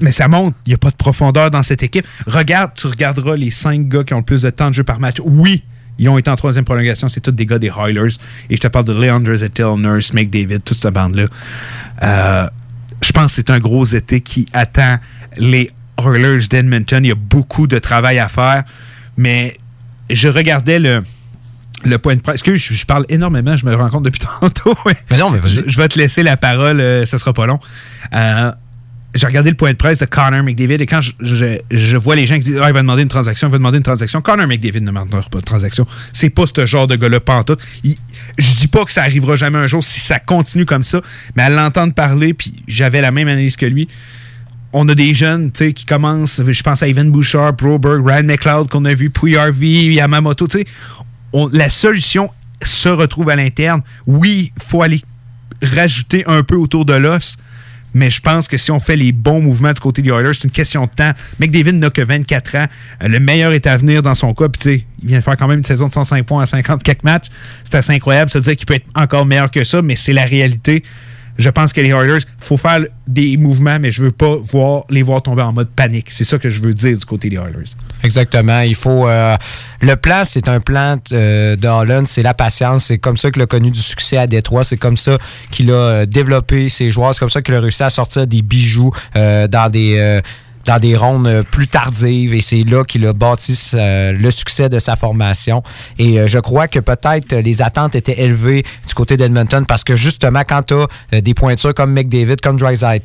mais 0.02 0.12
ça 0.12 0.28
montre, 0.28 0.56
il 0.66 0.70
n'y 0.70 0.74
a 0.74 0.78
pas 0.78 0.90
de 0.90 0.96
profondeur 0.96 1.50
dans 1.50 1.62
cette 1.62 1.82
équipe. 1.82 2.06
Regarde, 2.26 2.72
tu 2.74 2.86
regarderas 2.86 3.36
les 3.36 3.50
5 3.50 3.88
gars 3.88 4.04
qui 4.04 4.14
ont 4.14 4.18
le 4.18 4.22
plus 4.22 4.42
de 4.42 4.50
temps 4.50 4.68
de 4.68 4.74
jeu 4.74 4.84
par 4.84 5.00
match. 5.00 5.16
Oui, 5.24 5.64
ils 5.98 6.08
ont 6.08 6.18
été 6.18 6.30
en 6.30 6.36
troisième 6.36 6.64
prolongation. 6.64 7.08
C'est 7.08 7.20
tous 7.20 7.32
des 7.32 7.46
gars 7.46 7.58
des 7.58 7.70
Oilers. 7.78 8.14
Et 8.48 8.56
je 8.56 8.60
te 8.60 8.68
parle 8.68 8.86
de 8.86 8.92
Leandro 8.92 9.36
Zettel, 9.36 9.74
Nurse, 9.76 10.12
McDavid, 10.12 10.60
toute 10.62 10.80
cette 10.80 10.92
bande-là. 10.92 11.26
Euh, 12.02 12.48
je 13.02 13.12
pense 13.12 13.26
que 13.26 13.32
c'est 13.36 13.50
un 13.50 13.58
gros 13.58 13.84
été 13.84 14.20
qui 14.20 14.46
attend 14.52 14.96
les 15.36 15.70
Oilers 15.98 16.46
d'Edmonton. 16.48 17.04
Il 17.04 17.08
y 17.08 17.12
a 17.12 17.16
beaucoup 17.16 17.66
de 17.66 17.78
travail 17.78 18.18
à 18.18 18.28
faire. 18.28 18.64
Mais 19.16 19.58
je 20.14 20.28
regardais 20.28 20.78
le, 20.78 21.02
le 21.84 21.98
point 21.98 22.16
de 22.16 22.20
presse. 22.20 22.36
Excuse, 22.36 22.60
je, 22.62 22.74
je 22.74 22.86
parle 22.86 23.04
énormément, 23.08 23.56
je 23.56 23.64
me 23.66 23.74
rends 23.74 23.90
compte 23.90 24.04
depuis 24.04 24.20
tantôt. 24.40 24.76
Mais 25.10 25.18
non, 25.18 25.30
mais 25.30 25.38
vas-y. 25.38 25.52
Je, 25.52 25.60
je 25.66 25.76
vais 25.76 25.88
te 25.88 25.98
laisser 25.98 26.22
la 26.22 26.36
parole, 26.36 26.80
euh, 26.80 27.06
ça 27.06 27.18
sera 27.18 27.32
pas 27.32 27.46
long. 27.46 27.58
Euh, 28.14 28.52
j'ai 29.14 29.26
regardé 29.26 29.50
le 29.50 29.56
point 29.56 29.72
de 29.72 29.76
presse 29.76 29.98
de 29.98 30.04
Connor 30.04 30.42
McDavid 30.44 30.74
et 30.80 30.86
quand 30.86 31.00
je, 31.00 31.12
je, 31.20 31.58
je 31.70 31.96
vois 31.96 32.14
les 32.14 32.26
gens 32.26 32.36
qui 32.36 32.44
disent 32.44 32.60
Ah, 32.62 32.68
il 32.68 32.72
va 32.74 32.80
demander 32.80 33.02
une 33.02 33.08
transaction, 33.08 33.48
il 33.48 33.50
va 33.50 33.58
demander 33.58 33.78
une 33.78 33.82
transaction. 33.82 34.20
Connor 34.20 34.46
McDavid 34.46 34.82
ne 34.82 34.86
demandera 34.86 35.22
pas 35.22 35.38
de 35.40 35.44
transaction. 35.44 35.86
C'est 36.12 36.30
pas 36.30 36.44
ce 36.46 36.64
genre 36.64 36.86
de 36.86 36.94
gars-là, 36.96 37.18
pantoute. 37.18 37.60
Il, 37.82 37.96
je 38.38 38.54
dis 38.54 38.68
pas 38.68 38.84
que 38.84 38.92
ça 38.92 39.02
arrivera 39.02 39.34
jamais 39.36 39.58
un 39.58 39.66
jour 39.66 39.82
si 39.82 39.98
ça 40.00 40.20
continue 40.20 40.64
comme 40.64 40.84
ça, 40.84 41.00
mais 41.34 41.42
à 41.42 41.50
l'entendre 41.50 41.92
parler, 41.92 42.34
puis 42.34 42.52
j'avais 42.68 43.00
la 43.00 43.10
même 43.10 43.26
analyse 43.26 43.56
que 43.56 43.66
lui. 43.66 43.88
On 44.72 44.88
a 44.88 44.94
des 44.94 45.14
jeunes 45.14 45.50
qui 45.50 45.84
commencent, 45.84 46.40
je 46.46 46.62
pense 46.62 46.82
à 46.82 46.88
Evan 46.88 47.10
Bouchard, 47.10 47.54
Broberg, 47.54 48.06
Ryan 48.06 48.22
McLeod 48.24 48.68
qu'on 48.68 48.84
a 48.84 48.94
vu, 48.94 49.10
Puy 49.10 49.32
Yamamoto. 49.32 50.46
la 51.52 51.70
solution 51.70 52.30
se 52.62 52.88
retrouve 52.88 53.30
à 53.30 53.36
l'interne. 53.36 53.82
Oui, 54.06 54.52
il 54.56 54.62
faut 54.62 54.82
aller 54.82 55.02
rajouter 55.62 56.24
un 56.26 56.42
peu 56.42 56.56
autour 56.56 56.84
de 56.84 56.94
l'os. 56.94 57.36
Mais 57.92 58.10
je 58.10 58.20
pense 58.20 58.46
que 58.46 58.56
si 58.56 58.70
on 58.70 58.78
fait 58.78 58.96
les 58.96 59.12
bons 59.12 59.40
mouvements 59.40 59.72
du 59.72 59.80
côté 59.80 60.00
des 60.02 60.10
Oilers, 60.10 60.34
c'est 60.34 60.44
une 60.44 60.50
question 60.50 60.84
de 60.84 60.90
temps. 60.90 61.10
McDavid 61.40 61.72
n'a 61.72 61.90
que 61.90 62.02
24 62.02 62.56
ans. 62.56 62.66
Euh, 63.02 63.08
Le 63.08 63.18
meilleur 63.18 63.52
est 63.52 63.66
à 63.66 63.76
venir 63.76 64.02
dans 64.02 64.14
son 64.14 64.32
cas. 64.32 64.48
Puis, 64.48 64.86
il 65.02 65.08
vient 65.08 65.18
de 65.18 65.24
faire 65.24 65.36
quand 65.36 65.48
même 65.48 65.58
une 65.58 65.64
saison 65.64 65.88
de 65.88 65.92
105 65.92 66.24
points 66.24 66.42
à 66.42 66.46
50 66.46 66.82
quelques 66.82 67.02
matchs. 67.02 67.26
C'est 67.64 67.74
assez 67.74 67.92
incroyable 67.92 68.28
de 68.28 68.32
se 68.34 68.38
dire 68.38 68.56
qu'il 68.56 68.66
peut 68.66 68.74
être 68.74 68.86
encore 68.94 69.26
meilleur 69.26 69.50
que 69.50 69.64
ça, 69.64 69.82
mais 69.82 69.96
c'est 69.96 70.12
la 70.12 70.24
réalité. 70.24 70.84
Je 71.38 71.48
pense 71.48 71.72
que 71.72 71.80
les 71.80 71.88
Oilers, 71.90 72.18
il 72.18 72.44
faut 72.44 72.56
faire 72.56 72.80
des 73.06 73.36
mouvements, 73.36 73.78
mais 73.80 73.90
je 73.90 74.04
veux 74.04 74.12
pas 74.12 74.36
voir, 74.36 74.84
les 74.90 75.02
voir 75.02 75.22
tomber 75.22 75.42
en 75.42 75.52
mode 75.52 75.68
panique. 75.68 76.10
C'est 76.10 76.24
ça 76.24 76.38
que 76.38 76.50
je 76.50 76.60
veux 76.60 76.74
dire 76.74 76.98
du 76.98 77.04
côté 77.04 77.28
des 77.28 77.36
Oilers. 77.36 77.64
Exactement. 78.02 78.60
Il 78.60 78.74
faut. 78.74 79.08
euh, 79.08 79.36
le 79.80 79.96
plan, 79.96 80.22
c'est 80.24 80.48
un 80.48 80.60
plan 80.60 80.98
euh, 81.12 81.56
de 81.56 81.68
Holland, 81.68 82.06
c'est 82.06 82.22
la 82.22 82.34
patience. 82.34 82.84
C'est 82.86 82.98
comme 82.98 83.16
ça 83.16 83.30
qu'il 83.30 83.42
a 83.42 83.46
connu 83.46 83.70
du 83.70 83.80
succès 83.80 84.16
à 84.16 84.26
Détroit. 84.26 84.64
C'est 84.64 84.76
comme 84.76 84.96
ça 84.96 85.18
qu'il 85.50 85.70
a 85.70 85.74
euh, 85.74 86.06
développé 86.06 86.68
ses 86.68 86.90
joueurs. 86.90 87.14
C'est 87.14 87.20
comme 87.20 87.30
ça 87.30 87.42
qu'il 87.42 87.54
a 87.54 87.60
réussi 87.60 87.82
à 87.82 87.90
sortir 87.90 88.26
des 88.26 88.42
bijoux 88.42 88.92
dans 89.14 89.70
des. 89.70 90.20
Dans 90.66 90.78
des 90.78 90.96
rondes 90.96 91.26
euh, 91.26 91.42
plus 91.42 91.68
tardives 91.68 92.34
et 92.34 92.40
c'est 92.40 92.64
là 92.64 92.84
qu'il 92.84 93.06
a 93.06 93.12
bâti 93.12 93.58
euh, 93.74 94.12
le 94.12 94.30
succès 94.30 94.68
de 94.68 94.78
sa 94.78 94.96
formation. 94.96 95.62
Et 95.98 96.18
euh, 96.18 96.28
je 96.28 96.38
crois 96.38 96.68
que 96.68 96.78
peut-être 96.78 97.34
les 97.34 97.62
attentes 97.62 97.94
étaient 97.94 98.20
élevées 98.20 98.64
du 98.86 98.94
côté 98.94 99.16
d'Edmonton 99.16 99.64
parce 99.66 99.84
que 99.84 99.96
justement, 99.96 100.42
quand 100.46 100.62
tu 100.62 100.74
as 101.12 101.20
des 101.20 101.34
pointures 101.34 101.74
comme 101.74 101.92
McDavid, 101.92 102.36
comme 102.36 102.58
Drysdale, 102.58 103.00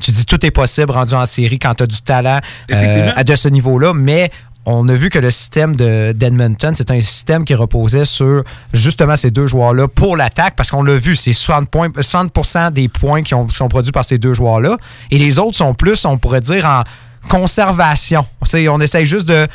tu 0.00 0.10
dis 0.10 0.26
tout 0.26 0.44
est 0.44 0.50
possible 0.50 0.90
rendu 0.90 1.14
en 1.14 1.26
série 1.26 1.58
quand 1.58 1.74
tu 1.74 1.82
as 1.84 1.86
du 1.86 2.00
talent 2.02 2.40
à 2.70 3.24
de 3.24 3.34
ce 3.34 3.48
niveau-là, 3.48 3.92
mais 3.94 4.30
on 4.66 4.88
a 4.88 4.94
vu 4.94 5.08
que 5.10 5.18
le 5.18 5.30
système 5.30 5.74
de- 5.74 6.12
d'Edmonton, 6.12 6.74
c'est 6.76 6.90
un 6.90 7.00
système 7.00 7.44
qui 7.44 7.54
reposait 7.54 8.04
sur 8.04 8.44
justement 8.72 9.16
ces 9.16 9.30
deux 9.30 9.46
joueurs-là 9.46 9.88
pour 9.88 10.16
l'attaque, 10.16 10.54
parce 10.56 10.70
qu'on 10.70 10.82
l'a 10.82 10.96
vu, 10.96 11.16
c'est 11.16 11.32
60, 11.32 11.68
points, 11.70 11.88
60 12.00 12.72
des 12.74 12.88
points 12.88 13.22
qui 13.22 13.34
ont- 13.34 13.48
sont 13.48 13.68
produits 13.68 13.92
par 13.92 14.04
ces 14.04 14.18
deux 14.18 14.34
joueurs-là. 14.34 14.76
Et 15.10 15.18
les 15.18 15.38
autres 15.38 15.56
sont 15.56 15.74
plus, 15.74 16.04
on 16.04 16.18
pourrait 16.18 16.40
dire, 16.42 16.66
en 16.66 16.84
conservation. 17.28 18.26
On, 18.70 18.80
essaye 18.80 19.06
juste 19.06 19.26
de 19.28 19.46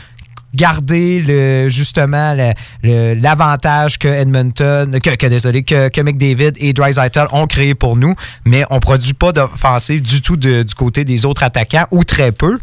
garder 0.53 1.67
justement 1.69 2.35
l'avantage 2.83 3.99
que 3.99 4.07
Edmonton, 4.07 4.99
que, 4.99 5.27
désolé, 5.27 5.63
que, 5.63 6.01
McDavid 6.01 6.53
et 6.57 6.73
Drysdale 6.73 7.27
ont 7.31 7.47
créé 7.47 7.75
pour 7.75 7.95
nous, 7.95 8.15
mais 8.45 8.63
on 8.69 8.79
produit 8.79 9.13
pas 9.13 9.31
d'offensive 9.31 10.01
du 10.01 10.21
tout 10.21 10.37
du 10.37 10.63
côté 10.77 11.03
des 11.03 11.25
autres 11.25 11.43
attaquants, 11.43 11.85
ou 11.91 12.03
très 12.03 12.31
peu. 12.31 12.57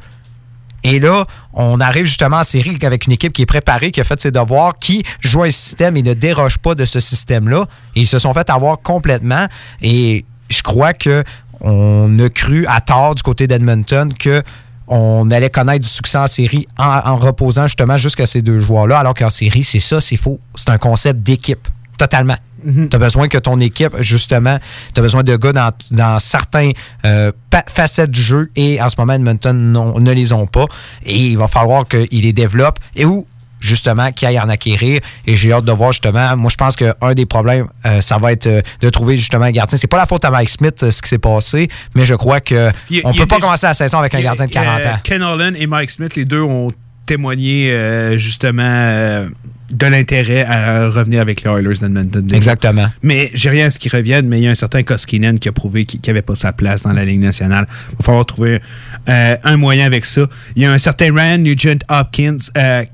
Et 0.85 0.99
là, 0.99 1.24
on 1.53 1.80
arrive 1.80 2.07
justement 2.07 2.39
en 2.39 2.45
série 2.45 2.76
avec 2.83 3.07
une 3.07 3.12
équipe 3.12 3.33
qui 3.33 3.43
est 3.43 3.47
préparée, 3.47 3.91
qui 3.91 4.01
a 4.01 4.05
fait 4.05 4.20
ses 4.20 4.30
devoirs, 4.30 4.74
qui 4.80 5.03
joue 5.20 5.45
un 5.45 5.51
système 5.51 5.97
et 5.97 6.03
ne 6.03 6.14
déroge 6.14 6.59
pas 6.59 6.74
de 6.74 6.85
ce 6.85 7.01
système-là. 7.01 7.66
Ils 7.95 8.07
se 8.07 8.18
sont 8.18 8.33
fait 8.33 8.51
avoir 8.51 8.80
complètement. 8.80 9.47
Et 9.80 10.24
je 10.51 10.62
crois 10.62 10.93
que 10.93 11.24
on 11.61 12.18
a 12.18 12.28
cru 12.28 12.66
à 12.66 12.80
tort 12.80 13.14
du 13.14 13.22
côté 13.22 13.47
d'Edmonton 13.47 14.12
que 14.18 14.43
on 14.89 15.30
allait 15.30 15.49
connaître 15.49 15.85
du 15.85 15.89
succès 15.89 16.18
en 16.18 16.26
série 16.26 16.66
en 16.76 17.16
reposant 17.16 17.66
justement 17.66 17.97
jusqu'à 17.97 18.26
ces 18.26 18.43
deux 18.43 18.61
joueurs-là, 18.61 18.99
alors 18.99 19.14
qu'en 19.14 19.30
série, 19.30 19.64
c'est 19.64 19.80
ça, 19.80 20.01
c'est 20.01 20.16
faux. 20.16 20.41
C'est 20.55 20.70
un 20.70 20.78
concept 20.78 21.22
d'équipe, 21.22 21.68
totalement. 21.99 22.36
Tu 22.64 22.88
as 22.95 22.99
besoin 22.99 23.26
que 23.26 23.38
ton 23.38 23.59
équipe, 23.59 23.93
justement, 24.01 24.59
tu 24.95 25.01
as 25.01 25.03
besoin 25.03 25.22
de 25.24 25.34
gars 25.36 25.53
dans, 25.53 25.70
dans 25.90 26.18
certains 26.20 26.70
euh, 27.05 27.32
pa- 27.51 27.64
facettes 27.68 28.11
du 28.12 28.22
jeu 28.22 28.51
et 28.55 28.80
en 28.80 28.88
ce 28.88 28.95
moment, 28.99 29.14
Edmonton 29.14 29.53
non- 29.57 29.99
ne 29.99 30.12
les 30.12 30.32
ont 30.32 30.47
pas. 30.47 30.66
Et 31.05 31.28
il 31.30 31.38
va 31.38 31.49
falloir 31.49 31.86
qu'ils 31.88 32.22
les 32.22 32.32
développent 32.32 32.78
et 32.95 33.05
où, 33.05 33.26
justement, 33.59 34.12
qu'ils 34.12 34.28
aillent 34.28 34.38
en 34.40 34.49
acquérir. 34.49 35.01
Et 35.26 35.36
j'ai 35.36 35.53
hâte 35.53 35.64
de 35.64 35.72
voir, 35.72 35.90
justement, 35.93 36.36
moi, 36.36 36.51
je 36.53 36.57
pense 36.57 36.76
qu'un 36.76 37.14
des 37.16 37.26
problèmes, 37.26 37.66
euh, 37.84 38.01
ça 38.01 38.18
va 38.18 38.30
être 38.30 38.47
euh, 38.47 38.62
de 38.80 38.88
trouver, 38.90 39.16
justement, 39.16 39.45
un 39.45 39.51
gardien. 39.51 39.76
C'est 39.76 39.88
pas 39.88 39.97
la 39.99 40.07
faute 40.07 40.24
à 40.24 40.30
Mike 40.30 40.49
Smith, 40.51 40.80
euh, 40.84 40.90
ce 40.93 41.03
qui 41.03 41.09
s'est 41.09 41.18
passé, 41.18 41.68
mais 41.97 42.05
je 42.07 42.14
crois 42.14 42.40
que 42.40 42.70
Il 42.90 42.99
y 42.99 43.01
a- 43.01 43.07
on 43.09 43.11
il 43.12 43.16
y 43.16 43.18
a 43.18 43.22
peut 43.22 43.28
pas 43.28 43.36
des- 43.36 43.40
commencer 43.43 43.66
la 43.66 43.74
saison 43.74 43.99
avec 43.99 44.14
un 44.14 44.18
a- 44.18 44.22
gardien 44.22 44.47
de 44.47 44.53
40 44.53 44.80
euh, 44.82 44.88
ans. 44.93 44.99
Ken 45.03 45.20
Holland 45.22 45.57
et 45.59 45.66
Mike 45.66 45.90
Smith, 45.90 46.14
les 46.14 46.24
deux 46.24 46.43
ont 46.43 46.72
témoigné 47.07 47.72
euh, 47.72 48.16
justement 48.18 48.62
euh, 48.64 49.28
de 49.73 49.87
l'intérêt 49.87 50.45
à 50.45 50.89
revenir 50.89 51.20
avec 51.20 51.43
les 51.43 51.51
Oilers 51.51 51.79
d'Edmonton. 51.81 52.27
Exactement. 52.33 52.89
Mais 53.03 53.31
j'ai 53.35 53.51
rien 53.51 53.66
à 53.66 53.70
ce 53.70 53.79
qu'ils 53.79 53.91
reviennent, 53.91 54.29
mais 54.29 54.39
il 54.39 54.45
y 54.45 54.47
a 54.47 54.51
un 54.51 54.55
certain 54.55 54.83
Koskinen 54.83 55.39
qui 55.39 55.49
a 55.49 55.53
prouvé 55.53 55.87
qu'il 55.87 56.01
n'avait 56.07 56.23
pas 56.23 56.35
sa 56.35 56.53
place 56.53 56.83
dans 56.83 56.93
la 56.93 57.05
Ligue 57.05 57.20
nationale. 57.20 57.66
Il 57.91 57.97
va 57.97 58.05
falloir 58.05 58.27
trouver 58.27 58.61
euh, 59.09 59.37
un 59.43 59.57
moyen 59.57 59.87
avec 59.87 60.05
ça. 60.05 60.27
Il 60.57 60.62
y 60.62 60.66
a 60.66 60.73
un 60.73 60.79
certain 60.79 61.14
Ryan 61.14 61.39
Nugent 61.39 61.79
Hopkins 61.89 62.39
euh, 62.57 62.85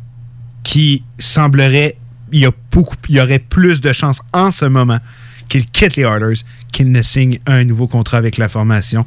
qui 0.62 1.02
semblerait 1.18 1.96
il 2.30 2.40
y, 2.40 2.46
a 2.46 2.50
beaucoup, 2.70 2.94
il 3.08 3.16
y 3.16 3.20
aurait 3.20 3.38
plus 3.38 3.80
de 3.80 3.92
chances 3.92 4.20
en 4.32 4.50
ce 4.50 4.66
moment 4.66 4.98
qu'il 5.48 5.66
quitte 5.66 5.96
les 5.96 6.02
Oilers 6.02 6.40
qu'il 6.72 6.92
ne 6.92 7.02
signe 7.02 7.38
un 7.46 7.64
nouveau 7.64 7.86
contrat 7.86 8.18
avec 8.18 8.36
la 8.36 8.48
formation. 8.48 9.04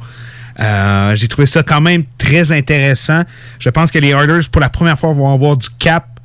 Euh, 0.59 1.15
J'ai 1.15 1.27
trouvé 1.27 1.45
ça 1.45 1.63
quand 1.63 1.81
même 1.81 2.03
très 2.17 2.51
intéressant. 2.51 3.21
Je 3.59 3.69
pense 3.69 3.91
que 3.91 3.99
les 3.99 4.09
Oilers, 4.09 4.47
pour 4.51 4.59
la 4.59 4.69
première 4.69 4.99
fois, 4.99 5.13
vont 5.13 5.31
avoir 5.31 5.55
du 5.55 5.69
cap. 5.79 6.19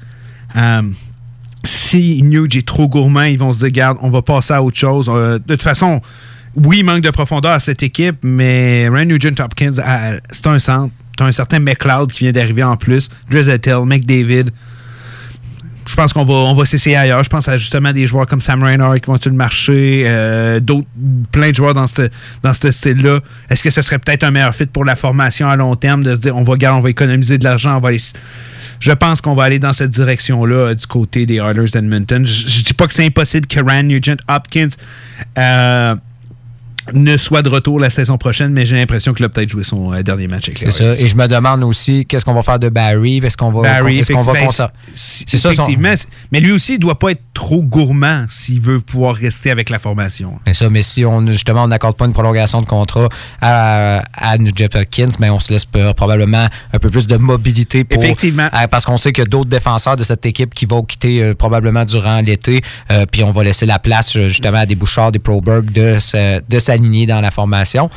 Si 1.66 2.22
Nuge 2.22 2.56
est 2.56 2.66
trop 2.66 2.88
gourmand, 2.88 3.24
ils 3.24 3.38
vont 3.38 3.52
se 3.52 3.60
dire, 3.60 3.70
garde, 3.70 3.98
on 4.00 4.10
va 4.10 4.22
passer 4.22 4.54
à 4.54 4.62
autre 4.62 4.78
chose. 4.78 5.10
Euh, 5.12 5.38
de 5.38 5.54
toute 5.54 5.62
façon, 5.62 6.00
oui, 6.56 6.78
il 6.78 6.84
manque 6.84 7.02
de 7.02 7.10
profondeur 7.10 7.52
à 7.52 7.60
cette 7.60 7.82
équipe, 7.82 8.16
mais 8.22 8.88
Ryan 8.88 9.04
Nugent 9.04 9.40
Hopkins, 9.40 9.78
euh, 9.78 10.18
c'est 10.30 10.46
un 10.46 10.58
centre. 10.58 10.92
Tu 11.16 11.22
as 11.22 11.26
un 11.26 11.32
certain 11.32 11.58
McLeod 11.58 12.12
qui 12.12 12.24
vient 12.24 12.32
d'arriver 12.32 12.62
en 12.62 12.76
plus, 12.76 13.08
Drizzettel, 13.30 13.84
McDavid. 13.84 14.50
Je 15.86 15.94
pense 15.94 16.12
qu'on 16.12 16.24
va, 16.24 16.34
on 16.34 16.54
va 16.54 16.64
s'essayer 16.64 16.96
ailleurs. 16.96 17.22
Je 17.22 17.28
pense 17.28 17.48
à 17.48 17.56
justement 17.56 17.92
des 17.92 18.06
joueurs 18.06 18.26
comme 18.26 18.40
Sam 18.40 18.62
Reinhart 18.62 18.96
qui 18.96 19.06
vont 19.06 19.20
sur 19.20 19.30
le 19.30 19.36
marché, 19.36 20.02
euh, 20.06 20.58
d'autres, 20.58 20.88
plein 21.30 21.50
de 21.50 21.54
joueurs 21.54 21.74
dans 21.74 21.86
ce 21.86 22.08
dans 22.42 22.52
style-là. 22.52 23.20
Est-ce 23.48 23.62
que 23.62 23.70
ce 23.70 23.82
serait 23.82 23.98
peut-être 24.00 24.24
un 24.24 24.32
meilleur 24.32 24.54
fit 24.54 24.66
pour 24.66 24.84
la 24.84 24.96
formation 24.96 25.48
à 25.48 25.54
long 25.54 25.76
terme 25.76 26.02
de 26.02 26.16
se 26.16 26.20
dire 26.20 26.36
on 26.36 26.42
va 26.42 26.56
garder, 26.56 26.78
on 26.78 26.82
va 26.82 26.90
économiser 26.90 27.38
de 27.38 27.44
l'argent, 27.44 27.76
on 27.76 27.80
va 27.80 27.90
aller 27.90 28.00
je 28.80 28.92
pense 28.92 29.20
qu'on 29.20 29.34
va 29.34 29.44
aller 29.44 29.58
dans 29.58 29.72
cette 29.72 29.90
direction-là 29.90 30.56
euh, 30.56 30.74
du 30.74 30.86
côté 30.86 31.26
des 31.26 31.36
Oilers 31.36 31.70
d'Edmonton. 31.72 32.24
Je, 32.26 32.46
je 32.48 32.62
dis 32.62 32.74
pas 32.74 32.86
que 32.86 32.94
c'est 32.94 33.04
impossible 33.04 33.46
que 33.46 33.60
Ryan 33.60 33.84
Nugent 33.84 34.18
Hopkins 34.28 34.68
euh, 35.38 35.94
ne 36.92 37.16
soit 37.16 37.42
de 37.42 37.48
retour 37.48 37.80
la 37.80 37.90
saison 37.90 38.18
prochaine, 38.18 38.52
mais 38.52 38.64
j'ai 38.66 38.76
l'impression 38.76 39.12
qu'il 39.14 39.24
a 39.24 39.28
peut-être 39.28 39.48
joué 39.48 39.64
son 39.64 39.92
euh, 39.92 40.02
dernier 40.02 40.28
match 40.28 40.44
avec 40.48 40.60
les 40.60 40.70
C'est 40.70 40.82
ça. 40.84 40.94
Et 41.00 41.06
je 41.08 41.16
me 41.16 41.26
demande 41.26 41.62
aussi 41.64 42.06
qu'est-ce 42.06 42.24
qu'on 42.24 42.34
va 42.34 42.42
faire 42.42 42.58
de 42.58 42.68
Barry? 42.68 43.18
Est-ce 43.18 43.36
qu'on 43.36 43.50
va, 43.50 43.62
Barry, 43.62 43.98
est-ce 43.98 44.12
qu'on 44.12 44.20
va 44.22 44.32
c'est- 44.94 45.24
C'est 45.28 45.38
ça, 45.38 45.52
effectivement. 45.52 45.94
c'est- 45.96 46.08
Mais 46.32 46.40
lui 46.40 46.52
aussi, 46.52 46.74
il 46.74 46.78
doit 46.78 46.98
pas 46.98 47.10
être 47.10 47.22
trop 47.34 47.62
gourmand 47.62 48.24
s'il 48.28 48.60
veut 48.60 48.80
pouvoir 48.80 49.14
rester 49.16 49.50
avec 49.50 49.68
la 49.70 49.78
formation. 49.78 50.38
Mais 50.46 50.54
ça, 50.54 50.70
mais 50.70 50.82
si 50.82 51.04
on 51.04 51.26
justement 51.28 51.64
on 51.64 51.68
n'accorde 51.68 51.96
pas 51.96 52.06
une 52.06 52.12
prolongation 52.12 52.60
de 52.60 52.66
contrat 52.66 53.08
à, 53.40 54.02
à 54.14 54.38
Nugent 54.38 54.68
Hopkins, 54.74 55.08
mais 55.20 55.30
on 55.30 55.40
se 55.40 55.52
laisse 55.52 55.64
peu- 55.64 55.92
probablement 55.94 56.46
un 56.72 56.78
peu 56.78 56.90
plus 56.90 57.06
de 57.06 57.16
mobilité 57.16 57.84
pour 57.84 58.02
Effectivement. 58.02 58.48
euh, 58.54 58.66
parce 58.68 58.84
qu'on 58.84 58.96
sait 58.96 59.12
qu'il 59.12 59.22
y 59.22 59.26
a 59.26 59.28
d'autres 59.28 59.50
défenseurs 59.50 59.96
de 59.96 60.04
cette 60.04 60.24
équipe 60.26 60.54
qui 60.54 60.66
vont 60.66 60.82
quitter 60.82 61.22
euh, 61.22 61.34
probablement 61.34 61.84
durant 61.84 62.20
l'été, 62.20 62.60
puis 63.10 63.22
on 63.24 63.32
va 63.32 63.44
laisser 63.44 63.66
la 63.66 63.78
place 63.78 64.12
justement 64.12 64.58
à 64.58 64.66
des 64.66 64.74
Bouchard, 64.74 65.12
des 65.12 65.18
Proberg 65.18 65.70
de, 65.72 65.96
de 66.48 66.58
s'aligner 66.76 67.06
dans 67.06 67.20
la 67.20 67.30
formation. 67.30 67.90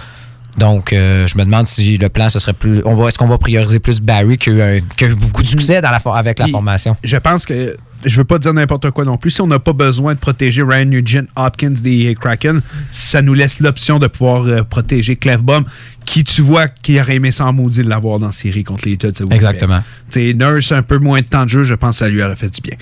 Donc, 0.57 0.93
euh, 0.93 1.27
je 1.27 1.37
me 1.37 1.45
demande 1.45 1.67
si 1.67 1.97
le 1.97 2.09
plan, 2.09 2.29
ce 2.29 2.39
serait 2.39 2.53
plus. 2.53 2.81
On 2.85 2.93
va, 2.93 3.07
est-ce 3.07 3.17
qu'on 3.17 3.27
va 3.27 3.37
prioriser 3.37 3.79
plus 3.79 4.01
Barry 4.01 4.37
qui 4.37 4.49
a 4.49 4.77
eu, 4.77 4.83
beaucoup 5.15 5.43
de 5.43 5.47
succès 5.47 5.81
dans 5.81 5.91
la, 5.91 6.01
avec 6.15 6.39
la 6.39 6.47
formation? 6.47 6.97
Je 7.03 7.17
pense 7.17 7.45
que. 7.45 7.77
Je 8.05 8.15
veux 8.15 8.23
pas 8.23 8.39
dire 8.39 8.53
n'importe 8.53 8.91
quoi 8.91 9.03
non 9.03 9.17
plus. 9.17 9.29
Si 9.29 9.41
on 9.41 9.47
n'a 9.47 9.59
pas 9.59 9.73
besoin 9.73 10.13
de 10.13 10.19
protéger 10.19 10.63
Ryan 10.63 10.85
Nugent 10.85 11.25
Hopkins 11.35 11.69
des 11.69 12.15
Kraken, 12.17 12.61
ça 12.91 13.21
nous 13.21 13.33
laisse 13.33 13.59
l'option 13.59 13.99
de 13.99 14.07
pouvoir 14.07 14.43
euh, 14.45 14.63
protéger 14.63 15.17
Clefbaum, 15.17 15.65
qui 16.05 16.23
tu 16.23 16.41
vois 16.41 16.69
qui 16.69 16.97
aurait 17.01 17.15
aimé 17.15 17.31
sans 17.31 17.51
maudit 17.51 17.83
de 17.83 17.89
l'avoir 17.89 18.19
dans 18.19 18.27
la 18.27 18.31
série 18.31 18.63
contre 18.63 18.87
les 18.87 18.95
Tuts. 18.95 19.25
Exactement. 19.31 19.81
Tu 20.09 20.29
sais, 20.29 20.33
Nurse, 20.33 20.71
un 20.71 20.81
peu 20.81 20.97
moins 20.97 21.19
de 21.19 21.25
temps 21.25 21.43
de 21.43 21.49
jeu, 21.49 21.63
je 21.65 21.73
pense 21.73 21.97
que 21.97 22.05
ça 22.05 22.07
lui 22.07 22.23
aurait 22.23 22.37
fait 22.37 22.49
du 22.49 22.61
bien. 22.61 22.77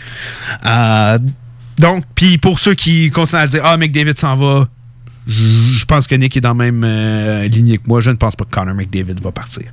Euh, 0.67 1.17
donc, 1.79 2.03
puis 2.13 2.37
pour 2.37 2.59
ceux 2.59 2.75
qui 2.75 3.09
continuent 3.09 3.41
à 3.41 3.47
dire 3.47 3.61
Ah, 3.63 3.75
McDavid 3.77 4.17
s'en 4.17 4.35
va, 4.35 4.67
je 5.27 5.85
pense 5.85 6.07
que 6.07 6.15
Nick 6.15 6.37
est 6.37 6.41
dans 6.41 6.49
la 6.49 6.55
même 6.55 6.83
euh, 6.85 7.47
lignée 7.47 7.77
que 7.77 7.87
moi. 7.87 8.01
Je 8.01 8.09
ne 8.09 8.15
pense 8.15 8.35
pas 8.35 8.45
que 8.45 8.49
Connor 8.49 8.75
McDavid 8.75 9.15
va 9.21 9.31
partir. 9.31 9.65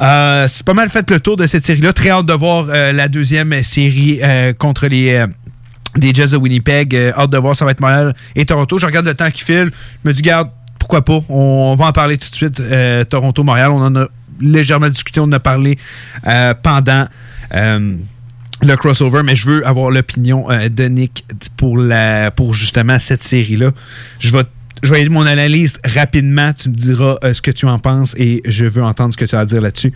Euh, 0.00 0.48
c'est 0.48 0.64
pas 0.64 0.74
mal 0.74 0.88
fait 0.88 1.08
le 1.10 1.20
tour 1.20 1.36
de 1.36 1.46
cette 1.46 1.64
série-là. 1.66 1.92
Très 1.92 2.10
hâte 2.10 2.26
de 2.26 2.32
voir 2.32 2.66
euh, 2.68 2.92
la 2.92 3.08
deuxième 3.08 3.62
série 3.62 4.18
euh, 4.22 4.52
contre 4.52 4.86
les 4.86 5.24
des 5.96 6.14
Jets 6.14 6.28
de 6.28 6.36
Winnipeg. 6.36 6.94
Hâte 6.94 7.30
de 7.30 7.38
voir, 7.38 7.54
ça 7.54 7.64
va 7.64 7.72
être 7.72 7.80
Montréal 7.80 8.14
et 8.34 8.46
Toronto. 8.46 8.78
Je 8.78 8.86
regarde 8.86 9.06
le 9.06 9.14
temps 9.14 9.30
qui 9.30 9.42
file. 9.42 9.70
Je 10.04 10.08
me 10.08 10.14
dis, 10.14 10.22
garde, 10.22 10.50
pourquoi 10.78 11.04
pas? 11.04 11.20
On, 11.28 11.70
on 11.72 11.74
va 11.74 11.86
en 11.86 11.92
parler 11.92 12.16
tout 12.16 12.30
de 12.30 12.34
suite. 12.34 12.62
Toronto-Montréal, 13.08 13.70
on 13.70 13.82
en 13.82 13.96
a 13.96 14.06
légèrement 14.40 14.88
discuté, 14.88 15.20
on 15.20 15.24
en 15.24 15.32
a 15.32 15.40
parlé 15.40 15.78
pendant 16.62 17.06
le 18.62 18.76
crossover, 18.76 19.22
mais 19.22 19.34
je 19.34 19.48
veux 19.48 19.66
avoir 19.66 19.90
l'opinion 19.90 20.50
euh, 20.50 20.68
de 20.68 20.84
Nick 20.84 21.24
pour, 21.56 21.78
la, 21.78 22.30
pour 22.30 22.54
justement 22.54 22.98
cette 22.98 23.22
série-là. 23.22 23.72
Je 24.18 24.32
vais 24.32 24.44
je 24.82 24.94
vais 24.94 25.06
mon 25.08 25.26
analyse 25.26 25.78
rapidement. 25.84 26.52
Tu 26.54 26.70
me 26.70 26.74
diras 26.74 27.18
euh, 27.22 27.34
ce 27.34 27.42
que 27.42 27.50
tu 27.50 27.66
en 27.66 27.78
penses 27.78 28.14
et 28.18 28.40
je 28.46 28.64
veux 28.64 28.82
entendre 28.82 29.12
ce 29.12 29.18
que 29.18 29.26
tu 29.26 29.34
as 29.34 29.40
à 29.40 29.44
dire 29.44 29.60
là-dessus. 29.60 29.92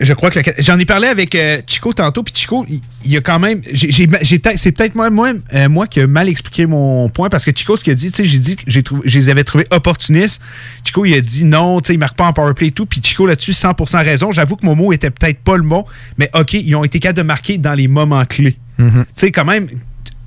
Je 0.00 0.12
crois 0.14 0.30
que 0.30 0.38
le- 0.38 0.44
j'en 0.58 0.78
ai 0.78 0.86
parlé 0.86 1.08
avec 1.08 1.34
euh, 1.34 1.60
Chico 1.66 1.92
tantôt, 1.92 2.22
puis 2.22 2.32
Chico, 2.34 2.64
il, 2.68 2.80
il 3.04 3.10
y 3.12 3.16
a 3.16 3.20
quand 3.20 3.38
même. 3.38 3.60
j'ai- 3.70 4.08
c'est 4.56 4.72
peut-être 4.72 4.94
moi, 4.94 5.10
moi, 5.10 5.32
euh, 5.54 5.68
moi 5.68 5.86
qui 5.86 6.00
ai 6.00 6.06
mal 6.06 6.28
expliqué 6.28 6.64
mon 6.66 7.08
point 7.10 7.28
parce 7.28 7.44
que 7.44 7.50
Chico, 7.54 7.76
ce 7.76 7.84
qu'il 7.84 7.92
a 7.92 7.96
dit, 7.96 8.10
tu 8.10 8.16
sais, 8.16 8.24
j'ai 8.24 8.38
dit 8.38 8.56
que 8.56 8.62
j'ai 8.66 8.82
trouvé- 8.82 9.02
je 9.04 9.18
les 9.18 9.28
avais 9.28 9.44
trouvés 9.44 9.66
opportunistes. 9.70 10.40
Chico, 10.84 11.04
il 11.04 11.14
a 11.14 11.20
dit 11.20 11.44
non, 11.44 11.80
tu 11.80 11.88
sais, 11.88 11.94
il 11.94 11.98
marque 11.98 12.16
pas 12.16 12.24
en 12.26 12.32
powerplay 12.32 12.68
et 12.68 12.72
tout. 12.72 12.86
Puis 12.86 13.00
Chico, 13.04 13.26
là-dessus, 13.26 13.52
100% 13.52 14.02
raison. 14.02 14.32
J'avoue 14.32 14.56
que 14.56 14.64
mon 14.64 14.74
mot 14.74 14.92
était 14.92 15.10
peut-être 15.10 15.40
pas 15.40 15.56
le 15.56 15.62
bon, 15.62 15.84
mais 16.18 16.30
OK, 16.34 16.54
ils 16.54 16.74
ont 16.74 16.84
été 16.84 16.98
capables 16.98 17.18
de 17.18 17.22
marquer 17.22 17.58
dans 17.58 17.74
les 17.74 17.86
moments 17.88 18.24
clés. 18.24 18.56
Tu 18.78 18.84
sais, 19.16 19.30
quand 19.32 19.44
même, 19.44 19.68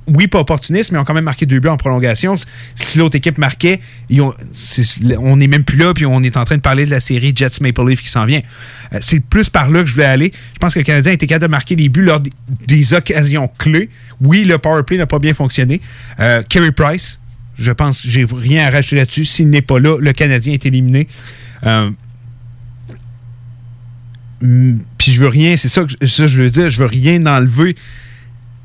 oui, 0.07 0.27
pas 0.27 0.39
opportuniste, 0.39 0.91
mais 0.91 0.97
ils 0.97 1.01
ont 1.01 1.05
quand 1.05 1.13
même 1.13 1.23
marqué 1.23 1.45
deux 1.45 1.59
buts 1.59 1.69
en 1.69 1.77
prolongation. 1.77 2.35
Si 2.75 2.97
l'autre 2.97 3.15
équipe 3.15 3.37
marquait, 3.37 3.79
c'est- 4.53 5.17
on 5.17 5.37
n'est 5.37 5.47
même 5.47 5.63
plus 5.63 5.77
là, 5.77 5.93
puis 5.93 6.05
on 6.05 6.21
est 6.23 6.35
en 6.35 6.45
train 6.45 6.57
de 6.57 6.61
parler 6.61 6.85
de 6.85 6.91
la 6.91 6.99
série 6.99 7.31
Jets 7.35 7.61
Maple 7.61 7.87
Leaf 7.87 8.01
qui 8.01 8.09
s'en 8.09 8.25
vient. 8.25 8.41
Euh, 8.93 8.97
c'est 9.01 9.21
plus 9.21 9.49
par 9.49 9.69
là 9.69 9.79
que 9.81 9.85
je 9.85 9.93
voulais 9.93 10.05
aller. 10.05 10.33
Je 10.53 10.59
pense 10.59 10.73
que 10.73 10.79
le 10.79 10.85
Canadien 10.85 11.11
a 11.11 11.15
été 11.15 11.25
capable 11.27 11.45
de 11.45 11.51
marquer 11.51 11.75
des 11.75 11.89
buts 11.89 12.03
lors 12.03 12.19
des, 12.19 12.93
occasions 12.93 13.49
clés. 13.57 13.89
Oui, 14.19 14.43
le 14.43 14.57
power 14.57 14.83
play 14.83 14.97
n'a 14.97 15.05
pas 15.05 15.19
bien 15.19 15.33
fonctionné. 15.33 15.79
Euh, 16.19 16.43
Carey 16.43 16.71
Price, 16.71 17.19
je 17.57 17.71
pense, 17.71 18.05
j'ai 18.05 18.25
rien 18.25 18.67
à 18.67 18.71
rajouter 18.71 18.97
là-dessus. 18.97 19.25
S'il 19.25 19.49
n'est 19.49 19.61
pas 19.61 19.79
là, 19.79 19.97
le 19.99 20.11
Canadien 20.11 20.53
est 20.53 20.65
éliminé. 20.65 21.07
Euh, 21.65 21.89
Puis 24.41 25.11
je 25.13 25.21
veux 25.21 25.29
rien, 25.29 25.55
c'est 25.55 25.69
ça 25.69 25.83
que 25.83 26.05
je 26.05 26.25
veux 26.25 26.49
dire, 26.49 26.69
je 26.69 26.79
veux 26.79 26.85
rien 26.85 27.25
enlever 27.25 27.77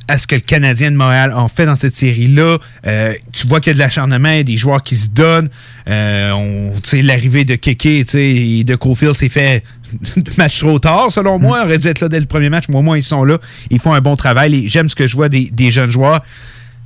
à 0.08 0.18
ce 0.18 0.26
que 0.26 0.34
le 0.34 0.40
Canadien 0.40 0.90
de 0.90 0.96
Montréal 0.96 1.32
a 1.36 1.46
fait 1.48 1.66
dans 1.66 1.76
cette 1.76 1.94
série-là. 1.94 2.58
Euh, 2.86 3.12
tu 3.32 3.46
vois 3.46 3.60
qu'il 3.60 3.70
y 3.70 3.72
a 3.72 3.74
de 3.74 3.78
l'acharnement, 3.78 4.30
il 4.30 4.36
y 4.36 4.40
a 4.40 4.42
des 4.42 4.56
joueurs 4.56 4.82
qui 4.82 4.96
se 4.96 5.08
donnent. 5.10 5.48
Euh, 5.88 6.30
on- 6.32 6.72
L'arrivée 7.02 7.44
de 7.44 7.54
Keke 7.56 7.86
et 8.14 8.64
de 8.64 8.74
Cofield 8.76 9.14
s'est 9.14 9.28
fait 9.28 9.62
match 10.38 10.58
trop 10.60 10.78
tard, 10.78 11.12
selon 11.12 11.38
moi. 11.38 11.60
Il 11.62 11.66
aurait 11.66 11.78
dû 11.78 11.88
être 11.88 12.00
là 12.00 12.08
dès 12.08 12.20
le 12.20 12.26
premier 12.26 12.48
match, 12.48 12.64
mais 12.68 12.76
au 12.76 12.82
moins 12.82 12.96
ils 12.96 13.04
sont 13.04 13.22
là. 13.24 13.38
Ils 13.70 13.78
font 13.78 13.92
un 13.92 14.00
bon 14.00 14.16
travail. 14.16 14.54
Et 14.54 14.68
J'aime 14.68 14.88
ce 14.88 14.94
que 14.94 15.06
je 15.06 15.14
vois 15.14 15.28
des, 15.28 15.50
des 15.50 15.70
jeunes 15.70 15.90
joueurs. 15.90 16.22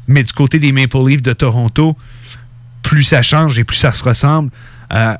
Mais 0.08 0.24
du 0.24 0.32
côté 0.32 0.58
des 0.58 0.72
Maple 0.72 0.98
Leafs 1.06 1.22
de 1.22 1.32
Toronto, 1.32 1.96
plus 2.82 3.04
ça 3.04 3.22
change 3.22 3.56
et 3.58 3.64
plus 3.64 3.76
ça 3.76 3.92
se 3.92 4.02
ressemble. 4.02 4.50
Euh, 4.92 5.14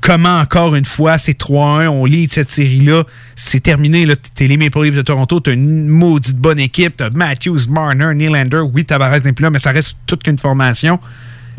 comment 0.00 0.38
encore 0.38 0.74
une 0.74 0.84
fois, 0.84 1.18
c'est 1.18 1.38
3-1, 1.38 1.88
on 1.88 2.04
lit 2.04 2.28
cette 2.30 2.50
série-là, 2.50 3.04
c'est 3.34 3.60
terminé. 3.60 4.06
Là, 4.06 4.14
t'es 4.34 4.46
les 4.46 4.56
Maple 4.56 4.82
Leafs 4.84 4.96
de 4.96 5.02
Toronto, 5.02 5.40
t'as 5.40 5.52
une 5.52 5.88
maudite 5.88 6.38
bonne 6.38 6.58
équipe, 6.60 6.96
t'as 6.96 7.10
Matthews, 7.10 7.60
Marner, 7.68 8.14
Nylander, 8.14 8.60
oui, 8.72 8.84
Tavares 8.84 9.20
n'est 9.24 9.32
plus 9.32 9.42
là, 9.42 9.50
mais 9.50 9.58
ça 9.58 9.72
reste 9.72 9.96
toute 10.06 10.22
qu'une 10.22 10.38
formation. 10.38 10.98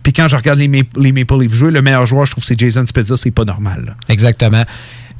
Puis 0.03 0.13
quand 0.13 0.27
je 0.27 0.35
regarde 0.35 0.59
les, 0.59 0.67
Maple- 0.67 1.41
Leafs 1.41 1.53
jouer, 1.53 1.71
le 1.71 1.81
meilleur 1.81 2.05
joueur, 2.05 2.25
je 2.25 2.31
trouve, 2.31 2.43
c'est 2.43 2.59
Jason 2.59 2.85
Spezza, 2.85 3.17
c'est 3.17 3.31
pas 3.31 3.43
normal. 3.45 3.95
Exactement. 4.07 4.63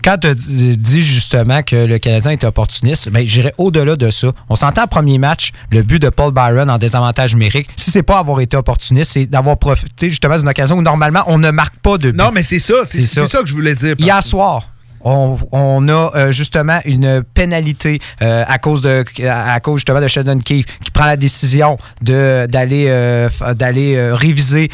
Quand 0.06 0.20
tu 0.20 0.36
dis 0.36 1.02
justement 1.02 1.64
que 1.64 1.76
le 1.76 1.98
Canadien 1.98 2.30
est 2.30 2.44
opportuniste, 2.44 3.10
ben, 3.10 3.26
j'irais 3.26 3.56
au-delà 3.58 3.96
de 3.96 4.12
ça. 4.12 4.28
On 4.50 4.56
s'entend 4.56 4.86
premier 4.86 5.18
match, 5.18 5.52
le 5.72 5.82
but 5.82 6.00
de 6.00 6.10
Paul 6.10 6.32
Byron 6.32 6.70
en 6.70 6.78
désavantage 6.78 7.34
numérique, 7.34 7.70
si 7.76 7.90
c'est 7.90 8.04
pas 8.04 8.20
avoir 8.20 8.40
été 8.40 8.56
opportuniste, 8.56 9.14
c'est 9.14 9.26
d'avoir 9.26 9.58
profité 9.58 10.12
justement 10.12 10.38
d'une 10.38 10.48
occasion 10.48 10.78
où 10.78 10.84
normalement 10.84 11.24
on 11.26 11.40
ne 11.40 11.50
marque 11.50 11.78
pas 11.78 11.98
de 11.98 12.12
but. 12.12 12.18
Non, 12.20 12.30
mais 12.32 12.44
c'est 12.44 12.60
ça, 12.60 12.76
c'est 12.86 13.02
c'est 13.02 13.26
ça 13.26 13.40
que 13.40 13.48
je 13.48 13.56
voulais 13.56 13.74
dire. 13.74 13.96
Hier 13.98 14.24
soir, 14.24 14.68
on, 15.06 15.88
a 15.88 16.12
euh, 16.16 16.32
justement 16.32 16.80
une 16.86 17.24
pénalité 17.34 18.00
euh, 18.22 18.44
à 18.48 18.58
cause 18.58 18.82
de 18.82 19.06
à 19.28 19.60
cause 19.60 19.78
justement 19.78 20.02
de 20.02 20.08
Sheldon 20.08 20.40
Keefe 20.40 20.66
qui 20.84 20.92
prend 20.92 21.06
la 21.06 21.18
décision 21.18 21.78
d'aller 22.02 22.86
euh, 22.88 23.30
d'aller 23.54 23.96
euh, 23.96 24.16
réviser 24.16 24.70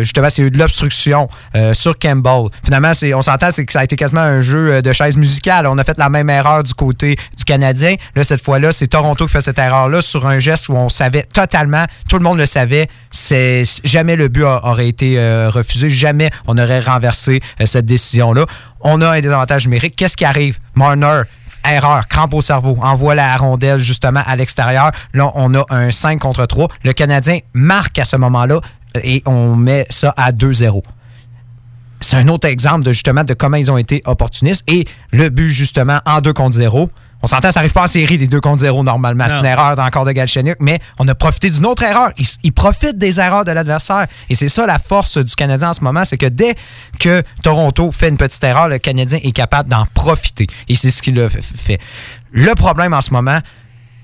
justement 0.00 0.30
c'est 0.30 0.42
eu 0.42 0.50
de 0.50 0.58
l'obstruction 0.58 1.28
sur 1.72 1.98
Campbell. 1.98 2.48
Finalement, 2.64 2.94
c'est 2.94 3.12
on 3.14 3.22
s'entend 3.22 3.50
c'est 3.50 3.66
que 3.66 3.72
ça 3.72 3.80
a 3.80 3.84
été 3.84 3.96
quasiment 3.96 4.20
un 4.20 4.40
jeu 4.40 4.80
de 4.80 4.92
chaise 4.92 5.16
musicale. 5.16 5.66
On 5.66 5.76
a 5.78 5.84
fait 5.84 5.98
la 5.98 6.08
même 6.08 6.30
erreur 6.30 6.62
du 6.62 6.74
côté 6.74 7.16
du 7.36 7.44
Canadien. 7.44 7.96
Là 8.14 8.24
cette 8.24 8.42
fois-là, 8.42 8.72
c'est 8.72 8.86
Toronto 8.86 9.26
qui 9.26 9.32
fait 9.32 9.40
cette 9.40 9.58
erreur 9.58 9.88
là 9.88 10.00
sur 10.00 10.26
un 10.26 10.38
geste 10.38 10.68
où 10.68 10.74
on 10.74 10.88
savait 10.88 11.22
totalement, 11.22 11.84
tout 12.08 12.16
le 12.18 12.24
monde 12.24 12.38
le 12.38 12.46
savait, 12.46 12.88
jamais 13.84 14.16
le 14.16 14.28
but 14.28 14.44
aurait 14.44 14.88
été 14.88 15.18
refusé, 15.48 15.90
jamais 15.90 16.30
on 16.46 16.56
aurait 16.56 16.80
renversé 16.80 17.40
cette 17.64 17.86
décision 17.86 18.32
là. 18.32 18.46
On 18.80 19.00
a 19.00 19.10
un 19.10 19.20
désavantage 19.20 19.66
numérique. 19.66 19.96
Qu'est-ce 19.96 20.16
qui 20.16 20.24
arrive? 20.24 20.58
Marner, 20.74 21.22
erreur, 21.64 22.06
crampe 22.08 22.34
au 22.34 22.42
cerveau, 22.42 22.78
envoie 22.82 23.14
la 23.14 23.36
rondelle 23.36 23.80
justement 23.80 24.22
à 24.26 24.36
l'extérieur. 24.36 24.92
Là, 25.14 25.32
on 25.34 25.54
a 25.54 25.64
un 25.70 25.90
5 25.90 26.18
contre 26.18 26.46
3. 26.46 26.68
Le 26.84 26.92
Canadien 26.92 27.38
marque 27.52 27.98
à 27.98 28.04
ce 28.04 28.16
moment-là 28.16 28.60
et 29.02 29.22
on 29.26 29.54
met 29.56 29.86
ça 29.90 30.14
à 30.16 30.32
2-0 30.32 30.82
c'est 32.00 32.16
un 32.16 32.28
autre 32.28 32.48
exemple 32.48 32.84
de 32.84 32.92
justement 32.92 33.24
de 33.24 33.34
comment 33.34 33.56
ils 33.56 33.70
ont 33.70 33.78
été 33.78 34.02
opportunistes. 34.06 34.64
Et 34.66 34.86
le 35.12 35.28
but, 35.28 35.48
justement, 35.48 36.00
en 36.06 36.20
2 36.20 36.32
contre 36.32 36.56
0. 36.56 36.90
On 37.22 37.26
s'entend, 37.26 37.50
ça 37.50 37.58
n'arrive 37.60 37.72
pas 37.72 37.82
en 37.82 37.86
série 37.88 38.16
des 38.16 38.28
2 38.28 38.40
contre 38.40 38.60
0 38.60 38.84
normalement. 38.84 39.26
C'est 39.28 39.40
une 39.40 39.44
erreur 39.46 39.76
encore 39.78 40.04
de 40.04 40.12
Galchenyuk, 40.12 40.58
mais 40.60 40.78
on 41.00 41.08
a 41.08 41.14
profité 41.16 41.50
d'une 41.50 41.66
autre 41.66 41.82
erreur. 41.82 42.10
Ils 42.44 42.52
profitent 42.52 42.96
des 42.96 43.18
erreurs 43.18 43.44
de 43.44 43.50
l'adversaire. 43.50 44.06
Et 44.30 44.36
c'est 44.36 44.48
ça 44.48 44.66
la 44.66 44.78
force 44.78 45.18
du 45.18 45.34
Canadien 45.34 45.70
en 45.70 45.74
ce 45.74 45.82
moment, 45.82 46.04
c'est 46.04 46.16
que 46.16 46.26
dès 46.26 46.54
que 47.00 47.22
Toronto 47.42 47.90
fait 47.90 48.08
une 48.08 48.16
petite 48.18 48.42
erreur, 48.44 48.68
le 48.68 48.78
Canadien 48.78 49.18
est 49.22 49.32
capable 49.32 49.68
d'en 49.68 49.84
profiter. 49.94 50.46
Et 50.68 50.76
c'est 50.76 50.92
ce 50.92 51.02
qu'il 51.02 51.18
a 51.20 51.28
fait. 51.28 51.80
Le 52.30 52.54
problème 52.54 52.94
en 52.94 53.00
ce 53.00 53.10
moment, 53.12 53.38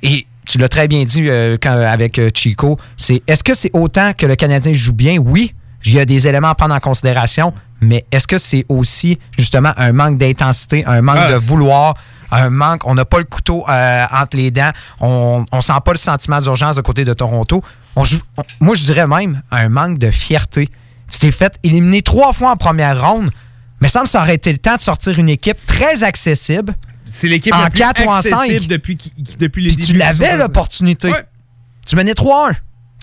et 0.02 0.26
tu 0.46 0.58
l'as 0.58 0.68
très 0.68 0.88
bien 0.88 1.04
dit 1.04 1.28
euh, 1.28 1.56
quand- 1.60 1.70
avec 1.70 2.18
euh, 2.18 2.30
Chico, 2.34 2.78
c'est 2.96 3.22
est-ce 3.28 3.44
que 3.44 3.54
c'est 3.54 3.70
autant 3.74 4.12
que 4.12 4.26
le 4.26 4.34
Canadien 4.34 4.72
joue 4.74 4.92
bien? 4.92 5.18
Oui, 5.18 5.54
il 5.84 5.94
y 5.94 6.00
a 6.00 6.04
des 6.04 6.26
éléments 6.26 6.48
à 6.48 6.54
prendre 6.54 6.74
en 6.74 6.80
considération, 6.80 7.54
mais 7.80 8.04
est-ce 8.10 8.26
que 8.26 8.38
c'est 8.38 8.64
aussi 8.68 9.18
justement 9.38 9.72
un 9.76 9.92
manque 9.92 10.18
d'intensité, 10.18 10.84
un 10.86 11.00
manque 11.02 11.18
Ah, 11.20 11.30
de 11.32 11.36
vouloir, 11.36 11.94
un 12.30 12.50
manque, 12.50 12.86
on 12.86 12.94
n'a 12.94 13.04
pas 13.04 13.18
le 13.18 13.24
couteau 13.24 13.64
euh, 13.68 14.04
entre 14.12 14.36
les 14.36 14.50
dents, 14.50 14.70
on 15.00 15.44
ne 15.52 15.60
sent 15.60 15.72
pas 15.84 15.92
le 15.92 15.98
sentiment 15.98 16.40
d'urgence 16.40 16.76
de 16.76 16.80
côté 16.82 17.04
de 17.04 17.12
Toronto. 17.12 17.62
On 17.96 18.04
moi, 18.60 18.74
je 18.74 18.84
dirais 18.84 19.06
même 19.06 19.42
un 19.50 19.68
manque 19.68 19.98
de 19.98 20.10
fierté. 20.10 20.68
Tu 21.10 21.18
t'es 21.18 21.30
fait 21.30 21.58
éliminer 21.62 22.02
trois 22.02 22.32
fois 22.32 22.50
en 22.52 22.56
première 22.56 23.00
ronde, 23.08 23.30
mais 23.80 23.88
ça 23.88 24.00
me 24.00 24.06
ça 24.06 24.20
aurait 24.22 24.34
été 24.34 24.50
le 24.52 24.58
temps 24.58 24.76
de 24.76 24.80
sortir 24.80 25.18
une 25.18 25.28
équipe 25.28 25.58
très 25.66 26.02
accessible. 26.02 26.74
C'est 27.06 27.28
l'équipe 27.28 27.54
en 27.54 27.60
la 27.60 27.70
plus 27.70 27.78
4 27.80 28.04
ou 28.06 28.08
en 28.08 28.14
accessible 28.14 28.60
5. 28.62 28.68
depuis, 28.68 28.96
qui- 28.96 29.12
depuis 29.38 29.62
les 29.64 29.68
Puis 29.68 29.76
débuts 29.76 29.92
tu 29.92 29.98
l'avais 29.98 30.28
la- 30.32 30.36
l'opportunité. 30.44 31.12
Tu 31.86 31.94
menais 31.96 32.14
3-1. 32.14 32.54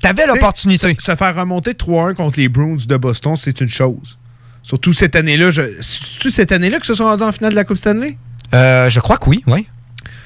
Tu 0.02 0.08
avais 0.08 0.26
l'opportunité. 0.26 0.96
Se, 1.00 1.06
se 1.12 1.16
faire 1.16 1.36
remonter 1.36 1.74
3-1 1.76 2.16
contre 2.16 2.40
les 2.40 2.50
Bruins 2.50 2.78
de 2.86 2.98
Boston, 2.98 3.36
c'est 3.36 3.62
une 3.62 3.70
chose. 3.70 4.18
Surtout 4.64 4.92
cette 4.94 5.16
année-là. 5.16 5.52
je- 5.52 5.62
C'est 5.82 6.32
cette 6.32 6.52
année-là 6.52 6.80
que 6.80 6.86
se 6.88 6.96
sont 6.96 7.06
rendus 7.06 7.24
en 7.24 7.32
finale 7.32 7.52
de 7.52 7.56
la 7.56 7.64
Coupe 7.64 7.78
Stanley? 7.78 8.18
Euh, 8.54 8.90
je 8.90 9.00
crois 9.00 9.18
que 9.18 9.30
oui, 9.30 9.44
oui. 9.48 9.68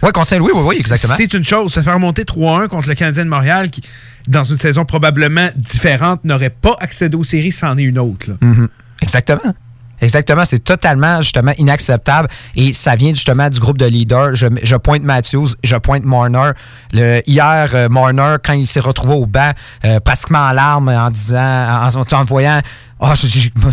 Oui, 0.03 0.11
contre 0.11 0.27
Saint-Louis, 0.27 0.51
oui, 0.53 0.61
oui, 0.65 0.75
exactement. 0.79 1.15
C'est 1.15 1.33
une 1.33 1.43
chose. 1.43 1.73
Se 1.73 1.81
faire 1.81 1.95
remonter 1.95 2.23
3-1 2.23 2.67
contre 2.67 2.87
le 2.89 2.95
Canadien 2.95 3.25
de 3.25 3.29
Montréal, 3.29 3.69
qui, 3.69 3.81
dans 4.27 4.43
une 4.43 4.57
saison 4.57 4.85
probablement 4.85 5.49
différente, 5.55 6.23
n'aurait 6.25 6.49
pas 6.49 6.75
accédé 6.79 7.15
aux 7.15 7.23
séries, 7.23 7.51
c'en 7.51 7.77
est 7.77 7.83
une 7.83 7.97
autre. 7.99 8.29
là. 8.29 8.35
Mhm. 8.41 8.67
Exactement. 9.01 9.53
Exactement, 10.01 10.43
c'est 10.45 10.63
totalement 10.63 11.21
justement 11.21 11.53
inacceptable 11.57 12.27
et 12.55 12.73
ça 12.73 12.95
vient 12.95 13.11
justement 13.11 13.49
du 13.49 13.59
groupe 13.59 13.77
de 13.77 13.85
leaders. 13.85 14.35
Je, 14.35 14.75
pointe 14.75 15.03
Matthews, 15.03 15.49
je 15.63 15.75
pointe 15.77 16.03
Marner. 16.03 16.51
Le, 16.91 17.21
hier, 17.27 17.69
euh, 17.73 17.89
Marner, 17.89 18.35
quand 18.43 18.53
il 18.53 18.67
s'est 18.67 18.79
retrouvé 18.81 19.13
au 19.13 19.25
banc, 19.25 19.51
euh, 19.85 19.99
pratiquement 19.99 20.39
en 20.39 20.51
larmes 20.51 20.89
en 20.89 21.09
disant, 21.09 21.89
en, 21.95 22.13
en- 22.13 22.25
voyant 22.25 22.61
Oh, 22.99 23.11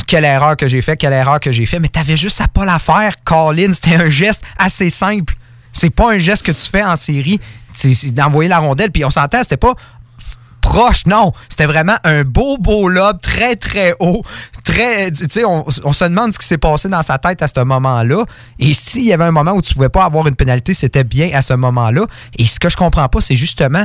quelle 0.07 0.25
erreur 0.25 0.57
que 0.57 0.67
j'ai 0.67 0.83
fait, 0.83 0.97
quelle 0.97 1.13
erreur 1.13 1.39
que 1.39 1.53
j'ai 1.53 1.65
fait. 1.65 1.79
Mais 1.79 1.87
t'avais 1.89 2.17
juste 2.17 2.41
à 2.41 2.49
pas 2.49 2.65
la 2.65 2.81
faire, 2.81 3.15
Colin. 3.25 3.73
C'était 3.73 3.95
un 3.95 4.11
geste 4.11 4.43
assez 4.59 4.91
simple. 4.91 5.35
C'est 5.73 5.91
pas 5.91 6.13
un 6.13 6.19
geste 6.19 6.45
que 6.45 6.51
tu 6.51 6.69
fais 6.69 6.83
en 6.83 6.97
série. 6.97 7.41
C'est 7.75 8.11
d'envoyer 8.13 8.49
la 8.49 8.59
rondelle. 8.59 8.91
Puis 8.91 9.05
on 9.05 9.11
s'entend, 9.11 9.39
c'était 9.43 9.57
pas 9.57 9.75
proche, 10.63 11.05
non. 11.05 11.33
C'était 11.51 11.67
vraiment 11.67 11.97
un 12.05 12.23
beau, 12.23 12.57
beau 12.57 12.89
lob, 12.89 13.21
très, 13.21 13.57
très 13.57 13.93
haut. 14.01 14.23
Très, 14.65 15.11
on, 15.45 15.93
se 15.93 16.05
demande 16.05 16.33
ce 16.33 16.39
qui 16.39 16.47
s'est 16.47 16.57
passé 16.57 16.89
dans 16.89 17.03
sa 17.03 17.19
tête 17.19 17.43
à 17.43 17.49
ce 17.49 17.61
moment-là. 17.63 18.25
Et 18.59 18.73
s'il 18.73 19.05
y 19.05 19.13
avait 19.13 19.25
un 19.25 19.33
moment 19.33 19.53
où 19.53 19.61
tu 19.61 19.75
pouvais 19.75 19.91
pas 19.91 20.05
avoir 20.05 20.27
une 20.27 20.37
pénalité, 20.37 20.73
c'était 20.73 21.05
bien 21.05 21.31
à 21.35 21.43
ce 21.43 21.53
moment-là. 21.53 22.07
Et 22.39 22.47
ce 22.47 22.59
que 22.59 22.71
je 22.71 22.77
comprends 22.77 23.09
pas, 23.09 23.21
c'est 23.21 23.37
justement, 23.37 23.85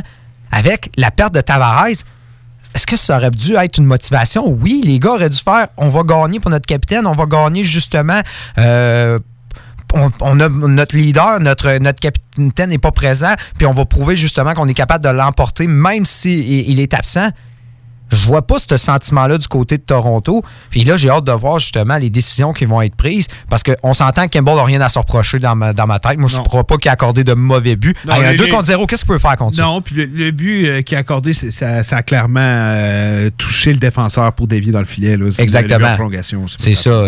avec 0.51 0.89
la 0.95 1.11
perte 1.11 1.33
de 1.33 1.41
Tavares, 1.41 1.87
est-ce 1.87 2.85
que 2.85 2.95
ça 2.95 3.17
aurait 3.17 3.31
dû 3.31 3.55
être 3.55 3.79
une 3.79 3.85
motivation? 3.85 4.47
Oui, 4.47 4.81
les 4.85 4.99
gars 4.99 5.13
auraient 5.13 5.29
dû 5.29 5.37
faire 5.37 5.67
on 5.77 5.89
va 5.89 6.03
gagner 6.03 6.39
pour 6.39 6.51
notre 6.51 6.65
capitaine, 6.65 7.07
on 7.07 7.13
va 7.13 7.25
gagner 7.25 7.63
justement. 7.63 8.21
euh, 8.59 9.19
on, 9.93 10.39
a 10.39 10.49
notre 10.49 10.95
leader, 10.95 11.39
notre, 11.39 11.77
notre 11.79 11.99
capitaine 11.99 12.69
n'est 12.69 12.77
pas 12.77 12.91
présent, 12.91 13.33
puis 13.57 13.65
on 13.65 13.73
va 13.73 13.85
prouver 13.85 14.15
justement 14.15 14.53
qu'on 14.53 14.67
est 14.67 14.73
capable 14.73 15.03
de 15.03 15.09
l'emporter, 15.09 15.67
même 15.67 16.05
s'il 16.05 16.69
il 16.69 16.79
est 16.79 16.93
absent. 16.93 17.29
Je 18.11 18.25
vois 18.27 18.41
pas 18.45 18.55
ce 18.59 18.77
sentiment-là 18.77 19.37
du 19.37 19.47
côté 19.47 19.77
de 19.77 19.83
Toronto. 19.83 20.43
Puis 20.69 20.83
là, 20.83 20.97
j'ai 20.97 21.09
hâte 21.09 21.23
de 21.25 21.31
voir 21.31 21.59
justement 21.59 21.97
les 21.97 22.09
décisions 22.09 22.53
qui 22.53 22.65
vont 22.65 22.81
être 22.81 22.95
prises 22.95 23.27
parce 23.49 23.63
qu'on 23.63 23.93
s'entend 23.93 24.27
que 24.27 24.37
Campbell 24.37 24.55
n'a 24.55 24.63
rien 24.63 24.81
à 24.81 24.89
se 24.89 24.99
reprocher 24.99 25.39
dans 25.39 25.55
ma, 25.55 25.73
dans 25.73 25.87
ma 25.87 25.99
tête. 25.99 26.17
Moi, 26.17 26.29
je 26.29 26.37
ne 26.37 26.43
crois 26.43 26.65
pas 26.65 26.77
qu'il 26.77 26.89
a 26.89 26.93
accordé 26.93 27.23
de 27.23 27.33
mauvais 27.33 27.75
buts. 27.75 27.93
Hey, 28.09 28.25
un 28.25 28.31
le- 28.31 28.37
2 28.37 28.45
le- 28.45 28.51
contre 28.51 28.65
0, 28.65 28.85
qu'est-ce 28.85 29.03
qu'il 29.05 29.13
peut 29.13 29.19
faire 29.19 29.35
contre 29.37 29.55
ça? 29.57 29.63
Non, 29.63 29.81
puis 29.81 29.95
le, 29.95 30.05
le 30.05 30.31
but 30.31 30.67
euh, 30.67 30.81
qui 30.81 30.95
a 30.95 30.99
accordé, 30.99 31.33
ça, 31.33 31.83
ça 31.83 31.97
a 31.97 32.03
clairement 32.03 32.39
euh, 32.41 33.29
touché 33.37 33.71
le 33.73 33.79
défenseur 33.79 34.31
pour 34.33 34.47
dévier 34.47 34.71
dans 34.71 34.79
le 34.79 34.85
filet. 34.85 35.17
là. 35.17 35.25
Exactement. 35.37 35.87
C'est 36.59 36.75
ça. 36.75 37.05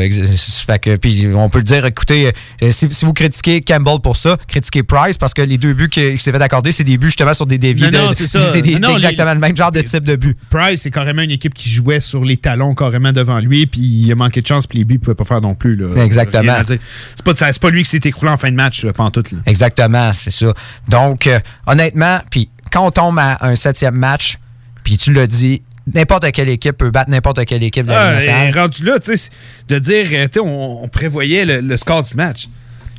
Fait 0.68 0.80
que, 0.80 0.96
puis 0.96 1.28
on 1.36 1.50
peut 1.50 1.60
le 1.60 1.64
dire, 1.64 1.86
écoutez, 1.86 2.32
euh, 2.64 2.72
si, 2.72 2.88
si 2.92 3.06
vous 3.06 3.14
critiquez 3.14 3.62
Campbell 3.62 4.00
pour 4.02 4.16
ça, 4.18 4.38
critiquez 4.48 4.84
Price 4.84 5.18
parce 5.18 5.34
que 5.34 5.42
les 5.42 5.58
deux 5.58 5.74
buts 5.74 5.90
qui, 5.90 6.14
qui 6.14 6.20
s'est 6.20 6.32
fait 6.32 6.42
accorder, 6.42 6.72
c'est 6.72 6.84
des 6.84 6.98
buts 6.98 7.08
justement 7.08 7.34
sur 7.34 7.46
des 7.46 7.58
déviés. 7.58 7.90
Non, 7.92 8.12
c'est 8.16 8.28
ça. 8.28 8.40
C'est 8.52 8.60
exactement 8.68 9.30
les- 9.30 9.34
le 9.36 9.40
même 9.40 9.56
genre 9.58 9.72
de 9.72 9.82
type 9.82 10.04
de 10.04 10.16
but. 10.16 10.38
Price, 10.50 10.86
c'est 10.90 10.94
carrément 10.94 11.22
une 11.22 11.30
équipe 11.30 11.54
qui 11.54 11.70
jouait 11.70 12.00
sur 12.00 12.26
les 12.26 12.36
talons 12.36 12.74
carrément 12.74 13.12
devant 13.12 13.38
lui, 13.38 13.68
puis 13.68 13.80
il 13.80 14.12
a 14.12 14.16
manqué 14.16 14.42
de 14.42 14.48
chance, 14.48 14.66
puis 14.66 14.80
les 14.80 14.86
buts, 14.86 14.96
il 14.96 15.00
pouvait 15.00 15.14
pas 15.14 15.24
faire 15.24 15.40
non 15.40 15.54
plus. 15.54 15.76
là. 15.76 16.04
Exactement. 16.04 16.58
C'est 16.68 17.24
pas, 17.24 17.34
pas 17.36 17.70
lui 17.70 17.84
qui 17.84 17.90
s'est 17.92 18.02
écroulé 18.04 18.32
en 18.32 18.38
fin 18.38 18.50
de 18.50 18.56
match, 18.56 18.84
là, 18.84 18.92
pantoute. 18.92 19.32
Là. 19.32 19.38
Exactement, 19.46 20.12
c'est 20.14 20.32
ça. 20.32 20.52
Donc, 20.88 21.28
euh, 21.28 21.40
honnêtement, 21.68 22.22
puis 22.32 22.50
quand 22.72 22.88
on 22.88 22.90
tombe 22.90 23.20
à 23.20 23.38
un 23.46 23.56
septième 23.56 23.94
match, 23.94 24.40
puis 24.84 24.98
tu 24.98 25.14
l'as 25.14 25.28
dit, 25.28 25.62
n'importe 25.94 26.32
quelle 26.32 26.50
équipe 26.50 26.78
peut 26.78 26.90
battre 26.90 27.12
n'importe 27.12 27.46
quelle 27.46 27.62
équipe 27.62 27.86
de 27.86 27.92
la 27.92 28.18
Ah, 28.18 28.48
et 28.48 28.52
rendu 28.52 28.84
là, 28.84 28.98
tu 29.00 29.16
sais, 29.16 29.30
de 29.68 29.78
dire, 29.78 30.08
euh, 30.14 30.26
tu 30.26 30.34
sais, 30.34 30.40
on, 30.40 30.84
on 30.84 30.88
prévoyait 30.88 31.46
le, 31.46 31.62
le 31.62 31.78
score 31.78 32.04
du 32.04 32.16
match. 32.16 32.48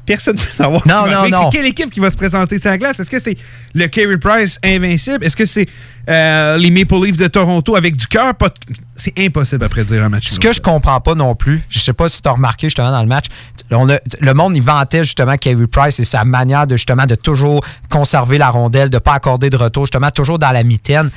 Personne 0.07 0.37
ne 0.37 0.41
veut 0.41 0.51
savoir. 0.51 0.83
Non, 0.87 1.07
non, 1.11 1.29
non. 1.29 1.51
C'est 1.51 1.57
quelle 1.57 1.67
équipe 1.67 1.91
qui 1.91 2.01
va 2.01 2.11
se 2.11 2.17
présenter 2.17 2.59
sur 2.59 2.71
la 2.71 2.79
glace? 2.79 2.99
Est-ce 2.99 3.11
que 3.11 3.19
c'est 3.21 3.37
le 3.75 3.87
Carey 3.87 4.19
Price 4.19 4.59
invincible? 4.65 5.25
Est-ce 5.25 5.37
que 5.37 5.45
c'est 5.45 5.67
euh, 6.09 6.57
les 6.57 6.71
Maple 6.71 6.97
Leafs 7.05 7.17
de 7.17 7.27
Toronto 7.29 7.77
avec 7.77 7.97
du 7.97 8.07
cœur? 8.07 8.35
Pas 8.35 8.51
C'est 8.97 9.17
impossible 9.19 9.65
à 9.65 9.69
prédire 9.69 10.03
un 10.05 10.09
match. 10.09 10.29
Ce 10.29 10.41
que 10.41 10.53
je 10.53 10.61
comprends 10.61 11.01
pas 11.01 11.15
non 11.15 11.35
plus, 11.35 11.63
je 11.69 11.79
sais 11.79 11.93
pas 11.93 12.09
si 12.09 12.21
tu 12.23 12.29
as 12.29 12.33
remarqué 12.33 12.67
justement 12.67 12.91
dans 12.91 13.03
le 13.03 13.09
match, 13.09 13.27
on 13.71 13.89
a- 13.89 14.01
le 14.21 14.35
monde 14.35 14.57
il 14.57 14.63
vantait 14.63 15.05
justement 15.05 15.37
Carey 15.37 15.67
Price 15.67 16.01
et 16.01 16.05
sa 16.05 16.25
manière 16.25 16.67
de 16.67 16.77
justement 16.77 17.07
de 17.07 17.15
toujours 17.15 17.65
conserver 17.89 18.39
la 18.39 18.51
rondelle, 18.51 18.91
de 18.91 18.99
pas 18.99 19.15
accorder 19.15 19.49
de 19.51 19.57
retour, 19.57 19.85
justement 19.87 20.11
toujours 20.11 20.39
dans 20.39 20.51
la 20.51 20.65
mitaine. 20.65 21.11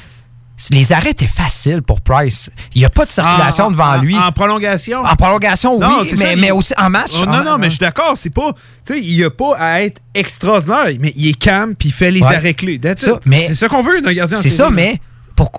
Les 0.71 0.93
arrêts 0.93 1.09
étaient 1.09 1.25
faciles 1.27 1.81
pour 1.81 1.99
Price. 2.01 2.49
Il 2.75 2.79
n'y 2.79 2.85
a 2.85 2.89
pas 2.89 3.05
de 3.05 3.09
circulation 3.09 3.65
En- 3.65 3.71
devant 3.71 3.93
en- 3.95 3.97
lui. 3.97 4.15
En 4.15 4.31
prolongation? 4.31 5.01
En 5.01 5.15
prolongation, 5.15 5.79
Non, 5.79 6.01
oui, 6.01 6.09
mais, 6.11 6.17
ça, 6.17 6.35
mais 6.37 6.47
il- 6.47 6.51
aussi 6.53 6.73
en 6.77 6.89
match. 6.89 7.13
Oh, 7.21 7.25
non, 7.25 7.33
en- 7.39 7.43
non, 7.43 7.57
mais 7.57 7.65
je 7.67 7.71
suis 7.71 7.79
d'accord. 7.79 8.13
C'est 8.15 8.29
pas. 8.29 8.53
Tu 8.85 8.93
sais, 8.93 8.99
il 9.01 9.15
n'y 9.17 9.23
a 9.23 9.29
pas 9.31 9.55
à 9.57 9.81
être 9.81 10.01
extraordinaire, 10.13 10.87
mais 10.99 11.11
il 11.15 11.27
est 11.27 11.33
calme 11.37 11.75
puis 11.75 11.89
il 11.89 11.91
fait 11.91 12.11
les 12.11 12.21
Ouais. 12.21 12.35
arrêts 12.35 12.53
clés. 12.53 12.79
Ça, 12.97 13.19
c'est 13.25 13.55
ça 13.55 13.67
qu'on 13.67 13.81
veut 13.83 14.01
d'un 14.01 14.13
gardien 14.13 14.37
en 14.37 14.41
C'est 14.41 14.49
ça, 14.49 14.69
mais 14.69 14.97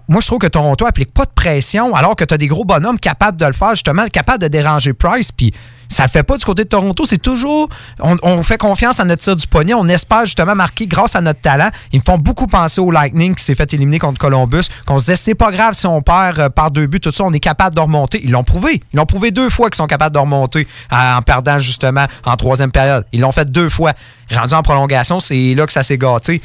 moi, 0.08 0.20
je 0.20 0.26
trouve 0.26 0.38
que 0.38 0.46
Toronto 0.46 0.86
applique 0.86 1.12
pas 1.12 1.24
de 1.24 1.30
pression 1.34 1.94
alors 1.94 2.16
que 2.16 2.24
tu 2.24 2.34
as 2.34 2.38
des 2.38 2.46
gros 2.46 2.64
bonhommes 2.64 2.98
capables 2.98 3.38
de 3.38 3.46
le 3.46 3.52
faire, 3.52 3.70
justement, 3.70 4.06
capables 4.06 4.42
de 4.42 4.48
déranger 4.48 4.92
Price. 4.92 5.32
Puis 5.32 5.52
ça 5.88 6.04
le 6.04 6.08
fait 6.08 6.22
pas 6.22 6.36
du 6.36 6.44
côté 6.44 6.64
de 6.64 6.68
Toronto. 6.68 7.04
C'est 7.06 7.18
toujours. 7.18 7.68
On, 8.00 8.16
on 8.22 8.42
fait 8.42 8.58
confiance 8.58 9.00
à 9.00 9.04
notre 9.04 9.22
tir 9.22 9.36
du 9.36 9.46
poignet. 9.46 9.74
On 9.74 9.86
espère 9.88 10.24
justement 10.24 10.54
marquer 10.54 10.86
grâce 10.86 11.16
à 11.16 11.20
notre 11.20 11.40
talent. 11.40 11.70
Ils 11.92 12.00
me 12.00 12.04
font 12.04 12.18
beaucoup 12.18 12.46
penser 12.46 12.80
au 12.80 12.90
Lightning 12.90 13.34
qui 13.34 13.44
s'est 13.44 13.54
fait 13.54 13.72
éliminer 13.72 13.98
contre 13.98 14.18
Columbus. 14.18 14.64
Qu'on 14.86 14.98
se 14.98 15.06
disait, 15.06 15.16
c'est 15.16 15.34
pas 15.34 15.50
grave 15.50 15.74
si 15.74 15.86
on 15.86 16.02
perd 16.02 16.38
euh, 16.38 16.48
par 16.48 16.70
deux 16.70 16.86
buts, 16.86 17.00
tout 17.00 17.12
ça, 17.12 17.24
on 17.24 17.32
est 17.32 17.40
capable 17.40 17.74
de 17.76 17.80
remonter. 17.80 18.20
Ils 18.24 18.30
l'ont 18.30 18.44
prouvé. 18.44 18.82
Ils 18.92 18.96
l'ont 18.96 19.06
prouvé 19.06 19.30
deux 19.30 19.50
fois 19.50 19.70
qu'ils 19.70 19.76
sont 19.76 19.86
capables 19.86 20.14
de 20.14 20.20
remonter 20.20 20.66
euh, 20.92 21.16
en 21.16 21.22
perdant 21.22 21.58
justement 21.58 22.06
en 22.24 22.36
troisième 22.36 22.70
période. 22.70 23.06
Ils 23.12 23.20
l'ont 23.20 23.32
fait 23.32 23.50
deux 23.50 23.68
fois. 23.68 23.92
Rendu 24.32 24.54
en 24.54 24.62
prolongation, 24.62 25.20
c'est 25.20 25.54
là 25.54 25.66
que 25.66 25.72
ça 25.72 25.82
s'est 25.82 25.98
gâté. 25.98 26.40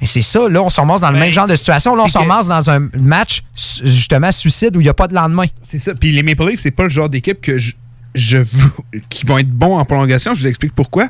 Mais 0.00 0.06
c'est 0.06 0.22
ça, 0.22 0.48
là, 0.48 0.62
on 0.62 0.68
se 0.70 0.80
ramasse 0.80 1.00
dans 1.00 1.10
le 1.10 1.18
même 1.18 1.32
genre 1.32 1.46
de 1.46 1.56
situation. 1.56 1.94
Là, 1.94 2.02
on 2.02 2.04
Ben, 2.06 2.10
se 2.10 2.18
ramasse 2.18 2.48
dans 2.48 2.70
un 2.70 2.88
match, 2.98 3.42
justement, 3.82 4.32
suicide 4.32 4.76
où 4.76 4.80
il 4.80 4.84
n'y 4.84 4.88
a 4.90 4.94
pas 4.94 5.06
de 5.08 5.14
lendemain. 5.14 5.46
C'est 5.62 5.78
ça. 5.78 5.94
Puis 5.94 6.12
les 6.12 6.22
Maple 6.22 6.48
Leafs, 6.48 6.60
c'est 6.60 6.70
pas 6.72 6.82
le 6.82 6.88
genre 6.88 7.08
d'équipe 7.08 7.40
que 7.40 7.58
je, 7.58 7.72
je 8.14 8.38
veux, 8.38 8.72
qui 9.08 9.24
vont 9.24 9.38
être 9.38 9.50
bons 9.50 9.78
en 9.78 9.84
prolongation. 9.84 10.34
Je 10.34 10.40
vous 10.42 10.48
explique 10.48 10.74
pourquoi. 10.74 11.08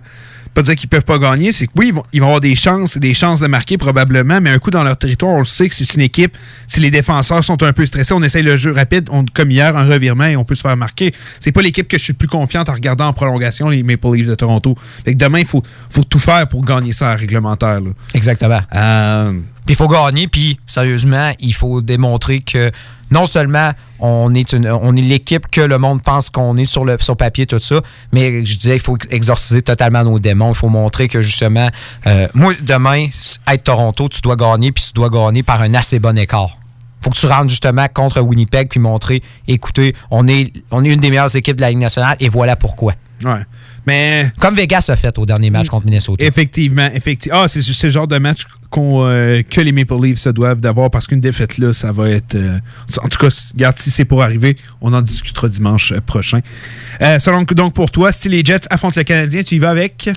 Pas 0.54 0.62
dire 0.62 0.76
qu'ils 0.76 0.88
peuvent 0.88 1.04
pas 1.04 1.18
gagner, 1.18 1.52
c'est 1.52 1.66
que 1.66 1.72
oui, 1.76 1.88
ils 1.88 1.94
vont, 1.94 2.02
ils 2.12 2.20
vont 2.20 2.26
avoir 2.28 2.40
des 2.40 2.54
chances, 2.54 2.96
des 2.96 3.12
chances 3.12 3.40
de 3.40 3.46
marquer 3.48 3.76
probablement, 3.76 4.40
mais 4.40 4.50
un 4.50 4.58
coup 4.60 4.70
dans 4.70 4.84
leur 4.84 4.96
territoire, 4.96 5.32
on 5.32 5.40
le 5.40 5.44
sait 5.44 5.68
que 5.68 5.74
c'est 5.74 5.94
une 5.94 6.00
équipe. 6.00 6.36
Si 6.68 6.78
les 6.80 6.90
défenseurs 6.92 7.42
sont 7.42 7.60
un 7.64 7.72
peu 7.72 7.84
stressés, 7.86 8.14
on 8.14 8.22
essaye 8.22 8.42
le 8.44 8.56
jeu 8.56 8.72
rapide, 8.72 9.08
on, 9.10 9.24
comme 9.34 9.50
hier, 9.50 9.76
un 9.76 9.84
revirement 9.86 10.26
et 10.26 10.36
on 10.36 10.44
peut 10.44 10.54
se 10.54 10.62
faire 10.62 10.76
marquer. 10.76 11.12
C'est 11.40 11.52
pas 11.52 11.60
l'équipe 11.60 11.88
que 11.88 11.98
je 11.98 12.04
suis 12.04 12.12
plus 12.12 12.28
confiante 12.28 12.68
en 12.68 12.74
regardant 12.74 13.08
en 13.08 13.12
prolongation, 13.12 13.68
les 13.68 13.82
Maple 13.82 14.12
Leafs 14.14 14.28
de 14.28 14.34
Toronto. 14.36 14.76
Fait 15.04 15.12
que 15.14 15.18
demain, 15.18 15.40
il 15.40 15.46
faut, 15.46 15.62
faut 15.90 16.04
tout 16.04 16.20
faire 16.20 16.46
pour 16.48 16.64
gagner 16.64 16.92
ça 16.92 17.10
à 17.10 17.14
réglementaire. 17.16 17.80
là. 17.80 17.90
Exactement. 18.14 18.60
Euh, 18.74 19.32
Puis 19.66 19.74
il 19.74 19.76
faut 19.76 19.88
gagner, 19.88 20.28
puis 20.28 20.58
sérieusement, 20.66 21.32
il 21.40 21.54
faut 21.54 21.80
démontrer 21.82 22.40
que 22.40 22.70
non 23.10 23.26
seulement 23.26 23.72
on 24.00 24.34
est, 24.34 24.52
une- 24.52 24.68
on 24.68 24.94
est 24.96 25.00
l'équipe 25.00 25.46
que 25.50 25.60
le 25.60 25.78
monde 25.78 26.02
pense 26.02 26.30
qu'on 26.30 26.56
est 26.56 26.64
sur 26.66 26.84
le 26.84 26.96
sur 27.00 27.16
papier, 27.16 27.46
tout 27.46 27.58
ça, 27.60 27.80
mais 28.12 28.44
je 28.44 28.58
disais, 28.58 28.76
il 28.76 28.80
faut 28.80 28.98
exorciser 29.10 29.62
totalement 29.62 30.04
nos 30.04 30.18
démons. 30.18 30.50
Il 30.50 30.54
faut 30.56 30.68
montrer 30.68 31.08
que 31.08 31.22
justement, 31.22 31.68
euh, 32.06 32.28
moi, 32.34 32.52
demain, 32.60 33.06
être 33.48 33.64
Toronto, 33.64 34.08
tu 34.08 34.20
dois 34.20 34.36
gagner, 34.36 34.72
puis 34.72 34.84
tu 34.84 34.92
dois 34.92 35.10
gagner 35.10 35.42
par 35.42 35.62
un 35.62 35.74
assez 35.74 35.98
bon 35.98 36.16
écart. 36.18 36.58
faut 37.02 37.10
que 37.10 37.16
tu 37.18 37.26
rentres 37.26 37.50
justement 37.50 37.86
contre 37.92 38.20
Winnipeg, 38.22 38.68
puis 38.70 38.80
montrer, 38.80 39.22
écoutez, 39.46 39.94
on 40.10 40.26
est, 40.26 40.50
on 40.70 40.82
est 40.84 40.88
une 40.88 41.00
des 41.00 41.10
meilleures 41.10 41.36
équipes 41.36 41.56
de 41.56 41.60
la 41.60 41.68
Ligue 41.68 41.78
nationale, 41.78 42.16
et 42.18 42.30
voilà 42.30 42.56
pourquoi. 42.56 42.94
Ouais. 43.22 43.42
Mais. 43.86 44.32
Comme 44.40 44.56
Vegas 44.56 44.86
a 44.88 44.96
fait 44.96 45.16
au 45.18 45.26
dernier 45.26 45.50
match 45.50 45.68
contre 45.68 45.86
Minnesota. 45.86 46.24
Effectivement, 46.24 46.88
effectivement. 46.92 47.42
Ah, 47.42 47.48
c'est 47.48 47.60
le 47.84 47.90
genre 47.90 48.08
de 48.08 48.18
match 48.18 48.46
euh, 48.76 49.42
que 49.48 49.60
les 49.60 49.72
Maple 49.72 50.00
Leafs 50.02 50.18
se 50.18 50.30
doivent 50.30 50.60
d'avoir 50.60 50.90
parce 50.90 51.06
qu'une 51.06 51.20
défaite 51.20 51.58
là, 51.58 51.72
ça 51.72 51.92
va 51.92 52.10
être. 52.10 52.34
euh, 52.34 52.58
en 53.02 53.08
tout 53.08 53.18
cas, 53.18 53.28
regarde, 53.52 53.78
si 53.78 53.90
c'est 53.90 54.04
pour 54.04 54.22
arriver, 54.22 54.56
on 54.80 54.92
en 54.92 55.02
discutera 55.02 55.48
dimanche 55.48 55.92
prochain. 56.06 56.40
Euh, 57.00 57.18
selon 57.18 57.42
donc 57.42 57.74
pour 57.74 57.90
toi, 57.90 58.10
si 58.10 58.28
les 58.28 58.44
Jets 58.44 58.66
affrontent 58.70 58.94
le 58.96 59.04
Canadien, 59.04 59.42
tu 59.42 59.56
y 59.56 59.58
vas 59.58 59.70
avec? 59.70 60.10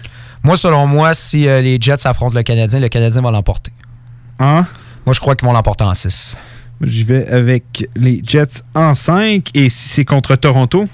Moi, 0.44 0.58
selon 0.58 0.88
moi, 0.88 1.14
si 1.14 1.42
les 1.44 1.78
Jets 1.80 2.08
affrontent 2.08 2.36
le 2.36 2.44
Canadien, 2.44 2.80
le 2.80 2.90
Canadien 2.90 3.22
va 3.22 3.32
l'emporter. 3.32 3.72
Hein? 4.40 4.66
Moi, 5.06 5.14
je 5.14 5.20
crois 5.20 5.36
qu'ils 5.36 5.48
vont 5.48 5.54
l'emporter 5.54 5.84
en 5.84 5.94
6. 5.94 6.38
J'y 6.82 7.04
vais 7.04 7.28
avec 7.28 7.88
les 7.96 8.22
Jets 8.26 8.62
en 8.76 8.94
5 8.94 9.50
et 9.56 9.70
si 9.70 9.90
c'est 9.90 10.06
contre 10.06 10.36
Toronto? 10.36 10.88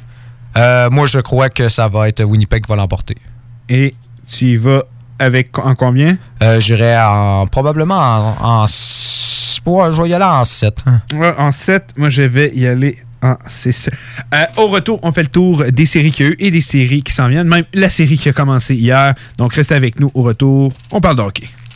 Euh, 0.58 0.90
moi, 0.90 1.06
je 1.06 1.20
crois 1.20 1.50
que 1.50 1.70
ça 1.70 1.88
va 1.88 2.08
être 2.10 2.24
Winnipeg 2.24 2.64
qui 2.64 2.70
va 2.70 2.76
l'emporter. 2.76 3.18
Et 3.70 3.94
tu 4.28 4.46
y 4.46 4.58
vas 4.58 4.84
avec 5.20 5.58
en 5.60 5.76
combien? 5.76 6.18
Euh, 6.42 6.60
J'irai 6.60 6.98
en, 7.00 7.48
probablement 7.48 7.96
en, 8.42 8.62
en 8.64 8.66
ouais, 9.66 9.92
je 9.94 10.02
vais 10.02 10.10
y 10.10 10.14
aller 10.14 10.26
en 10.26 10.44
7. 10.44 10.78
Ouais, 11.16 11.34
en 11.38 11.52
7, 11.52 11.94
moi 11.98 12.10
je 12.10 12.24
vais 12.24 12.52
y 12.56 12.68
aller 12.68 12.98
en 13.22 13.36
6. 13.48 13.90
Euh, 14.34 14.44
au 14.58 14.68
retour, 14.68 15.00
on 15.04 15.12
fait 15.12 15.24
le 15.24 15.30
tour 15.30 15.64
des 15.72 15.86
séries 15.86 16.12
qu'il 16.12 16.26
y 16.26 16.30
a 16.30 16.32
eu 16.32 16.36
et 16.40 16.52
des 16.52 16.62
séries 16.62 17.04
qui 17.04 17.14
s'en 17.14 17.28
viennent, 17.30 17.48
même 17.48 17.66
la 17.74 17.90
série 17.90 18.18
qui 18.18 18.30
a 18.30 18.34
commencé 18.34 18.76
hier. 18.76 19.14
Donc 19.38 19.54
restez 19.54 19.76
avec 19.76 20.00
nous 20.00 20.12
au 20.14 20.22
retour, 20.24 20.74
on 20.92 21.00
parle 21.00 21.18
de 21.18 21.22
hockey. 21.22 21.48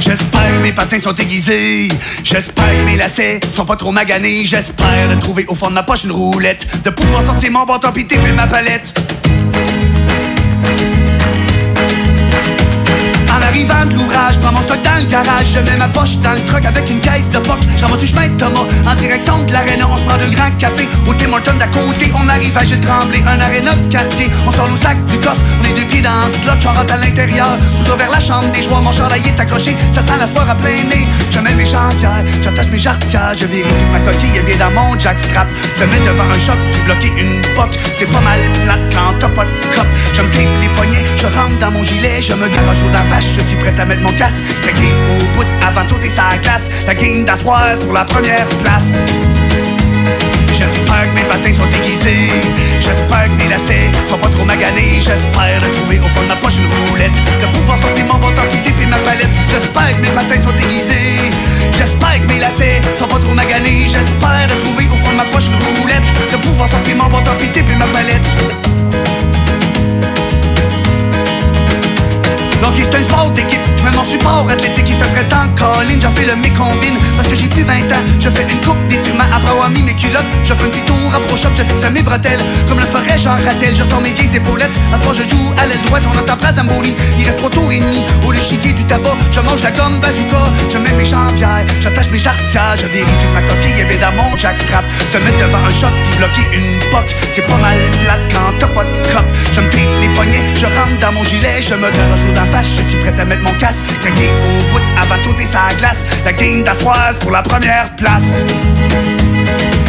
J'espère 0.00 0.50
que 0.50 0.62
mes 0.62 0.72
patins 0.72 1.00
sont 1.00 1.14
aiguisés. 1.14 1.88
J'espère 2.24 2.70
que 2.70 2.84
mes 2.84 2.96
lacets 2.96 3.40
sont 3.52 3.64
pas 3.64 3.76
trop 3.76 3.92
maganés. 3.92 4.44
J'espère 4.44 5.08
de 5.08 5.20
trouver 5.20 5.44
au 5.48 5.54
fond 5.54 5.68
de 5.68 5.74
ma 5.74 5.82
poche 5.82 6.04
une 6.04 6.12
roulette. 6.12 6.66
De 6.84 6.90
pouvoir 6.90 7.24
sortir 7.24 7.50
mon 7.52 7.64
bâton 7.64 7.92
pis 7.92 8.06
ma 8.34 8.46
palette. 8.46 8.94
En 13.28 13.42
arrivant 13.42 13.86
de 13.86 13.94
l'ouvrage, 13.94 14.38
prends 14.40 14.52
mon 14.52 14.62
stock 14.62 14.82
le 15.00 15.06
garage, 15.06 15.46
je 15.54 15.60
mets 15.60 15.76
ma 15.76 15.88
poche 15.88 16.16
dans 16.18 16.32
le 16.32 16.40
truck 16.46 16.64
avec 16.64 16.88
une 16.90 17.00
caisse 17.00 17.30
de 17.30 17.38
poc. 17.38 17.58
Je 17.76 17.82
ramasse 17.84 18.00
du 18.00 18.06
chemin 18.06 18.28
de 18.28 18.36
Thomas 18.36 18.66
en 18.86 18.94
direction 18.94 19.38
de 19.44 19.52
l'aréna. 19.52 19.86
On 19.88 19.96
se 19.96 20.02
prend 20.02 20.18
deux 20.18 20.30
grands 20.30 20.50
cafés 20.58 20.88
au 21.06 21.14
Tim 21.14 21.32
Hortons 21.32 21.58
d'à 21.58 21.66
côté. 21.68 22.12
On 22.14 22.28
arrive 22.28 22.56
à 22.56 22.64
Gilles 22.64 22.80
Tremblay, 22.80 23.22
un 23.26 23.40
aréna 23.40 23.74
de 23.74 23.90
quartier. 23.90 24.30
On 24.46 24.52
sort 24.52 24.68
nos 24.68 24.76
sacs 24.76 25.04
du 25.06 25.18
coffre, 25.18 25.40
on 25.60 25.64
est 25.64 25.72
deux 25.72 25.86
pieds 25.86 26.02
dans 26.02 26.28
ce 26.28 26.36
slot. 26.42 26.60
J'en 26.60 26.70
à 26.76 26.96
l'intérieur, 26.96 27.58
tout 27.84 27.96
vers 27.96 28.10
la 28.10 28.20
chambre 28.20 28.50
des 28.52 28.62
joueurs. 28.62 28.82
Mon 28.82 28.92
chandail 28.92 29.22
est 29.26 29.40
accroché, 29.40 29.76
ça 29.92 30.00
sent 30.02 30.18
la 30.18 30.26
sport 30.26 30.48
à 30.48 30.54
plein 30.54 30.82
nez. 30.90 31.06
Je 31.30 31.38
mets 31.40 31.54
mes 31.54 31.66
jambières, 31.66 32.24
j'attache 32.42 32.68
mes 32.68 32.78
jarretières, 32.78 33.34
je 33.36 33.46
vérifie 33.46 33.88
ma 33.92 34.00
coquille 34.00 34.36
est 34.36 34.42
bien 34.42 34.56
dans 34.56 34.70
mon 34.70 34.98
jackstrap. 34.98 35.48
Je 35.78 35.84
mets 35.84 36.00
devant 36.00 36.28
un 36.28 36.38
choc 36.38 36.58
pour 36.72 36.84
bloquer 36.84 37.12
une 37.16 37.40
poque. 37.56 37.78
C'est 37.96 38.06
pas 38.06 38.20
mal 38.20 38.40
plate 38.64 38.80
quand 38.92 39.14
t'as 39.18 39.28
pas 39.28 39.44
de 39.44 39.74
cop. 39.74 39.86
Je 40.12 40.22
me 40.22 40.60
les 40.60 40.68
poignets, 40.68 41.04
je 41.16 41.26
rentre 41.26 41.58
dans 41.58 41.70
mon 41.70 41.82
gilet, 41.82 42.20
je 42.20 42.34
me 42.34 42.48
garoche 42.48 42.82
au 42.82 42.90
vache, 43.10 43.24
je 43.38 43.46
suis 43.46 43.56
prêt 43.56 43.74
à 43.78 43.84
mettre 43.84 44.02
mon 44.02 44.12
casque. 44.12 44.42
Au 44.90 45.36
bout 45.36 45.46
avant 45.66 45.84
de 45.84 45.88
sauter 45.90 46.08
sa 46.08 46.36
glace. 46.42 46.68
La 46.86 46.94
game 46.94 47.24
d'Astroise 47.24 47.80
pour 47.80 47.92
la 47.92 48.04
première 48.04 48.46
place. 48.62 48.94
J'espère 50.52 51.08
que 51.08 51.14
mes 51.14 51.22
patins 51.22 51.56
sont 51.56 51.70
aiguisés. 51.78 52.28
J'espère 52.80 53.24
que 53.24 53.42
mes 53.42 53.48
lacets 53.48 53.90
sont 54.08 54.18
pas 54.18 54.28
trop 54.28 54.44
maganés. 54.44 55.00
J'espère 55.00 55.60
trouver 55.76 55.98
au 55.98 56.08
fond 56.12 56.22
de 56.22 56.28
ma 56.28 56.36
poche 56.36 56.58
une 56.58 56.68
roulette. 56.88 57.16
De 57.40 57.46
pouvoir 57.56 57.78
sortir 57.80 58.04
mon 58.04 58.18
bâton 58.18 58.42
qui 58.50 58.68
et 58.68 58.86
ma 58.86 58.98
palette. 58.98 59.34
J'espère 59.48 59.96
que 59.96 60.02
mes 60.02 60.12
patins 60.12 60.42
sont 60.42 60.56
aiguisés. 60.60 61.32
J'espère 61.72 62.20
que 62.20 62.26
mes 62.32 62.40
lacets 62.40 62.82
sont 62.98 63.08
pas 63.08 63.18
trop 63.18 63.34
maganés. 63.34 63.88
J'espère 63.88 64.48
trouver 64.64 64.86
au 64.92 64.96
fond 65.04 65.12
de 65.12 65.16
ma 65.16 65.24
poche 65.32 65.46
une 65.48 65.80
roulette. 65.80 66.08
De 66.30 66.36
pouvoir 66.36 66.68
sortir 66.68 66.96
mon 66.96 67.08
bâton 67.08 67.32
qui 67.40 67.58
et 67.58 67.76
ma 67.76 67.86
palette. 67.86 69.09
Un 72.80 73.04
sport 73.04 73.30
d'équipe, 73.30 73.60
je 73.76 73.84
mets 73.84 73.96
mon 73.96 74.04
support. 74.04 74.46
Athlétique, 74.50 74.86
il 74.88 74.96
fait 74.96 75.10
très 75.14 75.24
temps 75.24 75.46
Colin, 75.56 76.00
j'en 76.00 76.10
fais 76.12 76.24
le 76.24 76.34
mécombine 76.34 76.96
parce 77.16 77.28
que 77.28 77.36
j'ai 77.36 77.48
plus 77.48 77.62
20 77.62 77.92
ans, 77.92 78.02
je 78.18 78.30
fais 78.30 78.42
une 78.42 78.60
coupe 78.64 78.80
d'étirement 78.88 79.28
après 79.32 79.50
avoir 79.50 79.68
mis 79.68 79.82
mes 79.82 79.94
culottes, 79.94 80.24
je 80.42 80.54
fais 80.54 80.64
un 80.64 80.68
petit 80.68 80.80
tour 80.82 80.96
à 81.14 81.20
pro-shop, 81.20 81.50
je 81.56 81.62
fixe 81.62 81.84
à 81.84 81.90
mes 81.90 82.02
bretelles, 82.02 82.40
comme 82.68 82.78
le 82.78 82.86
ferait 82.86 83.18
Jean 83.18 83.36
Rattel, 83.44 83.76
je 83.76 83.84
sors 83.84 84.00
mes 84.00 84.12
vieilles 84.12 84.36
épaulettes, 84.36 84.70
à 84.92 84.96
ce 84.96 85.02
moment 85.02 85.12
je 85.12 85.22
joue 85.28 85.52
à 85.58 85.66
l'aile 85.66 85.82
droite, 85.86 86.02
on 86.08 86.18
entend 86.18 86.36
pas 86.36 86.52
Zamboni, 86.52 86.94
il 87.18 87.24
reste 87.26 87.36
trois 87.36 87.50
tours 87.50 87.70
et 87.70 87.80
demi, 87.80 88.02
au 88.26 88.32
lieu 88.32 88.40
chiquer 88.40 88.72
du 88.72 88.84
tabac, 88.84 89.16
je 89.30 89.40
mange 89.40 89.62
la 89.62 89.70
gomme 89.70 90.00
bazooka, 90.00 90.42
je 90.72 90.78
mets 90.78 90.96
mes 90.96 91.04
jambières, 91.04 91.64
j'attache 91.80 92.10
mes 92.10 92.18
jarretières, 92.18 92.76
je 92.76 92.86
vérifie 92.86 93.26
que 93.28 93.34
ma 93.34 93.42
coquille 93.42 93.80
est 93.80 93.84
bien 93.84 94.00
dans 94.00 94.16
mon 94.16 94.36
jackstrap, 94.36 94.84
se 95.12 95.18
mettre 95.18 95.38
devant 95.38 95.64
un 95.64 95.70
shot 95.70 95.92
puis 96.04 96.16
bloquer 96.16 96.56
une 96.56 96.78
poque, 96.90 97.14
c'est 97.32 97.46
pas 97.46 97.58
mal 97.58 97.76
plate 98.02 98.24
quand 98.32 98.52
t'as 98.58 98.72
pas 98.72 98.84
de 98.84 99.12
cop, 99.12 99.26
je 99.52 99.60
me 99.60 99.68
les 100.00 100.08
poignets, 100.14 100.44
je 100.56 100.64
rentre 100.64 100.98
dans 101.00 101.12
mon 101.12 101.24
gilet, 101.24 101.60
je 101.60 101.74
me 101.74 101.90
garoche 101.90 102.24
au 102.24 102.52
face, 102.52 102.69
je 102.76 102.88
suis 102.88 102.98
prêt 103.00 103.14
à 103.18 103.24
mettre 103.24 103.42
mon 103.42 103.52
casque, 103.54 103.84
craqué 104.00 104.28
au 104.28 104.72
bout 104.72 104.82
avant 105.00 105.16
de 105.16 105.22
sauter 105.22 105.44
sa 105.44 105.74
glace, 105.78 106.04
la 106.24 106.32
game 106.32 106.62
d'Astroise 106.62 107.16
pour 107.20 107.30
la 107.30 107.42
première 107.42 107.88
place. 107.96 108.30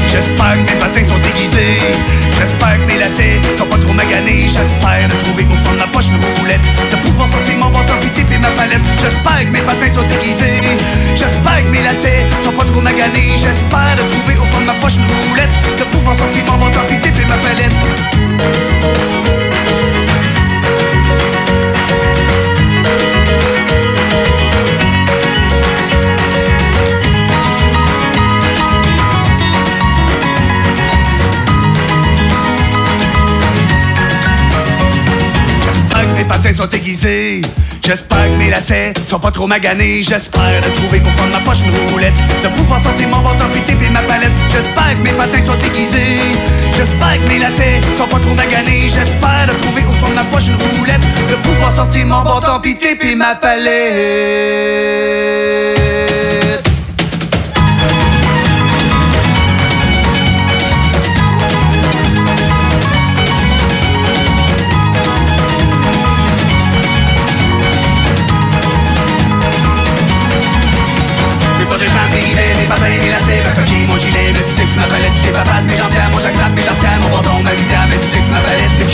J'espère 0.08 0.54
que 0.54 0.66
mes 0.72 0.80
patins 0.80 1.04
sont 1.04 1.22
aiguisés, 1.30 1.80
j'espère 2.38 2.76
que 2.82 2.86
mes 2.92 3.00
lacets 3.00 3.40
sont 3.58 3.66
pas 3.66 3.78
trop 3.78 3.94
maganés, 3.94 4.50
j'espère 4.50 5.08
de 5.08 5.16
trouver 5.24 5.46
au 5.46 5.58
fond 5.64 5.74
de 5.74 5.80
ma 5.80 5.88
poche 5.88 6.10
une 6.10 6.20
roulette, 6.40 6.66
de 6.92 6.98
pouvoir 6.98 7.30
sortir 7.32 7.56
mon 7.58 7.72
puis 8.02 8.10
taper 8.10 8.38
ma 8.40 8.50
palette, 8.50 8.82
j'espère 9.00 9.40
que 9.46 9.52
mes 9.52 9.62
patins 9.62 9.94
sont 9.96 10.08
aiguisés, 10.18 10.60
j'espère 11.16 11.64
que 11.64 11.70
mes 11.70 11.84
lacets 11.84 12.26
sont 12.44 12.52
pas 12.52 12.66
trop 12.66 12.82
maganés, 12.82 13.38
j'espère 13.38 13.96
de 13.96 14.04
trouver 14.12 14.36
au 14.36 14.46
fond 14.52 14.62
de 14.62 14.66
ma 14.66 14.74
poche 14.82 14.98
une 14.98 15.08
roulette, 15.30 15.56
de 15.80 15.84
pouvoir 15.86 16.18
sortir 16.18 16.44
mon 16.46 16.70
puis 16.88 16.98
taper 16.98 17.26
ma 17.30 17.38
palette. 17.38 18.71
Patins 36.32 36.56
sont. 36.56 36.70
J'espère 37.84 38.26
que 38.26 38.38
mes 38.38 38.50
lacets 38.50 38.94
sont 39.08 39.20
pas 39.20 39.32
trop 39.32 39.48
maganés. 39.48 40.02
J'espère 40.02 40.62
de 40.62 40.70
trouver 40.78 41.02
au 41.02 41.12
fond 41.18 41.26
de 41.28 41.32
ma 41.32 41.40
poche 41.40 41.62
une 41.66 41.76
roulette. 41.90 42.14
De 42.44 42.48
pouvoir 42.50 42.82
sortir 42.84 43.10
mon 43.10 43.20
bâton 43.20 43.48
puis 43.52 43.62
taper 43.62 43.90
ma 43.90 44.02
palette. 44.02 44.32
J'espère 44.50 44.98
que 44.98 45.04
mes 45.04 45.12
patins 45.12 45.46
sont 45.46 45.60
aiguisés. 45.68 46.22
J'espère 46.78 47.18
que 47.22 47.28
mes 47.28 47.40
lacets 47.40 47.82
sont 47.98 48.08
pas 48.08 48.20
trop 48.20 48.36
maganés. 48.36 48.84
J'espère 48.84 49.48
de 49.48 49.54
trouver 49.62 49.84
au 49.84 49.94
fond 50.00 50.10
de 50.10 50.16
ma 50.16 50.24
poche 50.24 50.48
une 50.48 50.56
roulette. 50.78 51.02
De 51.30 51.36
pouvoir 51.36 51.76
sortir 51.76 52.06
mon 52.06 52.22
bâton 52.22 52.60
puis 52.62 52.78
taper 52.78 53.16
ma 53.16 53.36
palette. 53.36 53.72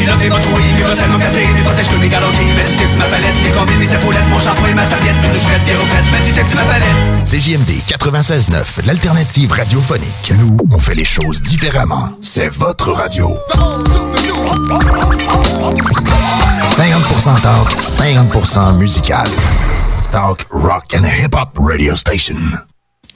Culottes, 0.08 0.20
mes 0.20 0.30
bottes 0.30 0.46
rouillées, 0.46 0.74
mes 0.74 0.84
bottes 0.84 0.98
tellement 0.98 1.20
cassées, 1.20 1.48
mes 1.54 1.62
protèges 1.64 1.90
que 1.90 1.96
mes 1.96 2.10
galotis, 2.10 2.38
mes 2.38 2.64
petits 2.64 2.98
ma 2.98 3.06
palette, 3.06 3.36
mes 3.44 3.52
combines, 3.52 3.78
mes 3.78 3.94
épaulettes, 3.94 4.30
mon 4.30 4.40
shampoing, 4.40 4.74
ma 4.74 4.86
serviette, 4.86 5.16
mes 5.22 5.30
douches 5.30 5.42
frettes, 5.42 5.66
mes 5.66 5.76
refaites, 5.76 6.06
mes 6.12 6.32
petits 6.32 6.56
ma 6.56 6.64
palette. 6.64 7.24
CJMD 7.24 7.72
96.9, 7.88 8.86
l'alternative 8.86 9.52
radiophonique. 9.52 10.34
Nous, 10.38 10.58
on 10.72 10.80
fait 10.80 10.96
les 10.96 11.04
choses 11.04 11.42
différemment. 11.42 12.10
C'est 12.22 12.48
votre 12.48 12.92
radio. 12.94 13.38
50% 16.72 17.42
talk, 17.42 17.70
50% 17.82 18.78
musical. 18.78 19.28
Talk, 20.12 20.46
rock 20.50 20.94
and 20.94 21.06
hip-hop 21.06 21.58
radio 21.60 21.96
station. 21.96 22.67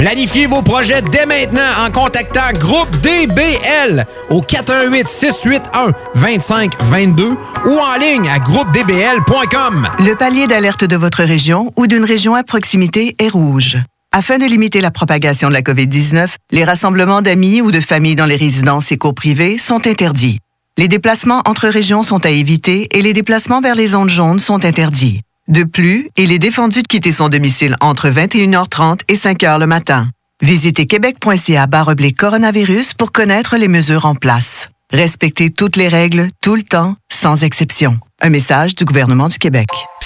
Planifiez 0.00 0.46
vos 0.46 0.62
projets 0.62 1.02
dès 1.02 1.26
maintenant 1.26 1.84
en 1.84 1.90
contactant 1.90 2.50
Groupe 2.58 2.88
DBL 3.02 4.06
au 4.30 4.40
418 4.40 5.06
681 5.06 5.92
2522 6.14 7.36
ou 7.66 7.78
en 7.78 7.98
ligne 8.00 8.30
à 8.30 8.38
groupedbl.com. 8.38 9.88
Le 9.98 10.14
palier 10.14 10.46
d'alerte 10.46 10.84
de 10.84 10.96
votre 10.96 11.22
région 11.22 11.70
ou 11.76 11.86
d'une 11.86 12.06
région 12.06 12.34
à 12.34 12.42
proximité 12.42 13.14
est 13.18 13.28
rouge. 13.28 13.76
Afin 14.10 14.38
de 14.38 14.46
limiter 14.46 14.80
la 14.80 14.90
propagation 14.90 15.48
de 15.48 15.52
la 15.52 15.60
COVID-19, 15.60 16.30
les 16.50 16.64
rassemblements 16.64 17.20
d'amis 17.20 17.60
ou 17.60 17.70
de 17.70 17.80
familles 17.80 18.16
dans 18.16 18.24
les 18.24 18.36
résidences 18.36 18.90
et 18.92 18.96
cours 18.96 19.12
sont 19.58 19.86
interdits. 19.86 20.38
Les 20.78 20.88
déplacements 20.88 21.42
entre 21.44 21.68
régions 21.68 22.02
sont 22.02 22.24
à 22.24 22.30
éviter 22.30 22.88
et 22.98 23.02
les 23.02 23.12
déplacements 23.12 23.60
vers 23.60 23.74
les 23.74 23.88
zones 23.88 24.08
jaunes 24.08 24.38
sont 24.38 24.64
interdits. 24.64 25.20
De 25.50 25.64
plus, 25.64 26.08
il 26.16 26.30
est 26.30 26.38
défendu 26.38 26.80
de 26.80 26.86
quitter 26.86 27.10
son 27.10 27.28
domicile 27.28 27.76
entre 27.80 28.08
21h30 28.08 29.00
et 29.08 29.16
5h 29.16 29.58
le 29.58 29.66
matin. 29.66 30.08
Visitez 30.40 30.86
québec.ca 30.86 31.66
oblique 31.88 32.16
coronavirus 32.16 32.94
pour 32.94 33.10
connaître 33.10 33.56
les 33.56 33.66
mesures 33.66 34.06
en 34.06 34.14
place. 34.14 34.68
Respectez 34.92 35.50
toutes 35.50 35.74
les 35.74 35.88
règles, 35.88 36.28
tout 36.40 36.54
le 36.54 36.62
temps, 36.62 36.94
sans 37.12 37.42
exception. 37.42 37.98
Un 38.22 38.30
message 38.30 38.76
du 38.76 38.84
gouvernement 38.84 39.26
du 39.26 39.38
Québec. 39.38 39.68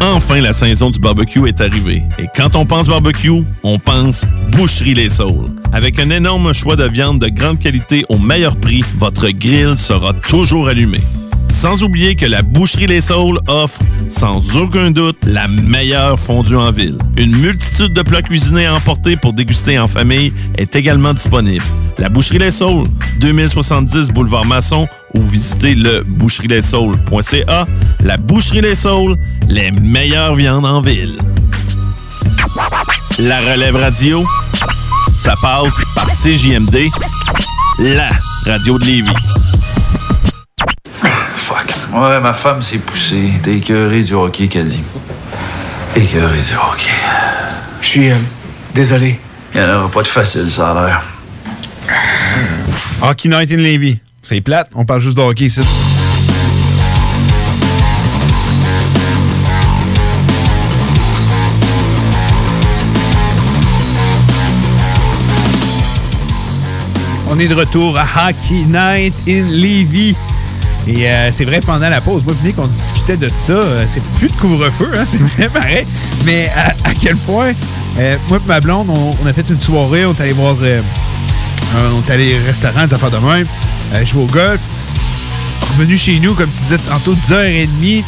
Enfin, 0.00 0.40
la 0.40 0.52
saison 0.52 0.90
du 0.90 0.98
barbecue 1.00 1.48
est 1.48 1.60
arrivée. 1.60 2.02
Et 2.18 2.26
quand 2.34 2.54
on 2.54 2.64
pense 2.64 2.86
barbecue, 2.86 3.42
on 3.62 3.78
pense 3.78 4.24
Boucherie 4.52 4.94
Les 4.94 5.08
Saules. 5.08 5.50
Avec 5.72 5.98
un 5.98 6.10
énorme 6.10 6.52
choix 6.52 6.76
de 6.76 6.84
viande 6.84 7.20
de 7.20 7.28
grande 7.28 7.58
qualité 7.58 8.04
au 8.08 8.18
meilleur 8.18 8.56
prix, 8.56 8.84
votre 8.96 9.28
grill 9.30 9.76
sera 9.76 10.12
toujours 10.12 10.68
allumé. 10.68 10.98
Sans 11.58 11.82
oublier 11.82 12.14
que 12.14 12.24
la 12.24 12.42
Boucherie 12.42 12.86
Les 12.86 13.00
Saules 13.00 13.40
offre, 13.48 13.80
sans 14.06 14.56
aucun 14.56 14.92
doute, 14.92 15.16
la 15.26 15.48
meilleure 15.48 16.16
fondue 16.16 16.54
en 16.54 16.70
ville. 16.70 16.96
Une 17.16 17.36
multitude 17.36 17.92
de 17.92 18.02
plats 18.02 18.22
cuisinés 18.22 18.66
à 18.66 18.76
emporter 18.76 19.16
pour 19.16 19.32
déguster 19.32 19.76
en 19.76 19.88
famille 19.88 20.32
est 20.56 20.76
également 20.76 21.12
disponible. 21.12 21.64
La 21.98 22.10
Boucherie 22.10 22.38
Les 22.38 22.52
Saules, 22.52 22.86
2070 23.18 24.10
Boulevard 24.10 24.44
Masson 24.44 24.86
ou 25.14 25.20
visitez 25.20 25.74
le 25.74 26.04
boucherieslessaules.ca. 26.04 27.66
La 28.04 28.16
Boucherie 28.18 28.60
Les 28.60 28.76
Saules, 28.76 29.16
les 29.48 29.72
meilleures 29.72 30.36
viandes 30.36 30.64
en 30.64 30.80
ville. 30.80 31.18
La 33.18 33.40
relève 33.40 33.74
radio, 33.74 34.24
ça 35.12 35.34
passe 35.42 35.74
par 35.96 36.06
CJMD, 36.06 36.86
la 37.80 38.08
radio 38.46 38.78
de 38.78 38.84
Lévis. 38.84 39.57
Ouais, 41.92 42.20
ma 42.20 42.32
femme 42.32 42.60
s'est 42.62 42.78
poussée. 42.78 43.32
T'es 43.42 43.56
écœuré 43.56 44.02
du 44.02 44.12
hockey, 44.14 44.48
Caddy. 44.48 44.82
Écœuré 45.96 46.38
du 46.38 46.54
hockey. 46.54 46.90
Je 47.80 47.86
suis 47.86 48.10
euh, 48.10 48.16
désolé. 48.74 49.18
Il 49.54 49.60
n'y 49.60 49.66
en 49.66 49.78
aura 49.78 49.90
pas 49.90 50.02
de 50.02 50.08
facile, 50.08 50.50
ça 50.50 50.72
a 50.72 50.86
l'air. 50.86 51.02
Hockey 53.00 53.28
Night 53.28 53.50
in 53.52 53.56
Levy. 53.56 53.98
C'est 54.22 54.40
plate, 54.42 54.70
on 54.74 54.84
parle 54.84 55.00
juste 55.00 55.16
de 55.16 55.22
hockey 55.22 55.46
ici. 55.46 55.60
On 67.30 67.38
est 67.38 67.48
de 67.48 67.54
retour 67.54 67.98
à 67.98 68.02
Hockey 68.02 68.64
Night 68.66 69.14
in 69.26 69.46
Levy. 69.48 70.16
Et 70.88 71.06
euh, 71.06 71.28
c'est 71.30 71.44
vrai, 71.44 71.60
pendant 71.60 71.90
la 71.90 72.00
pause, 72.00 72.24
moi 72.24 72.34
et 72.42 72.46
Nick, 72.46 72.58
on 72.58 72.66
discutait 72.66 73.18
de 73.18 73.28
ça. 73.28 73.52
Euh, 73.52 73.84
c'est 73.86 74.02
plus 74.18 74.28
de 74.28 74.32
couvre-feu, 74.32 74.90
hein, 74.96 75.04
c'est 75.06 75.18
vrai 75.18 75.48
pareil. 75.48 75.86
Mais 76.24 76.48
à, 76.84 76.94
quel 76.94 77.16
point, 77.16 77.52
euh, 77.98 78.16
moi 78.30 78.38
et 78.38 78.48
ma 78.48 78.60
blonde, 78.60 78.88
on, 78.88 79.26
a 79.26 79.32
fait 79.34 79.44
une 79.50 79.60
soirée, 79.60 80.06
on 80.06 80.14
est 80.14 80.20
allé 80.20 80.32
voir, 80.32 80.56
on 80.58 82.00
est 82.06 82.10
allé 82.10 82.34
au 82.40 82.46
restaurant, 82.46 82.86
des 82.86 82.94
affaires 82.94 83.10
de 83.10 83.18
même, 83.18 83.46
jouer 84.04 84.22
au 84.22 84.26
golf. 84.26 84.60
Revenu 85.72 85.98
chez 85.98 86.18
nous, 86.20 86.32
comme 86.34 86.50
tu 86.50 86.62
disais 86.62 86.78
tantôt, 86.78 87.14
10h30. 87.14 88.02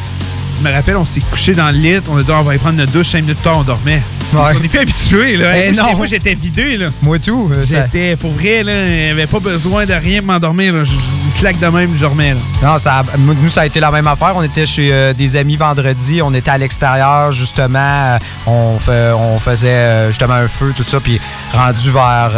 Je 0.62 0.68
me 0.68 0.72
rappelle, 0.74 0.96
on 0.96 1.06
s'est 1.06 1.20
couché 1.20 1.52
dans 1.52 1.68
le 1.70 1.78
lit, 1.78 2.00
on 2.10 2.18
a 2.18 2.22
dit, 2.22 2.30
on 2.30 2.42
va 2.42 2.50
aller 2.50 2.58
prendre 2.58 2.76
notre 2.76 2.92
douche, 2.92 3.08
5 3.08 3.22
minutes 3.22 3.38
plus 3.38 3.44
tard, 3.44 3.58
on 3.58 3.62
dormait. 3.62 4.02
On 4.36 4.60
n'est 4.60 4.68
plus 4.68 4.78
habitué, 4.78 5.36
là. 5.38 5.56
Eh 5.58 5.72
moi, 5.72 5.82
non. 5.90 5.96
moi, 5.96 6.06
j'étais 6.06 6.34
vidé, 6.34 6.76
là. 6.76 6.86
Moi 7.02 7.18
tout. 7.18 7.50
euh, 7.52 7.64
ça- 7.64 7.86
J'étais, 7.86 8.14
pour 8.16 8.30
vrai, 8.32 8.62
là, 8.62 8.86
j'avais 8.86 9.26
pas 9.26 9.40
besoin 9.40 9.86
de 9.86 9.92
rien 9.94 10.18
pour 10.20 10.26
m'endormir. 10.32 10.72
là. 10.74 10.84
Je, 10.84 10.90
je 10.92 11.40
claque 11.40 11.58
de 11.58 11.66
même, 11.66 11.90
je 11.96 12.00
dormais, 12.00 12.34
là. 12.34 12.40
Non, 12.72 12.78
ça, 12.78 13.02
nous, 13.18 13.48
ça 13.48 13.62
a 13.62 13.66
été 13.66 13.80
la 13.80 13.90
même 13.90 14.06
affaire. 14.06 14.32
On 14.36 14.42
était 14.42 14.66
chez 14.66 14.90
euh, 14.92 15.12
des 15.14 15.34
amis 15.36 15.56
vendredi. 15.56 16.20
On 16.22 16.32
était 16.34 16.50
à 16.50 16.58
l'extérieur, 16.58 17.32
justement. 17.32 17.78
Euh, 17.78 18.18
On, 18.46 18.78
fait, 18.78 19.12
on 19.16 19.38
faisait 19.38 19.68
euh, 19.68 20.06
justement 20.08 20.34
un 20.34 20.46
feu, 20.48 20.72
tout 20.76 20.84
ça. 20.86 21.00
Puis 21.00 21.18
rendu 21.54 21.90
vers 21.90 22.30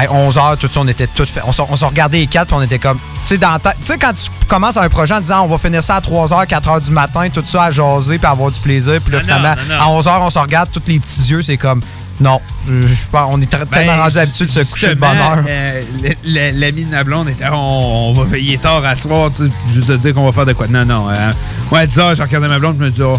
euh, 0.00 0.28
11h, 0.30 0.56
tout 0.58 0.68
ça, 0.72 0.80
on 0.80 0.88
était 0.88 1.06
tout 1.06 1.26
fait. 1.26 1.40
On 1.46 1.52
s'en 1.52 1.88
regardait 1.88 2.18
les 2.18 2.26
quatre, 2.26 2.48
puis 2.48 2.56
on 2.56 2.62
était 2.62 2.78
comme. 2.78 2.98
Tu 3.22 3.34
sais, 3.34 3.38
dans 3.38 3.58
ta- 3.58 3.74
quand 4.00 4.12
tu 4.14 4.30
commences 4.46 4.76
un 4.76 4.88
projet 4.88 5.14
en 5.14 5.20
disant 5.20 5.42
on 5.44 5.48
va 5.48 5.58
finir 5.58 5.82
ça 5.82 5.96
à 5.96 6.00
3h, 6.00 6.46
4h 6.46 6.80
du 6.84 6.90
matin, 6.90 7.28
tout 7.32 7.42
ça 7.44 7.64
à 7.64 7.70
jaser, 7.70 8.18
puis 8.18 8.26
avoir 8.26 8.50
du 8.50 8.60
plaisir. 8.60 9.00
Puis 9.02 9.12
là, 9.12 9.18
Non, 9.18 9.24
finalement, 9.24 9.54
non, 9.56 9.62
non, 9.68 9.74
non. 9.94 9.98
à 9.98 10.00
11h, 10.02 10.18
on 10.22 10.30
se 10.30 10.38
regarde, 10.38 10.70
tous 10.72 10.82
les 10.86 10.98
petits 10.98 11.22
yeux, 11.30 11.42
c'est 11.42 11.56
comme. 11.56 11.80
Non, 12.20 12.40
je, 12.66 12.80
je 12.86 12.94
pense- 13.12 13.28
on 13.32 13.40
est 13.40 13.46
très- 13.48 13.64
tellement 13.66 13.96
Ben, 13.96 14.02
rendu 14.02 14.18
habitué 14.18 14.46
de 14.46 14.50
se 14.50 14.60
coucher 14.60 14.88
de 14.88 14.94
bonne 14.94 15.16
heure. 15.16 15.44
euh, 15.48 15.80
L'ami 16.24 16.84
de 16.84 16.90
ma 16.90 17.04
blonde 17.04 17.28
était 17.28 17.44
on, 17.52 18.08
on 18.10 18.12
va 18.12 18.24
veiller 18.24 18.58
tard 18.58 18.84
à 18.84 18.96
soir, 18.96 19.30
tu 19.36 19.44
sais, 19.46 19.52
juste 19.72 19.92
dire 19.92 20.14
qu'on 20.14 20.24
va 20.26 20.32
faire 20.32 20.46
de 20.46 20.52
quoi. 20.52 20.66
Non, 20.66 20.84
non. 20.84 21.10
Euh, 21.10 21.32
ouais, 21.70 21.86
10 21.86 21.98
heures, 22.00 22.14
j'ai 22.16 22.22
regardé 22.24 22.48
ma 22.48 22.58
blonde, 22.58 22.74
je 22.80 22.84
me 22.84 22.90
dis, 22.90 23.02
oh, 23.02 23.14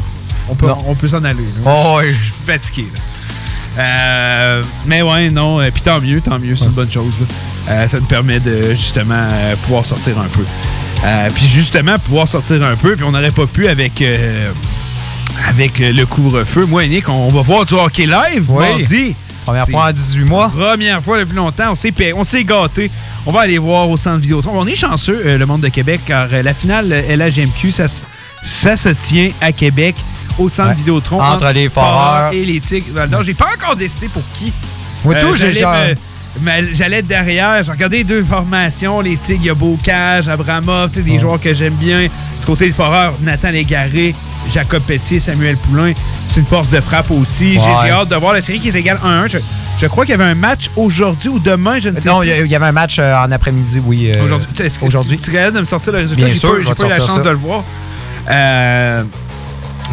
on 0.49 0.55
peut, 0.55 0.67
on 0.85 0.95
peut 0.95 1.07
s'en 1.07 1.23
aller. 1.23 1.35
là. 1.63 1.71
Oh. 1.71 1.99
Je 2.03 2.11
suis 2.11 2.33
fatigué. 2.45 2.87
là. 2.93 3.01
Euh, 3.79 4.61
mais 4.85 5.01
ouais, 5.01 5.29
non. 5.29 5.59
euh, 5.61 5.69
Puis 5.73 5.81
tant 5.81 5.99
mieux, 6.01 6.19
tant 6.21 6.37
mieux, 6.39 6.55
c'est 6.55 6.65
une 6.65 6.71
bonne 6.71 6.91
chose. 6.91 7.13
là. 7.21 7.25
Euh, 7.73 7.87
ça 7.87 7.99
nous 7.99 8.05
permet 8.05 8.39
de 8.39 8.61
justement 8.71 9.27
euh, 9.31 9.55
pouvoir 9.63 9.85
sortir 9.85 10.19
un 10.19 10.27
peu. 10.27 10.43
Puis 11.33 11.47
justement, 11.47 11.95
pouvoir 12.03 12.27
sortir 12.27 12.61
un 12.65 12.75
peu, 12.75 12.95
puis 12.95 13.05
on 13.05 13.11
n'aurait 13.11 13.31
pas 13.31 13.45
pu 13.47 13.67
avec. 13.67 14.01
euh, 14.01 14.51
avec 15.47 15.79
le 15.79 16.03
couvre-feu. 16.05 16.65
Moi 16.67 16.83
et 16.83 16.89
Nick, 16.89 17.07
on 17.07 17.29
va 17.29 17.41
voir 17.41 17.65
du 17.65 17.73
hockey 17.73 18.05
live 18.05 18.43
Oui. 18.49 18.65
mardi. 18.77 19.15
Première 19.45 19.67
fois 19.69 19.85
en 19.87 19.91
18 19.93 20.25
mois. 20.25 20.49
Première 20.55 21.01
fois 21.01 21.19
depuis 21.19 21.35
longtemps. 21.37 21.71
On 21.71 21.75
s'est 21.75 21.93
pa- 21.93 22.03
on 22.15 22.25
s'est 22.25 22.43
gâté. 22.43 22.91
On 23.25 23.31
va 23.31 23.41
aller 23.41 23.57
voir 23.57 23.89
au 23.89 23.95
centre 23.95 24.19
Vidéotron. 24.19 24.51
On 24.59 24.67
est 24.67 24.75
chanceux, 24.75 25.21
euh, 25.25 25.37
le 25.37 25.45
monde 25.45 25.61
de 25.61 25.69
Québec, 25.69 26.01
car 26.05 26.27
euh, 26.33 26.41
la 26.43 26.53
finale 26.53 26.89
euh, 26.91 27.15
LHMQ, 27.15 27.71
ça, 27.71 27.85
ça 28.43 28.75
se 28.75 28.89
tient 28.89 29.29
à 29.39 29.51
Québec, 29.53 29.95
au 30.39 30.49
centre 30.49 30.69
Ouais. 30.69 30.75
Vidéotron. 30.75 31.21
Entre 31.21 31.51
les 31.51 31.69
Foreurs. 31.69 32.33
et 32.33 32.43
les 32.45 32.59
Tigres. 32.59 32.87
Val-d'Or. 32.93 33.23
J'ai 33.23 33.33
pas 33.33 33.47
encore 33.57 33.75
décidé 33.75 34.07
pour 34.07 34.23
qui. 34.33 34.51
Moi, 35.05 35.15
tout, 35.15 35.35
j'ai 35.35 35.53
j'allais 35.53 35.95
genre- 35.95 35.95
J'allais 36.73 37.01
derrière. 37.01 37.63
J'ai 37.63 37.71
regardé 37.71 37.97
les 37.97 38.03
deux 38.03 38.23
formations. 38.23 39.01
Les 39.01 39.17
Tigres, 39.17 39.39
il 39.41 39.47
y 39.47 39.49
a 39.49 39.53
Bocage, 39.55 40.27
Abramov, 40.29 40.91
des 40.91 41.19
joueurs 41.19 41.39
que 41.41 41.53
j'aime 41.53 41.73
bien. 41.73 42.03
Du 42.03 42.45
côté 42.45 42.67
des 42.67 42.71
Foreurs, 42.73 43.13
Nathan 43.21 43.49
Légaré, 43.51 44.15
Jacob 44.51 44.81
Petit, 44.83 45.19
Samuel 45.19 45.57
Poulain. 45.57 45.93
C'est 46.27 46.39
une 46.39 46.45
force 46.45 46.69
de 46.69 46.79
frappe 46.79 47.11
aussi. 47.11 47.53
J'ai- 47.55 47.59
Ouais. 47.59 47.65
J'ai 47.83 47.89
hâte 47.91 48.09
de 48.09 48.15
voir 48.15 48.33
la 48.33 48.41
série 48.41 48.59
qui 48.59 48.69
est 48.69 48.75
égale 48.75 48.99
1-1. 49.03 49.27
Je, 49.27 49.37
je 49.81 49.87
crois 49.87 50.05
qu'il 50.05 50.11
y 50.11 50.15
avait 50.21 50.29
un 50.31 50.35
match 50.35 50.69
aujourd'hui 50.75 51.29
ou 51.29 51.39
demain, 51.39 51.79
je 51.79 51.89
ne 51.89 51.99
sais 51.99 52.07
Non, 52.07 52.19
plus. 52.19 52.29
il 52.29 52.47
y 52.51 52.55
avait 52.55 52.65
un 52.67 52.71
match 52.71 52.97
euh, 52.99 53.15
en 53.17 53.31
après-midi, 53.31 53.81
oui. 53.85 54.11
euh, 54.13 54.23
Aujourd'hui, 54.23 54.47
est-ce 54.59 54.79
que. 54.79 54.85
Tu, 54.85 55.17
tu 55.17 55.31
de 55.31 55.59
me 55.59 55.65
sortir 55.65 55.91
le 55.93 55.99
résultat? 55.99 56.23
Bien 56.25 56.33
J'ai 56.33 56.39
sûr, 56.39 56.49
pas, 56.49 56.75
pas 56.75 56.85
eu 56.85 56.89
la 56.89 56.95
chance 56.97 57.13
ça. 57.15 57.19
de 57.21 57.29
le 57.29 57.35
voir. 57.35 57.63
Euh, 58.29 59.03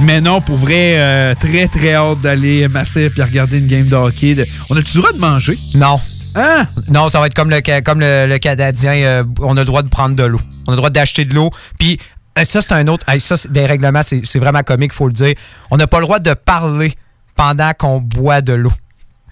mais 0.00 0.20
non, 0.20 0.40
pour 0.40 0.56
vrai, 0.56 0.98
euh, 0.98 1.34
très 1.34 1.68
très 1.68 1.94
hâte 1.94 2.20
d'aller 2.20 2.68
masser 2.68 3.08
puis 3.10 3.22
regarder 3.22 3.58
une 3.58 3.66
game 3.66 3.86
de 3.86 3.96
hockey. 3.96 4.34
De- 4.34 4.46
On 4.70 4.76
a-tu 4.76 4.96
le 4.96 5.02
droit 5.02 5.12
de 5.12 5.18
manger? 5.18 5.58
Non. 5.74 5.98
Hein? 6.34 6.66
Non, 6.90 7.08
ça 7.08 7.18
va 7.18 7.26
être 7.26 7.34
comme 7.34 7.48
le, 7.50 7.60
comme 7.80 8.00
le, 8.00 8.26
le 8.28 8.38
Canadien. 8.38 8.92
euh, 8.92 9.24
on 9.40 9.56
a 9.56 9.60
le 9.60 9.64
droit 9.66 9.82
de 9.82 9.88
prendre 9.88 10.14
de 10.14 10.22
l'eau. 10.24 10.40
On 10.66 10.72
a 10.72 10.74
le 10.74 10.76
droit 10.76 10.90
d'acheter 10.90 11.24
de 11.24 11.34
l'eau. 11.34 11.50
Puis 11.78 11.98
euh, 12.38 12.44
ça, 12.44 12.60
c'est 12.60 12.74
un 12.74 12.86
autre. 12.88 13.06
ça, 13.20 13.36
c'est 13.38 13.50
des 13.50 13.64
règlements, 13.64 14.02
c'est 14.02 14.20
c'est 14.24 14.38
vraiment 14.38 14.62
comique, 14.62 14.92
faut 14.92 15.06
le 15.06 15.14
dire. 15.14 15.34
On 15.70 15.76
n'a 15.78 15.86
pas 15.86 15.98
le 15.98 16.04
droit 16.04 16.18
de 16.18 16.34
parler 16.34 16.92
pendant 17.34 17.72
qu'on 17.78 17.98
boit 18.00 18.42
de 18.42 18.52
l'eau. 18.52 18.72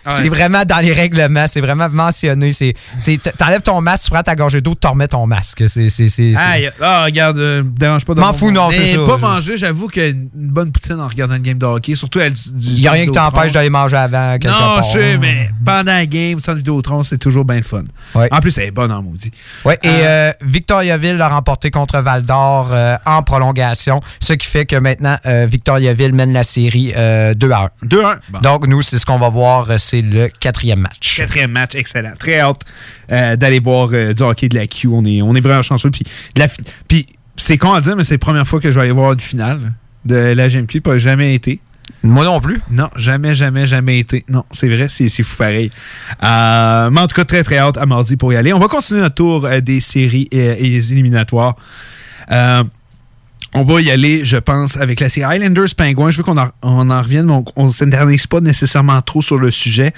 Ouais. 0.06 0.12
C'est 0.16 0.28
vraiment 0.28 0.64
dans 0.64 0.78
les 0.78 0.92
règlements, 0.92 1.46
c'est 1.46 1.60
vraiment 1.60 1.88
mentionné. 1.90 2.52
C'est, 2.52 2.74
c'est- 2.98 3.18
t'enlèves 3.36 3.62
ton 3.62 3.80
masque, 3.80 4.04
tu 4.04 4.10
prends 4.10 4.22
ta 4.22 4.34
gorgée 4.34 4.60
d'eau, 4.60 4.74
tu 4.78 4.86
remets 4.86 5.08
ton 5.08 5.26
masque. 5.26 5.64
C'est, 5.68 5.88
c'est, 5.88 6.08
c'est- 6.08 6.34
c'est- 6.34 6.36
Aïe, 6.36 6.70
ah, 6.80 7.04
regarde, 7.04 7.38
euh, 7.38 7.62
me 7.62 7.70
dérange 7.70 8.04
pas 8.04 8.14
de 8.14 8.20
M'en 8.20 8.32
fous, 8.32 8.50
non, 8.50 8.70
c'est 8.70 8.96
ça. 8.96 9.06
pas 9.06 9.16
Je- 9.16 9.22
manger, 9.22 9.56
j'avoue 9.56 9.88
qu'une 9.88 10.28
bonne 10.34 10.70
poutine 10.72 11.00
en 11.00 11.08
regardant 11.08 11.36
une 11.36 11.42
game 11.42 11.58
de 11.58 11.66
hockey, 11.66 11.94
surtout 11.94 12.20
elle 12.20 12.32
du 12.34 12.40
Il 12.68 12.80
n'y 12.80 12.86
a 12.88 12.92
rien 12.92 13.06
qui 13.06 13.12
t'empêche 13.12 13.52
d'aller 13.52 13.70
manger 13.70 13.96
avant. 13.96 14.32
quelque 14.38 14.48
Non, 14.52 14.82
je 14.82 14.98
sais, 14.98 15.18
mais 15.18 15.50
pendant 15.64 15.92
la 15.92 16.06
game, 16.06 16.40
sans 16.40 16.54
Vidéotron, 16.54 17.02
c'est 17.02 17.18
toujours 17.18 17.44
bien 17.44 17.56
le 17.56 17.62
fun. 17.62 17.84
En 18.14 18.40
plus, 18.40 18.56
elle 18.58 18.64
est 18.68 18.70
bonne 18.70 18.92
en 18.92 19.02
maudit. 19.02 19.30
Ouais, 19.64 19.78
et 19.82 19.88
euh, 19.88 20.30
Victoriaville 20.42 21.16
l'a 21.16 21.28
remporté 21.28 21.70
contre 21.70 21.98
Val 22.00 22.22
d'Or 22.24 22.68
euh, 22.72 22.96
en 23.06 23.22
prolongation, 23.22 24.00
ce 24.20 24.32
qui 24.34 24.46
fait 24.46 24.66
que 24.66 24.76
maintenant 24.76 25.16
euh, 25.26 25.46
Victoriaville 25.48 26.12
mène 26.14 26.32
la 26.32 26.42
série 26.44 26.92
euh, 26.96 27.34
2 27.34 27.50
à 27.52 27.64
1. 27.64 27.68
2 27.86 28.02
à 28.04 28.10
1. 28.10 28.18
Bon. 28.30 28.38
Donc, 28.40 28.66
nous, 28.66 28.82
c'est 28.82 28.98
ce 28.98 29.06
qu'on 29.06 29.18
va 29.18 29.28
voir, 29.28 29.70
euh, 29.70 29.78
c'est 29.94 30.02
le 30.02 30.28
quatrième 30.28 30.80
match. 30.80 31.16
Quatrième 31.16 31.52
match, 31.52 31.74
excellent. 31.76 32.14
Très 32.18 32.40
hâte 32.40 32.62
euh, 33.12 33.36
d'aller 33.36 33.60
voir 33.60 33.90
euh, 33.92 34.12
du 34.12 34.22
hockey 34.22 34.48
de 34.48 34.56
la 34.56 34.66
Q. 34.66 34.88
On 34.88 35.04
est, 35.04 35.22
on 35.22 35.34
est 35.34 35.40
vraiment 35.40 35.62
chanceux. 35.62 35.90
Puis, 35.90 36.04
puis 36.88 37.06
c'est 37.36 37.58
con 37.58 37.72
à 37.72 37.80
dire, 37.80 37.94
mais 37.94 38.02
c'est 38.02 38.14
la 38.14 38.18
première 38.18 38.46
fois 38.46 38.60
que 38.60 38.70
je 38.70 38.74
vais 38.74 38.82
aller 38.82 38.92
voir 38.92 39.12
une 39.12 39.20
finale 39.20 39.72
de 40.04 40.16
la 40.16 40.48
GMQ. 40.48 40.80
Pas 40.80 40.98
jamais 40.98 41.34
été. 41.34 41.60
Moi 42.02 42.24
non 42.24 42.40
plus. 42.40 42.60
Non, 42.70 42.88
jamais, 42.96 43.36
jamais, 43.36 43.66
jamais 43.66 44.00
été. 44.00 44.24
Non, 44.28 44.44
c'est 44.50 44.68
vrai, 44.68 44.88
c'est 44.88 45.08
c'est 45.08 45.22
fou 45.22 45.36
pareil. 45.36 45.70
Euh, 46.22 46.90
mais 46.90 47.00
en 47.00 47.06
tout 47.06 47.14
cas, 47.14 47.24
très, 47.24 47.44
très 47.44 47.58
hâte 47.58 47.76
à 47.76 47.86
mardi 47.86 48.16
pour 48.16 48.32
y 48.32 48.36
aller. 48.36 48.52
On 48.52 48.58
va 48.58 48.68
continuer 48.68 49.00
notre 49.00 49.14
tour 49.14 49.44
euh, 49.44 49.60
des 49.60 49.80
séries 49.80 50.28
et 50.32 50.56
des 50.56 50.92
éliminatoires. 50.92 51.56
On 53.54 53.62
va 53.62 53.80
y 53.80 53.90
aller, 53.90 54.24
je 54.24 54.36
pense, 54.36 54.76
avec 54.76 55.00
la 55.00 55.08
série 55.08 55.36
Islanders 55.36 55.74
Pingouins. 55.76 56.10
Je 56.10 56.18
veux 56.18 56.24
qu'on 56.24 56.36
en, 56.36 57.02
revienne, 57.02 57.26
mais 57.26 57.42
on 57.56 57.66
ne 57.66 57.70
s'internise 57.70 58.26
pas 58.26 58.40
nécessairement 58.40 59.00
trop 59.02 59.22
sur 59.22 59.38
le 59.38 59.50
sujet. 59.50 59.92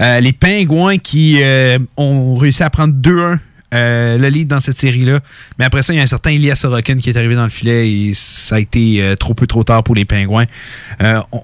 Euh, 0.00 0.20
les 0.20 0.32
Pingouins 0.32 0.98
qui 0.98 1.42
euh, 1.42 1.78
ont 1.96 2.36
réussi 2.36 2.62
à 2.62 2.70
prendre 2.70 2.94
2-1 2.94 3.38
euh, 3.74 4.18
le 4.18 4.28
lead 4.28 4.48
dans 4.48 4.60
cette 4.60 4.78
série-là. 4.78 5.20
Mais 5.58 5.64
après 5.64 5.82
ça, 5.82 5.92
il 5.92 5.96
y 5.96 6.00
a 6.00 6.02
un 6.02 6.06
certain 6.06 6.30
Elias 6.30 6.56
Sorokin 6.56 6.96
qui 6.96 7.08
est 7.10 7.16
arrivé 7.16 7.34
dans 7.34 7.44
le 7.44 7.48
filet 7.50 7.90
et 7.90 8.12
ça 8.14 8.56
a 8.56 8.60
été 8.60 9.14
trop 9.18 9.34
peu 9.34 9.46
trop 9.46 9.64
tard 9.64 9.82
pour 9.82 9.94
les 9.94 10.04
Pingouins. 10.04 10.46
On- 11.00 11.42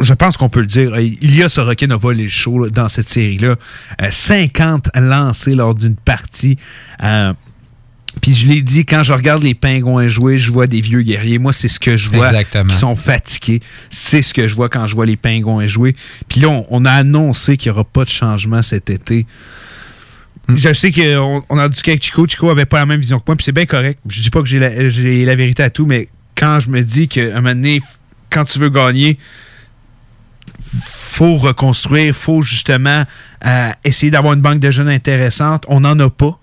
je 0.00 0.14
pense 0.14 0.36
qu'on 0.36 0.48
peut 0.48 0.60
le 0.60 0.66
dire. 0.66 0.94
Elias 0.96 1.50
Sorokin 1.50 1.90
a 1.90 1.96
volé 1.96 2.24
le 2.24 2.28
show 2.28 2.68
dans 2.70 2.88
cette 2.88 3.08
série-là. 3.08 3.56
Euh, 4.00 4.10
50 4.10 4.90
lancés 4.94 5.54
lors 5.54 5.74
d'une 5.74 5.96
partie. 5.96 6.58
Puis 8.20 8.34
je 8.34 8.46
l'ai 8.46 8.62
dit, 8.62 8.84
quand 8.84 9.02
je 9.02 9.12
regarde 9.12 9.42
les 9.42 9.54
pingouins 9.54 10.06
jouer, 10.08 10.38
je 10.38 10.52
vois 10.52 10.66
des 10.66 10.80
vieux 10.80 11.02
guerriers. 11.02 11.38
Moi, 11.38 11.52
c'est 11.52 11.68
ce 11.68 11.80
que 11.80 11.96
je 11.96 12.10
vois. 12.10 12.26
Exactement. 12.26 12.68
Qui 12.68 12.76
sont 12.76 12.94
fatigués. 12.94 13.62
C'est 13.90 14.22
ce 14.22 14.34
que 14.34 14.46
je 14.48 14.54
vois 14.54 14.68
quand 14.68 14.86
je 14.86 14.94
vois 14.94 15.06
les 15.06 15.16
pingouins 15.16 15.66
jouer. 15.66 15.96
Puis 16.28 16.40
là, 16.40 16.48
on, 16.48 16.66
on 16.70 16.84
a 16.84 16.92
annoncé 16.92 17.56
qu'il 17.56 17.72
n'y 17.72 17.76
aura 17.76 17.84
pas 17.84 18.04
de 18.04 18.10
changement 18.10 18.62
cet 18.62 18.90
été. 18.90 19.26
Je 20.48 20.72
sais 20.72 20.90
qu'on 20.92 21.42
on 21.48 21.58
a 21.58 21.68
dit 21.68 21.80
avec 21.86 22.02
Chico. 22.02 22.26
Chico 22.26 22.50
avait 22.50 22.66
pas 22.66 22.78
la 22.80 22.86
même 22.86 23.00
vision 23.00 23.18
que 23.18 23.24
moi, 23.26 23.36
puis 23.36 23.44
c'est 23.44 23.52
bien 23.52 23.66
correct. 23.66 23.98
Je 24.08 24.20
dis 24.20 24.30
pas 24.30 24.40
que 24.40 24.46
j'ai 24.46 24.58
la, 24.58 24.88
j'ai 24.88 25.24
la 25.24 25.34
vérité 25.34 25.62
à 25.62 25.70
tout, 25.70 25.86
mais 25.86 26.08
quand 26.36 26.60
je 26.60 26.68
me 26.68 26.82
dis 26.82 27.08
qu'à 27.08 27.22
un 27.22 27.40
moment 27.40 27.54
donné, 27.54 27.80
quand 28.30 28.44
tu 28.44 28.58
veux 28.58 28.68
gagner, 28.68 29.18
faut 30.84 31.36
reconstruire, 31.36 32.14
faut 32.14 32.42
justement 32.42 33.04
euh, 33.46 33.70
essayer 33.84 34.10
d'avoir 34.10 34.34
une 34.34 34.40
banque 34.40 34.60
de 34.60 34.70
jeunes 34.70 34.88
intéressante. 34.88 35.64
On 35.68 35.80
n'en 35.80 35.98
a 35.98 36.10
pas. 36.10 36.38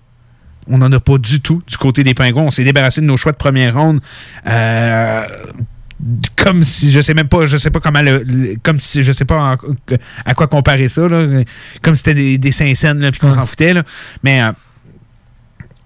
On 0.68 0.78
n'en 0.78 0.90
a 0.92 1.00
pas 1.00 1.18
du 1.18 1.40
tout 1.40 1.62
du 1.66 1.76
côté 1.76 2.04
des 2.04 2.14
Pingouins. 2.14 2.42
On 2.42 2.50
s'est 2.50 2.64
débarrassé 2.64 3.00
de 3.00 3.06
nos 3.06 3.16
choix 3.16 3.32
de 3.32 3.36
première 3.36 3.74
ronde. 3.74 4.00
euh, 4.46 5.24
comme 6.34 6.64
si 6.64 6.90
je 6.92 7.00
sais 7.02 7.12
même 7.12 7.28
pas 7.28 7.44
je 7.44 7.58
sais 7.58 7.68
pas 7.70 7.78
comment 7.80 8.00
le, 8.00 8.22
le- 8.24 8.54
comme 8.62 8.80
si 8.80 9.02
je 9.02 9.12
sais 9.12 9.26
pas 9.26 9.36
en- 9.54 9.94
à 10.24 10.32
quoi 10.34 10.46
comparer 10.46 10.88
ça 10.88 11.06
là. 11.06 11.42
comme 11.82 11.94
si 11.94 11.98
c'était 11.98 12.14
des, 12.14 12.38
des 12.38 12.52
Saint-Saëns 12.52 13.10
puis 13.10 13.20
qu'on 13.20 13.34
s'en 13.34 13.44
foutait 13.44 13.74
là. 13.74 13.82
mais 14.22 14.40
euh, 14.42 14.50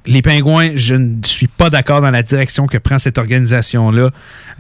les 0.07 0.23
Pingouins, 0.23 0.71
je 0.75 0.95
ne 0.95 1.17
suis 1.25 1.47
pas 1.47 1.71
d'accord 1.71 2.01
dans 2.01 2.11
la 2.11 2.23
direction 2.23 2.67
que 2.67 2.79
prend 2.79 2.99
cette 2.99 3.19
organisation-là. 3.19 4.11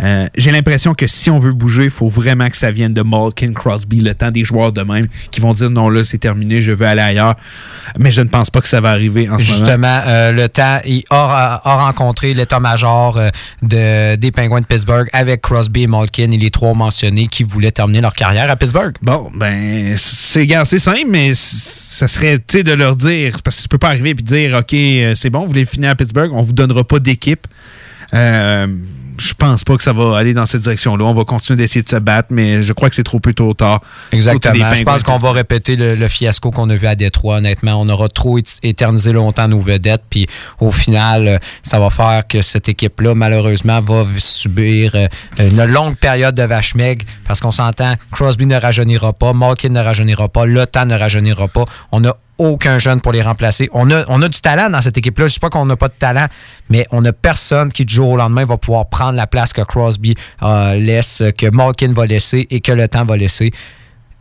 Euh, 0.03 0.27
J'ai 0.37 0.51
l'impression 0.51 0.95
que 0.95 1.07
si 1.07 1.29
on 1.31 1.39
veut 1.39 1.53
bouger, 1.53 1.85
il 1.85 1.91
faut 1.91 2.09
vraiment 2.09 2.49
que 2.49 2.57
ça 2.57 2.71
vienne 2.71 2.93
de 2.93 3.03
Malkin, 3.03 3.53
Crosby, 3.53 4.01
le 4.01 4.15
temps 4.15 4.31
des 4.31 4.45
joueurs 4.45 4.73
de 4.73 4.83
même 4.83 5.07
qui 5.31 5.41
vont 5.41 5.53
dire 5.53 5.71
non, 5.71 5.89
là, 5.91 6.03
c'est 6.05 6.19
terminé, 6.19 6.63
je 6.63 6.73
veux 6.73 6.87
aller 6.87 7.03
ailleurs. 7.03 7.37
Mais 7.99 8.11
je 8.11 8.23
ne 8.23 8.29
pense 8.29 8.51
pas 8.51 8.61
que 8.61 8.69
ça 8.69 8.81
va 8.81 8.91
arriver 8.91 9.29
en 9.29 9.39
ce 9.39 9.45
moment. 9.45 9.55
Justement, 9.55 10.01
euh, 10.07 10.33
le 10.33 10.49
temps, 10.49 10.79
il 10.87 11.05
a, 11.11 11.61
a 11.65 11.77
rencontré 11.85 12.33
l'état-major 12.35 13.19
euh, 13.19 13.29
de, 13.63 14.17
des 14.17 14.31
Penguins 14.31 14.61
de 14.61 14.67
Pittsburgh 14.67 15.09
avec 15.13 15.43
Crosby 15.43 15.83
et 15.83 15.87
Malkin 15.87 16.31
et 16.31 16.39
les 16.39 16.51
trois 16.51 16.75
mentionnés 16.75 17.27
qui 17.27 17.45
voulaient 17.45 17.71
terminer 17.71 18.01
leur 18.01 18.15
carrière 18.15 18.51
à 18.51 18.57
Pittsburgh. 18.57 18.95
Bon, 19.03 19.31
ben, 19.35 19.95
c'est 19.99 20.47
gars, 20.47 20.65
c'est 20.65 20.79
simple, 20.79 21.07
mais 21.09 21.33
ça 21.35 22.09
serait, 22.09 22.39
tu 22.39 22.45
sais, 22.49 22.63
de 22.63 22.73
leur 22.73 22.97
dire, 22.97 23.43
parce 23.45 23.59
que 23.59 23.63
tu 23.63 23.69
peux 23.69 23.79
pas 23.79 23.89
arriver 23.89 24.11
et 24.11 24.15
dire, 24.15 24.57
OK, 24.59 24.75
c'est 25.15 25.31
bon, 25.35 25.41
vous 25.41 25.49
voulez 25.49 25.66
finir 25.66 25.91
à 25.91 25.95
Pittsburgh, 25.97 26.30
on 26.32 26.43
vous 26.43 26.53
donnera 26.53 26.85
pas 26.85 27.01
d'équipe. 27.01 27.47
Euh, 28.14 28.66
je 29.18 29.35
pense 29.35 29.64
pas 29.64 29.76
que 29.76 29.82
ça 29.82 29.93
va 29.93 30.16
aller 30.16 30.35
dans 30.35 30.47
cette 30.47 30.62
direction-là. 30.62 31.05
On 31.05 31.12
va 31.12 31.24
continuer 31.24 31.57
d'essayer 31.57 31.82
de 31.82 31.89
se 31.89 31.97
battre, 31.97 32.28
mais 32.30 32.62
je 32.62 32.72
crois 32.72 32.89
que 32.89 32.95
c'est 32.95 33.05
trop 33.05 33.20
peu 33.20 33.32
tôt 33.32 33.55
tard. 33.55 33.80
Exactement. 34.12 34.74
Je 34.74 34.82
pense 34.82 35.03
qu'on 35.03 35.16
va 35.16 35.32
répéter 35.32 35.76
le, 35.76 35.95
le 35.95 36.09
fiasco 36.09 36.51
qu'on 36.51 36.68
a 36.70 36.74
vu 36.74 36.87
à 36.87 36.95
Détroit. 36.95 37.37
Honnêtement, 37.37 37.80
on 37.80 37.89
aura 37.89 38.09
trop 38.09 38.39
éternisé 38.62 39.12
longtemps 39.12 39.49
nos 39.49 39.61
vedettes. 39.61 40.03
Puis 40.11 40.26
au 40.61 40.72
final, 40.72 41.28
euh, 41.28 41.39
ça 41.62 41.78
va 41.78 41.91
faire 41.91 42.26
que 42.28 42.43
cette 42.43 42.68
équipe-là, 42.68 43.14
malheureusement, 43.14 43.80
va 43.80 44.05
subir 44.18 44.93
euh, 44.95 45.07
une 45.39 45.64
longue 45.64 45.97
période 45.97 46.35
de 46.35 46.43
vache 46.43 46.74
maigre 46.74 47.05
parce 47.26 47.41
qu'on 47.41 47.53
s'entend, 47.53 47.95
Crosby 48.11 48.47
ne 48.47 48.57
rajeunira 48.57 49.12
pas, 49.12 49.32
Malkin 49.32 49.70
ne 49.70 49.80
rajeunira 49.80 50.28
pas, 50.28 50.45
Le 50.45 50.66
Temps 50.66 50.87
ne 50.87 50.97
rajeunira 50.97 51.49
pas. 51.49 51.64
On 51.93 52.05
a 52.05 52.16
aucun 52.39 52.78
jeune 52.78 53.01
pour 53.01 53.12
les 53.12 53.22
remplacer. 53.22 53.68
On 53.72 53.91
a, 53.91 54.05
on 54.09 54.20
a 54.22 54.28
du 54.28 54.41
talent 54.41 54.70
dans 54.70 54.80
cette 54.80 54.99
équipe-là. 54.99 55.26
Je 55.26 55.32
ne 55.32 55.35
dis 55.35 55.41
pas 55.41 55.51
qu'on 55.51 55.66
n'a 55.66 55.76
pas 55.76 55.89
de 55.89 55.95
talent, 55.99 56.26
mais 56.70 56.87
on 56.91 57.03
n'a 57.03 57.12
personne 57.12 57.72
qui, 57.72 57.85
du 57.85 57.95
jour 57.95 58.11
au 58.11 58.16
lendemain, 58.16 58.45
va 58.45 58.57
pouvoir 58.57 58.89
prendre 58.89 59.16
la 59.16 59.26
place 59.26 59.53
que 59.53 59.62
Crosby 59.62 60.14
euh, 60.43 60.74
laisse, 60.74 61.22
que 61.37 61.51
Malkin 61.51 61.93
va 61.93 62.07
laisser 62.07 62.47
et 62.51 62.61
que 62.61 62.72
le 62.72 62.89
temps 62.89 63.05
va 63.05 63.16
laisser. 63.16 63.53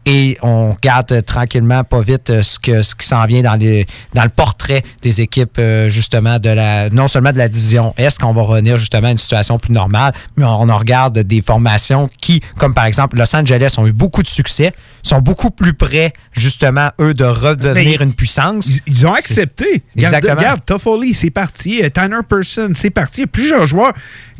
Et 0.05 0.37
on 0.41 0.73
regarde 0.73 1.11
euh, 1.13 1.21
tranquillement, 1.21 1.83
pas 1.85 2.01
vite, 2.01 2.29
euh, 2.29 2.43
ce, 2.43 2.59
que, 2.59 2.83
ce 2.83 2.93
qui 2.93 3.07
s'en 3.07 3.25
vient 3.25 3.41
dans, 3.41 3.55
les, 3.55 3.85
dans 4.13 4.23
le 4.23 4.29
portrait 4.29 4.83
des 5.01 5.21
équipes, 5.21 5.57
euh, 5.59 5.87
justement, 5.87 6.39
de 6.39 6.49
la, 6.49 6.89
non 6.89 7.07
seulement 7.07 7.31
de 7.31 7.37
la 7.37 7.47
division 7.47 7.93
Est, 7.97 8.19
qu'on 8.19 8.33
va 8.33 8.41
revenir 8.41 8.77
justement 8.77 9.07
à 9.07 9.11
une 9.11 9.17
situation 9.17 9.59
plus 9.59 9.71
normale, 9.71 10.11
mais 10.35 10.43
on, 10.43 10.67
en 10.69 10.77
regarde 10.77 11.19
des 11.19 11.41
formations 11.41 12.09
qui, 12.19 12.41
comme 12.57 12.73
par 12.73 12.85
exemple 12.85 13.17
Los 13.17 13.33
Angeles, 13.33 13.75
ont 13.77 13.87
eu 13.87 13.93
beaucoup 13.93 14.23
de 14.23 14.27
succès, 14.27 14.73
sont 15.03 15.19
beaucoup 15.19 15.51
plus 15.51 15.73
près, 15.73 16.11
justement, 16.33 16.89
eux, 16.99 17.13
de 17.13 17.23
redevenir 17.23 17.99
Mais 17.99 18.05
une 18.05 18.13
puissance. 18.13 18.67
Ils, 18.67 18.81
ils 18.87 19.07
ont 19.07 19.13
accepté. 19.13 19.83
Regarde, 19.95 20.15
Exactement. 20.15 20.35
Regarde, 20.35 20.65
Toffoli, 20.65 21.13
c'est 21.13 21.29
parti. 21.29 21.81
Tanner 21.93 22.19
Person, 22.27 22.71
c'est 22.73 22.89
parti. 22.89 23.25
Plusieurs 23.25 23.67
joueurs. 23.67 23.93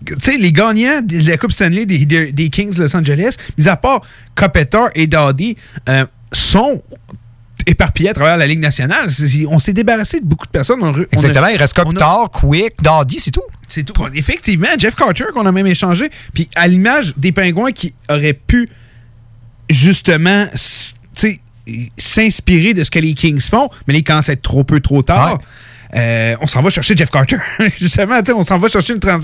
Tu 0.06 0.16
sais, 0.22 0.38
les 0.38 0.52
gagnants 0.52 1.02
de 1.02 1.28
la 1.30 1.38
Coupe 1.38 1.52
Stanley 1.52 1.86
des, 1.86 2.06
des- 2.06 2.32
des 2.32 2.50
Kings 2.50 2.74
de 2.76 2.82
Los 2.84 2.96
Angeles, 2.96 3.36
mis 3.58 3.68
à 3.68 3.76
part 3.78 4.02
Kopitar 4.36 4.90
et 4.96 5.08
Dowdy, 5.08 5.56
euh, 5.90 6.06
sont 6.32 6.82
éparpillés 7.66 8.10
à 8.10 8.14
travers 8.14 8.36
la 8.36 8.46
Ligue 8.46 8.60
nationale. 8.60 9.08
On 9.50 9.60
s'est 9.60 9.72
débarrassé 9.74 10.20
de 10.20 10.26
beaucoup 10.26 10.46
de 10.46 10.52
personnes. 10.52 10.80
On 10.82 10.88
a- 10.88 10.98
on 10.98 11.02
a- 11.02 11.06
Exactement, 11.12 11.48
il 11.48 11.58
reste 11.58 11.74
Kopitar, 11.74 12.30
Quick, 12.32 12.74
Doddy, 12.84 13.20
c'est 13.20 13.32
tout. 13.32 13.42
C'est 13.68 13.84
tout. 13.84 13.94
Effectivement, 14.14 14.68
Jeff 14.78 14.96
Carter, 14.96 15.26
qu'on 15.34 15.46
a 15.46 15.52
même 15.52 15.68
échangé. 15.68 16.10
Puis 16.34 16.50
à 16.56 16.68
l'image 16.68 17.14
des 17.18 17.32
Pingouins 17.32 17.72
qui 17.72 17.94
auraient 18.10 18.34
pu 18.34 18.68
justement 19.70 20.46
s- 20.54 20.96
tu 21.16 21.22
sais, 21.22 21.40
s'inspirer 21.98 22.74
de 22.74 22.84
ce 22.84 22.92
que 22.92 23.00
les 23.00 23.14
Kings 23.14 23.40
font, 23.40 23.70
mais 23.88 23.94
les 23.94 24.04
quand 24.04 24.22
c'est 24.22 24.42
trop 24.42 24.64
peu, 24.64 24.80
trop 24.82 25.02
tard. 25.02 25.40
Euh, 25.96 26.36
on 26.42 26.48
s'en 26.48 26.62
va 26.62 26.70
chercher 26.70 26.96
Jeff 26.96 27.10
Carter. 27.12 27.38
Justement, 27.80 28.20
tu 28.20 28.28
sais, 28.28 28.34
on 28.34 28.44
s'en 28.44 28.58
va 28.58 28.68
chercher 28.68 28.94
une 28.94 29.00
trans- 29.00 29.20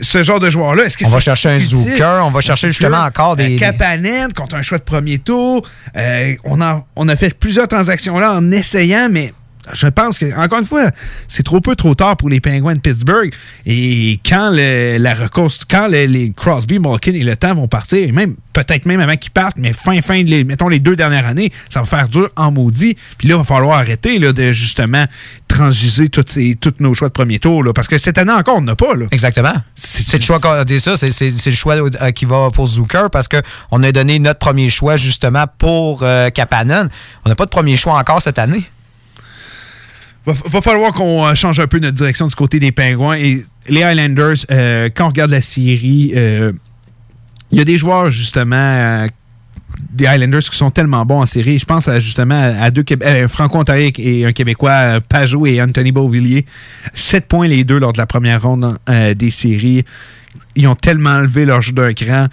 ce 0.00 0.22
genre 0.22 0.40
de 0.40 0.50
joueur-là. 0.50 0.84
Est-ce 0.84 0.96
que 0.96 1.04
On 1.06 1.10
va 1.10 1.20
chercher 1.20 1.50
un? 1.50 1.58
Zucker, 1.58 2.20
on 2.24 2.30
va 2.30 2.40
chercher 2.40 2.68
justement 2.68 3.02
encore 3.04 3.36
des- 3.36 3.56
Kapanen 3.56 4.32
contre 4.32 4.56
un 4.56 4.62
choix 4.62 4.78
de 4.78 4.82
premier 4.84 5.18
tour. 5.18 5.66
Euh, 5.96 6.34
on, 6.44 6.60
a, 6.60 6.84
on 6.96 7.08
a 7.08 7.16
fait 7.16 7.38
plusieurs 7.38 7.68
transactions 7.68 8.18
là 8.18 8.32
en 8.32 8.50
essayant, 8.50 9.08
mais 9.10 9.32
je 9.72 9.86
pense 9.88 10.18
que, 10.18 10.34
encore 10.38 10.58
une 10.58 10.64
fois, 10.64 10.90
c'est 11.28 11.42
trop 11.42 11.60
peu 11.60 11.76
trop 11.76 11.94
tard 11.94 12.16
pour 12.16 12.28
les 12.28 12.40
Penguins 12.40 12.74
de 12.74 12.80
Pittsburgh. 12.80 13.32
Et 13.66 14.20
quand 14.28 14.50
le, 14.52 14.98
la 14.98 15.14
reconstru- 15.14 15.64
quand 15.70 15.88
le- 15.88 16.04
les 16.06 16.32
Crosby, 16.32 16.78
Malkin 16.78 17.12
et 17.12 17.24
le 17.24 17.36
temps 17.36 17.54
vont 17.54 17.68
partir, 17.68 17.98
et 18.06 18.12
même 18.12 18.36
peut-être 18.52 18.86
même 18.86 19.00
avant 19.00 19.16
qu'ils 19.16 19.30
partent, 19.30 19.56
mais 19.58 19.72
fin, 19.72 20.00
fin, 20.02 20.22
les, 20.22 20.42
mettons 20.44 20.68
les 20.68 20.80
deux 20.80 20.96
dernières 20.96 21.26
années, 21.26 21.52
ça 21.68 21.80
va 21.80 21.86
faire 21.86 22.08
dur 22.08 22.28
en 22.36 22.50
maudit. 22.50 22.96
Puis 23.18 23.28
là, 23.28 23.34
il 23.36 23.38
va 23.38 23.44
falloir 23.44 23.78
arrêter 23.78 24.18
là, 24.18 24.32
de 24.32 24.52
justement 24.52 25.04
transgiser 25.46 26.08
toutes 26.08 26.28
ces, 26.30 26.56
tous 26.56 26.74
nos 26.80 26.94
choix 26.94 27.08
de 27.08 27.12
premier 27.12 27.38
tour. 27.38 27.62
là, 27.64 27.72
parce 27.72 27.88
que 27.88 27.98
cette 27.98 28.18
année 28.18 28.32
encore, 28.32 28.56
on 28.56 28.62
n'a 28.62 28.76
pas. 28.76 28.94
Là. 28.94 29.06
Exactement. 29.10 29.54
C'est 29.74 30.18
le 30.18 30.22
choix 30.22 30.40
qu'on 30.40 30.50
a 30.50 30.64
dit 30.64 30.80
ça, 30.80 30.96
c'est- 30.96 31.10
le 31.46 31.52
choix 31.54 31.74
euh, 31.76 32.10
qui 32.10 32.24
va 32.24 32.50
pour 32.52 32.66
Zucker 32.66 33.08
parce 33.10 33.28
qu'on 33.28 33.82
a 33.82 33.92
donné 33.92 34.18
notre 34.18 34.38
premier 34.40 34.70
choix 34.70 34.96
justement 34.96 35.44
pour 35.58 36.00
euh, 36.02 36.30
Kapanen. 36.30 36.88
On 37.24 37.28
n'a 37.28 37.34
pas 37.34 37.44
de 37.44 37.50
premier 37.50 37.76
choix 37.76 37.98
encore 37.98 38.20
cette 38.22 38.38
année. 38.38 38.62
Va, 40.28 40.34
va 40.50 40.60
falloir 40.60 40.92
qu'on 40.92 41.26
euh, 41.26 41.34
change 41.34 41.58
un 41.58 41.66
peu 41.66 41.78
notre 41.78 41.96
direction 41.96 42.26
du 42.26 42.34
côté 42.34 42.60
des 42.60 42.70
Pingouins. 42.70 43.16
Et 43.16 43.44
les 43.68 43.82
Highlanders, 43.82 44.36
euh, 44.50 44.90
quand 44.94 45.06
on 45.06 45.08
regarde 45.08 45.30
la 45.30 45.40
série, 45.40 46.12
euh, 46.14 46.52
il 47.50 47.58
y 47.58 47.60
a 47.60 47.64
des 47.64 47.78
joueurs, 47.78 48.10
justement, 48.10 49.08
des 49.90 50.06
Highlanders 50.06 50.42
qui 50.42 50.56
sont 50.56 50.70
tellement 50.70 51.04
bons 51.06 51.22
en 51.22 51.26
série. 51.26 51.58
Je 51.58 51.64
pense 51.64 51.88
à, 51.88 51.98
justement 51.98 52.38
à, 52.60 52.70
deux 52.70 52.84
euh, 53.02 53.28
Franco-Ontariens 53.28 53.90
et 53.96 54.26
un 54.26 54.32
Québécois, 54.32 55.00
Pajot 55.08 55.46
et 55.46 55.62
Anthony 55.62 55.92
Beauvillier. 55.92 56.44
Sept 56.94 57.26
points 57.26 57.48
les 57.48 57.64
deux 57.64 57.78
lors 57.78 57.92
de 57.92 57.98
la 57.98 58.06
première 58.06 58.42
ronde 58.42 58.76
euh, 58.88 59.14
des 59.14 59.30
séries. 59.30 59.84
Ils 60.56 60.66
ont 60.66 60.74
tellement 60.74 61.10
enlevé 61.10 61.44
leur 61.44 61.62
jeu 61.62 61.72
d'un 61.72 61.94
cran. 61.94 62.26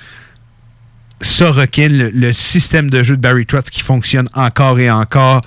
Sorokin, 1.21 1.87
le, 1.87 2.09
le 2.09 2.33
système 2.33 2.89
de 2.89 3.01
jeu 3.03 3.15
de 3.15 3.21
Barry 3.21 3.45
Trotz 3.45 3.69
qui 3.69 3.81
fonctionne 3.81 4.27
encore 4.33 4.79
et 4.79 4.91
encore. 4.91 5.41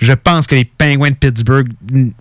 Je 0.00 0.12
pense 0.14 0.46
que 0.46 0.54
les 0.54 0.64
Penguins 0.64 1.10
de 1.10 1.14
Pittsburgh, 1.14 1.68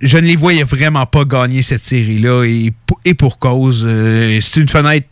je 0.01 0.17
ne 0.17 0.23
les 0.25 0.35
voyais 0.35 0.63
vraiment 0.63 1.05
pas 1.05 1.23
gagner 1.25 1.61
cette 1.61 1.81
série-là 1.81 2.43
et, 2.45 2.73
pour- 3.15 3.39
cause. 3.39 3.85
euh, 3.87 4.39
c'est 4.41 4.59
une 4.59 4.67
fenêtre 4.69 5.07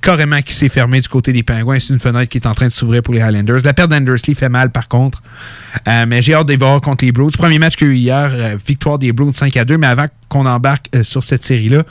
carrément 0.00 0.40
qui 0.42 0.54
s'est 0.54 0.68
fermée 0.68 1.00
du 1.00 1.08
côté 1.08 1.32
des 1.32 1.42
Penguins. 1.42 1.78
C'est 1.78 1.92
une 1.92 2.00
fenêtre 2.00 2.28
qui 2.30 2.38
est 2.38 2.46
en 2.46 2.54
train 2.54 2.66
de 2.68 2.72
s'ouvrir 2.72 3.02
pour 3.02 3.14
les 3.14 3.20
Highlanders. 3.20 3.60
La 3.64 3.74
perte 3.74 3.90
d'Andersley 3.90 4.34
fait 4.34 4.48
mal 4.48 4.70
par 4.70 4.88
contre. 4.88 5.22
Euh, 5.86 6.06
mais 6.08 6.22
j'ai 6.22 6.34
hâte 6.34 6.48
de 6.48 6.56
voir 6.56 6.80
contre 6.80 7.04
les 7.04 7.12
Bruins. 7.12 7.30
Premier 7.36 7.58
match 7.58 7.76
qu'il 7.76 7.86
y 7.88 7.90
a 7.90 7.92
eu 7.92 7.96
hier, 7.96 8.30
euh, 8.32 8.56
victoire 8.66 8.98
des 8.98 9.12
Bruins 9.12 9.32
5 9.32 9.56
à 9.56 9.64
2. 9.64 9.76
Mais 9.78 9.86
avant 9.86 10.06
qu'on 10.28 10.46
embarque 10.46 10.86
sur 11.02 11.22
cette 11.22 11.44
série-là, 11.44 11.84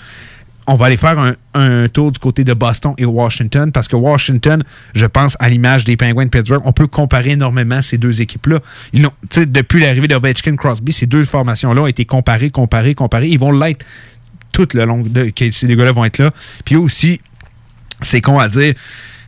on 0.69 0.75
va 0.75 0.85
aller 0.85 0.97
faire 0.97 1.17
un, 1.55 1.87
tour 1.87 2.11
du 2.11 2.19
côté 2.19 2.43
de 2.43 2.53
Boston 2.53 2.93
et 2.99 3.05
Washington 3.05 3.71
parce 3.71 3.87
que 3.87 3.95
Washington, 3.95 4.63
je 4.93 5.07
pense, 5.07 5.35
à 5.39 5.49
l'image 5.49 5.83
des 5.83 5.97
Penguins 5.97 6.25
de 6.25 6.29
Pittsburgh, 6.29 6.61
on 6.63 6.73
peut 6.73 6.85
comparer 6.85 7.31
énormément 7.31 7.81
ces 7.81 7.97
deux 7.97 8.21
équipes-là. 8.21 8.59
Depuis 8.93 9.81
l'arrivée 9.81 10.07
de 10.07 10.15
Ovechkin 10.15 10.55
Crosby, 10.55 10.93
ces 10.93 11.07
deux 11.07 11.23
formations-là 11.23 11.81
ont 11.81 11.87
été 11.87 12.05
comparées, 12.05 12.51
comparées, 12.51 12.93
comparées. 12.93 13.29
Ils 13.29 13.39
vont 13.39 13.51
l'être 13.51 13.83
tout 14.51 14.67
le 14.73 14.85
long 14.85 15.01
de, 15.01 15.31
ces 15.51 15.75
gars-là 15.75 15.91
vont 15.91 16.05
être 16.05 16.19
là. 16.19 16.31
Puis 16.65 16.75
aussi, 16.75 17.19
c'est 18.03 18.21
con 18.21 18.37
à 18.37 18.47
dire, 18.47 18.75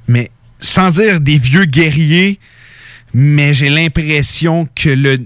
mais 0.07 0.29
sans 0.59 0.91
dire 0.91 1.19
des 1.19 1.39
vieux 1.39 1.65
guerriers, 1.65 2.39
mais 3.15 3.55
j'ai 3.55 3.69
l'impression 3.69 4.69
que 4.75 4.89
le, 4.89 5.17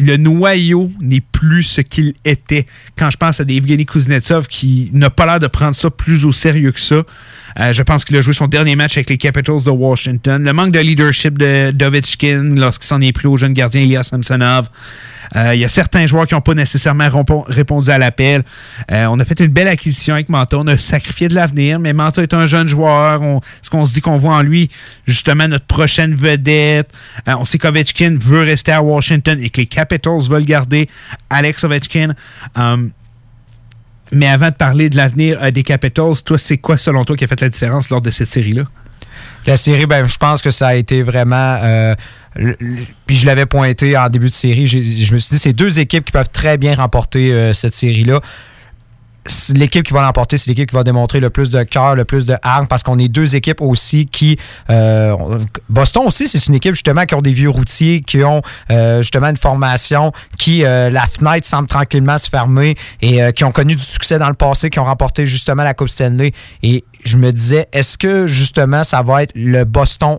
le 0.00 0.16
noyau 0.16 0.90
n'est 1.00 1.20
plus 1.20 1.62
ce 1.62 1.80
qu'il 1.80 2.14
était. 2.24 2.66
Quand 2.96 3.10
je 3.10 3.16
pense 3.16 3.40
à 3.40 3.44
Evgeny 3.44 3.86
Kuznetsov 3.86 4.46
qui 4.46 4.90
n'a 4.92 5.10
pas 5.10 5.26
l'air 5.26 5.40
de 5.40 5.46
prendre 5.46 5.76
ça 5.76 5.90
plus 5.90 6.24
au 6.24 6.32
sérieux 6.32 6.72
que 6.72 6.80
ça. 6.80 7.02
Euh, 7.58 7.72
je 7.72 7.82
pense 7.82 8.04
qu'il 8.04 8.16
a 8.16 8.20
joué 8.20 8.32
son 8.32 8.46
dernier 8.46 8.76
match 8.76 8.96
avec 8.96 9.10
les 9.10 9.18
Capitals 9.18 9.62
de 9.64 9.70
Washington. 9.70 10.42
Le 10.42 10.52
manque 10.52 10.72
de 10.72 10.78
leadership 10.78 11.36
de 11.38 11.70
Dovechkin 11.72 12.54
lorsqu'il 12.56 12.86
s'en 12.86 13.00
est 13.00 13.12
pris 13.12 13.26
au 13.26 13.36
jeune 13.36 13.52
gardien 13.52 13.82
Elias 13.82 14.04
Samsonov. 14.04 14.68
Euh, 15.36 15.54
Il 15.54 15.60
y 15.60 15.64
a 15.64 15.68
certains 15.68 16.06
joueurs 16.06 16.26
qui 16.26 16.34
n'ont 16.34 16.40
pas 16.40 16.54
nécessairement 16.54 17.08
répon- 17.08 17.44
répondu 17.46 17.88
à 17.90 17.98
l'appel. 17.98 18.42
Euh, 18.90 19.06
on 19.10 19.18
a 19.20 19.24
fait 19.24 19.38
une 19.40 19.46
belle 19.52 19.68
acquisition 19.68 20.14
avec 20.14 20.28
Manta. 20.28 20.58
On 20.58 20.66
a 20.66 20.76
sacrifié 20.76 21.28
de 21.28 21.34
l'avenir, 21.34 21.78
mais 21.78 21.92
Manta 21.92 22.22
est 22.22 22.34
un 22.34 22.46
jeune 22.46 22.66
joueur. 22.68 23.22
On- 23.22 23.38
Est-ce 23.38 23.70
qu'on 23.70 23.84
se 23.84 23.92
dit 23.94 24.00
qu'on 24.00 24.16
voit 24.16 24.34
en 24.34 24.42
lui 24.42 24.70
justement 25.06 25.46
notre 25.48 25.66
prochaine 25.66 26.14
vedette? 26.14 26.90
Euh, 27.28 27.34
on 27.38 27.44
sait 27.44 27.58
qu'Ovechkin 27.58 28.16
veut 28.20 28.42
rester 28.42 28.72
à 28.72 28.82
Washington 28.82 29.38
et 29.40 29.50
que 29.50 29.60
les 29.60 29.66
Capitals 29.66 30.20
veulent 30.28 30.44
garder 30.44 30.88
Alex 31.30 31.64
Ovechkin. 31.64 32.14
Um, 32.56 32.90
mais 34.12 34.26
avant 34.26 34.48
de 34.48 34.54
parler 34.54 34.90
de 34.90 34.96
l'avenir 34.96 35.52
des 35.52 35.62
Capitals, 35.62 36.14
toi, 36.24 36.36
c'est 36.38 36.58
quoi 36.58 36.76
selon 36.76 37.04
toi 37.04 37.16
qui 37.16 37.22
a 37.24 37.28
fait 37.28 37.40
la 37.40 37.48
différence 37.48 37.90
lors 37.90 38.00
de 38.00 38.10
cette 38.10 38.28
série-là? 38.28 38.64
La 39.46 39.56
série, 39.56 39.86
ben, 39.86 40.06
je 40.06 40.16
pense 40.16 40.42
que 40.42 40.50
ça 40.50 40.68
a 40.68 40.74
été 40.74 41.02
vraiment. 41.02 41.58
euh, 41.62 41.94
puis 43.06 43.16
je 43.16 43.26
l'avais 43.26 43.46
pointé 43.46 43.96
en 43.96 44.08
début 44.08 44.28
de 44.28 44.34
série. 44.34 44.66
Je 44.66 45.14
me 45.14 45.18
suis 45.18 45.34
dit, 45.34 45.38
c'est 45.38 45.52
deux 45.52 45.80
équipes 45.80 46.04
qui 46.04 46.12
peuvent 46.12 46.28
très 46.30 46.58
bien 46.58 46.74
remporter 46.76 47.32
euh, 47.32 47.52
cette 47.52 47.74
série-là. 47.74 48.20
L'équipe 49.54 49.84
qui 49.84 49.92
va 49.92 50.02
l'emporter, 50.02 50.38
c'est 50.38 50.50
l'équipe 50.50 50.68
qui 50.68 50.74
va 50.74 50.84
démontrer 50.84 51.20
le 51.20 51.30
plus 51.30 51.50
de 51.50 51.62
cœur, 51.62 51.94
le 51.94 52.04
plus 52.04 52.26
de 52.26 52.34
hargne, 52.42 52.66
parce 52.66 52.82
qu'on 52.82 52.98
est 52.98 53.08
deux 53.08 53.36
équipes 53.36 53.60
aussi 53.60 54.06
qui. 54.06 54.38
euh, 54.68 55.14
Boston 55.68 56.04
aussi, 56.06 56.28
c'est 56.28 56.44
une 56.46 56.54
équipe 56.54 56.74
justement 56.74 57.04
qui 57.04 57.14
ont 57.14 57.22
des 57.22 57.32
vieux 57.32 57.50
routiers, 57.50 58.00
qui 58.00 58.22
ont 58.24 58.42
euh, 58.70 59.02
justement 59.02 59.28
une 59.28 59.36
formation, 59.36 60.12
qui 60.38 60.64
euh, 60.64 60.90
la 60.90 61.06
fenêtre 61.06 61.46
semble 61.46 61.68
tranquillement 61.68 62.18
se 62.18 62.28
fermer 62.28 62.76
et 63.02 63.22
euh, 63.22 63.30
qui 63.32 63.44
ont 63.44 63.52
connu 63.52 63.74
du 63.76 63.82
succès 63.82 64.18
dans 64.18 64.28
le 64.28 64.34
passé, 64.34 64.70
qui 64.70 64.78
ont 64.78 64.84
remporté 64.84 65.26
justement 65.26 65.62
la 65.62 65.74
Coupe 65.74 65.88
Stanley. 65.88 66.32
Et 66.62 66.84
je 67.04 67.16
me 67.16 67.32
disais, 67.32 67.66
est-ce 67.72 67.96
que 67.98 68.26
justement 68.26 68.84
ça 68.84 69.02
va 69.02 69.22
être 69.22 69.32
le 69.34 69.64
Boston 69.64 70.18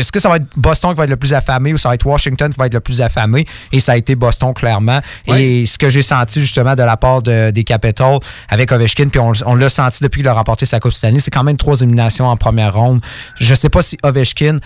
est-ce 0.00 0.12
que 0.12 0.20
ça 0.20 0.28
va 0.28 0.36
être 0.36 0.46
Boston 0.56 0.90
qui 0.92 0.96
va 0.98 1.04
être 1.04 1.10
le 1.10 1.16
plus 1.16 1.32
affamé 1.34 1.72
ou 1.72 1.78
ça 1.78 1.88
va 1.88 1.94
être 1.96 2.06
Washington 2.06 2.52
qui 2.52 2.58
va 2.58 2.66
être 2.66 2.74
le 2.74 2.80
plus 2.80 3.00
affamé? 3.00 3.46
Et 3.72 3.80
ça 3.80 3.92
a 3.92 3.96
été 3.96 4.14
Boston, 4.14 4.52
clairement. 4.54 5.00
Et 5.26 5.66
ce 5.66 5.78
que 5.78 5.90
j'ai 5.90 6.02
senti 6.02 6.40
justement 6.40 6.74
de 6.74 6.82
la 6.82 6.96
part 6.96 7.22
de- 7.22 7.50
des 7.50 7.64
Capitals 7.64 8.18
avec 8.48 8.72
Ovechkin, 8.72 9.08
puis 9.08 9.20
on, 9.20 9.32
on 9.46 9.54
l'a 9.54 9.68
senti 9.68 10.02
depuis 10.02 10.20
qu'il 10.20 10.28
a 10.28 10.32
remporté 10.34 10.66
sa 10.66 10.80
Coupe 10.80 10.92
Stanley, 10.92 11.20
c'est 11.20 11.30
quand 11.30 11.44
même 11.44 11.56
trois 11.56 11.80
éliminations 11.80 12.26
en 12.26 12.36
première 12.36 12.74
ronde. 12.74 13.00
Je 13.40 13.54
sais 13.54 13.68
pas 13.68 13.82
si 13.82 13.98
Ovechkin 14.02 14.58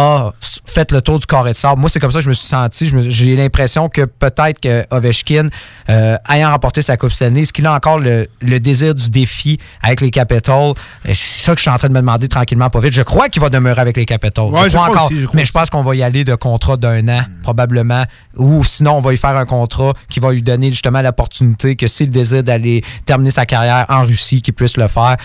a 0.00 0.32
f- 0.42 0.58
fait 0.64 0.90
le 0.92 1.02
tour 1.02 1.18
du 1.18 1.26
carré 1.26 1.50
de 1.50 1.56
sable. 1.56 1.80
Moi, 1.80 1.90
c'est 1.90 2.00
comme 2.00 2.10
ça 2.12 2.18
que 2.18 2.24
je 2.24 2.28
me 2.28 2.34
suis 2.34 2.46
senti. 2.46 2.90
J'ai 3.10 3.36
l'impression 3.36 3.88
que 3.88 4.02
peut-être 4.06 4.60
que 4.60 4.84
Ovechkin, 4.90 5.48
euh, 5.88 6.16
ayant 6.28 6.50
remporté 6.50 6.82
sa 6.82 6.96
Coupe 6.96 7.12
Stanley, 7.12 7.42
est-ce 7.42 7.52
qu'il 7.52 7.66
a 7.66 7.74
encore 7.74 7.98
le, 7.98 8.26
le 8.40 8.60
désir 8.60 8.94
du 8.94 9.10
défi 9.10 9.58
avec 9.82 10.00
les 10.00 10.10
Capitals? 10.10 10.54
Euh, 10.54 10.74
C'est 11.08 11.14
ça 11.44 11.52
que 11.52 11.58
je 11.58 11.62
suis 11.62 11.70
en 11.70 11.76
train 11.78 11.88
de 11.88 11.92
me 11.94 12.00
demander 12.00 12.28
tranquillement, 12.28 12.70
pas 12.70 12.80
vite. 12.80 12.92
Je 12.94 13.02
crois 13.02 13.28
qu'il 13.28 13.42
va 13.42 13.48
demeurer 13.50 13.80
avec 13.80 13.96
les 13.96 14.06
Capitals. 14.06 14.44
Ouais, 14.44 14.64
je 14.64 14.70
je 14.70 14.76
crois 14.76 14.88
encore. 14.88 15.06
aussi, 15.06 15.20
je 15.20 15.26
crois 15.26 15.36
mais 15.36 15.44
je 15.44 15.52
pense 15.52 15.70
qu'on 15.70 15.82
va 15.82 15.94
y 15.94 16.02
aller 16.02 16.24
de 16.24 16.34
contrat 16.34 16.76
d'un 16.76 17.06
an, 17.08 17.22
probablement. 17.42 18.04
Ou 18.36 18.64
sinon, 18.64 18.92
on 18.96 19.00
va 19.00 19.10
lui 19.10 19.18
faire 19.18 19.36
un 19.36 19.46
contrat 19.46 19.92
qui 20.08 20.20
va 20.20 20.32
lui 20.32 20.42
donner 20.42 20.70
justement 20.70 21.02
l'opportunité 21.02 21.76
que 21.76 21.86
s'il 21.88 22.10
désire 22.10 22.42
d'aller 22.42 22.82
terminer 23.04 23.30
sa 23.30 23.44
carrière 23.46 23.86
en 23.88 24.02
Russie, 24.04 24.40
qu'il 24.42 24.54
puisse 24.54 24.76
le 24.76 24.88
faire. 24.88 25.16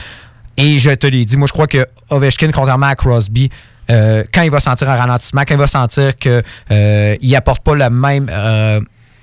Et 0.58 0.80
je 0.80 0.90
te 0.92 1.06
l'ai 1.08 1.26
dit, 1.26 1.38
moi, 1.38 1.48
je 1.48 1.54
crois 1.54 1.68
que 1.68 1.86
Ovechkin, 2.10 2.50
contrairement 2.54 2.88
à 2.88 2.96
Crosby, 2.96 3.50
euh, 3.90 4.24
quand 4.34 4.42
il 4.42 4.52
va 4.52 4.60
sentir 4.60 4.90
un 4.90 4.96
ralentissement, 4.96 5.42
quand 5.48 5.56
il 5.56 5.60
va 5.60 5.68
sentir 5.68 6.18
qu'il 6.18 6.44
il 6.70 7.36
apporte 7.36 7.64
pas 7.64 7.76
le 7.76 7.90
même, 7.90 8.28
euh, 8.32 8.80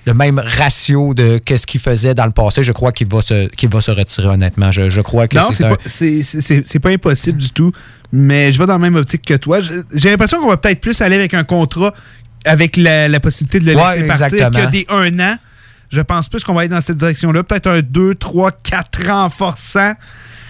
le 0.07 0.15
même 0.15 0.39
ratio 0.45 1.15
de 1.15 1.39
qu'est-ce 1.39 1.67
qu'il 1.67 1.81
faisait 1.81 2.15
dans 2.15 2.27
le 2.27 2.33
passé, 2.33 2.63
je 2.63 2.73
crois 2.73 2.93
qu'il 2.93 3.09
va 3.09 3.19
va 3.19 3.81
se 3.81 3.91
retirer, 3.91 4.29
honnêtement. 4.29 4.73
Je, 4.73 4.91
je 4.91 5.01
crois 5.01 5.29
que 5.29 5.37
Non, 5.37 5.49
c'est 5.53 5.65
un... 5.65 5.71
pas, 5.71 6.81
pas 6.81 6.91
impossible 6.91 7.39
du 7.39 7.51
tout, 7.51 7.73
mais 8.13 8.53
je 8.53 8.59
vais 8.59 8.67
dans 8.67 8.75
la 8.75 8.79
même 8.79 8.97
optique 8.97 9.23
que 9.25 9.35
toi. 9.35 9.61
J'ai 9.61 10.11
l'impression 10.11 10.41
qu'on 10.41 10.49
va 10.49 10.57
peut-être 10.57 10.81
plus 10.81 11.01
aller 11.01 11.17
avec 11.17 11.35
un 11.35 11.45
contrat 11.45 11.95
avec 12.45 12.77
la, 12.77 13.09
la 13.09 13.21
possibilité 13.21 13.61
de 13.61 13.67
le 13.67 13.77
Ouais, 13.77 13.97
laisser 14.01 14.07
partir 14.09 14.51
que 14.51 14.71
des 14.71 14.87
un 14.89 15.19
an. 15.21 15.37
Je 15.91 16.01
pense 16.01 16.29
plus 16.29 16.43
qu'on 16.43 16.55
va 16.55 16.65
être 16.65 16.71
dans 16.71 16.81
cette 16.81 16.97
direction-là. 16.97 17.43
Peut-être 17.43 17.69
un 17.69 17.81
2, 17.81 18.15
3, 18.15 18.51
4 18.63 19.11
ans 19.11 19.29
forçant. 19.29 19.93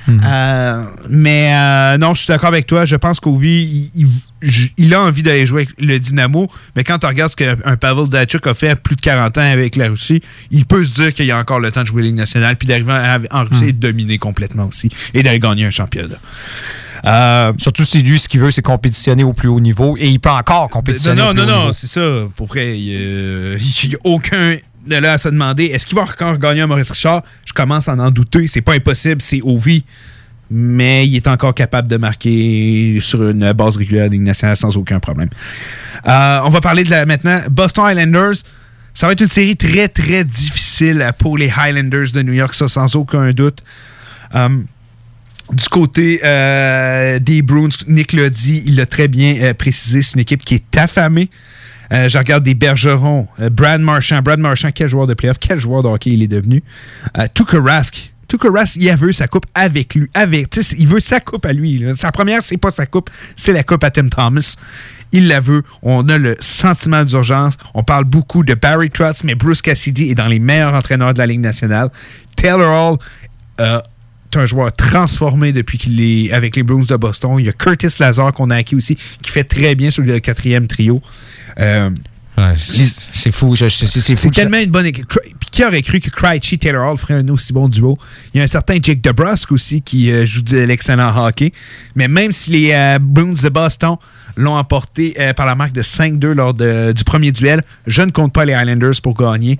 Mhm. 0.09 0.21
Euh, 0.25 0.85
mais 1.09 1.53
euh, 1.55 1.99
non, 1.99 2.15
je 2.15 2.23
suis 2.23 2.29
d'accord 2.29 2.49
avec 2.49 2.67
toi. 2.67 2.85
Je 2.85 2.97
pense 2.97 3.21
qu'Ovi, 3.21 3.91
il, 3.95 4.07
il- 4.07 4.71
il 4.77 4.93
a 4.93 5.01
envie 5.03 5.23
d'aller 5.23 5.47
jouer 5.47 5.63
avec 5.63 5.81
le 5.81 6.01
Dynamo. 6.01 6.49
Mais 6.75 6.83
quand 6.83 6.99
tu 6.99 7.07
regardes 7.07 7.31
ce 7.31 7.37
qu'un 7.37 7.55
Pavel 7.77 8.09
Datchuk 8.09 8.45
a 8.49 8.55
fait 8.55 8.71
à 8.71 8.77
plus 8.77 8.97
de 8.97 9.01
40 9.01 9.39
ans 9.39 9.41
avec 9.41 9.77
la 9.77 9.89
Russie, 9.89 10.21
il 10.51 10.65
peut 10.67 10.85
se 10.85 10.93
dire 10.95 11.13
qu'il 11.13 11.27
y 11.27 11.31
a 11.31 11.39
encore 11.39 11.61
le 11.61 11.71
temps 11.71 11.83
de 11.83 11.87
jouer 11.87 12.03
Ligue 12.03 12.17
nationale 12.17 12.57
puis 12.57 12.67
d'arriver 12.67 12.93
en 13.31 13.45
Russie 13.45 13.67
et 13.69 13.73
de 13.73 13.79
dominer 13.79 14.19
complètement 14.19 14.65
aussi 14.67 14.89
et 15.15 15.23
d'aller 15.23 15.39
gagner 15.39 15.65
un 15.67 15.71
championnat. 15.71 16.17
Euh, 17.05 17.53
Surtout 17.59 17.85
si 17.85 18.03
lui, 18.03 18.19
ce 18.19 18.29
qu'il 18.29 18.41
veut, 18.41 18.51
c'est 18.51 18.63
compétitionner 18.63 19.23
au 19.25 19.33
plus 19.33 19.49
haut 19.49 19.61
niveau. 19.61 19.97
Et 19.99 20.09
il 20.09 20.19
peut 20.19 20.31
encore 20.31 20.69
compétitionner 20.69 21.23
non, 21.23 21.29
au 21.31 21.35
plus 21.35 21.43
non, 21.47 21.63
haut 21.63 21.67
non, 21.69 21.73
c'est 21.73 21.87
ça. 21.87 22.01
Pour 22.35 22.47
vrai, 22.49 22.79
il 22.79 22.85
n'y 22.85 23.95
a 23.95 23.99
aucun 24.05 24.57
de 24.87 24.97
là 24.97 25.15
à 25.15 25.19
se 25.19 25.29
demander 25.29 25.67
est-ce 25.67 25.87
qu'il 25.87 25.97
va 25.97 26.03
encore 26.03 26.39
gagner 26.39 26.63
un 26.63 26.67
Maurice 26.67 26.91
Richard? 26.91 27.23
Je 27.45 27.53
commence 27.53 27.89
à 27.89 27.95
en 27.95 28.11
douter. 28.11 28.47
C'est 28.49 28.61
pas 28.61 28.75
impossible, 28.75 29.21
c'est 29.21 29.41
Ovi. 29.43 29.85
Mais 30.51 31.07
il 31.07 31.17
est 31.17 31.29
encore 31.29 31.55
capable 31.55 31.89
de 31.89 31.97
marquer 31.97 32.99
sur 33.01 33.27
une 33.27 33.53
base 33.53 33.77
régulière 33.77 34.07
de 34.09 34.13
Ligue 34.13 34.23
nationale 34.23 34.57
sans 34.57 34.77
aucun 34.77 35.01
problème. 35.01 35.31
Euh, 36.07 36.41
on 36.45 36.51
va 36.51 36.61
parler 36.61 36.85
de 36.85 36.91
la 36.91 37.07
maintenant. 37.07 37.41
Boston 37.51 37.87
Highlanders. 37.87 38.35
Ça 38.93 39.07
va 39.07 39.15
être 39.15 39.23
une 39.23 39.29
série 39.29 39.57
très, 39.57 39.89
très 39.89 40.25
difficile 40.25 41.11
pour 41.19 41.39
les 41.39 41.51
Highlanders 41.51 42.13
de 42.13 42.21
New 42.21 42.35
York, 42.35 42.53
ça 42.53 42.69
sans 42.69 42.95
aucun 42.95 43.33
doute. 43.33 43.63
Euh, 44.35 44.51
du 45.51 45.69
côté 45.71 46.21
euh, 46.23 47.19
des 47.19 47.41
Bruins, 47.41 47.71
Nick 47.89 48.13
l'a 48.13 48.29
dit, 48.29 48.63
il 48.67 48.77
l'a 48.77 48.85
très 48.85 49.09
bien 49.09 49.55
précisé, 49.55 50.03
c'est 50.03 50.15
une 50.15 50.21
équipe 50.21 50.45
qui 50.45 50.57
est 50.57 50.77
affamée. 50.77 51.31
Euh, 51.93 52.09
je 52.09 52.19
regarde 52.19 52.43
des 52.43 52.55
Bergerons, 52.55 53.29
euh, 53.41 53.51
Brad 53.51 53.81
Marchand. 53.81 54.23
Brad 54.23 54.39
Marchand, 54.39 54.71
quel 54.75 54.89
joueur 54.89 55.07
de 55.07 55.15
playoff, 55.15 55.39
quel 55.39 55.61
joueur 55.61 55.83
de 55.83 55.89
hockey 55.89 56.11
il 56.11 56.23
est 56.23 56.29
devenu. 56.29 56.63
Euh, 57.19 57.27
Tuukka 57.33 57.61
Rask. 57.61 58.13
Tuukka 58.29 58.51
Rask, 58.51 58.77
il 58.77 58.91
veut 58.97 59.13
sa 59.13 59.29
coupe 59.29 59.47
avec 59.55 59.95
lui. 59.95 60.09
Avec, 60.15 60.57
il 60.79 60.87
veut 60.87 61.01
sa 61.01 61.21
coupe 61.21 61.45
à 61.45 61.53
lui. 61.53 61.85
Sa 61.97 62.11
première, 62.11 62.43
c'est 62.43 62.57
pas 62.57 62.71
sa 62.71 62.87
coupe, 62.87 63.11
c'est 63.37 63.53
la 63.53 63.63
coupe 63.63 63.85
à 63.85 63.91
Tim 63.91 64.09
Thomas. 64.09 64.57
Il 65.13 65.29
la 65.29 65.41
veut. 65.41 65.63
On 65.83 66.09
a 66.09 66.17
le 66.17 66.37
sentiment 66.41 67.05
d'urgence. 67.05 67.59
On 67.75 67.83
parle 67.83 68.05
beaucoup 68.05 68.43
de 68.43 68.55
Barry 68.55 68.91
Trotz, 68.91 69.25
mais 69.25 69.35
Bruce 69.35 69.61
Cassidy 69.61 70.11
est 70.11 70.15
dans 70.15 70.29
les 70.29 70.39
meilleurs 70.39 70.75
entraîneurs 70.75 71.13
de 71.13 71.19
la 71.19 71.27
Ligue 71.27 71.41
nationale. 71.41 71.91
Taylor 72.35 72.93
Hall, 72.93 72.99
euh, 73.61 73.81
c'est 74.33 74.41
un 74.41 74.47
joueur 74.47 74.73
transformé 74.73 75.53
depuis 75.53 75.77
qu'il 75.77 76.01
est 76.01 76.33
avec 76.33 76.57
les 76.57 76.63
Bruins 76.63 76.87
de 76.89 76.97
Boston. 76.97 77.37
Il 77.39 77.45
y 77.45 77.49
a 77.51 77.53
Curtis 77.53 77.95
Lazar 77.99 78.33
qu'on 78.33 78.49
a 78.49 78.57
acquis 78.57 78.75
aussi, 78.75 78.97
qui 79.21 79.31
fait 79.31 79.45
très 79.45 79.75
bien 79.75 79.91
sur 79.91 80.03
le 80.03 80.19
quatrième 80.21 80.67
trio. 80.67 81.03
Euh, 81.61 81.91
c'est 82.57 83.31
fou. 83.31 83.55
C'est 83.57 83.69
c'est 83.69 83.87
fou. 84.17 84.23
c'est 84.23 84.31
tellement 84.31 84.59
une 84.59 84.71
bonne 84.71 84.87
équipe. 84.87 85.07
Cri- 85.07 85.35
Puis 85.39 85.51
qui 85.51 85.65
aurait 85.65 85.83
cru 85.83 86.01
que 86.01 86.09
Krejci 86.11 86.59
Taylor 86.59 86.91
Hall 86.91 86.97
ferait 86.97 87.15
un 87.15 87.29
aussi 87.29 87.53
bon 87.53 87.69
duo? 87.69 87.99
Il 88.33 88.39
y 88.39 88.41
a 88.41 88.45
un 88.45 88.49
certain 88.49 88.79
Jake 88.83 89.03
DeBrusque 89.03 89.53
aussi 89.53 89.83
qui 89.83 90.11
euh, 90.11 90.25
joue 90.25 90.41
de 90.43 90.59
l'excellent 90.59 91.15
hockey. 91.15 91.53
Mais 91.95 92.09
même 92.09 92.33
si 92.33 92.51
les 92.53 92.71
euh, 92.73 92.99
Bruins 93.01 93.35
de 93.43 93.49
Boston 93.51 93.97
l'ont 94.37 94.57
emporté 94.57 95.15
euh, 95.21 95.35
par 95.35 95.45
la 95.45 95.55
marque 95.55 95.73
de 95.73 95.83
5-2 95.83 96.29
lors 96.33 96.55
de- 96.55 96.93
du 96.93 97.05
premier 97.05 97.33
duel, 97.33 97.63
je 97.87 98.01
ne 98.03 98.11
compte 98.11 98.33
pas 98.33 98.47
les 98.47 98.55
Highlanders 98.55 99.01
pour 99.03 99.15
gagner. 99.15 99.59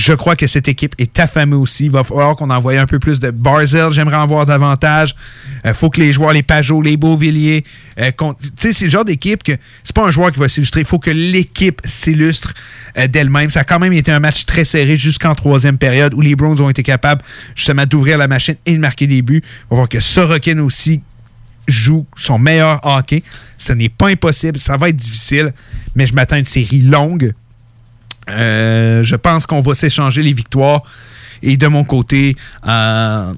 Je 0.00 0.14
crois 0.14 0.34
que 0.34 0.46
cette 0.46 0.66
équipe 0.66 0.94
est 0.96 1.18
affamée 1.20 1.56
aussi. 1.56 1.84
Il 1.84 1.90
va 1.90 2.04
falloir 2.04 2.34
qu'on 2.34 2.48
envoie 2.48 2.72
un 2.72 2.86
peu 2.86 2.98
plus 2.98 3.20
de 3.20 3.30
Barzell. 3.30 3.92
J'aimerais 3.92 4.16
en 4.16 4.26
voir 4.26 4.46
davantage. 4.46 5.14
Il 5.62 5.74
faut 5.74 5.90
que 5.90 6.00
les 6.00 6.10
joueurs, 6.10 6.32
les 6.32 6.42
Pajot, 6.42 6.80
les 6.80 6.96
Beauvilliers, 6.96 7.64
euh, 7.98 8.10
tu 8.18 8.34
sais, 8.56 8.72
c'est 8.72 8.86
le 8.86 8.90
genre 8.90 9.04
d'équipe 9.04 9.42
que 9.42 9.52
c'est 9.84 9.94
pas 9.94 10.06
un 10.06 10.10
joueur 10.10 10.32
qui 10.32 10.40
va 10.40 10.48
s'illustrer. 10.48 10.80
Il 10.80 10.86
faut 10.86 10.98
que 10.98 11.10
l'équipe 11.10 11.82
s'illustre 11.84 12.54
euh, 12.96 13.08
d'elle-même. 13.08 13.50
Ça 13.50 13.60
a 13.60 13.64
quand 13.64 13.78
même 13.78 13.92
été 13.92 14.10
un 14.10 14.20
match 14.20 14.46
très 14.46 14.64
serré 14.64 14.96
jusqu'en 14.96 15.34
troisième 15.34 15.76
période 15.76 16.14
où 16.14 16.22
les 16.22 16.34
Browns 16.34 16.62
ont 16.62 16.70
été 16.70 16.82
capables 16.82 17.20
justement 17.54 17.84
d'ouvrir 17.84 18.16
la 18.16 18.26
machine 18.26 18.56
et 18.64 18.72
de 18.72 18.80
marquer 18.80 19.06
des 19.06 19.20
buts. 19.20 19.42
On 19.68 19.74
va 19.74 19.80
voir 19.80 19.88
que 19.90 20.00
Sorokin 20.00 20.60
aussi 20.60 21.02
joue 21.68 22.06
son 22.16 22.38
meilleur 22.38 22.80
hockey. 22.84 23.22
Ce 23.58 23.74
n'est 23.74 23.90
pas 23.90 24.08
impossible. 24.08 24.58
Ça 24.58 24.78
va 24.78 24.88
être 24.88 24.96
difficile, 24.96 25.52
mais 25.94 26.06
je 26.06 26.14
m'attends 26.14 26.36
à 26.36 26.38
une 26.38 26.46
série 26.46 26.80
longue. 26.80 27.34
Euh, 28.28 29.02
je 29.02 29.16
pense 29.16 29.46
qu'on 29.46 29.60
va 29.60 29.74
s'échanger 29.74 30.22
les 30.22 30.32
victoires. 30.32 30.82
Et 31.42 31.56
de 31.56 31.66
mon 31.68 31.84
côté, 31.84 32.36
euh, 32.66 33.32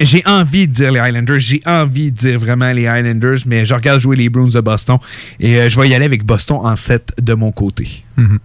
j'ai 0.00 0.22
envie 0.26 0.66
de 0.66 0.72
dire 0.72 0.92
les 0.92 1.00
Highlanders. 1.00 1.38
J'ai 1.38 1.60
envie 1.66 2.10
de 2.10 2.16
dire 2.16 2.38
vraiment 2.38 2.72
les 2.72 2.86
Highlanders, 2.86 3.40
mais 3.46 3.64
je 3.64 3.74
regarde 3.74 4.00
jouer 4.00 4.16
les 4.16 4.28
Bruins 4.28 4.48
de 4.48 4.60
Boston. 4.60 4.98
Et 5.38 5.56
euh, 5.56 5.68
je 5.68 5.78
vais 5.78 5.88
y 5.88 5.94
aller 5.94 6.06
avec 6.06 6.24
Boston 6.24 6.60
en 6.62 6.76
7 6.76 7.14
de 7.20 7.34
mon 7.34 7.52
côté. 7.52 8.04
Mhm. 8.16 8.38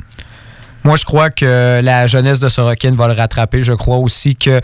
Moi, 0.83 0.97
je 0.97 1.05
crois 1.05 1.31
que 1.31 1.81
la 1.81 2.05
jeunesse 2.05 2.39
de 2.39 2.47
Sorokin 2.47 2.93
va 2.93 3.07
le 3.07 3.13
rattraper. 3.13 3.63
Je 3.63 3.73
crois 3.73 3.97
aussi 3.97 4.35
que 4.35 4.61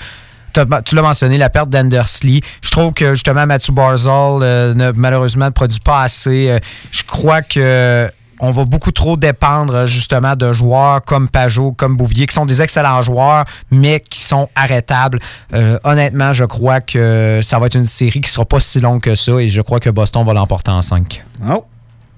tu 0.54 0.96
l'as 0.96 1.02
mentionné, 1.02 1.40
la 1.40 1.50
perte 1.50 1.70
d'Andersley. 1.70 2.42
Je 2.62 2.70
trouve 2.70 2.94
que 2.94 3.12
justement 3.16 3.48
Mathieu 3.48 3.74
Barzal 3.74 4.76
ne, 4.76 4.92
malheureusement 4.92 5.46
ne 5.46 5.52
produit 5.52 5.80
pas 5.80 6.04
assez. 6.04 6.60
Je 6.92 7.02
crois 7.04 7.42
que 7.42 8.08
on 8.42 8.50
va 8.50 8.66
beaucoup 8.66 8.92
trop 8.92 9.16
dépendre 9.16 9.86
justement 9.86 10.36
de 10.36 10.52
joueurs 10.52 11.04
comme 11.06 11.30
Pajot, 11.30 11.74
comme 11.74 11.96
Bouvier, 11.96 12.26
qui 12.26 12.34
sont 12.34 12.46
des 12.46 12.62
excellents 12.62 13.02
joueurs, 13.02 13.46
mais 13.70 14.00
qui 14.02 14.20
sont 14.20 14.50
arrêtables. 14.56 15.20
Euh, 15.54 15.78
honnêtement, 15.84 16.34
je 16.34 16.44
crois 16.44 16.82
que 16.82 17.40
ça 17.44 17.60
va 17.60 17.68
être 17.68 17.76
une 17.76 17.86
série 17.86 18.20
qui 18.20 18.30
sera 18.30 18.46
pas 18.46 18.60
si 18.60 18.82
longue 18.82 19.00
que 19.00 19.16
ça 19.16 19.34
et 19.40 19.50
je 19.50 19.62
crois 19.62 19.80
que 19.80 19.92
Boston 19.92 20.26
va 20.26 20.34
l'emporter 20.34 20.72
en 20.72 20.82
5. 20.82 21.24
Oh. 21.48 21.66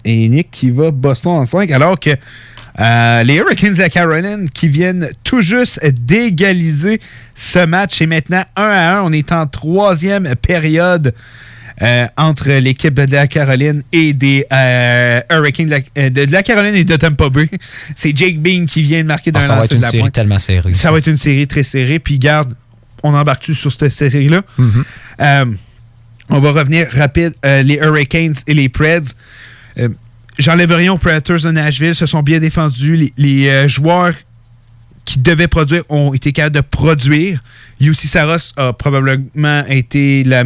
Et 0.06 0.30
Nick 0.30 0.50
qui 0.50 0.72
va 0.72 0.92
Boston 0.92 1.34
en 1.34 1.46
5, 1.46 1.70
alors 1.72 2.00
que 2.00 2.12
euh, 2.80 3.24
les 3.24 3.36
Hurricanes 3.36 3.74
de 3.74 3.80
la 3.80 3.90
Caroline 3.90 4.50
qui 4.50 4.68
viennent 4.68 5.10
tout 5.24 5.42
juste 5.42 5.86
d'égaliser 5.86 7.00
ce 7.36 7.66
match. 7.66 8.02
Et 8.02 8.08
maintenant 8.08 8.44
1 8.56 8.64
à 8.64 8.98
1. 8.98 9.02
On 9.04 9.12
est 9.12 9.32
en 9.32 9.46
troisième 9.46 10.36
période 10.36 11.14
euh, 11.82 12.06
entre 12.18 12.50
l'équipe 12.60 12.94
de 12.94 13.12
la 13.12 13.28
Caroline 13.28 13.82
et 13.92 14.14
des 14.14 14.46
euh, 14.52 15.20
Hurricanes 15.32 15.66
de 15.68 15.72
la, 15.72 15.80
euh, 15.98 16.10
de- 16.10 16.32
la 16.32 16.44
Caroline 16.44 16.76
et 16.76 16.84
de 16.84 16.96
Tampa 16.96 17.30
Bay. 17.30 17.50
C'est 17.96 18.16
Jake 18.16 18.40
Bean 18.40 18.66
qui 18.66 18.84
vient 18.84 19.02
de 19.02 19.08
marquer 19.08 19.32
dans 19.32 19.40
Ah, 19.40 19.48
ça 19.48 19.56
va 19.56 19.66
être 19.66 19.76
une 19.76 19.82
série 19.82 20.00
pointe. 20.00 20.14
tellement 20.14 20.40
serrée. 20.40 20.74
Ça 20.74 20.92
va 20.92 21.00
être 21.00 21.08
une 21.08 21.18
série 21.18 21.48
très 21.48 21.64
serrée. 21.64 22.00
Puis 22.00 22.20
garde, 22.20 22.54
on 23.02 23.14
embarque-tu 23.14 23.56
sur 23.56 23.72
cette 23.72 23.90
série-là? 23.90 24.44
Mm-hmm. 24.60 24.84
Euh, 25.22 25.46
on 26.30 26.40
va 26.40 26.52
revenir 26.52 26.88
rapide. 26.92 27.34
Les 27.44 27.76
Hurricanes 27.82 28.36
et 28.48 28.54
les 28.54 28.70
Preds. 28.70 29.02
J'enlève 30.40 30.72
rien 30.72 30.94
aux 30.94 30.98
Predators 30.98 31.42
de 31.42 31.52
Nashville. 31.52 31.94
Se 31.96 32.06
sont 32.06 32.24
bien 32.24 32.40
défendus. 32.40 32.96
Les, 32.96 33.14
les, 33.18 33.68
joueurs 33.70 34.14
qui 35.06 35.20
devaient 35.20 35.48
produire 35.48 35.84
ont 35.90 36.14
été 36.14 36.32
capables 36.32 36.56
de 36.56 36.62
produire. 36.62 37.42
UC 37.82 37.96
Saros 37.96 38.54
a 38.58 38.72
probablement 38.74 39.66
été 39.68 40.24
la, 40.24 40.44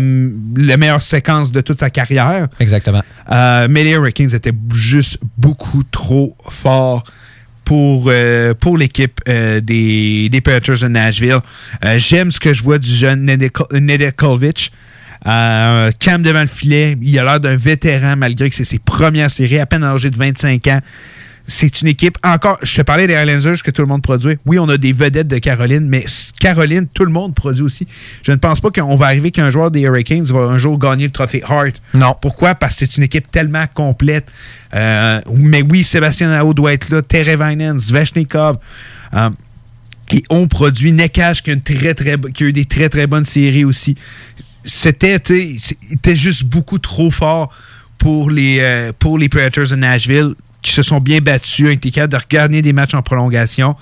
la 0.56 0.78
meilleure 0.78 1.02
séquence 1.02 1.52
de 1.52 1.62
toute 1.62 1.80
sa 1.80 1.90
carrière. 1.90 2.48
Exactement. 2.60 3.04
Euh, 3.32 3.68
mais 3.70 3.84
les 3.84 3.92
Hurricanes 3.92 4.34
étaient 4.34 4.54
juste 4.74 5.20
beaucoup 5.38 5.84
trop 5.84 6.36
forts 6.50 7.04
pour, 7.66 8.06
euh, 8.08 8.54
pour 8.54 8.78
l'équipe 8.78 9.20
euh, 9.28 9.60
des, 9.62 10.30
des 10.30 10.42
Predators 10.42 10.78
de 10.80 10.88
Nashville. 10.88 11.38
Euh, 11.86 12.00
J'aime 12.00 12.32
ce 12.32 12.40
que 12.40 12.54
je 12.54 12.64
vois 12.64 12.80
du 12.80 12.90
jeune 12.90 13.26
Nedeko- 13.30 13.78
Nedekovic. 13.78 14.72
Euh, 15.28 15.92
Cam 16.00 16.22
devant 16.22 16.42
le 16.42 16.48
filet, 16.48 16.96
il 17.02 17.20
a 17.20 17.24
l'air 17.26 17.40
d'un 17.40 17.58
vétéran 17.58 18.16
malgré 18.16 18.50
que 18.50 18.56
c'est 18.56 18.64
ses 18.64 18.80
premières 18.80 19.30
séries, 19.32 19.60
à 19.60 19.66
peine 19.66 19.84
âgé 19.84 20.10
de 20.10 20.18
25 20.18 20.66
ans. 20.68 20.80
C'est 21.50 21.82
une 21.82 21.88
équipe, 21.88 22.18
encore, 22.24 22.58
je 22.62 22.76
te 22.76 22.82
parlais 22.82 23.08
des 23.08 23.16
Highlanders 23.16 23.64
que 23.64 23.72
tout 23.72 23.82
le 23.82 23.88
monde 23.88 24.02
produit. 24.02 24.38
Oui, 24.46 24.60
on 24.60 24.68
a 24.68 24.78
des 24.78 24.92
vedettes 24.92 25.30
de 25.30 25.38
Caroline, 25.38 25.88
mais 25.88 26.06
Caroline, 26.42 26.88
tout 26.94 27.06
le 27.06 27.12
monde 27.12 27.34
produit 27.34 27.64
aussi. 27.64 27.88
Je 28.22 28.34
ne 28.34 28.36
pense 28.36 28.60
pas 28.60 28.70
qu'on 28.70 28.98
va 28.98 29.06
arriver 29.06 29.32
qu'un 29.32 29.50
joueur 29.50 29.72
des 29.72 29.82
Hurricanes 29.82 30.26
va 30.26 30.40
un 30.40 30.58
jour 30.58 30.78
gagner 30.78 31.06
le 31.06 31.12
trophée 31.12 31.42
Hart. 31.48 31.82
Non. 31.94 32.16
Pourquoi? 32.20 32.54
Parce 32.54 32.76
que 32.76 32.86
c'est 32.86 32.98
une 32.98 33.04
équipe 33.04 33.32
tellement 33.32 33.66
complète. 33.74 34.30
Euh, 34.74 35.22
mais 35.34 35.62
oui, 35.62 35.86
Sébastien 35.86 36.30
Nao 36.30 36.54
doit 36.54 36.74
être 36.74 36.90
là, 36.90 37.02
Terevainen, 37.02 37.80
Svechnikov. 37.80 38.58
Euh, 39.14 39.30
et 40.12 40.24
on 40.30 40.48
produit 40.48 40.92
Nekaj 40.92 41.44
qui 41.44 41.52
a, 41.52 41.54
une 41.54 41.62
très, 41.62 41.94
très, 41.94 42.18
qui 42.34 42.44
a 42.44 42.48
eu 42.48 42.54
des 42.54 42.66
très, 42.66 42.90
très 42.90 43.08
bonnes 43.08 43.26
séries 43.26 43.64
aussi. 43.64 43.96
C'était 44.66 45.18
juste 46.14 46.44
beaucoup 46.44 46.78
trop 46.78 47.10
fort 47.10 47.54
pour 47.98 48.30
les, 48.30 48.58
euh, 48.60 48.92
pour 48.98 49.18
les 49.18 49.30
Predators 49.30 49.68
de 49.68 49.76
Nashville 49.76 50.34
qui 50.68 50.74
se 50.74 50.82
sont 50.82 51.00
bien 51.00 51.20
battus, 51.20 51.68
ont 51.68 51.72
été 51.72 51.92
capables 51.92 52.14
de 52.14 52.18
regagner 52.18 52.62
des 52.62 52.74
matchs 52.74 52.94
en 52.94 53.02
prolongation. 53.02 53.76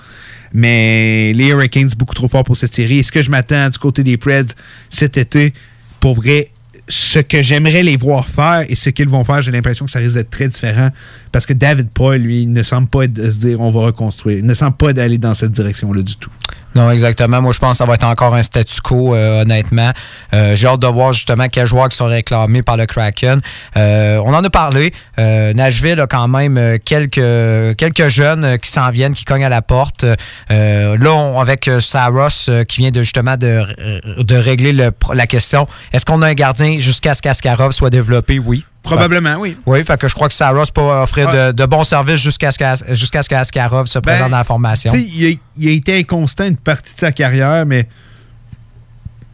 Mais 0.52 1.32
les 1.34 1.48
Hurricanes, 1.48 1.90
beaucoup 1.98 2.14
trop 2.14 2.28
forts 2.28 2.44
pour 2.44 2.56
cette 2.56 2.74
série. 2.74 2.98
Et 2.98 3.02
ce 3.02 3.10
que 3.10 3.22
je 3.22 3.30
m'attends 3.30 3.68
du 3.68 3.78
côté 3.78 4.04
des 4.04 4.16
Preds 4.16 4.54
cet 4.88 5.18
été, 5.18 5.52
pour 5.98 6.14
vrai, 6.14 6.50
ce 6.88 7.18
que 7.18 7.42
j'aimerais 7.42 7.82
les 7.82 7.96
voir 7.96 8.28
faire 8.28 8.64
et 8.68 8.76
ce 8.76 8.90
qu'ils 8.90 9.08
vont 9.08 9.24
faire, 9.24 9.42
j'ai 9.42 9.50
l'impression 9.50 9.84
que 9.84 9.90
ça 9.90 9.98
risque 9.98 10.14
d'être 10.14 10.30
très 10.30 10.46
différent. 10.46 10.90
Parce 11.32 11.44
que 11.44 11.52
David 11.52 11.88
Paul, 11.92 12.18
lui, 12.18 12.46
ne 12.46 12.62
semble 12.62 12.88
pas 12.88 13.02
se 13.02 13.38
dire 13.38 13.60
on 13.60 13.70
va 13.70 13.80
reconstruire. 13.80 14.38
Il 14.38 14.46
ne 14.46 14.54
semble 14.54 14.76
pas 14.76 14.92
d'aller 14.92 15.18
dans 15.18 15.34
cette 15.34 15.52
direction-là 15.52 16.02
du 16.02 16.14
tout. 16.16 16.30
Non, 16.76 16.90
exactement. 16.90 17.40
Moi, 17.40 17.52
je 17.52 17.58
pense 17.58 17.72
que 17.72 17.76
ça 17.78 17.86
va 17.86 17.94
être 17.94 18.04
encore 18.04 18.34
un 18.34 18.42
statu 18.42 18.80
quo, 18.82 19.14
euh, 19.14 19.42
honnêtement. 19.42 19.92
Euh, 20.34 20.54
J'ai 20.54 20.66
hâte 20.68 20.80
de 20.80 20.86
voir 20.86 21.14
justement 21.14 21.48
quels 21.48 21.66
joueurs 21.66 21.88
qui 21.88 21.96
sont 21.96 22.04
réclamés 22.06 22.62
par 22.62 22.76
le 22.76 22.84
Kraken. 22.84 23.40
Euh, 23.78 24.20
on 24.24 24.34
en 24.34 24.44
a 24.44 24.50
parlé. 24.50 24.92
Euh, 25.18 25.54
Nashville 25.54 25.98
a 25.98 26.06
quand 26.06 26.28
même 26.28 26.58
euh, 26.58 26.76
quelques, 26.84 27.76
quelques 27.78 28.08
jeunes 28.08 28.58
qui 28.58 28.70
s'en 28.70 28.90
viennent, 28.90 29.14
qui 29.14 29.24
cognent 29.24 29.46
à 29.46 29.48
la 29.48 29.62
porte. 29.62 30.04
Là, 30.50 31.12
on- 31.14 31.40
avec 31.40 31.70
Saros 31.80 32.28
qui 32.68 32.80
vient 32.82 32.90
de 32.90 33.02
justement 33.02 33.36
de, 33.38 34.22
de 34.22 34.36
régler 34.36 34.72
le 34.72 34.90
la 35.14 35.26
question, 35.26 35.66
est-ce 35.92 36.04
qu'on 36.04 36.20
a 36.22 36.26
un 36.26 36.34
gardien 36.34 36.76
jusqu'à 36.78 37.14
ce 37.14 37.22
qu'Askarov 37.22 37.72
soit 37.72 37.90
développé? 37.90 38.38
Oui. 38.38 38.64
Probablement, 38.86 39.36
oui. 39.36 39.56
Oui, 39.66 39.84
fait 39.84 39.98
que 39.98 40.08
je 40.08 40.14
crois 40.14 40.28
que 40.28 40.34
Saros 40.34 40.64
peut 40.74 40.80
offrir 40.80 41.30
de, 41.30 41.52
de 41.52 41.66
bons 41.66 41.84
services 41.84 42.20
jusqu'à 42.20 42.50
ce 42.50 43.28
qu'Askarov 43.28 43.86
se 43.86 43.98
présente 43.98 44.22
Ben, 44.24 44.30
dans 44.30 44.36
la 44.38 44.44
formation. 44.44 44.92
Tu 44.92 45.00
il 45.00 45.26
a, 45.26 45.36
il 45.58 45.68
a 45.68 45.72
été 45.72 45.98
inconstant 45.98 46.46
une 46.46 46.56
partie 46.56 46.94
de 46.94 46.98
sa 46.98 47.12
carrière, 47.12 47.66
mais 47.66 47.86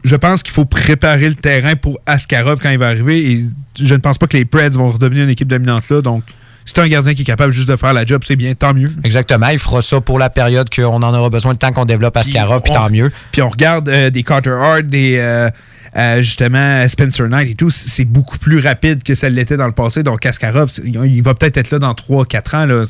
je 0.03 0.15
pense 0.15 0.43
qu'il 0.43 0.53
faut 0.53 0.65
préparer 0.65 1.29
le 1.29 1.35
terrain 1.35 1.75
pour 1.75 1.99
Askarov 2.05 2.59
quand 2.59 2.69
il 2.69 2.77
va 2.79 2.87
arriver. 2.87 3.31
Et 3.31 3.43
je 3.79 3.93
ne 3.93 3.99
pense 3.99 4.17
pas 4.17 4.27
que 4.27 4.37
les 4.37 4.45
Preds 4.45 4.69
vont 4.71 4.89
redevenir 4.89 5.23
une 5.23 5.29
équipe 5.29 5.47
dominante 5.47 5.89
là. 5.89 6.01
Donc, 6.01 6.23
si 6.65 6.73
c'est 6.75 6.81
un 6.81 6.87
gardien 6.87 7.13
qui 7.13 7.23
est 7.23 7.25
capable 7.25 7.51
juste 7.51 7.67
de 7.67 7.75
faire 7.75 7.93
la 7.93 8.05
job, 8.05 8.21
c'est 8.25 8.37
bien, 8.37 8.53
tant 8.53 8.73
mieux. 8.73 8.89
Exactement. 9.03 9.47
Il 9.49 9.59
fera 9.59 9.81
ça 9.81 9.99
pour 9.99 10.17
la 10.17 10.29
période 10.29 10.69
qu'on 10.73 11.01
en 11.01 11.13
aura 11.13 11.29
besoin, 11.29 11.51
le 11.51 11.57
temps 11.57 11.71
qu'on 11.71 11.85
développe 11.85 12.15
Askarov, 12.15 12.61
puis 12.61 12.71
tant 12.71 12.89
mieux. 12.89 13.11
Puis 13.31 13.41
on 13.41 13.49
regarde 13.49 13.89
euh, 13.89 14.09
des 14.09 14.23
Carter 14.23 14.51
Hart, 14.51 14.83
des 14.83 15.17
euh, 15.19 15.49
euh, 15.95 16.21
justement 16.21 16.87
Spencer 16.87 17.27
Knight 17.27 17.49
et 17.51 17.55
tout, 17.55 17.69
c'est 17.69 18.05
beaucoup 18.05 18.37
plus 18.37 18.59
rapide 18.59 19.03
que 19.03 19.15
ça 19.15 19.29
l'était 19.29 19.57
dans 19.57 19.65
le 19.67 19.71
passé. 19.73 20.03
Donc 20.03 20.25
Askarov, 20.25 20.69
c'est- 20.69 20.83
il 20.85 21.21
va 21.21 21.33
peut-être 21.33 21.57
être 21.57 21.71
là 21.71 21.79
dans 21.79 21.93
3-4 21.93 22.55
ans. 22.55 22.65
Là. 22.65 22.83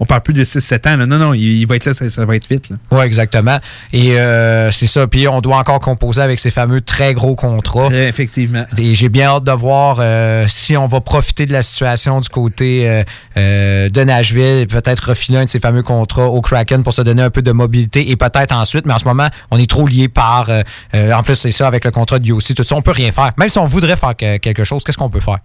On 0.00 0.04
parle 0.06 0.22
plus 0.22 0.34
de 0.34 0.44
6-7 0.44 0.86
ans. 0.86 0.96
là. 0.96 1.06
Non, 1.06 1.18
non, 1.18 1.34
il, 1.34 1.42
il 1.60 1.66
va 1.66 1.76
être 1.76 1.84
là, 1.84 1.94
ça, 1.94 2.08
ça 2.10 2.24
va 2.24 2.36
être 2.36 2.48
vite. 2.48 2.70
Oui, 2.90 3.04
exactement. 3.04 3.58
Et 3.92 4.18
euh, 4.18 4.70
c'est 4.70 4.86
ça. 4.86 5.06
Puis 5.06 5.28
on 5.28 5.40
doit 5.40 5.58
encore 5.58 5.80
composer 5.80 6.22
avec 6.22 6.38
ces 6.40 6.50
fameux 6.50 6.80
très 6.80 7.14
gros 7.14 7.34
contrats. 7.34 7.88
effectivement. 7.92 8.64
Et 8.78 8.94
j'ai 8.94 9.08
bien 9.08 9.28
hâte 9.28 9.44
de 9.44 9.52
voir 9.52 9.98
euh, 10.00 10.44
si 10.48 10.76
on 10.76 10.86
va 10.86 11.00
profiter 11.00 11.46
de 11.46 11.52
la 11.52 11.62
situation 11.62 12.20
du 12.20 12.28
côté 12.28 13.02
de 13.36 14.04
Nashville 14.04 14.60
et 14.60 14.66
peut-être 14.66 15.10
refiler 15.10 15.38
un 15.38 15.44
de 15.44 15.48
ces 15.50 15.60
fameux 15.60 15.82
contrats 15.82 16.26
au 16.26 16.40
Kraken 16.40 16.82
pour 16.82 16.92
se 16.92 17.02
donner 17.02 17.22
un 17.22 17.30
peu 17.30 17.42
de 17.42 17.52
mobilité 17.52 18.10
et 18.10 18.16
peut-être 18.16 18.52
ensuite. 18.54 18.86
Mais 18.86 18.92
en 18.94 18.98
ce 18.98 19.04
moment, 19.04 19.28
on 19.50 19.58
est 19.58 19.68
trop 19.68 19.86
lié 19.86 20.08
par. 20.08 20.48
en 20.94 21.22
plus, 21.22 21.34
c'est 21.36 21.52
ça 21.52 21.66
avec 21.66 21.84
le 21.84 21.90
contrat 21.90 22.18
de 22.18 22.24
UOC, 22.36 22.54
tout 22.54 22.62
ça. 22.62 22.74
On 22.76 22.82
peut 22.82 22.90
rien 22.92 23.12
faire. 23.12 23.32
Même 23.36 23.48
si 23.48 23.58
on 23.58 23.66
voudrait 23.66 23.96
faire 23.96 24.14
que- 24.16 24.36
quelque 24.38 24.64
chose, 24.64 24.84
qu'est-ce 24.84 24.98
qu'on 24.98 25.10
peut 25.10 25.20
faire? 25.20 25.38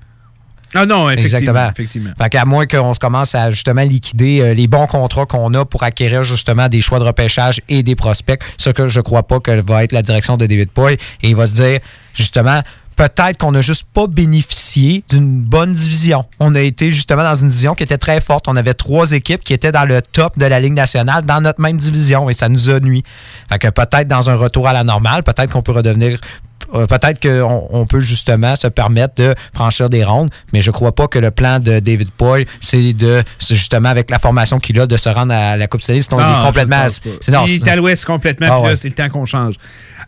Ah 0.74 0.86
non, 0.86 1.10
effectivement. 1.10 1.38
Exactement. 1.40 1.70
effectivement. 1.72 2.10
Fait 2.18 2.30
qu'à 2.30 2.46
moins 2.46 2.66
qu'on 2.66 2.94
se 2.94 3.00
commence 3.00 3.36
à 3.36 3.52
justement 3.52 3.82
liquider 3.82 4.40
euh, 4.40 4.54
les 4.54 4.68
bons 4.68 4.88
contrats 4.88 5.26
qu'on 5.26 5.54
a 5.54 5.66
pour 5.66 5.84
acquérir 5.84 6.24
justement 6.24 6.70
des 6.70 6.82
choix 6.82 6.98
de 7.00 7.04
repêchage 7.04 7.60
et 7.68 7.84
des 7.84 7.96
prospects, 7.96 8.42
ce 8.58 8.70
que 8.70 8.88
je 8.88 9.02
crois 9.02 9.24
pas 9.24 9.42
que 9.42 9.60
va 9.62 9.84
être 9.84 9.92
la 9.92 10.02
direction 10.02 10.38
de 10.38 10.46
David 10.46 10.70
Poy. 10.72 10.94
Et 11.24 11.30
il 11.30 11.36
va 11.36 11.46
se 11.48 11.56
dire 11.56 11.80
justement. 12.14 12.62
Peut-être 12.98 13.38
qu'on 13.38 13.52
n'a 13.54 13.62
juste 13.62 13.86
pas 13.94 14.06
bénéficié 14.06 15.04
d'une 15.10 15.40
bonne 15.42 15.74
division. 15.74 16.26
On 16.40 16.54
a 16.54 16.60
été 16.62 16.92
justement 16.92 17.24
dans 17.24 17.36
une 17.36 17.48
division 17.48 17.74
qui 17.74 17.84
était 17.84 17.98
très 17.98 18.22
forte. 18.22 18.48
On 18.48 18.56
avait 18.56 18.76
trois 18.76 19.14
équipes 19.14 19.44
qui 19.44 19.54
étaient 19.54 19.72
dans 19.72 19.86
le 19.86 20.02
top 20.04 20.38
de 20.38 20.46
la 20.46 20.60
Ligue 20.60 20.74
nationale 20.74 21.26
dans 21.26 21.42
notre 21.42 21.60
même 21.62 21.78
division 21.78 22.30
et 22.30 22.34
ça 22.34 22.48
nous 22.48 22.70
a 22.70 22.80
nuit. 22.80 23.02
Fait 23.50 23.58
que 23.58 23.70
peut-être 23.70 24.08
dans 24.08 24.30
un 24.30 24.36
retour 24.36 24.68
à 24.68 24.74
la 24.74 24.84
normale, 24.84 25.24
peut-être 25.24 25.50
qu'on 25.50 25.64
peut 25.64 25.72
redevenir 25.72 26.20
peut-être 26.68 27.20
qu'on 27.22 27.68
on 27.72 27.86
peut 27.86 28.00
justement 28.00 28.56
se 28.56 28.68
permettre 28.68 29.16
de 29.16 29.36
franchir 29.54 29.90
des 29.90 30.04
rondes, 30.04 30.30
mais 30.54 30.62
je 30.62 30.72
crois 30.72 30.94
pas 30.94 31.08
que 31.08 31.20
le 31.20 31.32
plan 31.32 31.60
de 31.60 31.80
David 31.80 32.10
Boyle, 32.18 32.46
c'est 32.60 32.94
de 32.94 33.24
justement 33.40 33.90
avec 33.90 34.10
la 34.10 34.20
formation 34.20 34.60
qu'il 34.60 34.80
a 34.80 34.88
de 34.88 34.98
se 34.98 35.10
rendre 35.10 35.34
à 35.34 35.58
la 35.58 35.68
Coupe 35.68 35.82
Stanley. 35.82 36.02
Sinon, 36.02 36.20
il 36.20 36.24
Ah, 36.26 36.40
est 36.42 36.46
complètement. 36.48 36.88
c'est- 36.90 37.32
non, 37.32 37.46
il 37.48 37.56
est 37.56 37.68
à 37.68 37.76
l'ouest 37.76 38.06
complètement, 38.06 38.48
Ah 38.50 38.60
ouais. 38.62 38.76
c'est 38.76 38.88
le 38.90 38.96
temps 38.96 39.10
qu'on 39.10 39.26
change. 39.26 39.56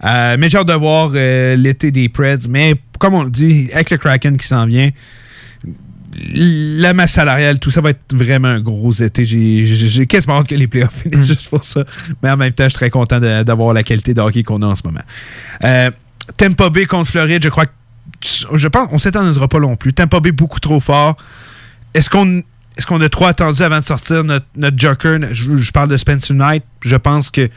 Euh, 0.03 0.35
mais 0.39 0.49
j'ai 0.49 0.57
hâte 0.57 0.67
de 0.67 0.73
voir 0.73 1.11
euh, 1.13 1.55
l'été 1.55 1.91
des 1.91 2.09
Preds. 2.09 2.47
Mais 2.49 2.75
comme 2.99 3.13
on 3.13 3.23
le 3.23 3.30
dit, 3.31 3.69
avec 3.73 3.89
le 3.91 3.97
Kraken 3.97 4.38
qui 4.38 4.47
s'en 4.47 4.65
vient, 4.65 4.89
la 6.15 6.93
masse 6.93 7.13
salariale, 7.13 7.57
tout 7.59 7.71
ça 7.71 7.81
va 7.81 7.89
être 7.91 8.13
vraiment 8.13 8.47
un 8.49 8.59
gros 8.59 8.91
été. 8.91 9.25
J'ai- 9.25 10.05
quasiment 10.07 10.38
hâte 10.39 10.47
que 10.47 10.55
les 10.55 10.67
playoffs 10.67 10.93
finissent 11.03 11.27
juste 11.27 11.49
pour 11.49 11.63
ça. 11.63 11.84
Mais 12.21 12.30
en 12.30 12.38
même 12.38 12.53
temps, 12.53 12.65
je 12.65 12.69
suis 12.69 12.77
très 12.77 12.89
content 12.89 13.19
d'avoir 13.19 13.73
la 13.73 13.84
qualité 13.84 14.13
de 14.13 14.21
hockey 14.21 14.43
qu'on 14.43 14.61
a 14.61 14.67
en 14.67 14.75
ce 14.75 14.84
moment. 14.85 15.01
Euh, 15.63 15.89
Tampa 16.37 16.69
Bay 16.69 16.85
contre 16.85 17.09
Floride, 17.09 17.43
je 17.43 17.49
crois 17.49 17.65
que 17.65 17.71
je 18.53 18.67
pense 18.67 19.05
on 19.05 19.47
pas 19.47 19.59
non 19.59 19.75
plus. 19.75 19.93
Tampa 19.93 20.19
Bay 20.19 20.31
beaucoup 20.31 20.59
trop 20.59 20.79
fort. 20.79 21.17
Est-ce 21.93 22.09
qu'on 22.09 22.41
est-ce 22.77 22.87
qu'on 22.87 23.01
a 23.01 23.09
trop 23.09 23.25
attendu 23.25 23.61
avant 23.61 23.79
de 23.79 23.85
sortir 23.85 24.23
notre, 24.23 24.45
notre 24.55 24.77
joker? 24.77 25.19
Je, 25.31 25.71
parle 25.71 25.89
de 25.89 25.97
Spencer 25.97 26.33
Knight. 26.33 26.63
Je 26.81 26.95
pense 26.95 27.29
que 27.29 27.49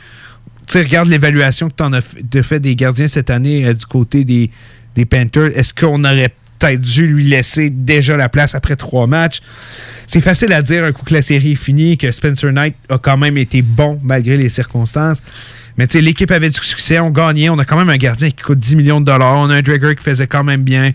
tu 0.67 0.79
regarde 0.79 1.09
l'évaluation 1.09 1.71
que 1.71 1.75
tu 1.77 1.83
en 1.85 1.93
as 1.93 2.03
de 2.23 2.43
fait 2.43 2.61
des 2.61 2.77
gardiens 2.77 3.09
cette 3.09 3.31
année 3.31 3.67
euh, 3.67 3.73
du 3.73 3.87
côté 3.87 4.25
des, 4.25 4.51
des 4.95 5.07
Panthers. 5.07 5.57
Est-ce 5.57 5.73
qu'on 5.73 6.05
aurait 6.05 6.35
peut-être 6.59 6.81
dû 6.81 7.07
lui 7.07 7.25
laisser 7.25 7.71
déjà 7.71 8.17
la 8.17 8.29
place 8.29 8.55
après 8.55 8.77
trois 8.77 9.07
matchs? 9.07 9.41
C'est 10.07 10.21
facile 10.21 10.53
à 10.53 10.61
dire 10.61 10.85
un 10.85 10.93
coup 10.93 11.05
que 11.05 11.15
la 11.15 11.23
série 11.23 11.53
est 11.53 11.57
finie, 11.57 11.97
que 11.97 12.11
Spencer 12.13 12.53
Knight 12.53 12.75
a 12.91 12.99
quand 12.99 13.17
même 13.17 13.39
été 13.39 13.63
bon 13.63 13.99
malgré 14.03 14.37
les 14.37 14.49
circonstances. 14.49 15.23
Mais 15.79 15.87
tu 15.87 15.99
sais, 15.99 16.01
l'équipe 16.01 16.31
avait 16.31 16.51
du 16.51 16.59
succès, 16.61 16.99
on 17.01 17.11
gagnait, 17.11 17.49
on 17.49 17.59
a 17.59 17.65
quand 17.65 17.77
même 17.77 17.91
un 17.91 17.97
gardien 17.97 18.31
qui 18.31 18.43
coûte 18.43 18.59
10 18.59 18.77
millions 18.77 19.01
de 19.01 19.07
dollars, 19.07 19.37
on 19.37 19.51
a 19.51 19.57
un 19.57 19.63
Drager 19.63 19.95
qui 19.95 20.03
faisait 20.03 20.27
quand 20.27 20.45
même 20.45 20.63
bien. 20.63 20.93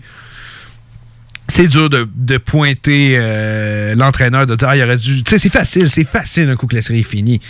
C'est 1.48 1.68
dur 1.68 1.90
de, 1.90 2.38
pointer 2.38 3.16
euh, 3.16 3.94
l'entraîneur, 3.94 4.46
de 4.46 4.54
dire, 4.54 4.68
ah, 4.68 4.76
il 4.76 4.82
aurait 4.82 4.96
dû. 4.96 5.22
Tu 5.22 5.30
sais, 5.30 5.38
c'est 5.38 5.50
facile, 5.50 5.90
c'est 5.90 6.08
facile 6.08 6.48
un 6.48 6.56
coup 6.56 6.66
que 6.66 6.74
la 6.74 6.82
série 6.82 7.00
est 7.00 7.02
finie. 7.02 7.40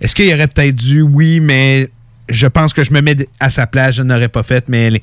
Est-ce 0.00 0.14
qu'il 0.14 0.32
aurait 0.32 0.46
peut-être 0.46 0.74
dû? 0.74 1.00
Oui, 1.00 1.40
mais 1.40 1.88
je 2.28 2.46
pense 2.46 2.72
que 2.72 2.82
je 2.82 2.92
me 2.92 3.00
mets 3.00 3.16
à 3.40 3.50
sa 3.50 3.66
place, 3.66 3.96
je 3.96 4.02
n'aurais 4.02 4.28
pas 4.28 4.42
fait, 4.42 4.68
mais 4.68 5.00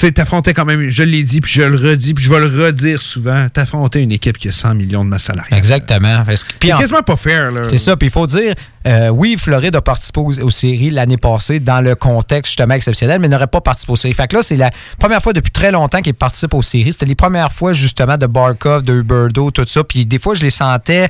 sais, 0.00 0.12
t'affrontais 0.12 0.54
quand 0.54 0.64
même, 0.64 0.88
je 0.88 1.02
l'ai 1.02 1.22
dit, 1.22 1.40
puis 1.40 1.50
je 1.52 1.62
le 1.62 1.76
redis, 1.76 2.14
puis 2.14 2.24
je 2.24 2.30
vais 2.30 2.40
le 2.40 2.46
redire 2.46 3.00
souvent, 3.02 3.48
t'affrontais 3.48 4.02
une 4.02 4.12
équipe 4.12 4.38
qui 4.38 4.48
a 4.48 4.52
100 4.52 4.74
millions 4.74 5.04
de 5.04 5.10
masse 5.10 5.24
salariale. 5.24 5.58
Exactement. 5.58 6.22
C'est 6.62 6.72
en- 6.72 6.78
quasiment 6.78 7.02
pas 7.02 7.16
fair, 7.16 7.50
là. 7.50 7.62
C'est 7.68 7.78
ça, 7.78 7.96
puis 7.96 8.08
il 8.08 8.10
faut 8.12 8.26
dire, 8.26 8.54
euh, 8.86 9.08
oui, 9.08 9.36
Floride 9.38 9.74
a 9.76 9.82
participé 9.82 10.20
aux, 10.20 10.40
aux 10.40 10.50
séries 10.50 10.90
l'année 10.90 11.16
passée 11.16 11.60
dans 11.60 11.80
le 11.80 11.94
contexte 11.94 12.50
justement 12.52 12.74
exceptionnel, 12.74 13.20
mais 13.20 13.28
n'aurait 13.28 13.46
pas 13.46 13.60
participé 13.60 13.92
aux 13.92 13.96
séries. 13.96 14.14
Fait 14.14 14.28
que 14.28 14.36
là, 14.36 14.42
c'est 14.42 14.56
la 14.56 14.70
première 14.98 15.22
fois 15.22 15.32
depuis 15.32 15.50
très 15.50 15.70
longtemps 15.72 16.00
qu'il 16.00 16.14
participe 16.14 16.54
aux 16.54 16.62
séries. 16.62 16.92
C'était 16.92 17.06
les 17.06 17.14
premières 17.14 17.52
fois 17.52 17.72
justement 17.72 18.16
de 18.16 18.26
Barkov, 18.26 18.82
de 18.82 18.94
Huberdo, 19.00 19.50
tout 19.50 19.64
ça. 19.66 19.84
Puis 19.84 20.06
des 20.06 20.18
fois, 20.18 20.34
je 20.34 20.42
les 20.42 20.50
sentais. 20.50 21.08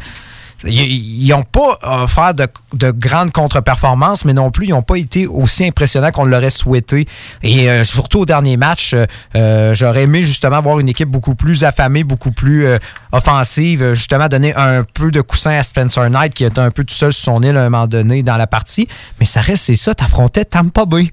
Ils 0.64 1.28
n'ont 1.28 1.44
pas 1.44 1.78
offert 1.82 2.34
de, 2.34 2.48
de 2.72 2.90
grandes 2.90 3.30
contre-performances, 3.30 4.24
mais 4.24 4.32
non 4.32 4.50
plus, 4.50 4.66
ils 4.66 4.70
n'ont 4.70 4.82
pas 4.82 4.96
été 4.96 5.26
aussi 5.26 5.64
impressionnants 5.64 6.10
qu'on 6.10 6.24
l'aurait 6.24 6.50
souhaité. 6.50 7.06
Et 7.42 7.70
euh, 7.70 7.84
surtout 7.84 8.20
au 8.20 8.26
dernier 8.26 8.56
match, 8.56 8.92
euh, 8.92 9.06
euh, 9.36 9.74
j'aurais 9.74 10.02
aimé 10.02 10.22
justement 10.22 10.60
voir 10.60 10.80
une 10.80 10.88
équipe 10.88 11.08
beaucoup 11.08 11.36
plus 11.36 11.62
affamée, 11.62 12.02
beaucoup 12.02 12.32
plus 12.32 12.66
euh, 12.66 12.78
offensive, 13.12 13.94
justement 13.94 14.26
donner 14.28 14.54
un 14.56 14.82
peu 14.82 15.10
de 15.10 15.20
coussin 15.20 15.52
à 15.52 15.62
Spencer 15.62 16.10
Knight 16.10 16.34
qui 16.34 16.44
était 16.44 16.60
un 16.60 16.70
peu 16.70 16.82
tout 16.82 16.94
seul 16.94 17.12
sur 17.12 17.34
son 17.34 17.42
île 17.42 17.56
à 17.56 17.64
un 17.64 17.70
moment 17.70 17.86
donné 17.86 18.22
dans 18.22 18.36
la 18.36 18.46
partie. 18.46 18.88
Mais 19.20 19.26
ça 19.26 19.40
reste, 19.40 19.64
c'est 19.64 19.76
ça, 19.76 19.94
t'affrontais 19.94 20.44
Tampa 20.44 20.86
Bay. 20.86 21.10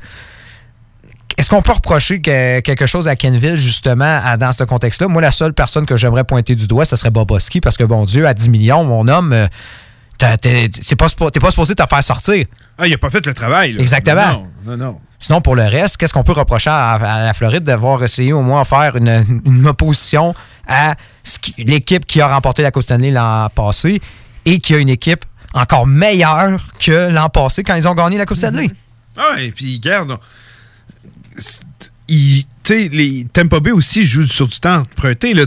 Est-ce 1.38 1.50
qu'on 1.50 1.62
peut 1.62 1.74
reprocher 1.74 2.22
que- 2.22 2.60
quelque 2.62 2.86
chose 2.86 3.08
à 3.08 3.16
Kenville, 3.16 3.58
justement, 3.58 4.20
à- 4.24 4.38
dans 4.38 4.52
ce 4.54 4.64
contexte-là? 4.64 5.08
Moi, 5.08 5.22
la 5.22 5.32
seule 5.32 5.54
personne 5.54 5.86
que 5.86 5.98
j'aimerais 5.98 6.24
pointer 6.24 6.56
du 6.56 6.68
doigt, 6.68 6.86
ce 6.86 6.96
serait 6.96 7.12
Boboski, 7.12 7.60
parce 7.62 7.76
que, 7.78 7.84
bon 7.84 8.06
Dieu, 8.06 8.26
à 8.28 8.34
10 8.34 8.50
millions, 8.50 8.84
mon 8.86 9.08
homme, 9.08 9.34
euh, 9.34 9.48
t'es 10.18 10.70
pas, 10.98 11.08
pas 11.10 11.50
supposé 11.52 11.76
te 11.76 11.84
faire 11.86 12.04
sortir. 12.04 12.46
Ah, 12.78 12.88
il 12.88 12.94
a 12.94 12.98
pas 12.98 13.10
fait 13.10 13.26
le 13.26 13.34
travail, 13.34 13.74
là. 13.74 13.82
Exactement. 13.82 14.28
Non, 14.28 14.48
non, 14.66 14.78
non. 14.78 15.02
Sinon, 15.20 15.42
pour 15.42 15.56
le 15.56 15.64
reste, 15.64 15.98
qu'est-ce 15.98 16.14
qu'on 16.14 16.24
peut 16.24 16.34
reprocher 16.34 16.70
à, 16.70 16.94
à 16.94 17.26
la 17.26 17.34
Floride 17.34 17.64
d'avoir 17.64 18.04
essayé 18.04 18.32
au 18.34 18.42
moins 18.42 18.64
faire 18.66 18.96
une, 18.96 19.42
une 19.46 19.66
opposition 19.68 20.34
à 20.68 20.96
l'équipe 21.58 22.06
qui 22.06 22.22
a 22.22 22.28
remporté 22.28 22.64
la 22.64 22.72
Coupe 22.72 22.84
Stanley 22.84 23.12
l'an 23.12 23.48
passé 23.54 24.02
et 24.46 24.60
qui 24.60 24.76
a 24.76 24.78
une 24.78 24.90
équipe 24.90 25.26
encore 25.54 25.88
meilleure 25.88 26.60
que 26.84 27.10
l'an 27.10 27.30
passé 27.30 27.64
quand 27.64 27.76
ils 27.76 27.88
ont 27.88 27.94
gagné 27.96 28.18
la 28.18 28.26
Coupe 28.26 28.38
Stanley? 28.38 28.70
Ah, 29.18 29.42
et 29.42 29.52
puis, 29.52 29.80
c'est- 29.82 30.20
il- 32.08 32.46
les 32.92 33.28
Tampa 33.32 33.60
Bay 33.60 33.70
aussi 33.72 34.04
jouent 34.04 34.26
sur 34.26 34.48
du 34.48 34.60
temps 34.60 34.78
emprunté. 34.80 35.36
Là, 35.36 35.44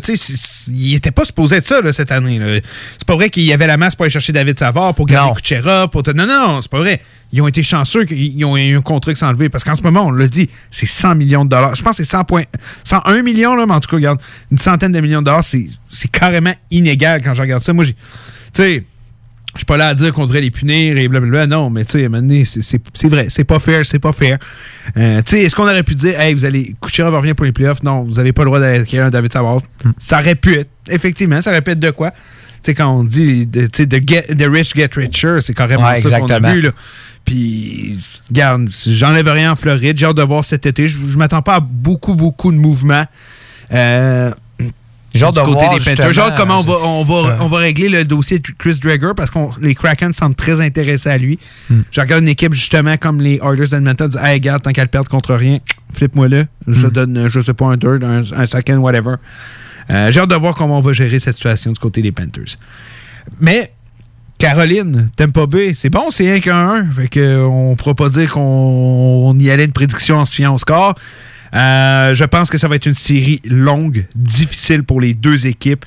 il 0.69 0.95
était 0.95 1.11
pas 1.11 1.25
supposé 1.25 1.57
être 1.57 1.67
ça 1.67 1.81
là, 1.81 1.93
cette 1.93 2.13
année. 2.13 2.41
C'est 2.97 3.05
pas 3.07 3.17
vrai 3.17 3.29
qu'il 3.29 3.43
y 3.43 3.53
avait 3.53 3.67
la 3.67 3.77
masse 3.77 3.97
pour 3.97 4.05
aller 4.05 4.11
chercher 4.13 4.33
David 4.33 4.57
Savard, 4.59 4.95
pour 4.95 5.07
garder 5.07 5.41
Kuchera. 5.41 5.89
Pour 5.89 6.05
te- 6.05 6.13
Non, 6.13 6.27
non, 6.29 6.63
c'est 6.63 6.71
pas 6.71 6.79
vrai. 6.79 7.01
Ils 7.33 7.43
ont 7.43 7.49
été 7.49 7.63
chanceux 7.65 8.05
qu'ils 8.05 8.45
ont 8.45 8.57
eu 8.57 8.77
un 8.77 8.81
contrat 8.83 9.13
qui 9.13 9.19
s'est 9.19 9.27
enlevé. 9.27 9.49
Parce 9.49 9.65
qu'en 9.65 9.75
ce 9.75 9.83
moment, 9.83 10.07
on 10.07 10.11
l'a 10.13 10.29
dit, 10.29 10.49
c'est 10.71 10.87
100 10.87 11.17
millions 11.17 11.45
de 11.45 11.51
dollars. 11.51 11.75
Je 11.75 11.83
pense 11.83 11.97
que 11.97 12.05
c'est 12.05 12.11
100 12.11 12.23
points, 12.25 12.45
101 12.85 13.23
millions, 13.23 13.57
là, 13.57 13.67
mais 13.67 13.75
en 13.75 13.81
tout 13.81 13.91
cas, 13.91 13.97
regarde, 13.97 14.21
une 14.53 14.59
centaine 14.59 14.93
de 14.93 15.01
millions 15.01 15.21
de 15.21 15.27
dollars, 15.27 15.43
c'est 15.45 15.67
c'est 15.91 16.11
carrément 16.11 16.55
inégal 16.71 17.21
quand 17.23 17.35
je 17.35 17.43
regarde 17.43 17.63
ça. 17.65 17.73
Moi, 17.73 17.85
j'ai. 17.85 17.95
Tu 17.95 18.63
sais, 18.63 18.85
je 19.59 19.63
suis 19.63 19.67
pas 19.67 19.77
là 19.77 19.89
à 19.89 19.95
dire 19.97 20.13
qu'on 20.13 20.23
devrait 20.25 20.41
les 20.41 20.53
punir 20.53 20.97
et 20.97 21.09
blablabla. 21.09 21.49
Non, 21.49 21.69
mais 21.69 21.85
tu 21.85 21.99
sais, 21.99 22.63
c'est- 22.95 23.09
vrai. 23.09 23.27
C'est 23.29 23.43
pas 23.43 23.59
fair, 23.59 23.85
c'est 23.85 23.99
pas 23.99 24.13
fair. 24.13 24.39
Euh, 24.97 25.21
tu 25.27 25.33
sais, 25.33 25.43
est-ce 25.43 25.57
qu'on 25.57 25.65
aurait 25.65 25.83
pu 25.83 25.97
dire, 25.97 26.19
hey, 26.21 26.33
vous 26.33 26.45
allez, 26.45 26.77
Kuchera 26.81 27.11
va 27.11 27.17
revenir 27.17 27.35
pour 27.35 27.45
les 27.45 27.51
playoffs? 27.51 27.83
Non, 27.83 28.05
vous 28.05 28.21
avez 28.21 28.33
pas 28.33 28.43
le 28.43 28.47
droit 28.51 28.61
d'accueillir 28.61 29.07
un 29.07 29.11
David 29.11 29.33
Savard. 29.33 29.63
Ça 29.99 30.21
aurait 30.21 30.37
pu 30.37 30.55
être, 30.55 30.71
effectivement, 30.89 31.41
ça 31.41 31.51
aurait 31.51 31.61
pu 31.61 31.73
être 31.73 31.81
de 31.81 31.91
quoi? 31.91 32.13
Tu 32.13 32.17
sais, 32.63 32.75
quand 32.75 32.89
on 32.89 33.03
dit, 33.03 33.49
tu 33.53 33.69
sais, 33.73 33.87
the 33.89 34.43
rich 34.49 34.75
get 34.77 34.91
richer, 34.95 35.39
c'est 35.41 35.55
carrément 35.55 35.89
Ouais, 35.89 36.01
ça 36.01 36.21
qu'on 36.21 36.27
a 36.27 36.53
vu, 36.53 36.61
là. 36.61 36.71
Puis, 37.25 37.99
regarde, 38.31 38.69
j'enlève 38.87 39.29
rien 39.29 39.53
en 39.53 39.57
Floride. 39.57 39.99
J'ai 39.99 40.07
hâte 40.07 40.17
de 40.17 40.23
voir 40.23 40.45
cet 40.45 40.67
été. 40.67 40.87
Je, 40.89 40.99
je 41.11 41.19
m'attends 41.19 41.43
pas 41.43 41.57
à 41.57 41.61
beaucoup, 41.61 42.15
beaucoup 42.15 42.53
de 42.53 42.57
mouvements. 42.57 43.05
Euh, 43.73 44.31
Du 45.15 45.21
de 45.21 45.27
côté 45.27 45.51
voir, 45.53 45.79
des 45.79 45.95
Panthers. 45.95 46.19
hâte 46.19 46.35
comment 46.37 46.59
on 46.59 46.63
va, 46.63 46.75
on 46.85 47.03
va, 47.05 47.15
euh, 47.31 47.37
on 47.41 47.47
va 47.49 47.59
régler 47.59 47.89
le 47.89 48.05
dossier 48.05 48.39
de 48.39 48.47
Chris 48.59 48.79
Drager 48.83 49.13
parce 49.17 49.31
que 49.31 49.39
les 49.61 49.75
Kraken 49.75 50.13
semblent 50.13 50.35
très 50.35 50.61
intéressés 50.61 51.09
à 51.09 51.17
lui. 51.19 51.39
Hmm. 51.71 51.81
Je 51.91 52.01
regarde 52.01 52.23
une 52.23 52.29
équipe 52.29 52.53
justement 52.53 52.97
comme 52.99 53.21
les 53.21 53.41
Oilers 53.43 53.69
d'Edmonton, 53.69 54.09
disent 54.09 54.21
Hey, 54.23 54.35
regarde, 54.35 54.63
tant 54.63 54.73
qu'elle 54.73 54.89
perd 54.89 55.09
contre 55.09 55.35
rien, 55.35 55.59
flippe-moi 55.93 56.29
le. 56.29 56.45
Je 56.67 56.87
Hmm. 56.87 56.91
donne, 56.91 57.29
je 57.33 57.41
sais 57.41 57.55
pas, 57.55 57.67
un 57.67 57.79
third, 57.79 58.05
un, 58.05 58.23
un 58.37 58.47
second, 58.47 58.77
whatever. 58.79 59.15
Euh, 59.91 60.13
J'ai 60.13 60.21
hâte 60.21 60.29
de 60.31 60.35
voir 60.35 60.55
comment 60.55 60.79
on 60.79 60.83
va 60.83 60.93
gérer 60.93 61.19
cette 61.19 61.37
situation 61.37 61.73
du 61.73 61.79
côté 61.81 62.03
des 62.03 62.13
Panthers. 62.13 62.59
Mais 63.41 63.73
Caroline, 64.37 65.09
Tampa 65.17 65.47
Bay, 65.47 65.73
c'est 65.75 65.91
bon, 65.91 66.11
c'est 66.11 66.31
1 66.31 66.41
qu'un 66.41 66.69
1. 66.69 66.91
Fait 66.93 67.09
que, 67.09 67.41
on 67.45 67.71
ne 67.71 67.75
pourra 67.77 67.95
pas 67.95 68.09
dire 68.09 68.31
qu'on 68.33 68.41
on 68.41 69.39
y 69.39 69.51
allait 69.51 69.65
une 69.65 69.73
prédiction 69.73 70.19
en 70.19 70.25
se 70.25 70.35
fiant 70.35 70.55
au 70.55 70.59
score. 70.59 70.95
Euh, 71.55 72.15
je 72.15 72.25
pense 72.25 72.51
que 72.51 72.59
ça 72.59 72.69
va 72.69 72.77
être 72.77 72.87
une 72.87 72.95
série 72.95 73.41
longue, 73.45 74.07
difficile 74.15 74.83
pour 74.83 75.01
les 75.01 75.15
deux 75.15 75.47
équipes. 75.47 75.85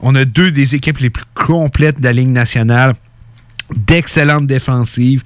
On 0.00 0.14
a 0.14 0.24
deux 0.24 0.50
des 0.50 0.74
équipes 0.74 0.98
les 0.98 1.10
plus 1.10 1.24
complètes 1.34 1.98
de 2.00 2.04
la 2.04 2.12
Ligue 2.12 2.28
nationale, 2.28 2.94
d'excellentes 3.74 4.46
défensives. 4.46 5.22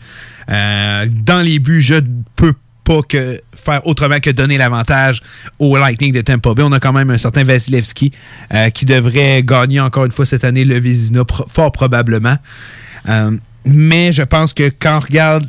Euh, 0.50 1.06
dans 1.10 1.40
les 1.40 1.58
buts, 1.58 1.80
je 1.80 1.94
ne 1.94 2.00
peux 2.36 2.54
pas 2.82 3.02
que 3.02 3.40
faire 3.54 3.86
autrement 3.86 4.20
que 4.20 4.30
donner 4.30 4.58
l'avantage 4.58 5.22
au 5.58 5.76
Lightning 5.76 6.12
de 6.12 6.20
Tampa 6.20 6.52
Bay. 6.54 6.62
On 6.62 6.72
a 6.72 6.80
quand 6.80 6.92
même 6.92 7.10
un 7.10 7.18
certain 7.18 7.42
Vasilevski 7.42 8.12
euh, 8.52 8.68
qui 8.70 8.84
devrait 8.84 9.42
gagner 9.42 9.80
encore 9.80 10.04
une 10.04 10.12
fois 10.12 10.26
cette 10.26 10.44
année 10.44 10.64
le 10.64 10.78
Vézina, 10.78 11.24
pro- 11.24 11.46
fort 11.48 11.72
probablement. 11.72 12.36
Mais 13.66 14.12
je 14.12 14.22
pense 14.22 14.52
que 14.52 14.70
quand 14.78 14.96
on 14.96 15.00
regarde 15.00 15.48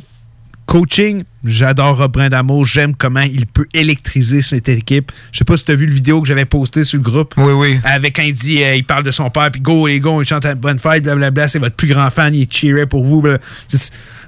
coaching, 0.64 1.24
j'adore 1.46 1.98
Rob 1.98 2.12
Brindamour. 2.12 2.66
J'aime 2.66 2.94
comment 2.94 3.20
il 3.22 3.46
peut 3.46 3.66
électriser 3.72 4.42
cette 4.42 4.68
équipe. 4.68 5.12
Je 5.32 5.38
sais 5.38 5.44
pas 5.44 5.56
si 5.56 5.64
tu 5.64 5.72
as 5.72 5.76
vu 5.76 5.86
le 5.86 5.92
vidéo 5.94 6.20
que 6.20 6.28
j'avais 6.28 6.44
posté 6.44 6.84
sur 6.84 6.98
le 6.98 7.04
groupe. 7.04 7.34
Oui, 7.36 7.52
oui. 7.56 7.80
Avec 7.84 8.16
quand 8.16 8.22
il 8.22 8.34
dit, 8.34 8.62
euh, 8.62 8.74
il 8.76 8.84
parle 8.84 9.04
de 9.04 9.10
son 9.10 9.30
père, 9.30 9.50
puis 9.50 9.60
go 9.60 9.88
et 9.88 10.00
go, 10.00 10.20
il 10.20 10.26
chante 10.26 10.44
à 10.44 10.54
bonne 10.54 10.78
fête, 10.78 11.02
blablabla, 11.04 11.48
c'est 11.48 11.58
votre 11.58 11.76
plus 11.76 11.88
grand 11.88 12.10
fan, 12.10 12.34
il 12.34 12.46
cheerait 12.50 12.86
pour 12.86 13.04
vous. 13.04 13.22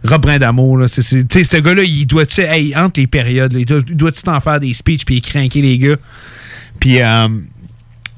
Rob 0.04 0.22
Brindamour, 0.22 0.78
là, 0.78 0.88
c'est, 0.88 1.02
c'est- 1.02 1.26
tu 1.28 1.38
sais, 1.40 1.44
ce 1.44 1.60
gars-là, 1.60 1.82
il 1.82 2.06
doit-tu, 2.06 2.42
hey, 2.42 2.74
entre 2.76 3.00
les 3.00 3.08
périodes, 3.08 3.52
là, 3.52 3.58
il 3.58 3.66
doit- 3.66 3.82
il 3.88 3.96
doit-tu 3.96 4.22
t'en 4.22 4.38
faire 4.40 4.60
des 4.60 4.72
speeches 4.72 5.04
puis 5.04 5.20
craquer 5.20 5.60
les 5.60 5.76
gars? 5.76 5.96
Puis, 6.78 7.00
euh, 7.00 7.26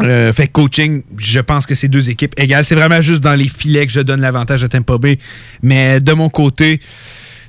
euh, 0.03 0.33
fait 0.35 0.49
coaching, 0.49 1.03
je 1.17 1.41
pense 1.41 1.65
que 1.67 1.75
c'est 1.75 1.89
deux 1.89 2.11
équipes 2.11 2.35
égales. 2.39 2.65
C'est 2.67 2.75
vraiment 2.75 3.01
juste 3.01 3.23
dans 3.23 3.35
les 3.35 3.49
filets 3.49 3.87
que 3.87 3.93
je 3.93 4.01
donne 4.01 4.21
l'avantage 4.21 4.63
à 4.65 4.69
Tampa 4.69 4.99
Bay. 4.99 5.19
Mais 5.63 6.01
de 6.01 6.13
mon 6.13 6.29
côté, 6.29 6.81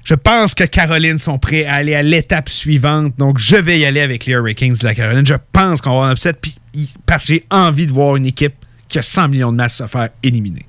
je 0.04 0.16
pense 0.16 0.56
que 0.56 0.64
Caroline 0.64 1.18
sont 1.18 1.38
prêts 1.38 1.66
à 1.66 1.76
aller 1.76 1.96
à 1.96 2.02
l'étape 2.02 2.50
suivante. 2.50 3.14
Donc, 3.18 3.38
je 3.38 3.56
vais 3.56 3.80
y 3.80 3.86
aller 3.86 4.02
avec 4.02 4.26
les 4.26 4.34
Hurricanes 4.34 4.74
de 4.74 4.84
la 4.84 4.96
Caroline. 4.96 5.26
Je 5.26 5.36
pense 5.54 5.82
qu'on 5.82 5.92
va 5.92 5.96
avoir 5.96 6.10
un 6.10 6.14
upset. 6.14 6.34
Puis, 6.34 6.56
parce 7.06 7.26
que 7.26 7.34
j'ai 7.34 7.46
envie 7.52 7.88
de 7.88 7.92
voir 7.92 8.16
une 8.16 8.26
équipe 8.26 8.56
qui 8.88 9.00
a 9.00 9.02
100 9.02 9.30
millions 9.30 9.52
de 9.52 9.58
masses 9.58 9.78
se 9.78 9.88
faire 9.88 10.10
éliminer. 10.24 10.66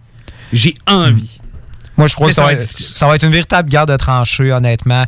J'ai 0.53 0.75
envie. 0.87 1.41
Moi, 1.97 2.07
je 2.07 2.15
crois 2.15 2.29
Mais 2.29 2.33
que 2.33 2.37
ça, 2.37 2.45
va 2.45 2.53
être, 2.53 2.71
ça 2.71 3.07
va 3.07 3.17
être 3.17 3.25
une 3.25 3.33
véritable 3.33 3.69
guerre 3.69 3.87
de 3.87 3.97
tranchées, 3.97 4.53
honnêtement. 4.53 5.05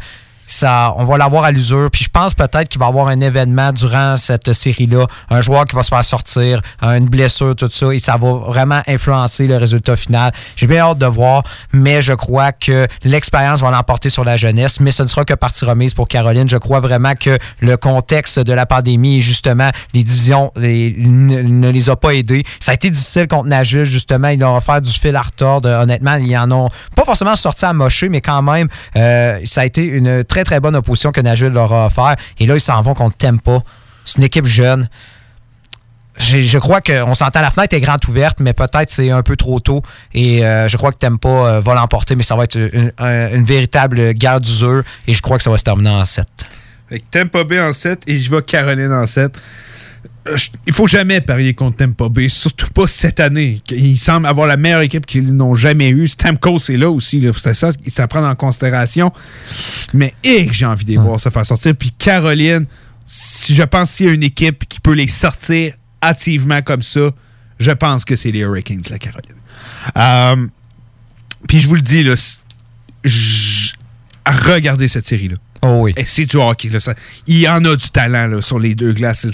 On 0.62 1.04
va 1.04 1.18
l'avoir 1.18 1.44
à 1.44 1.50
l'usure. 1.50 1.90
Puis 1.90 2.04
je 2.04 2.08
pense 2.08 2.34
peut-être 2.34 2.68
qu'il 2.68 2.80
va 2.80 2.86
y 2.86 2.88
avoir 2.88 3.08
un 3.08 3.20
événement 3.20 3.72
durant 3.72 4.16
cette 4.16 4.52
série-là. 4.52 5.06
Un 5.30 5.42
joueur 5.42 5.64
qui 5.64 5.76
va 5.76 5.82
se 5.82 5.88
faire 5.88 6.04
sortir, 6.04 6.60
une 6.82 7.08
blessure, 7.08 7.54
tout 7.56 7.68
ça. 7.70 7.92
Et 7.92 7.98
ça 7.98 8.16
va 8.16 8.32
vraiment 8.34 8.82
influencer 8.86 9.46
le 9.46 9.56
résultat 9.56 9.96
final. 9.96 10.32
J'ai 10.56 10.66
bien 10.66 10.80
hâte 10.80 10.98
de 10.98 11.06
voir, 11.06 11.42
mais 11.72 12.02
je 12.02 12.12
crois 12.12 12.52
que 12.52 12.86
l'expérience 13.04 13.60
va 13.60 13.70
l'emporter 13.70 14.10
sur 14.10 14.24
la 14.24 14.36
jeunesse. 14.36 14.80
Mais 14.80 14.90
ce 14.90 15.02
ne 15.02 15.08
sera 15.08 15.24
que 15.24 15.34
partie 15.34 15.64
remise 15.64 15.94
pour 15.94 16.08
Caroline. 16.08 16.48
Je 16.48 16.56
crois 16.56 16.80
vraiment 16.80 17.14
que 17.14 17.38
le 17.60 17.76
contexte 17.76 18.38
de 18.38 18.52
la 18.52 18.66
pandémie 18.66 19.20
justement 19.22 19.70
les 19.92 20.04
divisions 20.04 20.52
ne, 20.56 21.70
les 21.70 21.90
a 21.90 21.96
pas 21.96 22.14
aidés. 22.14 22.44
Ça 22.60 22.72
a 22.72 22.74
été 22.74 22.90
difficile 22.90 23.28
contre 23.28 23.46
Nagel, 23.46 23.84
justement. 23.84 24.28
Ils 24.28 24.38
leur 24.38 24.52
ont 24.52 24.56
offert 24.56 24.80
du 24.80 24.90
fil 24.90 25.14
à 25.16 25.22
retordre. 25.22 25.68
Honnêtement, 25.68 26.14
ils 26.16 26.36
en 26.36 26.50
ont 26.50 26.68
pas 26.94 27.04
forcément 27.04 27.36
sorti 27.36 27.64
à 27.64 27.72
mocher, 27.72 28.08
mais 28.08 28.20
quand 28.20 28.42
même, 28.42 28.68
euh, 28.96 29.38
ça 29.44 29.62
a 29.62 29.64
été 29.64 29.84
une 29.84 30.24
très, 30.34 30.44
très 30.44 30.58
bonne 30.60 30.74
opposition 30.74 31.12
que 31.12 31.20
Nagel 31.20 31.52
leur 31.52 31.72
a 31.72 31.86
offert. 31.86 32.16
Et 32.40 32.46
là, 32.46 32.54
ils 32.56 32.60
s'en 32.60 32.80
vont 32.82 32.94
contre 32.94 33.16
Tempa. 33.16 33.58
C'est 34.04 34.18
une 34.18 34.24
équipe 34.24 34.46
jeune. 34.46 34.88
Je, 36.16 36.58
crois 36.58 36.80
qu'on 36.80 37.14
s'entend, 37.14 37.40
la 37.40 37.50
fenêtre 37.50 37.74
est 37.74 37.80
grande 37.80 37.98
ouverte, 38.08 38.38
mais 38.40 38.52
peut-être 38.52 38.88
c'est 38.90 39.10
un 39.10 39.22
peu 39.22 39.34
trop 39.36 39.58
tôt. 39.58 39.82
Et 40.12 40.44
euh, 40.44 40.68
je 40.68 40.76
crois 40.76 40.92
que 40.92 40.98
Tempa 40.98 41.28
euh, 41.28 41.60
va 41.60 41.74
l'emporter, 41.74 42.14
mais 42.14 42.22
ça 42.22 42.36
va 42.36 42.44
être 42.44 42.56
une, 42.56 42.92
un- 42.98 43.34
une 43.34 43.44
véritable 43.44 44.12
guerre 44.12 44.40
d'usure. 44.40 44.82
Et 45.08 45.14
je 45.14 45.20
crois 45.22 45.38
que 45.38 45.42
ça 45.44 45.50
va 45.50 45.58
se 45.58 45.64
terminer 45.64 45.90
en 45.90 46.04
7. 46.04 46.26
Fait 46.88 46.98
que 47.00 47.04
Tampa 47.10 47.42
Bay 47.44 47.60
en 47.60 47.72
7 47.72 48.02
et 48.06 48.18
je 48.18 48.30
vais 48.30 48.42
Caroline 48.42 48.92
en 48.92 49.06
7. 49.06 49.36
Euh, 50.26 50.36
il 50.66 50.72
faut 50.72 50.86
jamais 50.86 51.20
parier 51.20 51.54
contre 51.54 51.76
Tampa 51.78 52.08
Bay, 52.08 52.28
surtout 52.28 52.70
pas 52.70 52.86
cette 52.86 53.20
année. 53.20 53.62
Ils 53.70 53.98
semblent 53.98 54.26
avoir 54.26 54.46
la 54.46 54.56
meilleure 54.56 54.80
équipe 54.80 55.04
qu'ils 55.04 55.34
n'ont 55.34 55.54
jamais 55.54 55.90
eue. 55.90 56.08
Stamkos 56.08 56.70
est 56.70 56.76
là 56.76 56.90
aussi, 56.90 57.22
c'est 57.36 57.54
ça, 57.54 57.72
ça 57.88 58.08
prend 58.08 58.26
en 58.26 58.34
considération. 58.34 59.12
Mais 59.92 60.14
et 60.24 60.48
j'ai 60.50 60.66
envie 60.66 60.84
de 60.84 60.92
les 60.92 60.96
voir 60.96 61.20
se 61.20 61.28
faire 61.28 61.44
sortir. 61.44 61.74
Puis 61.76 61.90
Caroline, 61.90 62.66
si 63.06 63.54
je 63.54 63.62
pense 63.62 63.90
s'il 63.90 64.06
y 64.06 64.08
a 64.08 64.12
une 64.12 64.22
équipe 64.22 64.66
qui 64.66 64.80
peut 64.80 64.94
les 64.94 65.08
sortir 65.08 65.74
hâtivement 66.02 66.62
comme 66.62 66.82
ça, 66.82 67.10
je 67.58 67.70
pense 67.70 68.04
que 68.04 68.16
c'est 68.16 68.30
les 68.30 68.40
Hurricanes, 68.40 68.82
la 68.90 68.98
Caroline. 68.98 69.36
Euh, 69.96 70.46
puis 71.46 71.60
je 71.60 71.68
vous 71.68 71.74
le 71.74 71.82
dis, 71.82 72.02
là, 72.02 72.14
regardez 74.26 74.88
cette 74.88 75.06
série-là. 75.06 75.36
Oh 75.64 75.80
oui. 75.82 75.94
Et 75.96 76.04
c'est 76.04 76.26
du 76.26 76.36
hockey. 76.36 76.68
Il 77.26 77.38
y 77.38 77.48
en 77.48 77.64
a 77.64 77.74
du 77.74 77.88
talent 77.88 78.40
sur 78.42 78.58
les 78.58 78.74
deux 78.74 78.92
glaces. 78.92 79.26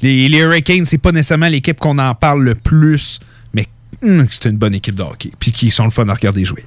Les, 0.00 0.28
les 0.28 0.38
Hurricanes, 0.38 0.86
c'est 0.86 0.98
pas 0.98 1.10
nécessairement 1.10 1.48
l'équipe 1.48 1.78
qu'on 1.78 1.98
en 1.98 2.14
parle 2.14 2.44
le 2.44 2.54
plus, 2.54 3.18
mais 3.52 3.66
hum, 4.02 4.26
c'est 4.30 4.48
une 4.48 4.56
bonne 4.56 4.74
équipe 4.74 4.94
de 4.94 5.02
hockey. 5.02 5.32
Puis 5.38 5.50
qui 5.50 5.70
sont 5.70 5.84
le 5.84 5.90
fun 5.90 6.08
à 6.08 6.14
regarder 6.14 6.44
jouer. 6.44 6.64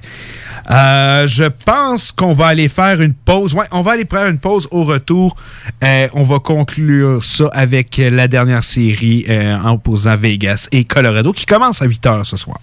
Euh, 0.70 1.26
je 1.26 1.44
pense 1.44 2.12
qu'on 2.12 2.34
va 2.34 2.48
aller 2.48 2.68
faire 2.68 3.00
une 3.00 3.14
pause. 3.14 3.54
Ouais, 3.54 3.64
on 3.70 3.80
va 3.80 3.92
aller 3.92 4.04
faire 4.04 4.26
une 4.26 4.38
pause 4.38 4.68
au 4.70 4.84
retour. 4.84 5.34
Euh, 5.82 6.08
on 6.12 6.22
va 6.22 6.38
conclure 6.40 7.24
ça 7.24 7.48
avec 7.52 7.96
la 7.96 8.28
dernière 8.28 8.62
série 8.62 9.24
euh, 9.30 9.56
en 9.56 9.72
opposant 9.72 10.16
Vegas 10.18 10.68
et 10.70 10.84
Colorado 10.84 11.32
qui 11.32 11.46
commence 11.46 11.80
à 11.80 11.86
8 11.86 12.04
h 12.04 12.24
ce 12.24 12.36
soir. 12.36 12.60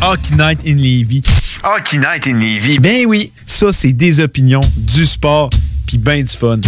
Hockey 0.00 0.36
Night 0.36 0.60
in 0.64 0.76
Levy. 0.76 1.22
Hockey 1.62 1.98
Night 1.98 2.26
in 2.26 2.38
Levy. 2.38 2.78
Ben 2.78 3.04
oui, 3.06 3.32
ça 3.46 3.72
c'est 3.72 3.92
des 3.92 4.20
opinions, 4.20 4.60
du 4.76 5.04
sport, 5.04 5.50
puis 5.86 5.98
ben 5.98 6.22
du 6.22 6.28
fun. 6.28 6.60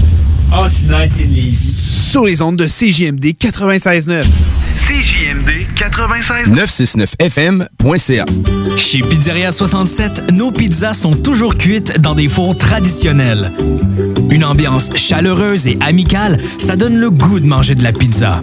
Hockey 0.52 0.82
Night 0.88 1.12
in 1.16 1.28
Levy. 1.28 1.72
Sur 2.10 2.24
les 2.24 2.42
ondes 2.42 2.56
de 2.56 2.66
CJMD 2.66 3.26
96.9. 3.38 4.24
CJMD 4.86 5.68
969fm.ca. 6.48 8.24
Chez 8.76 9.00
Pizzeria 9.00 9.52
67, 9.52 10.32
nos 10.32 10.50
pizzas 10.50 10.94
sont 10.94 11.12
toujours 11.12 11.56
cuites 11.56 12.00
dans 12.00 12.16
des 12.16 12.28
fours 12.28 12.56
traditionnels. 12.56 13.52
Une 14.30 14.44
ambiance 14.44 14.90
chaleureuse 14.96 15.68
et 15.68 15.78
amicale, 15.80 16.40
ça 16.58 16.74
donne 16.74 16.98
le 16.98 17.10
goût 17.10 17.38
de 17.38 17.46
manger 17.46 17.76
de 17.76 17.84
la 17.84 17.92
pizza. 17.92 18.42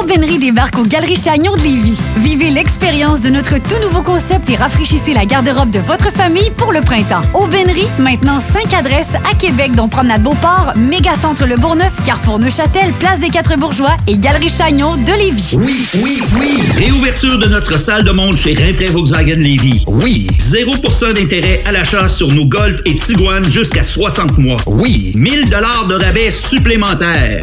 Aubainerie 0.00 0.38
débarque 0.38 0.78
aux 0.78 0.86
Galeries 0.86 1.20
Chagnon 1.22 1.54
de 1.56 1.62
Lévis. 1.62 2.00
Vivez 2.16 2.50
l'expérience 2.50 3.20
de 3.20 3.28
notre 3.28 3.58
tout 3.58 3.78
nouveau 3.82 4.00
concept 4.02 4.48
et 4.48 4.56
rafraîchissez 4.56 5.12
la 5.12 5.26
garde-robe 5.26 5.70
de 5.70 5.78
votre 5.78 6.10
famille 6.10 6.50
pour 6.56 6.72
le 6.72 6.80
printemps. 6.80 7.20
Aubainerie, 7.34 7.86
maintenant 7.98 8.40
5 8.40 8.72
adresses 8.72 9.14
à 9.30 9.34
Québec, 9.34 9.72
dont 9.76 9.88
Promenade 9.88 10.22
Beauport, 10.22 10.72
Mégacentre 10.74 11.44
Le 11.46 11.56
Bourgneuf, 11.56 11.92
Carrefour 12.06 12.38
Neuchâtel, 12.38 12.92
Place 12.98 13.20
des 13.20 13.28
Quatre 13.28 13.58
Bourgeois 13.58 13.94
et 14.06 14.16
Galerie 14.16 14.48
Chagnon 14.48 14.96
de 14.96 15.12
Lévis. 15.12 15.56
Oui, 15.60 15.86
oui, 16.02 16.22
oui. 16.38 16.62
Réouverture 16.78 17.38
de 17.38 17.48
notre 17.48 17.78
salle 17.78 18.02
de 18.02 18.12
monde 18.12 18.38
chez 18.38 18.54
Rinfraie 18.54 18.86
Volkswagen 18.86 19.36
Lévis. 19.36 19.84
Oui. 19.86 20.28
0% 20.38 21.12
d'intérêt 21.12 21.62
à 21.66 21.72
l'achat 21.72 22.08
sur 22.08 22.28
nos 22.32 22.46
Golf 22.46 22.80
et 22.86 22.96
Tiguan 22.96 23.44
jusqu'à 23.44 23.82
60 23.82 24.38
mois. 24.38 24.60
Oui. 24.66 25.12
1000 25.14 25.50
dollars 25.50 25.86
de 25.86 25.94
rabais 25.94 26.30
supplémentaires. 26.30 27.42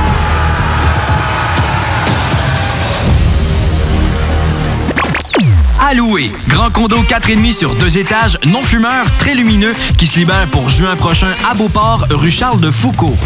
À. 5.91 6.31
Grand 6.47 6.69
condo 6.69 7.03
4,5 7.03 7.51
sur 7.53 7.75
deux 7.75 7.97
étages, 7.97 8.37
non 8.45 8.63
fumeur, 8.63 9.05
très 9.17 9.35
lumineux, 9.35 9.75
qui 9.97 10.07
se 10.07 10.17
libère 10.17 10.47
pour 10.47 10.69
juin 10.69 10.95
prochain 10.95 11.33
à 11.49 11.53
Beauport, 11.53 12.05
rue 12.11 12.31
Charles 12.31 12.61
de 12.61 12.71
Foucault. 12.71 13.17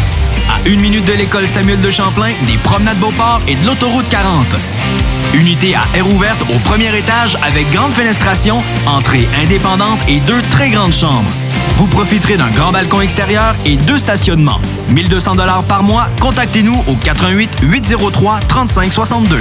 À 0.50 0.68
une 0.68 0.80
minute 0.80 1.04
de 1.04 1.12
l'école 1.12 1.46
Samuel 1.46 1.80
de 1.80 1.92
Champlain, 1.92 2.32
des 2.44 2.56
promenades 2.58 2.98
Beauport 2.98 3.40
et 3.46 3.54
de 3.54 3.64
l'autoroute 3.64 4.08
40. 4.08 4.46
Unité 5.34 5.76
à 5.76 5.84
air 5.96 6.08
ouverte 6.10 6.42
au 6.52 6.58
premier 6.58 6.96
étage 6.96 7.38
avec 7.40 7.70
grande 7.70 7.92
fenestration, 7.92 8.62
entrée 8.84 9.28
indépendante 9.40 10.00
et 10.08 10.18
deux 10.20 10.42
très 10.50 10.70
grandes 10.70 10.92
chambres. 10.92 11.30
Vous 11.76 11.86
profiterez 11.88 12.38
d'un 12.38 12.50
grand 12.50 12.72
balcon 12.72 13.02
extérieur 13.02 13.54
et 13.66 13.76
deux 13.76 13.98
stationnements. 13.98 14.60
1200 14.88 15.34
dollars 15.34 15.62
par 15.64 15.82
mois. 15.82 16.08
Contactez-nous 16.20 16.82
au 16.88 16.94
88 16.94 17.58
803 17.62 18.40
3562. 18.48 19.36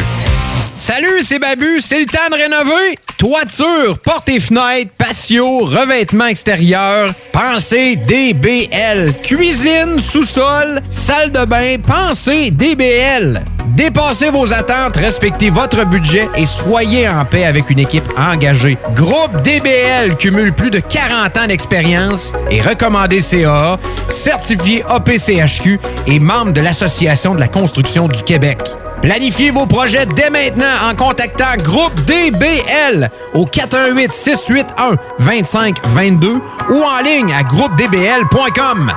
Salut, 0.76 1.22
c'est 1.24 1.40
Babu, 1.40 1.80
c'est 1.80 2.02
le 2.02 2.06
temps 2.06 2.30
de 2.30 2.36
rénover. 2.36 3.00
Toiture, 3.18 3.98
portes 4.04 4.28
et 4.28 4.42
fenêtres, 4.42 4.92
patio, 4.98 5.60
revêtement 5.60 6.26
extérieur, 6.26 7.14
pensez 7.32 7.96
DBL. 7.96 9.14
Cuisine, 9.24 10.00
sous-sol, 10.00 10.82
salle 10.90 11.32
de 11.32 11.46
bain, 11.46 11.78
pensez 11.82 12.52
DBL. 12.52 13.42
Dépassez 13.68 14.30
vos 14.30 14.54
attentes, 14.54 14.98
respectez 14.98 15.50
votre 15.50 15.86
budget 15.86 16.30
et 16.36 16.46
soyez 16.46 17.10
en 17.10 17.26
paix 17.26 17.46
avec 17.46 17.70
une 17.70 17.80
équipe 17.80 18.08
engagée. 18.18 18.78
Groupe 18.96 19.42
DBL 19.44 20.16
cumule 20.18 20.54
plus 20.54 20.72
de 20.72 20.80
40 20.80 21.38
ans 21.38 21.48
d'expérience 21.48 22.25
et 22.50 22.62
recommandé 22.62 23.20
CAA, 23.22 23.78
certifié 24.10 24.84
APCHQ 24.88 25.80
et 26.08 26.20
membre 26.20 26.54
de 26.54 26.62
l'Association 26.62 27.36
de 27.36 27.40
la 27.40 27.48
construction 27.48 28.08
du 28.08 28.24
Québec. 28.24 28.60
Planifiez 29.02 29.52
vos 29.52 29.66
projets 29.68 30.06
dès 30.08 30.30
maintenant 30.30 30.90
en 30.90 30.96
contactant 30.96 31.56
Groupe 31.62 31.94
DBL 32.06 33.10
au 33.34 33.46
418 33.46 34.12
681 34.12 34.96
2522 35.20 36.42
ou 36.70 36.84
en 36.84 37.04
ligne 37.04 37.34
à 37.34 37.44
groupedbl.com. 37.44 38.94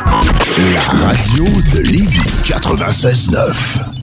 La 0.73 1.07
radio 1.07 1.45
de 1.73 1.79
Lévis 1.81 2.21
96.9. 2.45 3.99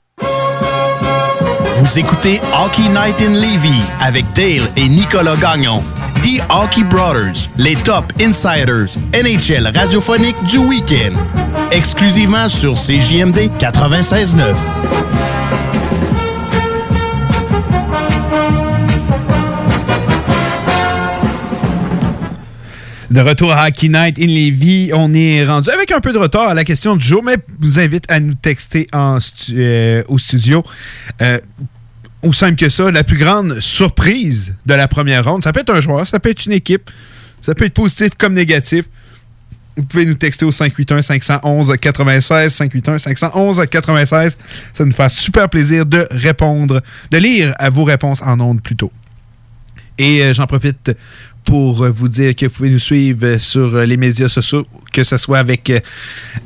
Vous 1.77 1.99
écoutez 1.99 2.39
Hockey 2.53 2.88
Night 2.89 3.22
in 3.22 3.34
Levy 3.34 3.81
avec 3.99 4.26
Dale 4.34 4.69
et 4.77 4.88
Nicolas 4.88 5.35
Gagnon. 5.35 5.84
The 6.24 6.42
Hockey 6.50 6.84
Brothers, 6.84 7.50
les 7.58 7.76
top 7.76 8.12
insiders 8.20 8.98
NHL 9.14 9.68
radiophonique 9.76 10.36
du 10.46 10.58
week-end. 10.58 11.14
Exclusivement 11.72 12.50
sur 12.50 12.74
CJMD 12.74 13.50
96.9. 13.60 14.56
De 23.16 23.22
retour 23.22 23.54
à 23.54 23.68
Hockey 23.68 23.88
Night 23.88 24.20
in 24.20 24.28
Levy, 24.28 24.92
on 24.94 25.14
est 25.14 25.46
rendu 25.46 25.70
avec 25.70 25.90
un 25.94 26.02
peu 26.02 26.12
de 26.12 26.18
retard 26.18 26.50
à 26.50 26.54
la 26.54 26.66
question 26.66 26.98
du 26.98 27.06
jour, 27.06 27.24
mais 27.24 27.38
vous 27.60 27.80
invite 27.80 28.04
à 28.12 28.20
nous 28.20 28.34
texter 28.34 28.88
euh, 28.94 30.04
au 30.10 30.18
studio. 30.18 30.64
Euh, 31.22 31.40
aussi 32.26 32.39
simple 32.39 32.56
que 32.56 32.69
ça, 32.69 32.89
la 32.91 33.03
plus 33.03 33.18
grande 33.18 33.60
surprise 33.60 34.56
de 34.65 34.73
la 34.73 34.88
première 34.88 35.26
ronde, 35.26 35.43
ça 35.43 35.53
peut 35.53 35.60
être 35.61 35.73
un 35.73 35.81
joueur, 35.81 36.07
ça 36.07 36.19
peut 36.19 36.30
être 36.30 36.45
une 36.45 36.52
équipe, 36.52 36.91
ça 37.41 37.56
peut 37.56 37.65
être 37.65 37.73
positif 37.73 38.11
comme 38.18 38.34
négatif. 38.34 38.85
Vous 39.77 39.84
pouvez 39.84 40.06
nous 40.06 40.15
texter 40.15 40.45
au 40.45 40.52
581-511-96, 40.52 42.57
581-511-96. 42.57 44.38
Ça 44.73 44.85
nous 44.85 44.93
fait 44.93 45.10
super 45.10 45.49
plaisir 45.49 45.85
de 45.85 46.07
répondre, 46.11 46.81
de 47.11 47.18
lire 47.18 47.53
à 47.60 47.69
vos 47.69 47.84
réponses 47.84 48.22
en 48.22 48.39
ondes 48.39 48.61
plutôt. 48.61 48.89
Et 49.97 50.23
euh, 50.23 50.34
j'en 50.34 50.47
profite 50.47 50.91
pour 51.45 51.84
euh, 51.84 51.91
vous 51.91 52.09
dire 52.09 52.35
que 52.35 52.47
vous 52.47 52.51
pouvez 52.51 52.69
nous 52.69 52.80
suivre 52.80 53.38
sur 53.38 53.76
euh, 53.76 53.85
les 53.85 53.97
médias 53.97 54.27
sociaux, 54.27 54.65
que 54.91 55.03
ce 55.03 55.17
soit 55.17 55.39
avec 55.39 55.69
euh, 55.69 55.80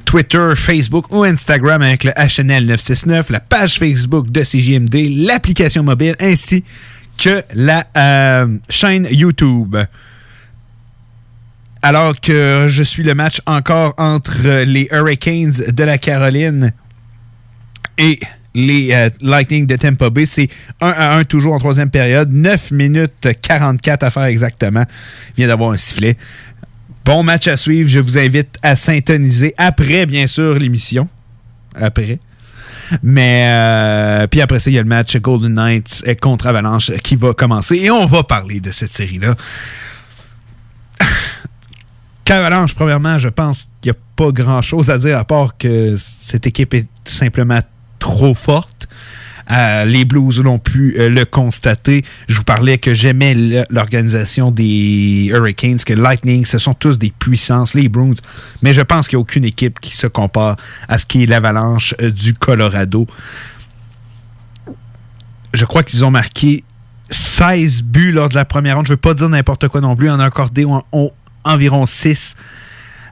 Twitter, 0.06 0.54
Facebook 0.56 1.12
ou 1.12 1.24
Instagram 1.24 1.82
avec 1.82 2.04
le 2.04 2.12
HNL 2.12 2.66
969, 2.66 3.30
la 3.30 3.40
page 3.40 3.80
Facebook 3.80 4.30
de 4.30 4.44
CJMD, 4.44 5.26
l'application 5.26 5.84
mobile 5.84 6.16
ainsi 6.20 6.64
que 7.18 7.44
la 7.54 7.88
euh, 7.98 8.58
chaîne 8.70 9.08
YouTube. 9.10 9.78
Alors 11.82 12.20
que 12.20 12.68
je 12.70 12.84
suis 12.84 13.04
le 13.04 13.16
match 13.16 13.42
encore 13.46 13.94
entre 13.98 14.64
les 14.64 14.90
Hurricanes 14.92 15.54
de 15.70 15.84
la 15.84 15.98
Caroline 15.98 16.74
et 17.98 18.20
les 18.54 18.90
euh, 18.92 19.10
Lightning 19.22 19.68
de 19.68 19.76
Tampa 19.76 20.10
Bay. 20.10 20.26
C'est 20.26 20.48
1 20.82 20.90
à 20.90 21.16
1 21.18 21.24
toujours 21.26 21.54
en 21.54 21.60
troisième 21.60 21.90
période. 21.90 22.32
9 22.32 22.72
minutes 22.72 23.28
44 23.42 24.04
à 24.04 24.12
faire 24.12 24.24
exactement. 24.24 24.86
Il 25.30 25.36
vient 25.38 25.48
d'avoir 25.48 25.72
un 25.72 25.78
sifflet. 25.78 26.18
Bon 27.06 27.24
match 27.24 27.48
à 27.48 27.58
suivre. 27.58 27.90
Je 27.90 28.00
vous 28.00 28.18
invite 28.18 28.58
à 28.62 28.76
s'intoniser 28.76 29.54
après, 29.58 30.06
bien 30.06 30.28
sûr, 30.28 30.56
l'émission. 30.56 31.08
Après. 31.76 32.20
Mais 33.04 33.46
euh, 33.48 34.28
puis 34.28 34.42
après 34.42 34.60
ça, 34.60 34.70
il 34.70 34.74
y 34.74 34.80
a 34.80 34.82
le 34.82 34.88
match 34.88 35.16
Golden 35.18 35.54
Knights 35.54 36.04
contre 36.22 36.48
Avalanche 36.48 36.92
qui 37.04 37.16
va 37.16 37.34
commencer. 37.34 37.76
Et 37.78 37.92
on 37.92 38.06
va 38.06 38.24
parler 38.24 38.60
de 38.60 38.72
cette 38.72 38.92
série-là. 38.92 39.36
Qu'Avalanche, 42.26 42.74
premièrement, 42.74 43.18
je 43.20 43.30
pense 43.30 43.70
qu'il 43.82 43.92
n'y 43.92 43.98
a 43.98 44.00
pas 44.16 44.32
grand-chose 44.32 44.90
à 44.90 44.98
dire 44.98 45.18
à 45.18 45.26
part 45.26 45.58
que 45.58 45.96
cette 45.98 46.48
équipe 46.48 46.74
est 46.74 46.88
simplement 47.06 47.62
trop 48.00 48.34
forte. 48.34 48.88
Euh, 49.52 49.84
les 49.86 50.06
Blues 50.06 50.40
l'ont 50.42 50.60
pu 50.60 50.96
euh, 51.00 51.10
le 51.10 51.26
constater. 51.26 52.06
Je 52.28 52.36
vous 52.36 52.44
parlais 52.44 52.78
que 52.78 52.94
j'aimais 52.94 53.34
l'organisation 53.72 54.52
des 54.52 55.30
Hurricanes, 55.34 55.78
que 55.84 55.94
Lightning, 55.94 56.46
ce 56.46 56.60
sont 56.60 56.76
tous 56.76 57.00
des 57.00 57.12
puissances, 57.18 57.74
les 57.74 57.90
Bruins. 57.90 58.14
Mais 58.62 58.74
je 58.74 58.82
pense 58.82 59.08
qu'il 59.08 59.18
n'y 59.18 59.22
a 59.22 59.24
aucune 59.24 59.46
équipe 59.46 59.80
qui 59.80 59.98
se 59.98 60.06
compare 60.06 60.56
à 60.88 61.00
ce 61.00 61.08
qui 61.08 61.24
est 61.24 61.26
l'Avalanche 61.26 61.96
euh, 62.00 62.12
du 62.12 62.36
Colorado. 62.36 63.08
Je 65.54 65.66
crois 65.66 65.82
qu'ils 65.84 66.06
ont 66.06 66.12
marqué 66.12 66.64
16 67.10 67.82
buts 67.82 68.12
lors 68.12 68.30
de 68.30 68.36
la 68.36 68.46
première 68.46 68.76
ronde. 68.76 68.86
Je 68.86 68.92
ne 68.92 68.96
veux 68.98 69.02
pas 69.02 69.16
dire 69.16 69.30
n'importe 69.30 69.68
quoi 69.68 69.82
non 69.82 69.96
plus. 69.96 70.10
On 70.12 70.20
a 70.20 70.26
accordé 70.26 70.66
en- 70.66 70.84
en- 70.92 71.10
environ 71.44 71.88
6. 71.88 72.36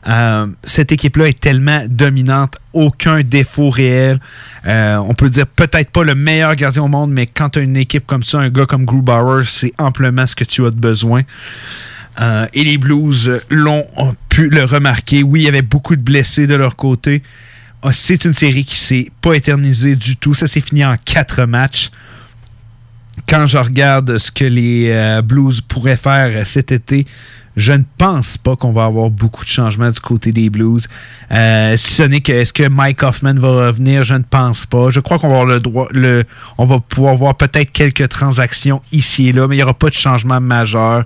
Euh, 0.08 0.48
cette 0.64 0.92
équipe-là 0.92 1.28
est 1.28 1.40
tellement 1.40 1.84
dominante, 1.90 2.56
aucun 2.74 3.22
défaut 3.22 3.70
réel. 3.70 4.20
Euh, 4.66 4.98
on 4.98 5.14
peut 5.14 5.30
dire 5.30 5.48
peut-être 5.48 5.92
pas 5.92 6.04
le 6.04 6.16
meilleur 6.16 6.56
gardien 6.56 6.84
au 6.84 6.88
monde, 6.88 7.12
mais 7.12 7.26
quand 7.26 7.50
tu 7.50 7.60
as 7.60 7.62
une 7.62 7.76
équipe 7.76 8.06
comme 8.06 8.24
ça, 8.24 8.40
un 8.40 8.50
gars 8.50 8.66
comme 8.66 8.86
Grubauer, 8.86 9.44
c'est 9.44 9.74
amplement 9.78 10.26
ce 10.26 10.36
que 10.36 10.46
tu 10.46 10.66
as 10.66 10.72
de 10.72 10.78
besoin. 10.78 11.24
Euh, 12.22 12.48
et 12.54 12.64
les 12.64 12.78
Blues 12.78 13.42
l'ont 13.50 13.86
ont 13.98 14.16
pu 14.30 14.50
le 14.50 14.64
remarquer. 14.64 15.24
Oui, 15.24 15.42
il 15.42 15.44
y 15.44 15.50
avait 15.50 15.62
beaucoup 15.62 15.96
de 15.96 16.02
blessés 16.02 16.48
de 16.48 16.56
leur 16.56 16.76
côté. 16.76 17.22
Ah, 17.84 17.92
c'est 17.94 18.26
une 18.26 18.34
série 18.34 18.66
qui 18.66 18.76
s'est 18.76 19.12
pas 19.22 19.34
éternisée 19.34 19.96
du 19.96 20.16
tout. 20.16 20.34
Ça 20.34 20.48
s'est 20.48 20.62
fini 20.62 20.86
en 20.86 20.96
quatre 21.04 21.46
matchs 21.46 21.92
quand 23.28 23.46
je 23.46 23.58
regarde 23.58 24.18
ce 24.18 24.32
que 24.32 24.46
les 24.46 25.22
Blues 25.24 25.62
pourraient 25.62 25.98
faire 25.98 26.46
cet 26.46 26.72
été, 26.72 27.06
je 27.58 27.74
ne 27.74 27.84
pense 27.98 28.38
pas 28.38 28.56
qu'on 28.56 28.72
va 28.72 28.86
avoir 28.86 29.10
beaucoup 29.10 29.44
de 29.44 29.50
changements 29.50 29.90
du 29.90 30.00
côté 30.00 30.32
des 30.32 30.52
Blues. 30.52 30.88
Euh, 31.32 31.76
si 31.76 31.96
ce 31.96 32.04
n'est 32.04 32.22
que 32.22 32.32
est-ce 32.32 32.54
que 32.54 32.70
Mike 32.70 33.02
Hoffman 33.02 33.34
va 33.34 33.68
revenir, 33.68 34.04
je 34.04 34.14
ne 34.14 34.22
pense 34.22 34.68
pas. 34.68 34.92
Je 34.92 35.00
crois 35.00 35.18
qu'on 35.18 35.28
va 35.28 35.40
avoir 35.40 35.48
le 35.48 35.60
droit, 35.60 35.88
le, 35.90 36.24
on 36.60 36.66
va 36.66 36.80
pouvoir 36.80 37.16
voir 37.16 37.36
peut-être 37.36 37.72
quelques 37.72 38.10
transactions 38.10 38.84
ici 38.92 39.30
et 39.30 39.34
là, 39.34 39.48
mais 39.48 39.56
il 39.56 39.58
n'y 39.58 39.64
aura 39.64 39.74
pas 39.74 39.90
de 39.90 39.96
changement 39.96 40.40
majeur. 40.40 41.04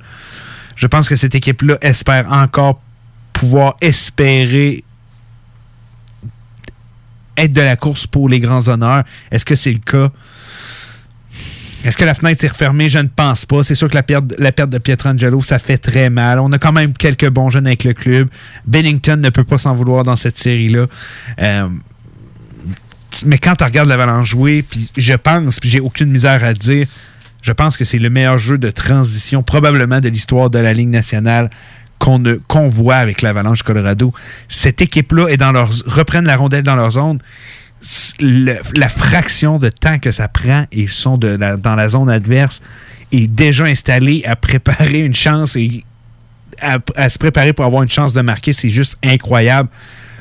Je 0.76 0.88
pense 0.88 1.07
que 1.07 1.15
cette 1.15 1.36
équipe-là 1.36 1.78
espère 1.82 2.30
encore 2.30 2.82
pouvoir 3.32 3.78
espérer 3.80 4.84
être 7.38 7.53
de 7.53 7.61
la 7.61 7.78
course 7.78 8.07
pour 8.07 8.28
les 8.28 8.41
grands 8.41 8.68
honneurs. 8.68 9.06
Est-ce 9.32 9.45
que 9.45 9.56
c'est 9.56 9.72
le 9.72 9.80
cas? 9.80 10.11
Est-ce 11.83 11.97
que 11.97 12.03
la 12.05 12.13
fenêtre 12.13 12.39
s'est 12.39 12.47
refermée? 12.47 12.89
Je 12.89 12.99
ne 12.99 13.07
pense 13.07 13.45
pas. 13.45 13.63
C'est 13.63 13.75
sûr 13.75 13.89
que 13.89 13.95
la 13.95 14.03
perte, 14.03 14.69
de 14.69 14.77
Pietrangelo, 14.77 15.41
ça 15.41 15.59
fait 15.59 15.77
très 15.77 16.09
mal. 16.09 16.39
On 16.39 16.51
a 16.51 16.59
quand 16.59 16.71
même 16.71 16.93
quelques 16.93 17.29
bons 17.29 17.49
jeunes 17.49 17.67
avec 17.67 17.83
le 17.83 17.93
club. 17.93 18.29
Bennington 18.65 19.17
ne 19.17 19.29
peut 19.29 19.43
pas 19.43 19.57
s'en 19.57 19.73
vouloir 19.73 20.03
dans 20.03 20.15
cette 20.15 20.37
série-là. 20.37 20.85
Euh, 21.41 21.67
mais 23.25 23.37
quand 23.37 23.55
tu 23.55 23.63
regardes 23.63 23.89
l'Avalanche 23.89 24.29
jouer, 24.29 24.63
puis 24.63 24.89
je 24.95 25.13
pense, 25.13 25.59
puis 25.59 25.69
j'ai 25.69 25.79
aucune 25.79 26.11
misère 26.11 26.43
à 26.43 26.53
dire, 26.53 26.87
je 27.41 27.51
pense 27.51 27.77
que 27.77 27.83
c'est 27.83 27.97
le 27.97 28.09
meilleur 28.09 28.37
jeu 28.37 28.57
de 28.57 28.69
transition 28.69 29.41
probablement 29.41 29.99
de 29.99 30.09
l'histoire 30.09 30.49
de 30.49 30.59
la 30.59 30.73
Ligue 30.73 30.89
nationale 30.89 31.49
qu'on 31.97 32.69
voit 32.69 32.95
avec 32.95 33.21
l'Avalanche 33.21 33.63
Colorado. 33.63 34.13
Cette 34.47 34.81
équipe-là 34.81 35.27
est 35.27 35.37
la 35.37 36.35
rondelle 36.35 36.63
dans 36.63 36.75
leur 36.75 36.91
zone. 36.91 37.19
La 38.19 38.89
fraction 38.89 39.57
de 39.57 39.69
temps 39.69 39.97
que 39.97 40.11
ça 40.11 40.27
prend 40.27 40.65
et 40.71 40.81
ils 40.81 40.89
sont 40.89 41.17
dans 41.17 41.75
la 41.75 41.89
zone 41.89 42.09
adverse 42.09 42.61
est 43.11 43.27
déjà 43.27 43.65
installée 43.65 44.23
à 44.25 44.35
préparer 44.35 44.99
une 44.99 45.15
chance 45.15 45.55
et 45.55 45.83
à, 46.61 47.09
se 47.09 47.17
préparer 47.17 47.53
pour 47.53 47.65
avoir 47.65 47.83
une 47.83 47.89
chance 47.89 48.13
de 48.13 48.21
marquer, 48.21 48.53
c'est 48.53 48.69
juste 48.69 48.97
incroyable. 49.03 49.69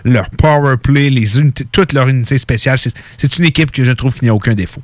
Leur 0.04 0.30
power 0.30 0.76
play, 0.78 1.10
les 1.10 1.38
unités, 1.38 1.66
toutes 1.70 1.92
leurs 1.92 2.08
unités 2.08 2.38
spéciales, 2.38 2.78
c'est 2.78 2.94
c'est 3.18 3.36
une 3.36 3.44
équipe 3.44 3.70
que 3.70 3.84
je 3.84 3.92
trouve 3.92 4.14
qu'il 4.14 4.24
n'y 4.24 4.30
a 4.30 4.34
aucun 4.34 4.54
défaut. 4.54 4.82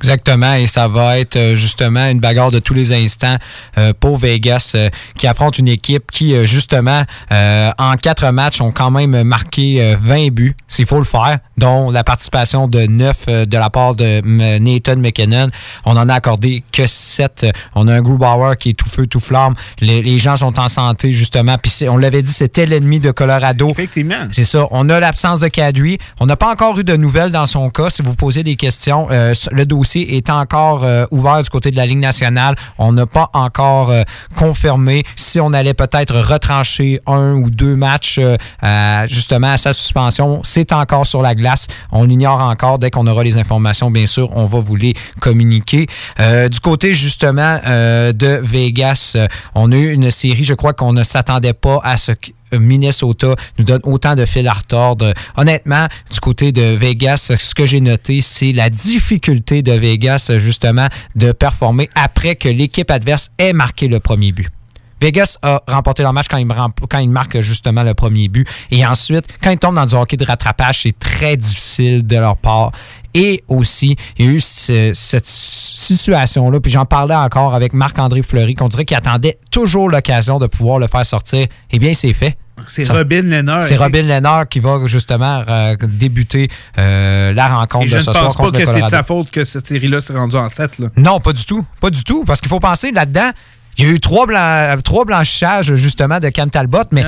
Exactement, 0.00 0.54
et 0.54 0.66
ça 0.66 0.88
va 0.88 1.18
être 1.18 1.36
euh, 1.36 1.54
justement 1.56 2.06
une 2.08 2.20
bagarre 2.20 2.50
de 2.50 2.58
tous 2.58 2.74
les 2.74 2.92
instants 2.92 3.36
euh, 3.78 3.92
pour 3.98 4.18
Vegas 4.18 4.72
euh, 4.74 4.90
qui 5.16 5.26
affronte 5.26 5.58
une 5.58 5.68
équipe 5.68 6.10
qui, 6.10 6.46
justement, 6.46 7.02
euh, 7.32 7.70
en 7.78 7.94
quatre 7.96 8.30
matchs, 8.30 8.60
ont 8.60 8.72
quand 8.72 8.90
même 8.90 9.22
marqué 9.22 9.80
euh, 9.82 9.96
20 9.98 10.28
buts. 10.32 10.54
S'il 10.68 10.86
faut 10.86 10.98
le 10.98 11.04
faire, 11.04 11.38
dont 11.56 11.90
la 11.90 12.04
participation 12.04 12.68
de 12.68 12.80
9 12.86 13.16
euh, 13.28 13.44
de 13.46 13.56
la 13.56 13.70
part 13.70 13.94
de 13.94 14.20
Nathan 14.58 14.96
McKinnon. 14.96 15.46
On 15.86 15.96
en 15.96 16.08
a 16.08 16.14
accordé 16.14 16.62
que 16.72 16.86
7. 16.86 17.46
On 17.74 17.88
a 17.88 17.94
un 17.94 18.02
Grubauer 18.02 18.56
qui 18.58 18.70
est 18.70 18.74
tout 18.74 18.88
feu, 18.88 19.06
tout 19.06 19.20
flamme. 19.20 19.54
Les, 19.80 20.02
les 20.02 20.18
gens 20.18 20.36
sont 20.36 20.58
en 20.58 20.68
santé, 20.68 21.12
justement. 21.12 21.56
Puis 21.58 21.70
c'est- 21.70 21.88
on 21.88 21.96
l'avait 21.96 22.22
dit, 22.22 22.32
c'était 22.32 22.66
l'ennemi 22.66 23.00
de 23.00 23.10
Colorado. 23.12 23.70
Effectivement. 23.70 24.28
C'est 24.32 24.44
ça. 24.44 24.66
On 24.72 24.88
a 24.90 25.00
l'absence 25.00 25.40
de 25.40 25.48
Kadri. 25.48 25.98
On 26.20 26.26
n'a 26.26 26.36
pas 26.36 26.50
encore 26.52 26.78
eu 26.78 26.84
de 26.84 26.96
nouvelles 26.96 27.30
dans 27.32 27.46
son 27.46 27.70
cas. 27.70 27.88
Si 27.90 28.02
vous 28.02 28.14
posez 28.14 28.42
des 28.42 28.56
questions, 28.56 29.06
euh, 29.10 29.32
le 29.52 29.64
dossier 29.64 29.85
est 29.94 30.30
encore 30.30 30.84
euh, 30.84 31.06
ouvert 31.10 31.42
du 31.42 31.50
côté 31.50 31.70
de 31.70 31.76
la 31.76 31.86
Ligue 31.86 31.98
nationale. 31.98 32.56
On 32.78 32.92
n'a 32.92 33.06
pas 33.06 33.30
encore 33.32 33.90
euh, 33.90 34.02
confirmé 34.36 35.04
si 35.16 35.40
on 35.40 35.52
allait 35.52 35.74
peut-être 35.74 36.14
retrancher 36.14 37.00
un 37.06 37.34
ou 37.34 37.50
deux 37.50 37.76
matchs 37.76 38.18
euh, 38.18 39.06
justement 39.08 39.52
à 39.52 39.56
sa 39.56 39.72
suspension. 39.72 40.40
C'est 40.44 40.72
encore 40.72 41.06
sur 41.06 41.22
la 41.22 41.34
glace. 41.34 41.66
On 41.92 42.04
l'ignore 42.04 42.40
encore. 42.40 42.78
Dès 42.78 42.90
qu'on 42.90 43.06
aura 43.06 43.24
les 43.24 43.38
informations, 43.38 43.90
bien 43.90 44.06
sûr, 44.06 44.30
on 44.36 44.44
va 44.44 44.58
vous 44.58 44.76
les 44.76 44.94
communiquer. 45.20 45.86
Du 46.50 46.60
côté 46.60 46.94
justement 46.94 47.58
de 47.64 48.40
Vegas, 48.42 49.16
on 49.54 49.72
a 49.72 49.76
eu 49.76 49.92
une 49.92 50.10
série, 50.10 50.44
je 50.44 50.54
crois 50.54 50.72
qu'on 50.72 50.92
ne 50.92 51.02
s'attendait 51.02 51.52
pas 51.52 51.80
à 51.82 51.96
ce 51.96 52.12
que 52.12 52.30
Minnesota 52.52 53.34
nous 53.58 53.64
donne 53.64 53.80
autant 53.84 54.14
de 54.14 54.24
fil 54.24 54.46
à 54.48 54.52
retordre. 54.52 55.12
Honnêtement, 55.36 55.86
du 56.10 56.20
côté 56.20 56.52
de 56.52 56.62
Vegas, 56.62 57.32
ce 57.38 57.54
que 57.54 57.66
j'ai 57.66 57.80
noté, 57.80 58.20
c'est 58.20 58.52
la 58.52 58.70
difficulté 58.70 59.62
de 59.62 59.72
Vegas, 59.72 60.32
justement, 60.38 60.88
de 61.14 61.32
performer 61.32 61.90
après 61.94 62.36
que 62.36 62.48
l'équipe 62.48 62.90
adverse 62.90 63.30
ait 63.38 63.52
marqué 63.52 63.88
le 63.88 64.00
premier 64.00 64.32
but. 64.32 64.55
Vegas 65.00 65.36
a 65.42 65.62
remporté 65.68 66.02
leur 66.02 66.12
match 66.12 66.26
quand 66.28 66.36
il, 66.38 66.50
rem- 66.50 66.72
quand 66.90 66.98
il 66.98 67.10
marque 67.10 67.40
justement 67.40 67.82
le 67.82 67.94
premier 67.94 68.28
but. 68.28 68.48
Et 68.70 68.86
ensuite, 68.86 69.26
quand 69.42 69.50
ils 69.50 69.58
tombent 69.58 69.74
dans 69.76 69.86
du 69.86 69.94
hockey 69.94 70.16
de 70.16 70.24
rattrapage, 70.24 70.82
c'est 70.82 70.98
très 70.98 71.36
difficile 71.36 72.06
de 72.06 72.16
leur 72.16 72.36
part. 72.36 72.72
Et 73.14 73.42
aussi, 73.48 73.96
il 74.18 74.24
y 74.26 74.28
a 74.28 74.32
eu 74.32 74.40
ce- 74.40 74.92
cette 74.94 75.26
situation-là, 75.26 76.60
puis 76.60 76.70
j'en 76.72 76.84
parlais 76.84 77.14
encore 77.14 77.54
avec 77.54 77.72
Marc-André 77.72 78.22
Fleury, 78.22 78.54
qu'on 78.54 78.68
dirait 78.68 78.84
qu'il 78.84 78.96
attendait 78.96 79.38
toujours 79.50 79.88
l'occasion 79.88 80.38
de 80.38 80.46
pouvoir 80.46 80.78
le 80.78 80.86
faire 80.86 81.04
sortir. 81.06 81.46
Eh 81.70 81.78
bien, 81.78 81.94
c'est 81.94 82.12
fait. 82.12 82.36
C'est 82.66 82.90
Robin 82.90 83.22
Lennard. 83.22 83.62
C'est 83.62 83.76
Robin 83.76 84.02
Lennard 84.02 84.48
qui 84.48 84.60
va 84.60 84.80
justement 84.86 85.44
euh, 85.46 85.76
débuter 85.82 86.48
euh, 86.78 87.34
la 87.34 87.48
rencontre 87.48 87.84
de 87.84 87.90
je 87.90 87.94
ne 87.96 88.00
ce 88.00 88.12
soir 88.12 88.24
pense 88.24 88.36
pas 88.36 88.44
contre 88.44 88.58
que 88.58 88.66
c'est 88.66 88.80
de 88.82 88.88
sa 88.88 89.02
faute 89.02 89.30
que 89.30 89.44
cette 89.44 89.66
série-là 89.66 90.00
s'est 90.00 90.14
rendue 90.14 90.36
en 90.36 90.48
7. 90.48 90.78
Là. 90.78 90.88
Non, 90.96 91.20
pas 91.20 91.34
du 91.34 91.44
tout. 91.44 91.64
Pas 91.80 91.90
du 91.90 92.02
tout. 92.02 92.24
Parce 92.24 92.40
qu'il 92.40 92.48
faut 92.48 92.58
penser 92.60 92.92
là-dedans, 92.92 93.30
il 93.78 93.84
y 93.84 93.88
a 93.88 93.92
eu 93.92 94.00
trois, 94.00 94.26
blan- 94.26 94.80
trois 94.82 95.04
blanchissages 95.04 95.74
justement 95.74 96.18
de 96.20 96.28
Cam 96.30 96.48
Talbot, 96.50 96.78
mais 96.92 97.02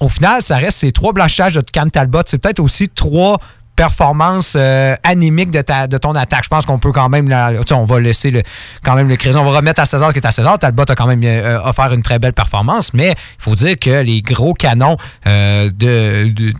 au 0.00 0.08
final, 0.08 0.42
ça 0.42 0.56
reste 0.56 0.78
ces 0.78 0.90
trois 0.92 1.12
blanchissages 1.12 1.54
de 1.54 1.60
Cam 1.60 1.90
Talbot. 1.90 2.22
C'est 2.26 2.38
peut-être 2.38 2.60
aussi 2.60 2.88
trois 2.88 3.38
performance 3.78 4.54
euh, 4.56 4.96
anémique 5.04 5.52
de, 5.52 5.62
ta, 5.62 5.86
de 5.86 5.98
ton 5.98 6.10
attaque. 6.16 6.42
Je 6.42 6.48
pense 6.48 6.66
qu'on 6.66 6.80
peut 6.80 6.90
quand 6.90 7.08
même, 7.08 7.28
la, 7.28 7.52
on 7.70 7.84
va 7.84 8.00
laisser 8.00 8.32
le, 8.32 8.42
quand 8.82 8.96
même 8.96 9.08
le 9.08 9.14
crédit. 9.14 9.36
On 9.36 9.48
va 9.48 9.56
remettre 9.56 9.80
à 9.80 9.86
César 9.86 10.12
qui 10.12 10.18
est 10.18 10.26
à 10.26 10.32
César. 10.32 10.58
Talbot 10.58 10.82
a 10.88 10.96
quand 10.96 11.06
même 11.06 11.22
euh, 11.22 11.60
offert 11.62 11.92
une 11.92 12.02
très 12.02 12.18
belle 12.18 12.32
performance, 12.32 12.92
mais 12.92 13.10
il 13.10 13.42
faut 13.42 13.54
dire 13.54 13.78
que 13.78 14.02
les 14.02 14.20
gros 14.20 14.52
canons 14.52 14.96
euh, 15.28 15.70
de, 15.70 16.28
de, 16.28 16.52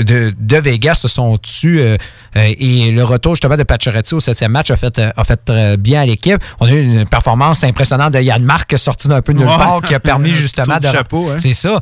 de, 0.00 0.34
de 0.36 0.56
Vegas 0.56 0.96
se 0.96 1.06
sont 1.06 1.38
tués 1.38 1.96
euh, 2.36 2.54
et 2.58 2.90
le 2.90 3.04
retour 3.04 3.36
justement 3.36 3.56
de 3.56 3.62
Pacioretty 3.62 4.14
au 4.16 4.20
septième 4.20 4.50
match 4.50 4.72
a 4.72 4.76
fait, 4.76 4.98
a 4.98 5.22
fait 5.24 5.48
euh, 5.50 5.76
bien 5.76 6.00
à 6.00 6.06
l'équipe. 6.06 6.42
On 6.58 6.66
a 6.66 6.72
eu 6.72 6.82
une 6.82 7.06
performance 7.06 7.62
impressionnante 7.62 8.14
de 8.14 8.20
Yann 8.20 8.42
Marc 8.42 8.76
sorti 8.76 9.06
d'un 9.06 9.22
peu 9.22 9.32
nulle 9.32 9.46
part 9.46 9.80
qui 9.82 9.94
a 9.94 10.00
permis 10.00 10.32
justement 10.34 10.78
de. 10.78 10.88
de 10.88 10.92
chapeau, 10.92 11.30
hein. 11.30 11.36
C'est 11.38 11.52
ça. 11.52 11.80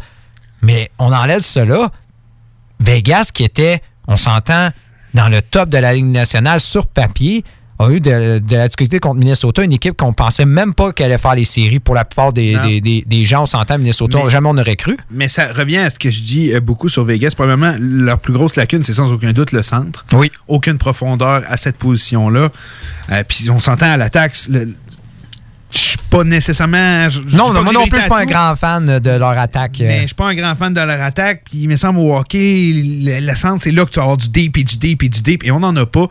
Mais 0.61 0.91
on 0.99 1.11
enlève 1.15 1.41
cela. 1.41 1.89
Vegas, 2.79 3.31
qui 3.33 3.45
était, 3.45 3.81
on 4.13 4.17
s'entend, 4.17 4.71
dans 5.15 5.29
le 5.29 5.43
top 5.43 5.69
de 5.69 5.79
la 5.79 5.93
Ligue 5.95 6.07
nationale 6.07 6.61
sur 6.61 6.87
papier, 6.87 7.45
a 7.79 7.91
eu 7.91 8.01
de, 8.01 8.39
de 8.39 8.55
la 8.57 8.69
difficulté 8.69 9.01
contre 9.01 9.17
Minnesota, 9.19 9.65
une 9.65 9.73
équipe 9.73 9.97
qu'on 9.97 10.13
pensait 10.13 10.45
même 10.45 10.73
pas 10.73 10.93
qu'elle 10.93 11.07
allait 11.07 11.19
faire 11.19 11.35
les 11.35 11.45
séries. 11.45 11.81
Pour 11.81 11.95
la 11.97 12.05
plupart 12.05 12.33
des, 12.33 12.57
des- 12.61 12.81
des- 12.81 13.03
des 13.05 13.25
gens, 13.25 13.43
on 13.43 13.47
s'entend, 13.47 13.77
Minnesota, 13.79 14.21
Mais- 14.23 14.31
jamais 14.31 14.49
on 14.49 14.57
aurait 14.57 14.77
cru. 14.77 14.97
Mais 15.11 15.27
ça 15.27 15.53
revient 15.53 15.79
à 15.79 15.91
ce 15.91 15.99
que 15.99 16.11
je 16.11 16.23
dis 16.23 16.53
euh, 16.55 16.61
beaucoup 16.61 16.89
sur 16.89 17.05
Vegas. 17.05 17.33
Probablement, 17.35 17.75
leur 17.81 18.21
plus 18.21 18.33
grosse 18.35 18.55
lacune, 18.55 18.85
c'est 18.85 18.93
sans 18.93 19.13
aucun 19.13 19.33
doute 19.33 19.51
le 19.53 19.65
centre. 19.65 20.05
Oui. 20.13 20.31
Aucune 20.47 20.79
profondeur 20.79 21.43
à 21.49 21.57
cette 21.57 21.77
position-là. 21.77 22.51
Euh, 23.11 23.25
Puis 23.27 23.51
on 23.51 23.59
s'entend 23.59 23.91
à 23.91 23.97
l'attaque. 23.97 24.37
Je 25.73 25.79
suis 25.79 25.97
pas 26.11 26.23
nécessairement. 26.23 27.07
Non, 27.33 27.51
moi 27.63 27.73
non 27.73 27.87
plus, 27.87 27.97
je 27.97 28.01
suis 28.03 28.09
pas 28.11 28.21
un 28.21 28.27
grand 28.27 28.55
fan 28.57 28.99
de 28.99 29.11
leur 29.11 29.39
attaque. 29.39 29.81
euh. 29.81 29.85
Mais 29.87 30.01
je 30.03 30.07
suis 30.09 30.15
pas 30.15 30.29
un 30.29 30.35
grand 30.35 30.55
fan 30.55 30.75
de 30.75 30.81
leur 30.81 31.01
attaque. 31.01 31.45
Puis 31.49 31.61
il 31.63 31.69
me 31.69 31.77
semble 31.77 31.99
au 31.99 32.15
hockey, 32.15 32.73
le, 32.75 33.27
le 33.27 33.35
centre, 33.35 33.63
c'est 33.63 33.71
là 33.71 33.87
que 33.87 33.91
tu 33.91 33.97
vas 33.97 34.03
avoir 34.03 34.19
du 34.19 34.29
deep 34.29 34.59
et 34.59 34.65
du 34.65 34.77
deep 34.77 35.03
et 35.03 35.09
du 35.09 35.23
deep. 35.23 35.45
Et 35.45 35.51
on 35.51 35.61
n'en 35.61 35.75
a 35.77 35.87
pas. 35.87 36.09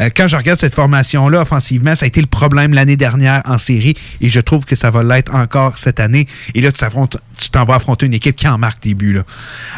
Euh, 0.00 0.08
quand 0.16 0.28
je 0.28 0.36
regarde 0.36 0.58
cette 0.58 0.74
formation-là, 0.74 1.42
offensivement, 1.42 1.94
ça 1.94 2.04
a 2.04 2.08
été 2.08 2.22
le 2.22 2.26
problème 2.26 2.72
l'année 2.72 2.96
dernière 2.96 3.42
en 3.44 3.58
série. 3.58 3.94
Et 4.22 4.30
je 4.30 4.40
trouve 4.40 4.64
que 4.64 4.76
ça 4.76 4.90
va 4.90 5.02
l'être 5.02 5.34
encore 5.34 5.76
cette 5.76 6.00
année. 6.00 6.26
Et 6.54 6.62
là, 6.62 6.72
tu 6.72 7.50
t'en 7.50 7.64
vas 7.64 7.74
affronter 7.74 8.06
une 8.06 8.14
équipe 8.14 8.36
qui 8.36 8.48
en 8.48 8.56
marque 8.56 8.82
des 8.82 8.94
buts. 8.94 9.12
là. 9.12 9.22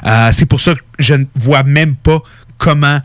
Euh, 0.07 0.31
c'est 0.33 0.47
pour 0.47 0.61
ça 0.61 0.75
que 0.75 0.81
je 1.01 1.15
ne 1.15 1.25
vois 1.35 1.65
même 1.65 1.97
pas 1.97 2.23
comment 2.57 3.01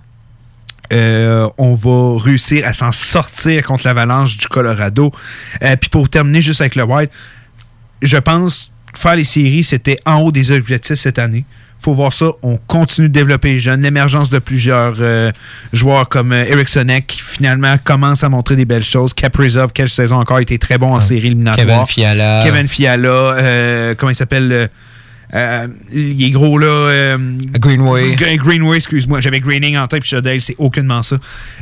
euh, 0.92 1.48
on 1.58 1.76
va 1.76 2.22
réussir 2.24 2.66
à 2.68 2.74
s'en 2.74 2.92
sortir 2.92 3.64
contre 3.64 3.86
l'avalanche 3.86 4.38
du 4.38 4.48
Colorado. 4.48 5.12
Euh, 5.64 5.76
Puis 5.80 5.90
pour 5.90 6.10
terminer 6.10 6.42
juste 6.42 6.62
avec 6.62 6.76
le 6.76 6.84
Wild, 6.84 7.10
je 8.02 8.18
pense 8.18 8.72
faire 8.96 9.16
les 9.16 9.24
séries, 9.24 9.64
c'était 9.64 10.00
en 10.06 10.22
haut 10.22 10.32
des 10.32 10.52
objectifs 10.52 10.96
cette 10.96 11.20
année. 11.20 11.46
faut 11.80 11.94
voir 11.94 12.12
ça. 12.12 12.32
On 12.42 12.58
continue 12.58 13.08
de 13.08 13.14
développer 13.14 13.54
les 13.54 13.60
jeunes. 13.60 13.82
L'émergence 13.82 14.30
de 14.30 14.40
plusieurs 14.40 14.96
euh, 15.00 15.32
joueurs 15.74 16.10
comme 16.10 16.34
Eric 16.34 16.68
Sonek 16.70 17.06
qui 17.08 17.22
finalement 17.22 17.78
commence 17.84 18.24
à 18.24 18.30
montrer 18.30 18.56
des 18.56 18.66
belles 18.66 18.84
choses. 18.84 19.14
Kaprizov, 19.14 19.72
quelle 19.74 19.90
saison 19.90 20.18
encore, 20.18 20.40
été 20.40 20.58
très 20.58 20.78
bon 20.78 20.94
en 20.94 21.00
série 21.00 21.28
éliminatoire. 21.28 21.66
Kevin 21.68 21.86
Fiala. 21.86 22.42
Kevin 22.44 22.68
Fiala. 22.68 23.96
comment 23.96 24.12
il 24.12 24.16
s'appelle 24.16 24.70
euh, 25.34 25.68
euh, 25.68 25.68
il 25.94 26.24
est 26.24 26.32
gros 26.32 26.58
là. 26.58 26.68
euh, 26.68 27.18
Greenway. 27.60 28.16
Greenway, 28.16 28.78
excuse-moi. 28.78 29.22
J'avais 29.22 29.40
Greening 29.40 29.78
en 29.78 29.88
tête, 29.88 30.02
puis 30.02 30.10
Chodel, 30.10 30.42
c'est 30.42 30.56
aucunement 30.58 31.02
ça. 31.02 31.18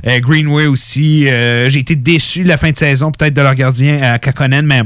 Euh, 0.05 0.19
Greenway 0.19 0.65
aussi. 0.67 1.27
euh, 1.27 1.69
J'ai 1.69 1.79
été 1.79 1.95
déçu 1.95 2.43
la 2.43 2.57
fin 2.57 2.71
de 2.71 2.77
saison, 2.77 3.11
peut-être 3.11 3.33
de 3.33 3.41
leur 3.41 3.55
gardien 3.55 4.01
à 4.01 4.19
Kakonen, 4.19 4.65
mais. 4.65 4.81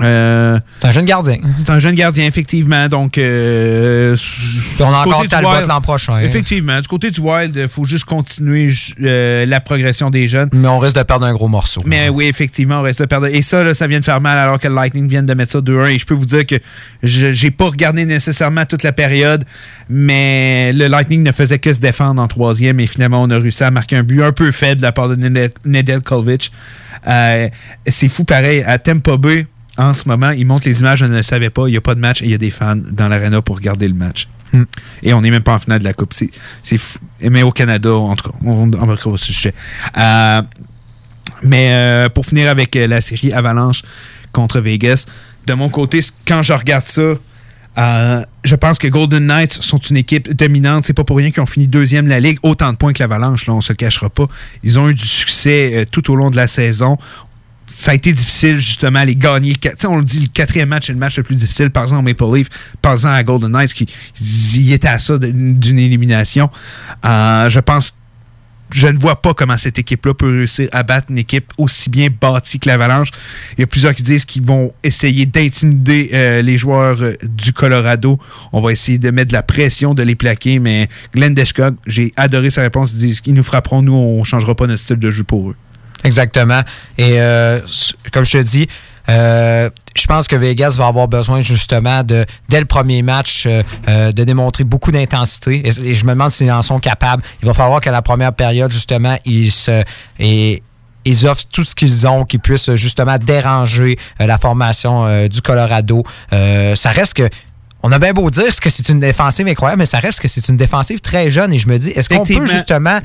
Euh, 0.00 0.58
c'est 0.80 0.88
un 0.88 0.92
jeune 0.92 1.04
gardien. 1.04 1.36
C'est 1.58 1.68
un 1.70 1.78
jeune 1.78 1.94
gardien, 1.94 2.24
effectivement. 2.26 2.88
Donc, 2.88 3.18
euh, 3.18 4.16
on 4.80 4.84
a 4.84 5.00
encore 5.02 5.26
Talbot 5.28 5.66
l'an 5.68 5.80
prochain. 5.82 6.18
Effectivement. 6.20 6.80
Du 6.80 6.88
côté 6.88 7.10
du 7.10 7.20
Wild, 7.20 7.54
il 7.56 7.68
faut 7.68 7.84
juste 7.84 8.04
continuer 8.06 8.72
euh, 9.02 9.44
la 9.44 9.60
progression 9.60 10.08
des 10.10 10.28
jeunes. 10.28 10.48
Mais 10.52 10.68
on 10.68 10.78
risque 10.78 10.96
de 10.96 11.02
perdre 11.02 11.26
un 11.26 11.32
gros 11.34 11.48
morceau. 11.48 11.82
Mais 11.84 12.08
oui, 12.08 12.24
effectivement, 12.26 12.80
on 12.80 12.82
reste 12.82 13.00
de 13.00 13.06
perdre. 13.06 13.26
Et 13.26 13.42
ça, 13.42 13.62
là, 13.62 13.74
ça 13.74 13.86
vient 13.86 14.00
de 14.00 14.04
faire 14.04 14.20
mal 14.20 14.38
alors 14.38 14.58
que 14.58 14.66
le 14.68 14.74
Lightning 14.74 15.08
vient 15.08 15.22
de 15.22 15.34
mettre 15.34 15.52
ça 15.52 15.58
2-1. 15.60 15.88
Et 15.90 15.98
je 15.98 16.06
peux 16.06 16.14
vous 16.14 16.26
dire 16.26 16.46
que 16.46 16.56
je 17.02 17.32
j'ai 17.32 17.50
pas 17.50 17.66
regardé 17.66 18.04
nécessairement 18.06 18.64
toute 18.64 18.82
la 18.82 18.92
période, 18.92 19.44
mais 19.88 20.72
le 20.72 20.86
Lightning 20.88 21.22
ne 21.22 21.32
faisait 21.32 21.58
que 21.58 21.72
se 21.72 21.80
défendre 21.80 22.20
en 22.22 22.28
troisième. 22.28 22.80
Et 22.80 22.86
finalement, 22.86 23.22
on 23.22 23.30
a 23.30 23.38
réussi 23.38 23.62
à 23.62 23.70
marquer 23.70 23.96
un 23.96 24.02
but 24.02 24.22
un 24.22 24.32
peu 24.32 24.50
faible 24.52 24.78
de 24.80 24.82
la 24.86 24.92
part 24.92 25.08
de 25.08 25.16
Ned- 25.16 25.52
Nedeljkovic. 25.66 26.50
Euh, 27.08 27.48
C'est 27.86 28.08
fou, 28.08 28.24
pareil. 28.24 28.62
À 28.66 28.78
Tampa 28.78 29.16
Bay, 29.16 29.46
en 29.78 29.94
ce 29.94 30.06
moment, 30.08 30.30
ils 30.30 30.46
montrent 30.46 30.66
les 30.66 30.80
images, 30.80 30.98
je 30.98 31.06
ne 31.06 31.16
le 31.16 31.22
savais 31.22 31.50
pas. 31.50 31.66
Il 31.68 31.70
n'y 31.70 31.76
a 31.76 31.80
pas 31.80 31.94
de 31.94 32.00
match 32.00 32.22
et 32.22 32.26
il 32.26 32.30
y 32.30 32.34
a 32.34 32.38
des 32.38 32.50
fans 32.50 32.76
dans 32.76 33.08
l'arena 33.08 33.40
pour 33.42 33.56
regarder 33.56 33.88
le 33.88 33.94
match. 33.94 34.28
Hmm. 34.52 34.64
Et 35.02 35.14
on 35.14 35.22
n'est 35.22 35.30
même 35.30 35.42
pas 35.42 35.54
en 35.54 35.58
finale 35.58 35.78
de 35.78 35.84
la 35.84 35.94
Coupe. 35.94 36.12
C'est. 36.12 36.30
Mais 37.22 37.42
au 37.42 37.52
Canada, 37.52 37.94
en 37.94 38.14
tout 38.14 38.30
cas, 38.30 38.36
on 38.44 38.70
on 38.70 38.72
embarquera 38.78 39.10
au 39.10 39.16
sujet. 39.16 39.54
Euh, 39.96 40.42
mais 41.42 41.72
euh, 41.72 42.08
pour 42.08 42.26
finir 42.26 42.50
avec 42.50 42.76
euh, 42.76 42.86
la 42.86 43.00
série 43.00 43.32
Avalanche 43.32 43.82
contre 44.32 44.60
Vegas, 44.60 45.06
de 45.46 45.54
mon 45.54 45.68
côté, 45.70 46.00
quand 46.26 46.42
je 46.42 46.52
regarde 46.52 46.86
ça, 46.86 47.14
euh, 47.78 48.22
je 48.44 48.54
pense 48.54 48.78
que 48.78 48.86
Golden 48.86 49.26
Knights 49.26 49.52
sont 49.52 49.78
une 49.78 49.96
équipe 49.96 50.32
dominante. 50.32 50.84
C'est 50.84 50.92
pas 50.92 51.04
pour 51.04 51.16
rien 51.16 51.30
qu'ils 51.30 51.42
ont 51.42 51.46
fini 51.46 51.66
deuxième 51.66 52.04
de 52.04 52.10
la 52.10 52.20
ligue. 52.20 52.38
Autant 52.42 52.72
de 52.72 52.76
points 52.76 52.92
que 52.92 53.02
l'Avalanche, 53.02 53.46
là, 53.46 53.54
on 53.54 53.60
se 53.60 53.72
le 53.72 53.76
cachera 53.76 54.10
pas. 54.10 54.26
Ils 54.62 54.78
ont 54.78 54.88
eu 54.88 54.94
du 54.94 55.06
succès 55.06 55.72
euh, 55.74 55.84
tout 55.90 56.10
au 56.10 56.16
long 56.16 56.30
de 56.30 56.36
la 56.36 56.48
saison. 56.48 56.98
Ça 57.66 57.92
a 57.92 57.94
été 57.94 58.12
difficile, 58.12 58.58
justement, 58.58 58.98
à 58.98 59.04
les 59.04 59.16
gagner. 59.16 59.54
Tu 59.54 59.68
sais, 59.76 59.86
on 59.86 59.96
le 59.96 60.04
dit, 60.04 60.20
le 60.20 60.26
quatrième 60.26 60.68
match 60.68 60.90
est 60.90 60.92
le 60.92 60.98
match 60.98 61.16
le 61.16 61.22
plus 61.22 61.36
difficile. 61.36 61.70
Par 61.70 61.84
exemple, 61.84 62.04
Maple 62.04 62.36
Leaf, 62.36 62.48
par 62.82 62.92
exemple, 62.92 63.14
à 63.14 63.24
Golden 63.24 63.52
Knights, 63.52 63.72
qui 63.72 63.86
y 64.56 64.72
était 64.72 64.88
à 64.88 64.98
ça 64.98 65.18
d'une 65.18 65.78
élimination. 65.78 66.50
Euh, 67.04 67.48
je 67.48 67.60
pense 67.60 67.94
je 68.72 68.86
ne 68.86 68.98
vois 68.98 69.20
pas 69.20 69.34
comment 69.34 69.56
cette 69.56 69.78
équipe-là 69.78 70.14
peut 70.14 70.26
réussir 70.26 70.68
à 70.72 70.82
battre 70.82 71.08
une 71.10 71.18
équipe 71.18 71.52
aussi 71.58 71.90
bien 71.90 72.08
bâtie 72.08 72.58
que 72.58 72.68
l'Avalanche. 72.68 73.08
Il 73.56 73.60
y 73.60 73.64
a 73.64 73.66
plusieurs 73.66 73.94
qui 73.94 74.02
disent 74.02 74.24
qu'ils 74.24 74.42
vont 74.42 74.72
essayer 74.82 75.26
d'intimider 75.26 76.10
euh, 76.12 76.42
les 76.42 76.56
joueurs 76.56 77.02
euh, 77.02 77.14
du 77.22 77.52
Colorado. 77.52 78.18
On 78.52 78.60
va 78.60 78.72
essayer 78.72 78.98
de 78.98 79.10
mettre 79.10 79.28
de 79.28 79.34
la 79.34 79.42
pression, 79.42 79.94
de 79.94 80.02
les 80.02 80.14
plaquer, 80.14 80.58
mais 80.58 80.88
Glenn 81.14 81.34
Deschog, 81.34 81.74
j'ai 81.86 82.12
adoré 82.16 82.50
sa 82.50 82.62
réponse. 82.62 82.92
Ils 82.92 82.98
disent 82.98 83.20
qu'ils 83.20 83.34
nous 83.34 83.42
frapperont, 83.42 83.82
nous, 83.82 83.94
on 83.94 84.20
ne 84.20 84.24
changera 84.24 84.54
pas 84.54 84.66
notre 84.66 84.82
style 84.82 84.98
de 84.98 85.10
jeu 85.10 85.24
pour 85.24 85.50
eux. 85.50 85.56
Exactement. 86.04 86.60
Et 86.98 87.20
euh, 87.20 87.60
comme 88.12 88.24
je 88.24 88.38
te 88.38 88.42
dis, 88.42 88.66
euh, 89.08 89.68
je 89.96 90.06
pense 90.06 90.28
que 90.28 90.36
Vegas 90.36 90.74
va 90.78 90.86
avoir 90.86 91.08
besoin 91.08 91.40
justement 91.40 92.02
de, 92.02 92.24
dès 92.48 92.60
le 92.60 92.66
premier 92.66 93.02
match, 93.02 93.46
euh, 93.46 94.12
de 94.12 94.24
démontrer 94.24 94.64
beaucoup 94.64 94.92
d'intensité. 94.92 95.66
Et, 95.66 95.94
je 95.94 96.04
me 96.04 96.10
demande 96.10 96.30
s'ils 96.30 96.52
en 96.52 96.62
sont 96.62 96.78
capables. 96.78 97.22
Il 97.42 97.46
va 97.46 97.54
falloir 97.54 97.80
qu'à 97.80 97.92
la 97.92 98.02
première 98.02 98.32
période, 98.32 98.70
justement, 98.70 99.16
ils 99.24 99.52
se. 99.52 99.82
Ils 101.04 101.26
offrent 101.26 101.46
tout 101.50 101.64
ce 101.64 101.74
qu'ils 101.74 102.06
ont 102.06 102.24
qui 102.24 102.38
puisse 102.38 102.72
justement 102.76 103.18
déranger 103.18 103.98
la 104.20 104.38
formation 104.38 105.26
du 105.26 105.42
Colorado. 105.42 106.04
Ça 106.30 106.92
reste 106.92 107.14
que 107.14 107.28
on 107.82 107.90
a 107.92 107.98
bien 107.98 108.12
beau 108.12 108.30
dire 108.30 108.54
que 108.60 108.70
c'est 108.70 108.88
une 108.88 109.00
défensive 109.00 109.46
incroyable, 109.48 109.80
mais 109.80 109.86
ça 109.86 109.98
reste 109.98 110.20
que 110.20 110.28
c'est 110.28 110.46
une 110.48 110.56
défensive 110.56 111.00
très 111.00 111.30
jeune. 111.30 111.52
Et 111.52 111.58
je 111.58 111.68
me 111.68 111.78
dis, 111.78 111.90
est-ce 111.90 112.08
qu'on 112.08 112.24
peut 112.34 112.46
justement 112.52 113.00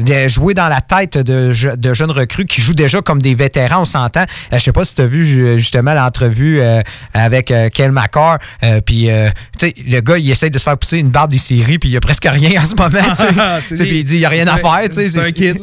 de 0.00 0.28
jouer 0.28 0.54
dans 0.54 0.68
la 0.68 0.80
tête 0.80 1.16
de, 1.18 1.52
je- 1.52 1.74
de 1.74 1.94
jeunes 1.94 2.10
recrues 2.10 2.44
qui 2.44 2.60
jouent 2.60 2.74
déjà 2.74 3.00
comme 3.00 3.22
des 3.22 3.34
vétérans, 3.34 3.82
on 3.82 3.84
s'entend? 3.84 4.22
Euh, 4.52 4.58
je 4.58 4.58
sais 4.58 4.72
pas 4.72 4.84
si 4.84 4.94
tu 4.94 5.02
as 5.02 5.06
vu 5.06 5.24
ju- 5.26 5.58
justement 5.58 5.94
l'entrevue 5.94 6.60
euh, 6.60 6.82
avec 7.14 7.50
euh, 7.50 7.68
Kel 7.70 7.90
McCarr. 7.92 8.38
euh, 8.62 8.80
puis, 8.80 9.10
euh, 9.10 9.30
tu 9.58 9.66
sais, 9.68 9.74
le 9.86 10.00
gars, 10.00 10.18
il 10.18 10.30
essaie 10.30 10.50
de 10.50 10.58
se 10.58 10.64
faire 10.64 10.76
pousser 10.76 10.98
une 10.98 11.10
barbe 11.10 11.30
des 11.30 11.38
séries, 11.38 11.78
puis 11.78 11.88
il 11.88 11.92
y 11.92 11.96
a 11.96 12.00
presque 12.00 12.26
rien 12.30 12.62
en 12.62 12.66
ce 12.66 12.74
moment. 12.74 13.14
puis 13.84 13.98
il 14.00 14.04
dit, 14.04 14.14
il 14.16 14.18
n'y 14.20 14.24
a 14.24 14.28
rien 14.28 14.46
à 14.46 14.56
faire. 14.58 14.88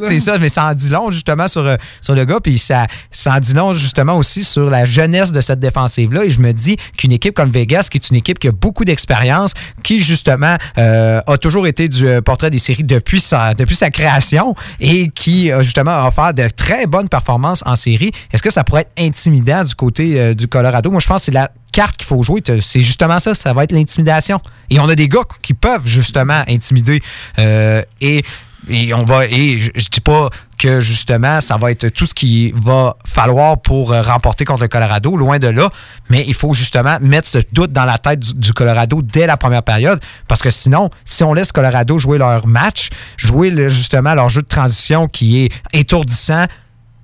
C'est 0.02 0.18
ça, 0.18 0.38
mais 0.38 0.48
ça 0.48 0.64
en 0.64 0.74
dit 0.74 0.88
long 0.90 1.10
justement 1.10 1.46
sur, 1.48 1.64
euh, 1.66 1.76
sur 2.00 2.14
le 2.14 2.24
gars. 2.24 2.40
Puis 2.42 2.58
ça, 2.58 2.86
ça 3.12 3.34
en 3.34 3.38
dit 3.38 3.54
long 3.54 3.74
justement 3.74 4.16
aussi 4.16 4.42
sur 4.44 4.70
la 4.70 4.84
jeunesse 4.84 5.30
de 5.32 5.40
cette 5.40 5.60
défensive-là. 5.60 6.24
Et 6.24 6.30
je 6.30 6.40
me 6.40 6.52
dis 6.52 6.76
qu'une 6.96 7.12
équipe 7.12 7.34
comme 7.34 7.50
Vegas, 7.50 7.88
qui 7.90 7.98
est 7.98 8.10
une 8.10 8.16
équipe 8.16 8.38
qui 8.38 8.48
a 8.48 8.52
beaucoup 8.60 8.84
d'expérience, 8.84 9.52
qui 9.82 10.00
justement 10.00 10.56
euh, 10.78 11.20
a 11.26 11.38
toujours 11.38 11.66
été 11.66 11.88
du 11.88 12.06
euh, 12.06 12.20
portrait 12.20 12.50
des 12.50 12.58
séries 12.58 12.84
depuis 12.84 13.20
sa, 13.20 13.54
création 13.90 14.54
et 14.80 15.08
qui 15.08 15.50
a 15.52 15.62
justement 15.62 16.06
offert 16.06 16.34
de 16.34 16.48
très 16.48 16.86
bonnes 16.86 17.08
performances 17.08 17.62
en 17.66 17.76
série, 17.76 18.12
est-ce 18.32 18.42
que 18.42 18.50
ça 18.50 18.64
pourrait 18.64 18.82
être 18.82 18.92
intimidant 18.98 19.64
du 19.64 19.74
côté 19.74 20.20
euh, 20.20 20.34
du 20.34 20.48
Colorado? 20.48 20.90
Moi, 20.90 21.00
je 21.00 21.06
pense 21.06 21.22
que 21.22 21.24
c'est 21.26 21.32
la 21.32 21.50
carte 21.76 21.96
qu'il 21.98 22.06
faut 22.06 22.22
jouer. 22.22 22.42
C'est 22.62 22.80
justement 22.80 23.20
ça, 23.20 23.34
ça 23.34 23.52
va 23.52 23.64
être 23.64 23.72
l'intimidation. 23.72 24.40
Et 24.70 24.80
on 24.80 24.88
a 24.88 24.94
des 24.94 25.08
gars 25.08 25.20
qui 25.42 25.52
peuvent 25.52 25.86
justement 25.86 26.42
intimider. 26.48 27.02
Euh, 27.38 27.82
et 28.00 28.24
et 28.68 28.92
on 28.94 29.04
va 29.04 29.26
et 29.26 29.58
je, 29.58 29.70
je 29.74 29.86
dis 29.90 30.00
pas 30.00 30.30
que 30.58 30.80
justement 30.80 31.40
ça 31.40 31.56
va 31.56 31.70
être 31.70 31.88
tout 31.88 32.06
ce 32.06 32.14
qu'il 32.14 32.54
va 32.54 32.96
falloir 33.04 33.60
pour 33.60 33.92
euh, 33.92 34.02
remporter 34.02 34.44
contre 34.44 34.62
le 34.62 34.68
Colorado, 34.68 35.16
loin 35.16 35.38
de 35.38 35.48
là, 35.48 35.70
mais 36.08 36.24
il 36.26 36.34
faut 36.34 36.54
justement 36.54 36.98
mettre 37.00 37.28
ce 37.28 37.38
doute 37.52 37.72
dans 37.72 37.84
la 37.84 37.98
tête 37.98 38.20
du, 38.20 38.52
Colorado 38.52 39.02
dès 39.02 39.26
la 39.26 39.36
première 39.36 39.62
période. 39.62 40.00
Parce 40.28 40.42
que 40.42 40.50
sinon, 40.50 40.90
si 41.04 41.24
on 41.24 41.34
laisse 41.34 41.52
Colorado 41.52 41.98
jouer 41.98 42.18
leur 42.18 42.46
match, 42.46 42.90
jouer 43.16 43.68
justement 43.68 44.14
leur 44.14 44.28
jeu 44.28 44.42
de 44.42 44.48
transition 44.48 45.08
qui 45.08 45.44
est 45.44 45.52
étourdissant, 45.72 46.46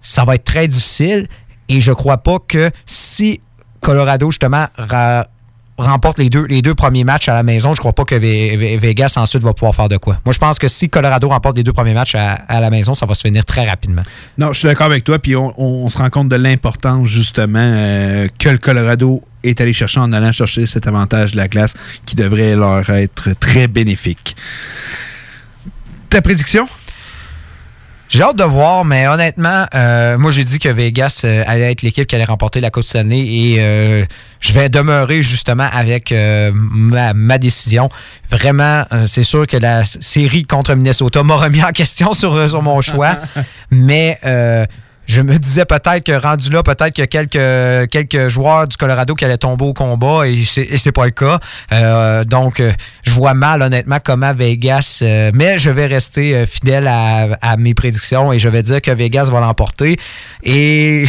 ça 0.01 0.25
va 0.25 0.35
être 0.37 0.45
très 0.45 0.69
difficile. 0.69 1.29
Et 1.69 1.81
je 1.81 1.93
crois 1.93 2.19
pas 2.19 2.39
que 2.39 2.71
si 2.87 3.41
Colorado 3.81 4.31
justement 4.31 4.67
remporte 5.79 6.19
les 6.19 6.29
deux, 6.31 6.75
premiers 6.75 7.05
matchs 7.05 7.29
à 7.29 7.35
la 7.35 7.43
maison, 7.43 7.75
je 7.75 7.81
crois 7.81 7.93
pas 7.93 8.05
que 8.05 8.15
Ve- 8.15 8.57
Ve- 8.57 8.79
Vegas 8.79 9.15
ensuite 9.17 9.43
va 9.43 9.53
pouvoir 9.53 9.75
faire 9.75 9.89
de 9.89 9.97
quoi. 9.97 10.19
Moi, 10.25 10.33
je 10.33 10.39
pense 10.39 10.59
que 10.59 10.69
si 10.69 10.89
Colorado 10.89 11.29
remporte 11.29 11.57
les 11.57 11.63
deux 11.63 11.73
premiers 11.73 11.95
matchs 11.95 12.15
à, 12.15 12.61
la 12.61 12.71
maison, 12.71 12.95
ça 12.95 13.07
va 13.07 13.15
se 13.15 13.23
finir 13.27 13.45
très 13.45 13.69
rapidement. 13.69 14.03
Non, 14.39 14.53
je 14.53 14.59
suis 14.61 14.69
d'accord 14.69 14.87
avec 14.87 15.05
toi. 15.05 15.19
Puis 15.19 15.35
on, 15.35 15.53
on 15.61 15.89
se 15.89 15.99
rend 15.99 16.11
compte 16.11 16.29
de 16.29 16.37
l'importance, 16.37 17.09
justement, 17.09 17.59
euh, 17.61 18.29
que 18.39 18.49
le 18.51 18.59
Colorado 18.59 19.23
est 19.43 19.61
allé 19.61 19.73
chercher 19.73 20.01
en 20.01 20.13
allant 20.13 20.31
chercher 20.33 20.67
cet 20.67 20.87
avantage 20.87 21.33
de 21.33 21.37
la 21.39 21.49
glace 21.49 21.75
qui 22.07 22.17
devrait 22.17 22.55
leur 22.55 22.89
être 22.91 23.31
très 23.41 23.67
bénéfique. 23.67 24.37
Ta 26.11 26.21
prédiction? 26.23 26.67
J'ai 28.13 28.23
hâte 28.25 28.37
de 28.37 28.45
voir, 28.45 28.85
mais 28.85 29.09
honnêtement, 29.09 29.65
euh, 29.75 30.19
moi 30.19 30.31
j'ai 30.31 30.45
dit 30.45 30.59
que 30.59 30.69
Vegas 30.69 31.23
euh, 31.25 31.45
allait 31.47 31.73
être 31.73 31.81
l'équipe 31.81 32.07
qui 32.07 32.15
allait 32.15 32.27
remporter 32.27 32.61
la 32.61 32.71
Coupe 32.71 32.83
Stanley 32.83 33.21
et 33.21 33.57
euh, 33.59 34.05
je 34.39 34.53
vais 34.53 34.69
demeurer 34.69 35.23
justement 35.23 35.67
avec 35.73 36.13
ma, 36.53 37.15
ma 37.15 37.39
décision. 37.39 37.89
Vraiment, 38.29 38.85
c'est 39.09 39.25
sûr 39.25 39.47
que 39.47 39.57
la 39.57 39.85
série 39.85 40.45
contre 40.45 40.75
Minnesota 40.75 41.23
m'a 41.23 41.37
remis 41.37 41.65
en 41.65 41.71
question 41.71 42.13
sur, 42.13 42.51
sur 42.51 42.61
mon 42.61 42.83
choix, 42.83 43.17
mais 43.71 44.19
je 45.07 45.21
me 45.21 45.39
disais 45.39 45.65
peut-être 45.65 46.05
que 46.05 46.13
rendu 46.13 46.51
là, 46.51 46.63
peut-être 46.63 46.91
qu'il 46.91 47.03
y 47.03 47.05
a 47.05 47.07
quelques, 47.07 47.91
quelques 47.91 48.29
joueurs 48.29 48.69
du 48.69 48.77
Colorado 48.77 49.15
qui 49.15 49.25
allaient 49.25 49.39
tomber 49.39 49.65
au 49.65 49.73
combat 49.73 50.27
et 50.29 50.45
c'est, 50.45 50.77
c'est 50.79 50.93
pas 50.93 51.05
le 51.05 51.11
cas. 51.11 51.39
Euh, 51.73 52.25
donc, 52.25 52.61
euh, 52.61 52.73
je 53.03 53.13
vois 53.13 53.35
mal 53.35 53.63
honnêtement 53.63 53.99
comment 54.03 54.33
Vegas, 54.33 55.01
euh, 55.03 55.31
mais 55.35 55.59
je 55.59 55.71
vais 55.71 55.87
rester 55.87 56.47
fidèle 56.47 56.87
à, 56.87 57.29
à 57.41 57.57
mes 57.57 57.75
prédictions 57.75 58.33
et 58.33 58.39
je 58.39 58.49
vais 58.49 58.63
dire 58.63 58.81
que 58.81 58.91
Vegas 58.91 59.29
va 59.31 59.41
l'emporter. 59.41 59.99
Et 60.45 61.07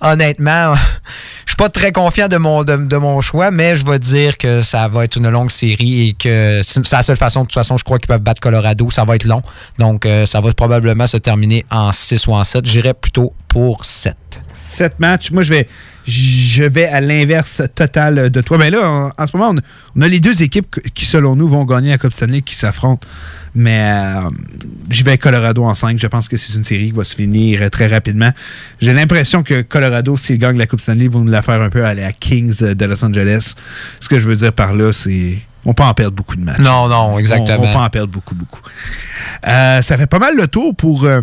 honnêtement, 0.00 0.74
je 1.46 1.50
suis 1.50 1.56
pas 1.56 1.68
très 1.68 1.92
confiant 1.92 2.28
de 2.28 2.36
mon, 2.36 3.20
choix, 3.20 3.50
mais 3.50 3.76
je 3.76 3.86
vais 3.86 3.98
dire 3.98 4.36
que 4.36 4.62
ça 4.62 4.88
va 4.88 5.04
être 5.04 5.16
une 5.16 5.28
longue 5.28 5.50
série 5.50 6.08
et 6.08 6.12
que 6.12 6.60
c'est 6.62 6.92
la 6.92 7.02
seule 7.02 7.16
façon, 7.16 7.42
de 7.42 7.46
toute 7.46 7.54
façon, 7.54 7.76
je 7.76 7.84
crois 7.84 7.98
qu'ils 7.98 8.08
peuvent 8.08 8.20
battre 8.20 8.40
Colorado. 8.40 8.90
Ça 8.90 9.04
va 9.04 9.16
être 9.16 9.24
long. 9.24 9.42
Donc, 9.78 10.06
euh, 10.06 10.26
ça 10.26 10.40
va 10.40 10.52
probablement 10.52 11.06
se 11.06 11.16
terminer 11.16 11.64
en 11.70 11.92
6 11.92 12.26
ou 12.26 12.34
en 12.34 12.44
7. 12.44 12.66
J'irais 12.66 12.94
plutôt 12.94 13.34
pour 13.48 13.84
7. 13.84 14.16
Sept 14.76 14.98
matchs. 15.00 15.30
Moi, 15.30 15.42
je 15.42 15.50
vais, 15.54 15.68
je 16.06 16.62
vais 16.64 16.86
à 16.86 17.00
l'inverse 17.00 17.62
total 17.74 18.30
de 18.30 18.40
toi. 18.42 18.58
Mais 18.58 18.70
là, 18.70 18.88
en, 18.88 19.10
en 19.16 19.26
ce 19.26 19.36
moment, 19.36 19.50
on 19.50 19.56
a, 19.58 19.60
on 19.96 20.00
a 20.02 20.08
les 20.08 20.20
deux 20.20 20.42
équipes 20.42 20.78
qui, 20.94 21.06
selon 21.06 21.34
nous, 21.36 21.48
vont 21.48 21.64
gagner 21.64 21.90
la 21.90 21.98
Coupe 21.98 22.12
Stanley 22.12 22.42
qui 22.42 22.54
s'affrontent. 22.54 23.06
Mais 23.54 23.80
euh, 23.90 24.28
j'y 24.90 25.02
vais 25.02 25.16
Colorado 25.16 25.64
en 25.64 25.74
5. 25.74 25.98
Je 25.98 26.06
pense 26.08 26.28
que 26.28 26.36
c'est 26.36 26.52
une 26.54 26.64
série 26.64 26.86
qui 26.86 26.92
va 26.92 27.04
se 27.04 27.14
finir 27.16 27.70
très 27.70 27.86
rapidement. 27.86 28.30
J'ai 28.82 28.92
l'impression 28.92 29.42
que 29.42 29.62
Colorado, 29.62 30.16
s'ils 30.18 30.38
gagnent 30.38 30.58
la 30.58 30.66
Coupe 30.66 30.80
Stanley, 30.80 31.08
vont 31.08 31.20
nous 31.20 31.32
la 31.32 31.40
faire 31.40 31.62
un 31.62 31.70
peu 31.70 31.84
aller 31.84 32.04
à 32.04 32.12
Kings 32.12 32.62
de 32.74 32.84
Los 32.84 33.02
Angeles. 33.02 33.54
Ce 33.98 34.08
que 34.10 34.18
je 34.18 34.28
veux 34.28 34.36
dire 34.36 34.52
par 34.52 34.74
là, 34.74 34.92
c'est. 34.92 35.38
On 35.64 35.74
peut 35.74 35.82
en 35.82 35.94
perdre 35.94 36.14
beaucoup 36.14 36.36
de 36.36 36.42
matchs. 36.44 36.60
Non, 36.60 36.86
non, 36.88 37.18
exactement. 37.18 37.58
On, 37.60 37.70
on 37.70 37.72
peut 37.72 37.78
en 37.78 37.90
perdre 37.90 38.12
beaucoup, 38.12 38.34
beaucoup. 38.36 38.60
Euh, 39.48 39.80
ça 39.82 39.96
fait 39.96 40.06
pas 40.06 40.18
mal 40.20 40.36
le 40.36 40.46
tour 40.46 40.76
pour. 40.76 41.04
euh, 41.04 41.22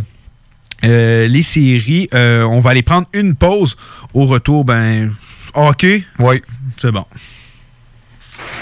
euh, 0.84 1.27
les 1.27 1.43
séries, 1.43 2.07
euh, 2.14 2.43
on 2.43 2.60
va 2.60 2.72
aller 2.72 2.84
prendre 2.84 3.07
une 3.14 3.35
pause. 3.35 3.76
Au 4.14 4.26
retour, 4.26 4.65
ben, 4.65 5.14
hockey. 5.53 6.03
Oui. 6.19 6.41
C'est 6.81 6.91
bon. 6.91 7.05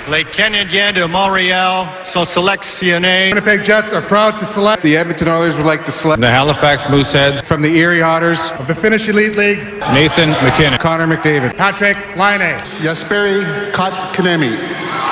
Les 0.10 0.24
Canadiens 0.24 0.92
de 0.92 1.04
Montréal 1.06 1.86
sont 2.04 2.26
sélectionnés. 2.26 3.30
Winnipeg 3.30 3.64
Jets 3.64 3.94
are 3.94 4.02
proud 4.02 4.38
to 4.38 4.46
select. 4.46 4.82
The 4.82 4.96
Edmonton 4.96 5.28
Oilers 5.28 5.56
would 5.58 5.66
like 5.66 5.84
to 5.86 5.92
select. 5.92 6.22
The 6.22 6.26
Halifax 6.26 6.88
Mooseheads. 6.90 7.44
From 7.44 7.62
the 7.62 7.76
Erie 7.76 8.02
Otters. 8.02 8.52
Of 8.60 8.68
the 8.68 8.76
Finnish 8.76 9.08
Elite 9.08 9.38
League. 9.38 9.60
Nathan 9.94 10.32
McKinnon. 10.44 10.80
Connor 10.80 11.08
McDavid. 11.08 11.56
Patrick 11.56 11.98
Laine. 12.18 12.58
Jesperi 12.82 13.42
Kotkaniemi. 13.72 14.52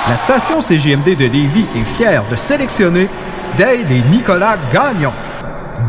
La 0.08 0.16
station 0.16 0.60
CGMD 0.60 1.16
de 1.16 1.26
Lévis 1.26 1.66
est 1.76 1.96
fière 1.96 2.24
de 2.28 2.34
sélectionner 2.36 3.08
Dale 3.56 3.90
et 3.92 4.02
Nicolas 4.10 4.58
Gagnon. 4.72 5.12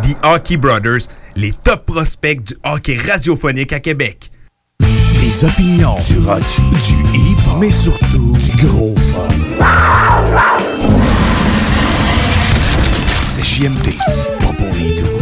The 0.02 0.16
Hockey 0.24 0.58
Brothers, 0.58 1.08
les 1.36 1.52
top 1.52 1.86
prospects 1.86 2.44
du 2.44 2.56
hockey 2.64 2.98
radiophonique 2.98 3.74
à 3.74 3.80
Québec. 3.80 4.32
Des 4.80 5.46
opinions, 5.46 5.96
du 6.08 6.20
rock, 6.20 6.42
du 6.88 6.96
hip, 7.16 7.38
mais 7.60 7.72
surtout 7.72 8.34
du 8.34 8.66
gros 8.66 8.96
fun. 9.14 9.28
C'est 13.26 13.46
JMD, 13.46 13.98
pas 14.40 14.54
pour 14.54 14.74
les 14.76 14.96
doux. 14.96 15.22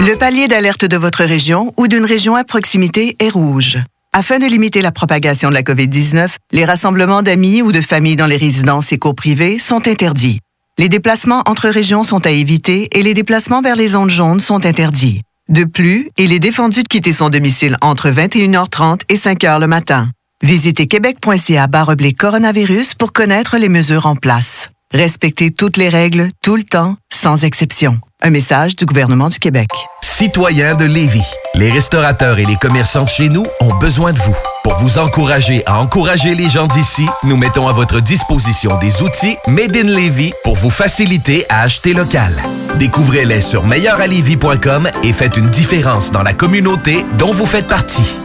Le 0.00 0.14
palier 0.16 0.46
d'alerte 0.46 0.84
de 0.84 0.96
votre 0.96 1.24
région 1.24 1.72
ou 1.76 1.88
d'une 1.88 2.04
région 2.04 2.36
à 2.36 2.44
proximité 2.44 3.16
est 3.18 3.30
rouge. 3.30 3.78
Afin 4.12 4.38
de 4.38 4.46
limiter 4.46 4.80
la 4.80 4.92
propagation 4.92 5.48
de 5.48 5.54
la 5.54 5.62
COVID-19, 5.62 6.28
les 6.52 6.64
rassemblements 6.64 7.22
d'amis 7.22 7.62
ou 7.62 7.72
de 7.72 7.80
familles 7.80 8.16
dans 8.16 8.26
les 8.26 8.36
résidences 8.36 8.92
et 8.92 8.98
cours 8.98 9.16
privées 9.16 9.58
sont 9.58 9.88
interdits. 9.88 10.38
Les 10.78 10.88
déplacements 10.88 11.42
entre 11.46 11.68
régions 11.68 12.04
sont 12.04 12.24
à 12.24 12.30
éviter 12.30 12.88
et 12.96 13.02
les 13.02 13.14
déplacements 13.14 13.60
vers 13.60 13.76
les 13.76 13.88
zones 13.88 14.10
jaunes 14.10 14.40
sont 14.40 14.66
interdits. 14.66 15.22
De 15.48 15.64
plus, 15.64 16.08
il 16.16 16.32
est 16.32 16.38
défendu 16.38 16.82
de 16.82 16.88
quitter 16.88 17.12
son 17.12 17.28
domicile 17.28 17.76
entre 17.80 18.08
21h30 18.08 19.00
et 19.08 19.16
5h 19.16 19.60
le 19.60 19.66
matin. 19.66 20.10
Visitez 20.42 20.86
québec.ca 20.86 21.66
baroblique 21.66 22.18
coronavirus 22.18 22.94
pour 22.94 23.12
connaître 23.12 23.58
les 23.58 23.68
mesures 23.68 24.06
en 24.06 24.16
place. 24.16 24.70
Respectez 24.92 25.50
toutes 25.50 25.76
les 25.76 25.88
règles, 25.88 26.28
tout 26.42 26.56
le 26.56 26.62
temps, 26.62 26.96
sans 27.12 27.44
exception. 27.44 27.98
Un 28.24 28.30
message 28.30 28.76
du 28.76 28.86
gouvernement 28.86 29.28
du 29.28 29.40
Québec. 29.40 29.68
Citoyens 30.00 30.76
de 30.76 30.84
Lévis, 30.84 31.26
les 31.56 31.72
restaurateurs 31.72 32.38
et 32.38 32.44
les 32.44 32.54
commerçants 32.54 33.02
de 33.02 33.08
chez 33.08 33.28
nous 33.28 33.42
ont 33.60 33.74
besoin 33.78 34.12
de 34.12 34.18
vous. 34.20 34.36
Pour 34.62 34.76
vous 34.76 34.98
encourager 34.98 35.64
à 35.66 35.80
encourager 35.80 36.36
les 36.36 36.48
gens 36.48 36.68
d'ici, 36.68 37.04
nous 37.24 37.36
mettons 37.36 37.66
à 37.66 37.72
votre 37.72 38.00
disposition 38.00 38.78
des 38.78 39.02
outils 39.02 39.36
Made 39.48 39.76
in 39.76 39.88
Lévis 39.88 40.32
pour 40.44 40.54
vous 40.54 40.70
faciliter 40.70 41.44
à 41.48 41.62
acheter 41.62 41.94
local. 41.94 42.32
Découvrez-les 42.78 43.40
sur 43.40 43.66
meilleuralevis.com 43.66 44.88
et 45.02 45.12
faites 45.12 45.36
une 45.36 45.50
différence 45.50 46.12
dans 46.12 46.22
la 46.22 46.32
communauté 46.32 47.04
dont 47.18 47.32
vous 47.32 47.46
faites 47.46 47.66
partie. 47.66 48.16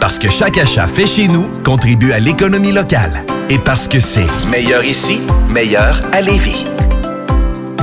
Parce 0.00 0.18
que 0.18 0.30
chaque 0.30 0.58
achat 0.58 0.86
fait 0.86 1.06
chez 1.06 1.28
nous 1.28 1.46
contribue 1.64 2.12
à 2.12 2.20
l'économie 2.20 2.72
locale. 2.72 3.24
Et 3.48 3.58
parce 3.58 3.88
que 3.88 4.00
c'est 4.00 4.26
meilleur 4.50 4.84
ici, 4.84 5.26
meilleur 5.48 6.02
à 6.12 6.20
Lévis. 6.20 6.66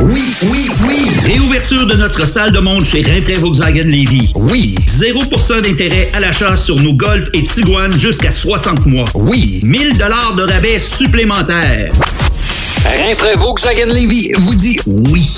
Oui, 0.05 0.35
oui, 0.43 0.69
oui. 0.85 1.09
Réouverture 1.23 1.87
de 1.87 1.95
notre 1.95 2.27
salle 2.27 2.51
de 2.51 2.59
monde 2.59 2.83
chez 2.83 3.01
Rinfraie 3.03 3.37
Volkswagen 3.37 3.85
Lévy. 3.85 4.33
Oui. 4.35 4.75
0% 4.85 5.61
d'intérêt 5.61 6.09
à 6.13 6.19
l'achat 6.19 6.57
sur 6.57 6.75
nos 6.75 6.93
Golf 6.93 7.29
et 7.33 7.45
Tiguan 7.45 7.89
jusqu'à 7.97 8.31
60 8.31 8.85
mois. 8.85 9.05
Oui. 9.15 9.61
1000 9.63 9.97
dollars 9.97 10.35
de 10.35 10.43
rabais 10.43 10.79
supplémentaires. 10.79 11.89
Rinfraie 12.85 13.37
Volkswagen 13.37 13.93
Lévy 13.93 14.31
vous 14.37 14.55
dit 14.55 14.77
oui. 14.85 15.37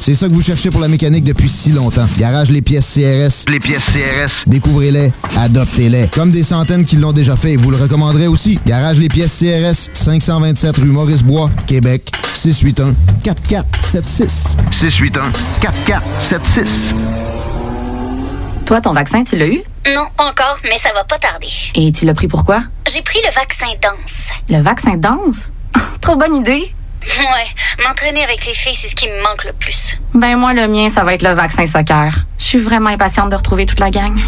C'est 0.00 0.14
ça 0.14 0.28
que 0.28 0.32
vous 0.32 0.40
cherchez 0.40 0.70
pour 0.70 0.80
la 0.80 0.88
mécanique 0.88 1.24
depuis 1.24 1.48
si 1.50 1.72
longtemps. 1.72 2.06
Garage 2.18 2.50
Les 2.50 2.62
Pièces 2.62 2.94
CRS. 2.94 3.44
Les 3.50 3.60
pièces 3.60 3.84
CRS. 3.84 4.44
Découvrez-les, 4.48 5.12
adoptez-les. 5.36 6.08
Comme 6.08 6.30
des 6.30 6.42
centaines 6.42 6.86
qui 6.86 6.96
l'ont 6.96 7.12
déjà 7.12 7.36
fait, 7.36 7.56
vous 7.56 7.70
le 7.70 7.76
recommanderez 7.76 8.26
aussi. 8.26 8.58
Garage 8.66 8.98
Les 8.98 9.08
Pièces 9.08 9.38
CRS, 9.38 9.90
527 9.92 10.78
rue 10.78 10.86
Maurice-Bois, 10.86 11.50
Québec, 11.66 12.10
681 12.34 12.94
4476. 13.22 14.56
681 14.72 15.30
4476. 15.60 16.94
Toi, 18.64 18.80
ton 18.80 18.92
vaccin, 18.94 19.22
tu 19.22 19.36
l'as 19.36 19.48
eu? 19.48 19.60
Non, 19.94 20.04
pas 20.16 20.24
encore, 20.30 20.56
mais 20.64 20.78
ça 20.78 20.90
va 20.94 21.04
pas 21.04 21.18
tarder. 21.18 21.48
Et 21.74 21.92
tu 21.92 22.06
l'as 22.06 22.14
pris 22.14 22.28
pourquoi? 22.28 22.62
J'ai 22.90 23.02
pris 23.02 23.18
le 23.24 23.34
vaccin 23.34 23.66
danse. 23.82 24.30
Le 24.48 24.62
vaccin 24.62 24.96
danse? 24.96 25.50
Trop 26.00 26.16
bonne 26.16 26.36
idée! 26.36 26.72
Ouais, 27.02 27.84
m'entraîner 27.86 28.22
avec 28.22 28.46
les 28.46 28.54
filles, 28.54 28.74
c'est 28.74 28.88
ce 28.88 28.94
qui 28.94 29.08
me 29.08 29.22
manque 29.22 29.44
le 29.44 29.52
plus. 29.52 29.96
Ben 30.14 30.36
moi, 30.36 30.52
le 30.52 30.68
mien, 30.68 30.88
ça 30.90 31.04
va 31.04 31.14
être 31.14 31.22
le 31.22 31.34
vaccin 31.34 31.66
soccer. 31.66 32.12
Je 32.38 32.44
suis 32.44 32.58
vraiment 32.58 32.90
impatiente 32.90 33.30
de 33.30 33.36
retrouver 33.36 33.66
toute 33.66 33.80
la 33.80 33.90
gang. 33.90 34.18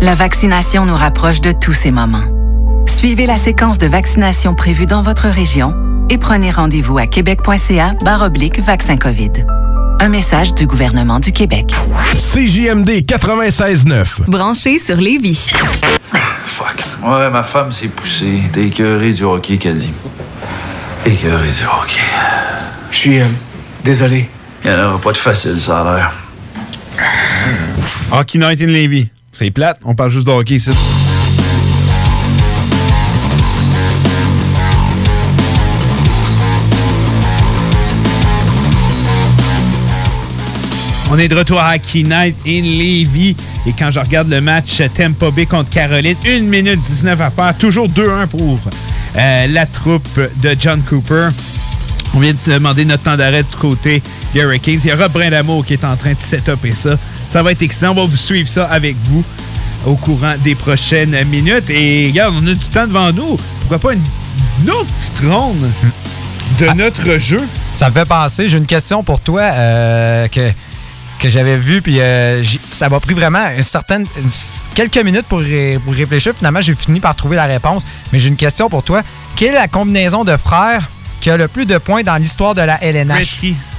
La 0.00 0.14
vaccination 0.14 0.84
nous 0.84 0.96
rapproche 0.96 1.40
de 1.40 1.52
tous 1.52 1.72
ces 1.72 1.90
moments. 1.90 2.24
Suivez 2.86 3.26
la 3.26 3.36
séquence 3.36 3.78
de 3.78 3.86
vaccination 3.86 4.54
prévue 4.54 4.86
dans 4.86 5.02
votre 5.02 5.28
région 5.28 5.74
et 6.10 6.18
prenez 6.18 6.50
rendez-vous 6.50 6.98
à 6.98 7.06
québec.ca 7.06 7.94
oblique 8.20 8.60
vaccin 8.60 8.96
COVID. 8.96 9.32
Un 10.00 10.08
message 10.08 10.52
du 10.54 10.66
gouvernement 10.66 11.20
du 11.20 11.32
Québec. 11.32 11.72
CJMD 12.18 13.04
96.9. 13.06 14.28
Branché 14.28 14.78
sur 14.78 14.96
Lévis. 14.96 15.50
Fuck. 16.44 16.84
Ouais, 17.02 17.30
ma 17.30 17.42
femme 17.42 17.72
s'est 17.72 17.88
poussée. 17.88 18.42
T'es 18.52 18.66
écœuré 18.66 19.12
du 19.12 19.22
hockey, 19.22 19.56
qu'a 19.56 19.72
dit. 19.72 19.92
Écœuré 21.06 21.48
du 21.48 21.64
hockey. 21.64 22.00
Je 22.90 22.96
suis 22.96 23.20
euh, 23.20 23.26
désolé. 23.84 24.26
Il 24.64 24.70
n'y 24.70 24.76
en 24.76 24.88
aura 24.88 24.98
pas 24.98 25.12
de 25.12 25.18
facile, 25.18 25.60
ça 25.60 25.82
a 25.82 25.96
l'air. 25.96 26.12
Hockey 28.10 28.38
Night 28.38 28.62
in 28.62 28.68
Levy. 28.68 29.10
C'est 29.30 29.50
plate, 29.50 29.80
on 29.84 29.94
parle 29.94 30.10
juste 30.10 30.26
de 30.26 30.32
hockey 30.32 30.54
ici. 30.54 30.70
On 41.10 41.18
est 41.18 41.28
de 41.28 41.34
retour 41.34 41.60
à 41.60 41.74
Hockey 41.74 42.02
Night 42.02 42.34
in 42.46 42.62
Levy. 42.62 43.36
Et 43.66 43.72
quand 43.78 43.90
je 43.90 44.00
regarde 44.00 44.28
le 44.30 44.40
match 44.40 44.80
Tampa 44.96 45.30
Bay 45.30 45.44
contre 45.44 45.68
Caroline, 45.68 46.16
1 46.26 46.40
minute 46.40 46.80
19 46.80 47.20
à 47.20 47.30
faire, 47.30 47.58
toujours 47.58 47.88
2-1 47.88 48.26
pour 48.26 48.58
euh, 49.16 49.46
la 49.48 49.66
troupe 49.66 50.20
de 50.42 50.56
John 50.58 50.82
Cooper. 50.82 51.28
On 52.14 52.20
vient 52.20 52.32
de 52.32 52.52
demander 52.52 52.84
notre 52.84 53.02
temps 53.02 53.16
d'arrêt 53.16 53.42
du 53.42 53.56
côté 53.56 54.02
des 54.32 54.40
Hurricanes. 54.40 54.80
Il 54.84 54.86
y 54.86 54.90
a 54.90 54.96
Rob 54.96 55.12
Brindamour 55.12 55.64
qui 55.64 55.72
est 55.72 55.84
en 55.84 55.96
train 55.96 56.12
de 56.12 56.18
setuper 56.18 56.72
ça. 56.72 56.96
Ça 57.26 57.42
va 57.42 57.52
être 57.52 57.62
excitant. 57.62 57.90
On 57.90 57.94
va 57.94 58.04
vous 58.04 58.16
suivre 58.16 58.48
ça 58.48 58.66
avec 58.66 58.96
vous 59.04 59.24
au 59.86 59.96
courant 59.96 60.34
des 60.44 60.54
prochaines 60.54 61.24
minutes. 61.24 61.70
Et 61.70 62.08
regarde, 62.08 62.34
on 62.40 62.46
a 62.46 62.54
du 62.54 62.66
temps 62.66 62.86
devant 62.86 63.12
nous. 63.12 63.36
Pourquoi 63.60 63.78
pas 63.78 63.92
une, 63.94 64.02
une 64.62 64.70
autre 64.70 64.92
petite 65.00 65.28
ronde 65.28 65.70
de 66.60 66.66
notre 66.76 67.18
jeu? 67.18 67.40
Ça 67.74 67.88
me 67.88 67.94
fait 67.94 68.08
penser, 68.08 68.48
j'ai 68.48 68.58
une 68.58 68.66
question 68.66 69.02
pour 69.02 69.18
toi 69.20 69.42
euh, 69.42 70.28
que, 70.28 70.52
que 71.24 71.30
j'avais 71.30 71.56
vue, 71.56 71.80
puis 71.80 72.00
euh, 72.00 72.44
ça 72.70 72.90
m'a 72.90 73.00
pris 73.00 73.14
vraiment 73.14 73.48
une 73.56 73.62
certaine, 73.62 74.04
quelques 74.74 74.98
minutes 74.98 75.24
pour, 75.26 75.38
ré- 75.40 75.78
pour 75.82 75.94
réfléchir. 75.94 76.34
Finalement, 76.36 76.60
j'ai 76.60 76.74
fini 76.74 77.00
par 77.00 77.16
trouver 77.16 77.36
la 77.36 77.46
réponse. 77.46 77.84
Mais 78.12 78.18
j'ai 78.18 78.28
une 78.28 78.36
question 78.36 78.68
pour 78.68 78.82
toi. 78.82 79.02
Quelle 79.34 79.50
est 79.54 79.58
la 79.58 79.66
combinaison 79.68 80.22
de 80.24 80.36
frères 80.36 80.82
qui 81.22 81.30
a 81.30 81.38
le 81.38 81.48
plus 81.48 81.64
de 81.64 81.78
points 81.78 82.02
dans 82.02 82.16
l'histoire 82.16 82.54
de 82.54 82.60
la 82.60 82.78
LNH? 82.84 83.14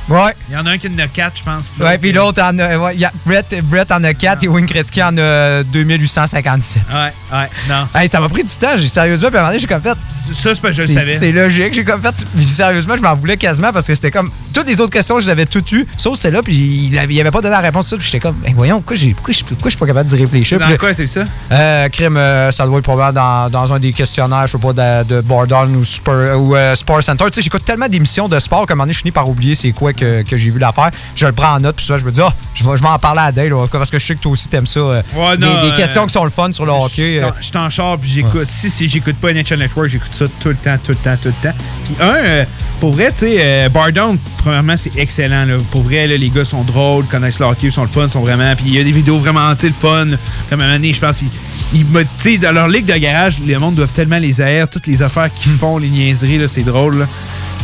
Ouais. 0.07 0.34
Il 0.49 0.53
y 0.53 0.57
en 0.57 0.65
a 0.65 0.72
un 0.72 0.77
qui 0.77 0.88
en 0.88 0.99
a 0.99 1.07
4, 1.07 1.38
je 1.40 1.44
pense. 1.44 1.64
Ouais, 1.80 1.98
puis 1.98 2.11
l'autre 2.11 2.41
en 2.44 2.57
a. 2.60 2.77
ouais, 2.77 2.95
y 2.95 3.06
a- 3.06 3.11
Brett, 3.26 3.60
Brett 3.64 3.91
en 3.91 4.03
a 4.03 4.14
4 4.14 4.44
et 4.44 4.48
Wayne 4.48 4.65
Gretzky 4.68 5.02
en 5.02 5.18
a 5.18 5.64
2857. 5.64 6.84
Ouais, 6.91 6.95
ouais, 7.32 7.49
non. 7.68 7.88
Hey, 7.95 8.07
ça 8.07 8.19
m'a 8.19 8.30
pris 8.30 8.44
du 8.44 8.53
temps, 8.53 8.76
j'ai 8.77 8.88
sérieusement, 8.88 9.30
puis 9.30 9.38
à 9.38 9.40
un 9.40 9.44
moment 9.44 9.52
donné, 9.53 9.60
j'ai 9.60 9.68
comme 9.68 9.82
fait. 9.82 9.98
Ça, 10.34 10.53
c'est 10.56 10.61
parce 10.61 10.76
que 10.77 10.84
je 10.84 10.88
le 10.88 10.94
savais. 10.94 11.15
C'est 11.15 11.32
logique, 11.32 11.73
j'ai 11.73 11.84
comme 11.84 12.02
fait. 12.02 12.14
Sérieusement, 12.45 12.95
je 12.98 13.02
m'en 13.02 13.15
voulais 13.15 13.38
quasiment 13.38 13.73
parce 13.73 13.88
que 13.88 13.95
c'était 13.95 14.11
comme. 14.11 14.30
Toutes 14.53 14.68
les 14.68 14.80
autres 14.80 14.94
questions, 14.94 15.19
je 15.19 15.26
les 15.26 15.32
avais 15.32 15.45
toutes 15.45 15.72
eues, 15.72 15.86
sauf 15.98 16.18
celle-là, 16.18 16.41
puis 16.44 16.56
il, 16.56 16.94
il 17.11 17.19
avait 17.22 17.32
pas 17.32 17.41
donné 17.41 17.52
la 17.56 17.60
réponse 17.60 17.90
tout, 17.90 17.98
puis 17.98 18.06
j'étais 18.06 18.19
comme, 18.19 18.36
ben 18.36 18.53
voyons, 18.56 18.77
pourquoi, 18.77 18.95
j'ai- 18.95 19.14
pourquoi, 19.14 19.34
je, 19.34 19.44
pourquoi 19.44 19.65
je 19.65 19.69
suis 19.72 19.80
pas 19.80 19.88
capable 19.88 20.10
d'y 20.10 20.15
réfléchir? 20.18 20.60
Dans 20.60 20.68
Puis 20.68 20.77
quoi 20.77 20.94
t'as 20.94 21.03
eu 21.03 21.07
ça? 21.07 21.23
euh, 21.52 21.90
crime, 21.90 22.15
euh, 22.18 22.52
ça 22.52 22.65
doit 22.65 22.77
être 22.77 22.84
probablement 22.86 23.49
dans, 23.49 23.49
dans 23.49 23.73
un 23.73 23.80
des 23.80 23.91
questionnaires, 23.91 24.48
je 24.48 24.53
sais 24.53 24.57
pas, 24.57 25.03
de, 25.03 25.15
de 25.15 25.22
Bordon 25.22 25.68
ou, 25.76 25.84
Spur, 25.84 26.14
ou 26.40 26.56
euh, 26.56 26.73
Sport 26.76 27.03
Center. 27.03 27.26
Tu 27.27 27.34
sais, 27.36 27.41
j'écoute 27.41 27.65
tellement 27.65 27.88
d'émissions 27.90 28.27
de 28.30 28.40
sport 28.40 28.65
qu'à 28.65 28.73
un 28.73 28.76
moment 28.76 28.84
donné, 28.86 28.94
je 28.94 28.99
finis 28.99 29.11
par 29.11 29.27
oublier 29.27 29.56
c'est 29.56 29.72
quoi 29.72 29.91
que, 29.96 30.22
que 30.24 30.38
j'ai 30.38 30.50
vu 30.50 30.60
l'affaire. 30.60 30.92
Je 31.16 31.26
le 31.26 31.32
prends 31.34 31.56
en 31.56 31.60
note, 31.60 31.76
puis 31.78 31.86
ça, 31.86 31.98
je 31.98 32.06
me 32.06 32.12
dis, 32.12 32.22
ah, 32.22 32.34
je 32.54 32.64
vais, 32.64 32.78
je 32.78 32.82
vais 32.84 32.90
en 32.90 33.00
parler 33.00 33.22
à 33.22 33.32
Dale, 33.32 33.54
parce 33.72 33.90
que 33.90 33.98
je 34.00 34.06
sais 34.06 34.16
que 34.16 34.20
toi 34.22 34.32
aussi 34.34 34.48
t'aimes 34.48 34.68
ça. 34.68 34.80
euh, 34.80 35.02
Ouais, 35.16 35.38
des, 35.38 35.46
non, 35.46 35.62
des 35.62 35.70
euh, 35.70 35.76
questions 35.76 36.06
qui 36.06 36.14
sont 36.14 36.24
le 36.24 36.30
fun 36.30 36.52
sur 36.54 36.66
le 36.66 36.72
hockey. 36.72 37.20
euh. 37.24 37.30
Je 37.42 37.50
t'en 37.52 37.70
char 37.70 37.98
puis 37.98 38.10
j'écoute. 38.10 38.48
Si, 38.50 38.70
si 38.70 38.88
j'écoute 38.90 39.16
pas 39.18 39.32
NHL 39.34 39.60
Network, 39.60 39.90
j'écoute 39.90 40.14
ça 40.14 40.26
tout 40.42 40.50
le 40.50 40.56
temps, 40.56 40.78
tout 40.84 40.92
le 40.92 40.98
temps, 40.98 41.16
tout 41.22 41.30
le 41.30 41.50
temps. 41.50 41.56
Puis 41.86 41.96
un, 42.00 42.14
euh, 42.16 42.46
pour 42.80 42.92
vrai, 42.92 43.12
tu 43.12 43.26
sais, 43.28 43.70
Bardon, 43.70 44.18
premièrement, 44.40 44.76
c'est 44.78 44.96
excellent. 44.98 45.46
Là. 45.46 45.58
Pour 45.72 45.84
vrai, 45.84 46.08
là, 46.08 46.18
les 46.18 46.30
gars 46.30 46.46
sont 46.46 46.64
drôles, 46.64 47.06
connaissent 47.06 47.40
le 47.40 47.46
hockey, 47.46 47.72
sont 47.72 47.84
le 47.84 47.88
fun, 47.88 48.10
sont 48.10 48.22
vraiment. 48.24 48.56
Puis 48.56 48.66
il 48.68 48.74
y 48.76 48.80
a 48.80 48.84
des 48.84 48.92
vidéos 48.92 49.18
vraiment, 49.18 49.56
tu 49.56 49.68
le 49.68 49.74
fun. 49.74 50.08
Comme 50.50 50.62
à 50.62 50.68
donné, 50.72 50.92
je 50.94 51.00
pense, 51.00 51.22
ils, 51.22 51.30
ils 51.74 52.40
dans 52.40 52.52
leur 52.52 52.68
ligue 52.68 52.86
de 52.86 52.98
garage, 52.98 53.38
les 53.46 53.58
mondes 53.58 53.76
doivent 53.76 53.92
tellement 53.92 54.18
les 54.20 54.42
haïr, 54.42 54.68
toutes 54.70 54.88
les 54.88 55.02
affaires 55.02 55.34
qu'ils 55.34 55.54
font, 55.54 55.78
les 55.78 55.88
niaiseries, 55.90 56.38
là, 56.38 56.48
c'est 56.48 56.64
drôle. 56.64 57.00
là. 57.00 57.06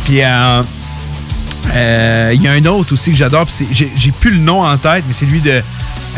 Puis 0.04 0.22
euh, 0.22 0.62
il 2.34 2.42
y 2.42 2.48
a 2.48 2.52
un 2.52 2.64
autre 2.66 2.92
aussi 2.94 3.10
que 3.10 3.16
j'adore, 3.16 3.46
j'ai 3.72 4.12
plus 4.20 4.30
le 4.30 4.38
nom 4.38 4.62
en 4.62 4.76
tête, 4.76 5.04
mais 5.06 5.12
c'est 5.14 5.26
lui 5.26 5.40
de. 5.40 5.62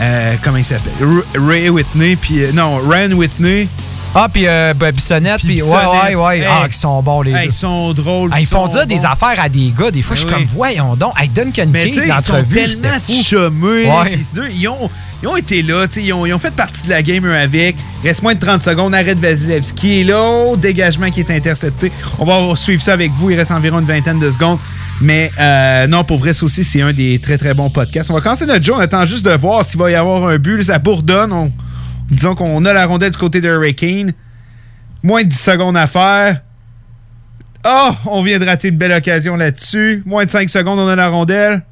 euh, 0.00 0.34
comment 0.42 0.56
il 0.58 0.64
s'appelle? 0.64 0.92
Ray 1.38 1.68
Whitney, 1.68 2.16
puis. 2.16 2.40
euh, 2.44 2.52
non, 2.52 2.78
Ryan 2.78 3.12
Whitney, 3.12 3.68
Ah, 4.16 4.28
puis 4.32 4.46
euh, 4.46 4.74
Bissonnette, 4.74 5.40
puis 5.40 5.62
ouais, 5.62 5.70
ouais, 5.70 6.14
ouais. 6.14 6.38
Hey. 6.38 6.46
Ah, 6.48 6.68
qui 6.68 6.78
sont 6.78 7.02
bons, 7.02 7.22
les 7.22 7.32
Hey, 7.32 7.46
deux. 7.46 7.52
ils 7.52 7.52
sont 7.52 7.92
drôles. 7.92 8.30
Ah, 8.32 8.40
ils 8.40 8.46
font 8.46 8.66
dire 8.68 8.86
des 8.86 9.04
affaires 9.04 9.34
à 9.38 9.48
des 9.48 9.72
gars. 9.76 9.90
Des 9.90 10.02
fois, 10.02 10.14
je 10.16 10.20
suis 10.20 10.28
comme, 10.30 10.44
voyons 10.44 10.94
donc. 10.96 11.12
Hey, 11.20 11.28
Duncan 11.28 11.66
King, 11.66 11.72
sais, 11.72 11.88
ils 11.88 11.94
sont 11.94 12.32
l'entrevue, 12.32 12.54
tellement. 12.54 12.98
Ouais. 13.86 14.18
deux, 14.34 14.48
Ils 14.50 14.68
ont, 14.68 14.90
ils 15.22 15.28
ont 15.28 15.36
été 15.36 15.62
là, 15.62 15.86
tu 15.88 15.94
sais, 15.94 16.02
ils 16.02 16.12
ont, 16.12 16.26
ils 16.26 16.32
ont 16.34 16.38
fait 16.38 16.52
partie 16.54 16.82
de 16.84 16.90
la 16.90 17.02
game 17.02 17.26
eux 17.26 17.36
avec. 17.36 17.76
Reste 18.04 18.22
moins 18.22 18.34
de 18.34 18.40
30 18.40 18.60
secondes, 18.60 18.94
arrête 18.94 19.18
Vasilevski. 19.18 20.12
Au 20.12 20.56
dégagement 20.56 21.10
qui 21.10 21.20
est 21.20 21.30
intercepté. 21.30 21.90
On 22.18 22.24
va 22.24 22.56
suivre 22.56 22.82
ça 22.82 22.92
avec 22.92 23.10
vous. 23.12 23.30
Il 23.30 23.36
reste 23.36 23.50
environ 23.52 23.78
une 23.80 23.86
vingtaine 23.86 24.18
de 24.20 24.30
secondes. 24.30 24.58
Mais 25.00 25.30
euh, 25.40 25.86
non, 25.86 26.04
pour 26.04 26.18
vrai, 26.18 26.32
ça 26.32 26.44
aussi, 26.46 26.64
c'est 26.64 26.80
un 26.80 26.92
des 26.92 27.18
très 27.18 27.36
très 27.36 27.52
bons 27.54 27.68
podcasts. 27.70 28.10
On 28.10 28.14
va 28.14 28.20
commencer 28.20 28.46
notre 28.46 28.64
jeu. 28.64 28.72
On 28.74 28.78
attend 28.78 29.04
juste 29.06 29.24
de 29.24 29.32
voir 29.32 29.64
s'il 29.64 29.78
va 29.78 29.90
y 29.90 29.94
avoir 29.94 30.28
un 30.28 30.38
but. 30.38 30.62
Ça 30.62 30.78
bourdonne. 30.78 31.32
On- 31.32 31.52
disons 32.10 32.34
qu'on 32.34 32.64
a 32.64 32.72
la 32.72 32.86
rondelle 32.86 33.10
du 33.10 33.18
côté 33.18 33.40
de 33.40 33.48
Hurricane. 33.48 34.12
Moins 35.02 35.22
de 35.22 35.28
10 35.28 35.38
secondes 35.38 35.76
à 35.76 35.86
faire. 35.86 36.40
Oh, 37.66 37.90
on 38.06 38.22
vient 38.22 38.38
de 38.38 38.44
rater 38.46 38.68
une 38.68 38.76
belle 38.76 38.92
occasion 38.92 39.36
là-dessus. 39.36 40.02
Moins 40.06 40.24
de 40.26 40.30
5 40.30 40.48
secondes, 40.48 40.78
on 40.78 40.88
a 40.88 40.96
la 40.96 41.08
rondelle. 41.08 41.62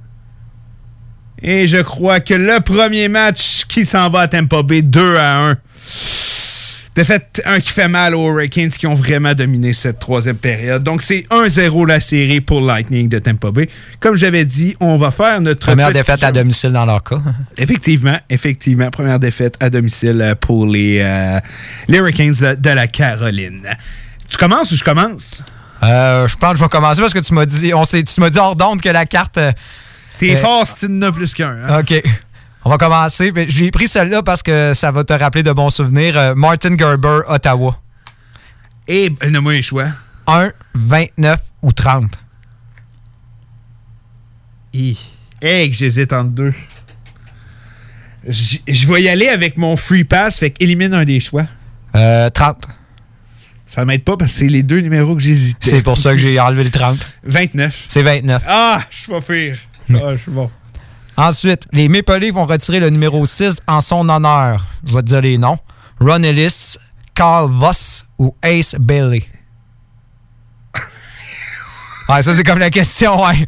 Et 1.42 1.66
je 1.66 1.78
crois 1.78 2.20
que 2.20 2.34
le 2.34 2.60
premier 2.60 3.08
match 3.08 3.64
qui 3.66 3.84
s'en 3.84 4.08
va 4.10 4.20
à 4.20 4.28
Tampa 4.28 4.62
Bay, 4.62 4.82
2 4.82 5.16
à 5.16 5.38
1. 5.50 5.56
Défaite 6.94 7.40
1 7.46 7.60
qui 7.60 7.70
fait 7.70 7.88
mal 7.88 8.14
aux 8.14 8.28
Hurricanes 8.30 8.68
qui 8.68 8.86
ont 8.86 8.94
vraiment 8.94 9.32
dominé 9.32 9.72
cette 9.72 9.98
troisième 9.98 10.36
période. 10.36 10.82
Donc 10.82 11.00
c'est 11.00 11.24
1-0 11.30 11.86
la 11.86 12.00
série 12.00 12.42
pour 12.42 12.60
Lightning 12.60 13.08
de 13.08 13.18
Tampa 13.18 13.50
Bay. 13.50 13.68
Comme 13.98 14.14
j'avais 14.16 14.44
dit, 14.44 14.76
on 14.78 14.98
va 14.98 15.10
faire 15.10 15.40
notre 15.40 15.64
Première 15.64 15.90
défaite 15.90 16.22
à 16.22 16.30
domicile 16.32 16.72
dans 16.72 16.84
leur 16.84 17.02
cas. 17.02 17.16
Effectivement, 17.56 18.18
effectivement. 18.28 18.90
Première 18.90 19.18
défaite 19.18 19.56
à 19.60 19.70
domicile 19.70 20.20
euh, 20.20 20.34
pour 20.34 20.66
les, 20.66 20.98
euh, 21.00 21.40
les 21.88 21.96
Hurricanes 21.96 22.56
de, 22.58 22.70
la 22.70 22.86
Caroline. 22.86 23.62
Tu 24.28 24.36
commences 24.36 24.70
ou 24.72 24.76
je 24.76 24.84
commence? 24.84 25.42
Euh, 25.82 26.28
je 26.28 26.36
pense 26.36 26.52
que 26.52 26.58
je 26.58 26.62
vais 26.64 26.68
commencer 26.68 27.00
parce 27.00 27.14
que 27.14 27.20
tu 27.20 27.32
m'as 27.32 27.46
dit, 27.46 27.72
on 27.72 27.84
tu 27.84 28.20
m'as 28.20 28.30
dit 28.30 28.38
hors 28.38 28.54
d'onde 28.54 28.82
que 28.82 28.90
la 28.90 29.06
carte. 29.06 29.38
euh, 29.38 29.52
T'es 30.18 30.36
fort 30.36 30.66
si 30.66 30.74
tu 30.74 30.86
en 30.92 31.02
as 31.02 31.10
plus 31.12 31.32
qu'un. 31.32 31.56
hein? 31.66 31.80
OK. 31.80 32.02
On 32.64 32.70
va 32.70 32.78
commencer. 32.78 33.32
Mais 33.32 33.46
J'ai 33.48 33.70
pris 33.70 33.88
celle-là 33.88 34.22
parce 34.22 34.42
que 34.42 34.72
ça 34.74 34.90
va 34.90 35.04
te 35.04 35.12
rappeler 35.12 35.42
de 35.42 35.52
bons 35.52 35.70
souvenirs. 35.70 36.16
Euh, 36.16 36.34
Martin 36.34 36.76
Gerber, 36.76 37.20
Ottawa. 37.28 37.78
Et 38.88 39.10
ben, 39.10 39.32
donne-moi 39.32 39.54
un 39.54 39.62
choix. 39.62 39.88
1, 40.26 40.52
29 40.74 41.40
ou 41.62 41.72
30. 41.72 42.20
Hi. 44.74 44.98
Hey, 45.40 45.70
que 45.70 45.76
j'hésite 45.76 46.12
entre 46.12 46.30
deux. 46.30 46.54
Je 48.26 48.86
vais 48.86 49.02
y 49.02 49.08
aller 49.08 49.28
avec 49.28 49.56
mon 49.56 49.76
free 49.76 50.04
pass, 50.04 50.38
fait 50.38 50.50
qu'élimine 50.50 50.94
un 50.94 51.04
des 51.04 51.18
choix. 51.18 51.44
Euh, 51.96 52.30
30. 52.30 52.68
Ça 53.66 53.84
m'aide 53.84 54.04
pas 54.04 54.16
parce 54.16 54.32
que 54.32 54.38
c'est 54.38 54.48
les 54.48 54.62
deux 54.62 54.80
numéros 54.80 55.16
que 55.16 55.22
j'hésitais. 55.22 55.70
C'est 55.70 55.82
pour 55.82 55.98
ça 55.98 56.12
que 56.12 56.18
j'ai 56.18 56.38
enlevé 56.40 56.62
le 56.64 56.70
30. 56.70 57.10
29. 57.24 57.86
C'est 57.88 58.02
29. 58.02 58.44
Ah, 58.46 58.80
je 58.90 58.96
suis 58.96 59.12
pas 59.12 59.20
pire. 59.20 59.58
Ah, 59.94 60.14
je 60.14 60.22
suis 60.22 60.30
bon. 60.30 60.50
Ensuite, 61.16 61.66
les 61.72 61.88
Maple 61.88 62.18
Leafs 62.18 62.34
vont 62.34 62.46
retirer 62.46 62.80
le 62.80 62.90
numéro 62.90 63.24
6 63.26 63.56
en 63.66 63.80
son 63.80 64.08
honneur. 64.08 64.64
Je 64.86 64.94
vais 64.94 65.00
te 65.02 65.06
dire 65.06 65.20
les 65.20 65.38
noms. 65.38 65.58
Ron 66.00 66.22
Ellis, 66.22 66.76
Carl 67.14 67.50
Voss 67.50 68.04
ou 68.18 68.34
Ace 68.42 68.74
Bailey? 68.78 69.24
Ouais, 72.08 72.22
ça 72.22 72.34
c'est 72.34 72.42
comme 72.42 72.58
la 72.58 72.70
question, 72.70 73.24
ouais. 73.24 73.46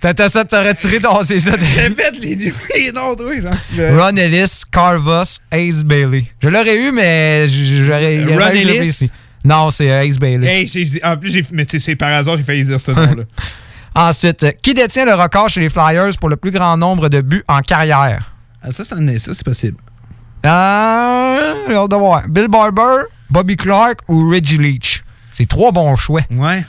T'as 0.00 0.14
t'as 0.14 0.28
ça 0.28 0.42
de 0.44 0.48
te 0.48 0.56
retirer 0.56 0.98
ton... 0.98 1.22
C'est 1.24 1.38
ça. 1.40 1.52
t'as- 1.56 1.82
Répète 1.82 2.18
les, 2.20 2.34
les 2.34 2.90
noms, 2.92 3.14
toi, 3.14 3.32
genre. 3.40 3.52
Ron 3.78 4.16
Ellis, 4.16 4.62
Carl 4.72 4.96
Voss, 4.98 5.40
Ace 5.52 5.84
Bailey. 5.84 6.24
Je 6.42 6.48
l'aurais 6.48 6.76
eu, 6.78 6.90
mais 6.90 7.46
j'aurais... 7.48 8.24
Ron 8.24 8.48
Ellis? 8.48 8.88
ici. 8.88 9.10
Non, 9.44 9.70
c'est 9.70 9.90
euh, 9.90 10.02
Ace 10.04 10.18
Bailey. 10.18 10.46
Hey, 10.46 11.00
en 11.04 11.16
plus, 11.16 11.44
mais 11.52 11.66
tu 11.66 11.78
sais, 11.78 11.84
c'est 11.86 11.96
par 11.96 12.12
hasard, 12.12 12.36
j'ai 12.36 12.42
failli 12.44 12.64
dire 12.64 12.80
ce 12.80 12.90
nom-là. 12.92 13.24
Ensuite, 13.94 14.42
euh, 14.42 14.52
qui 14.62 14.74
détient 14.74 15.04
le 15.04 15.14
record 15.14 15.48
chez 15.48 15.60
les 15.60 15.68
Flyers 15.68 16.16
pour 16.18 16.28
le 16.28 16.36
plus 16.36 16.50
grand 16.50 16.76
nombre 16.76 17.08
de 17.08 17.20
buts 17.20 17.44
en 17.48 17.60
carrière? 17.60 18.32
Ah, 18.62 18.72
ça, 18.72 18.84
c'est, 18.84 19.44
possible. 19.44 19.76
Euh, 20.46 21.54
j'ai 21.68 21.74
hâte 21.74 21.90
de 21.90 21.96
voir. 21.96 22.26
Bill 22.28 22.48
Barber, 22.48 23.04
Bobby 23.28 23.56
Clark 23.56 24.00
ou 24.08 24.30
Reggie 24.30 24.58
Leach? 24.58 25.04
C'est 25.32 25.48
trois 25.48 25.72
bons 25.72 25.96
choix. 25.96 26.22
Ouais. 26.30 26.64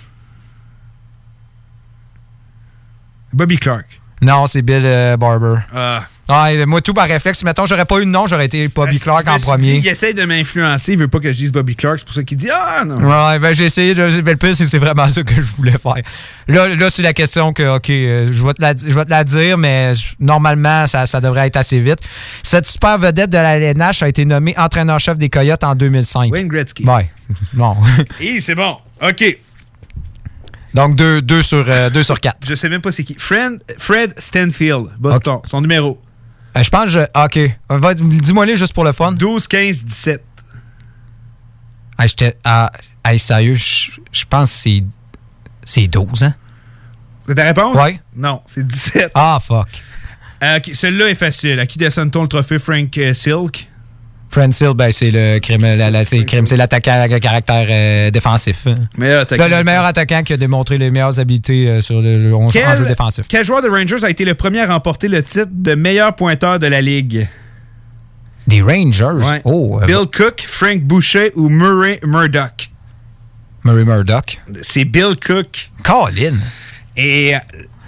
Bobby 3.31 3.57
Clark. 3.57 3.85
Non, 4.21 4.47
c'est 4.47 4.61
Bill 4.61 4.83
euh, 4.85 5.17
Barber. 5.17 5.57
Ah. 5.73 6.05
Ouais, 6.29 6.65
moi, 6.65 6.79
tout 6.79 6.93
par 6.93 7.07
réflexe. 7.07 7.43
Mettons, 7.43 7.65
j'aurais 7.65 7.83
pas 7.83 7.99
eu 7.99 8.05
de 8.05 8.09
nom, 8.09 8.27
j'aurais 8.27 8.45
été 8.45 8.67
Bobby 8.69 8.97
Clark 8.97 9.25
Je 9.25 9.29
en 9.31 9.33
suis 9.39 9.43
premier. 9.43 9.73
Il 9.75 9.87
essaie 9.87 10.13
de 10.13 10.23
m'influencer, 10.23 10.93
il 10.93 10.97
veut 10.97 11.09
pas 11.09 11.19
que 11.19 11.31
je 11.31 11.37
dise 11.37 11.51
Bobby 11.51 11.75
Clark, 11.75 11.99
c'est 11.99 12.05
pour 12.05 12.13
ça 12.15 12.23
qu'il 12.23 12.37
dit 12.37 12.49
Ah 12.49 12.83
non. 12.85 12.95
Ouais, 12.97 13.39
ben 13.39 13.53
j'ai 13.53 13.65
essayé 13.65 13.93
de. 13.93 14.21
ben, 14.21 14.31
le 14.31 14.37
pire, 14.37 14.55
c'est 14.55 14.65
c'est 14.65 14.77
vraiment 14.77 15.09
ça 15.09 15.21
que 15.23 15.35
je 15.35 15.41
voulais 15.41 15.77
faire. 15.77 16.01
Là, 16.47 16.69
là 16.69 16.89
c'est 16.89 17.01
la 17.01 17.11
question 17.13 17.51
que, 17.51 17.75
OK, 17.75 17.89
euh, 17.89 18.29
je 18.31 18.45
vais 18.45 18.53
te 18.53 18.61
la, 18.61 18.73
je 18.75 18.93
vais 18.97 19.03
te 19.05 19.09
la 19.09 19.23
dire, 19.25 19.57
mais 19.57 19.95
je- 19.95 20.15
normalement, 20.19 20.87
ça, 20.87 21.05
ça 21.07 21.19
devrait 21.19 21.47
être 21.47 21.57
assez 21.57 21.79
vite. 21.79 21.99
Cette 22.41 22.67
super 22.67 22.97
vedette 22.97 23.29
de 23.29 23.37
la 23.37 23.57
LNH 23.57 24.01
a 24.03 24.07
été 24.07 24.23
nommée 24.23 24.53
entraîneur-chef 24.57 25.17
des 25.17 25.29
Coyotes 25.29 25.63
en 25.65 25.75
2005. 25.75 26.31
Wayne 26.31 26.47
Gretzky. 26.47 26.85
Ouais. 26.85 27.09
Bon. 27.53 27.75
Et 28.21 28.39
c'est 28.41 28.55
bon. 28.55 28.77
OK. 29.01 29.37
Donc, 30.73 30.95
2 30.95 31.21
deux, 31.21 31.41
sur, 31.41 31.65
2 31.91 32.03
sur 32.03 32.19
4. 32.19 32.37
Je 32.47 32.55
sais 32.55 32.69
même 32.69 32.81
pas 32.81 32.91
c'est 32.91 33.03
qui. 33.03 33.15
Fred, 33.17 33.59
Fred 33.77 34.13
Stanfield, 34.17 34.87
Boston. 34.97 35.39
Son 35.45 35.61
numéro. 35.61 36.01
Je 36.61 36.69
pense 36.69 36.85
que 36.85 36.89
je. 36.91 36.99
OK. 36.99 37.57
Va- 37.69 37.93
Dis-moi 37.95 38.45
les 38.45 38.57
juste 38.57 38.73
pour 38.73 38.83
le 38.83 38.91
fun. 38.91 39.11
12, 39.11 39.47
15, 39.47 39.83
17. 39.85 40.23
Ah, 41.97 42.07
j'étais. 42.07 42.37
Ah, 42.43 42.71
sérieux, 43.17 43.55
je 43.55 44.25
pense 44.29 44.51
que 44.51 44.57
c'est. 44.57 44.83
C'est 45.65 45.87
12, 45.87 46.23
hein? 46.23 46.35
C'est 47.25 47.35
ta 47.35 47.43
réponse? 47.43 47.75
Ouais. 47.77 47.99
Non, 48.15 48.41
c'est 48.45 48.67
17. 48.67 49.11
Ah, 49.15 49.39
fuck. 49.41 49.67
Euh, 50.43 50.57
ok, 50.57 50.71
Celui-là 50.73 51.09
est 51.09 51.15
facile. 51.15 51.59
À 51.59 51.65
qui 51.65 51.77
descend-on 51.77 52.23
le 52.23 52.27
trophée 52.27 52.59
Frank 52.59 52.97
euh, 52.97 53.13
Silk? 53.13 53.67
Frank 54.33 54.59
Hill, 54.59 54.73
ben, 54.75 54.91
c'est 54.91 55.11
le 55.11 55.37
crime, 55.37 56.47
c'est 56.47 56.57
l'attaquant 56.57 57.01
à 57.03 57.19
caractère 57.19 57.67
euh, 57.69 58.09
défensif. 58.09 58.65
Meilleur. 58.97 59.27
Le, 59.29 59.37
le 59.57 59.63
meilleur 59.63 59.85
attaquant 59.85 60.23
qui 60.23 60.33
a 60.33 60.37
démontré 60.37 60.79
les 60.79 60.89
meilleures 60.89 61.19
habiletés 61.19 61.67
euh, 61.69 61.81
sur 61.81 62.01
le, 62.01 62.23
le- 62.23 62.35
en 62.35 62.49
jeu 62.49 62.59
Quel, 62.59 62.85
défensif. 62.87 63.25
quel 63.27 63.45
joueur 63.45 63.61
de 63.61 63.69
Rangers 63.69 64.03
a 64.03 64.09
été 64.09 64.25
le 64.25 64.33
premier 64.33 64.61
à 64.61 64.67
remporter 64.73 65.07
le 65.07 65.21
titre 65.21 65.49
de 65.51 65.75
meilleur 65.75 66.15
pointeur 66.15 66.57
de 66.57 66.65
la 66.65 66.81
Ligue? 66.81 67.27
Des 68.47 68.61
Rangers? 68.63 69.05
Ouais. 69.23 69.41
Oh, 69.43 69.79
euh, 69.81 69.85
Bill 69.85 70.07
Cook, 70.11 70.43
Frank 70.47 70.81
Boucher 70.81 71.31
ou 71.35 71.47
Murray 71.49 71.99
Murdoch? 72.03 72.71
Murray 73.63 73.85
Murdoch. 73.85 74.41
C'est 74.63 74.85
Bill 74.85 75.15
Cook. 75.23 75.69
Colin. 75.83 76.37
Et 76.97 77.35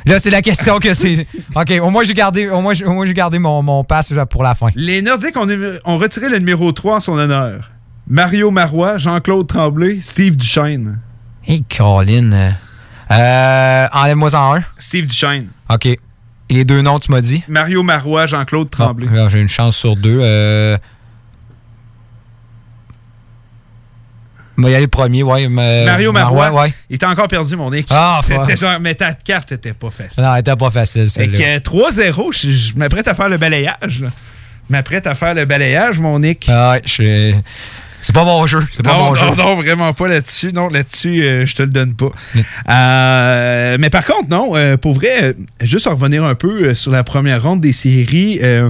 Là, 0.06 0.20
c'est 0.20 0.30
la 0.30 0.42
question 0.42 0.80
que 0.80 0.94
c'est. 0.94 1.26
OK, 1.56 1.74
au 1.82 1.90
moins 1.90 2.04
j'ai 2.04 2.14
gardé, 2.14 2.50
au 2.50 2.62
moins, 2.62 2.74
au 2.86 3.04
gardé 3.06 3.40
mon, 3.40 3.62
mon 3.64 3.84
pass 3.84 4.14
pour 4.30 4.44
la 4.44 4.54
fin. 4.56 4.68
les 4.76 5.02
Nordiques 5.02 5.36
ont, 5.38 5.48
ont 5.86 5.98
retiré 5.98 6.30
le 6.30 6.38
numéro 6.40 6.72
3 6.72 6.96
en 6.96 7.00
son 7.00 7.18
honneur. 7.18 7.72
Mario 8.08 8.52
Marois, 8.52 8.98
Jean-Claude 9.00 9.48
Tremblay, 9.48 9.98
Steve 10.02 10.36
Duchesne. 10.38 11.00
Hey, 11.48 11.64
Colin. 11.64 12.32
euh, 12.32 12.52
Euh, 13.12 13.88
Enlève-moi 13.94 14.36
en 14.36 14.56
un. 14.58 14.64
Steve 14.78 15.08
Duchesne. 15.08 15.48
OK. 15.70 15.86
Et 15.88 16.00
les 16.50 16.64
deux 16.64 16.82
noms, 16.84 17.00
tu 17.00 17.12
m'as 17.12 17.22
dit? 17.22 17.44
Mario 17.48 17.82
Marois, 17.82 18.28
Jean-Claude 18.28 18.70
Tremblay. 18.70 19.08
Bon, 19.08 19.14
là, 19.16 19.30
j'ai 19.30 19.40
une 19.40 19.48
chance 19.50 19.76
sur 19.76 19.96
deux. 19.96 20.20
Euh... 20.22 20.78
Va 24.58 24.70
y 24.70 24.74
aller 24.74 24.84
le 24.86 24.88
premier, 24.90 25.24
ouais. 25.24 25.48
mais- 25.50 25.86
Mario 25.86 26.12
Marois, 26.12 26.52
ouais. 26.52 26.74
il 26.90 26.96
était 26.96 27.06
encore 27.06 27.28
perdu, 27.28 27.56
mon 27.56 27.72
Nick. 27.72 27.88
Ah. 27.90 28.22
C'était 28.26 28.56
genre, 28.58 28.80
mais 28.80 28.96
ta 28.96 29.14
carte 29.14 29.52
était 29.52 29.74
pas 29.74 29.90
facile. 29.90 30.24
Non, 30.24 30.34
elle 30.34 30.40
était 30.42 30.56
pas 30.56 30.72
facile, 30.72 31.04
Fait 31.04 31.10
celle-là. 31.26 31.38
que 31.38 31.44
euh, 31.58 31.60
3-0, 31.60 32.32
je, 32.32 32.52
je 32.52 32.76
m'apprête 32.76 33.08
à 33.08 33.14
faire 33.16 33.30
le 33.30 33.38
balayage. 33.38 34.02
là. 34.02 34.10
Je 34.68 34.74
m'apprête 34.74 35.06
à 35.08 35.14
faire 35.16 35.34
le 35.36 35.46
balayage, 35.46 36.00
mon 36.00 36.18
Nick. 36.20 36.48
Ah 36.50 36.72
ouais, 36.72 36.82
je 36.86 37.34
C'est 38.02 38.14
pas 38.16 38.24
mon 38.24 38.46
jeu. 38.48 38.60
C'est 38.72 38.84
pas 38.84 38.94
non, 38.94 39.06
mon 39.06 39.16
jeu. 39.16 39.26
non, 39.26 39.36
non, 39.36 39.56
vraiment 39.56 39.94
pas 39.94 40.08
là-dessus. 40.08 40.52
Non, 40.54 40.70
là-dessus, 40.70 41.22
euh, 41.24 41.46
je 41.46 41.54
te 41.56 41.62
le 41.64 41.70
donne 41.70 41.94
pas. 41.96 42.12
Euh, 42.70 43.78
mais 43.80 43.90
par 43.90 44.06
contre, 44.06 44.30
non, 44.30 44.52
euh, 44.56 44.78
pour 44.78 44.94
vrai, 44.94 45.24
euh, 45.24 45.34
juste 45.62 45.88
en 45.88 45.92
revenir 45.96 46.24
un 46.24 46.36
peu 46.36 46.70
euh, 46.70 46.76
sur 46.76 46.92
la 46.92 47.04
première 47.04 47.44
ronde 47.44 47.62
des 47.62 47.74
séries, 47.74 48.40
euh, 48.44 48.70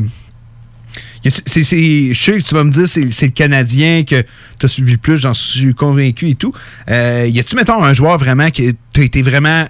c'est, 1.45 1.63
je 1.63 2.13
sais 2.13 2.37
que 2.37 2.43
tu 2.43 2.53
vas 2.55 2.63
me 2.63 2.71
dire 2.71 2.87
c'est, 2.87 3.11
c'est 3.11 3.25
le 3.27 3.31
Canadien 3.31 4.03
que 4.03 4.21
tu 4.59 4.65
as 4.65 4.69
suivi 4.69 4.91
le 4.93 4.97
plus, 4.97 5.17
j'en 5.17 5.33
suis 5.33 5.73
convaincu 5.73 6.29
et 6.29 6.35
tout. 6.35 6.53
Euh, 6.89 7.27
y 7.29 7.39
a-tu, 7.39 7.55
mettons, 7.55 7.83
un 7.83 7.93
joueur 7.93 8.17
vraiment 8.17 8.49
qui 8.49 8.75
t'a 8.93 9.01
été 9.01 9.21
vraiment. 9.21 9.65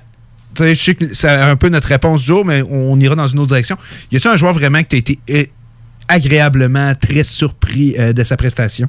Tu 0.55 0.63
sais, 0.63 0.75
je 0.75 0.83
sais 0.83 0.95
que 0.95 1.13
c'est 1.13 1.29
un 1.29 1.55
peu 1.57 1.69
notre 1.69 1.87
réponse 1.89 2.21
du 2.21 2.27
jour, 2.27 2.45
mais 2.45 2.61
on 2.69 2.99
ira 2.99 3.15
dans 3.15 3.27
une 3.27 3.39
autre 3.39 3.49
direction. 3.49 3.77
Y 4.11 4.17
a-tu 4.17 4.27
un 4.27 4.35
joueur 4.37 4.53
vraiment 4.53 4.81
que 4.83 4.87
tu 4.89 4.97
été 4.97 5.19
euh, 5.29 5.43
agréablement 6.07 6.93
très 6.95 7.23
surpris 7.23 7.95
euh, 7.97 8.13
de 8.13 8.23
sa 8.23 8.37
prestation? 8.37 8.87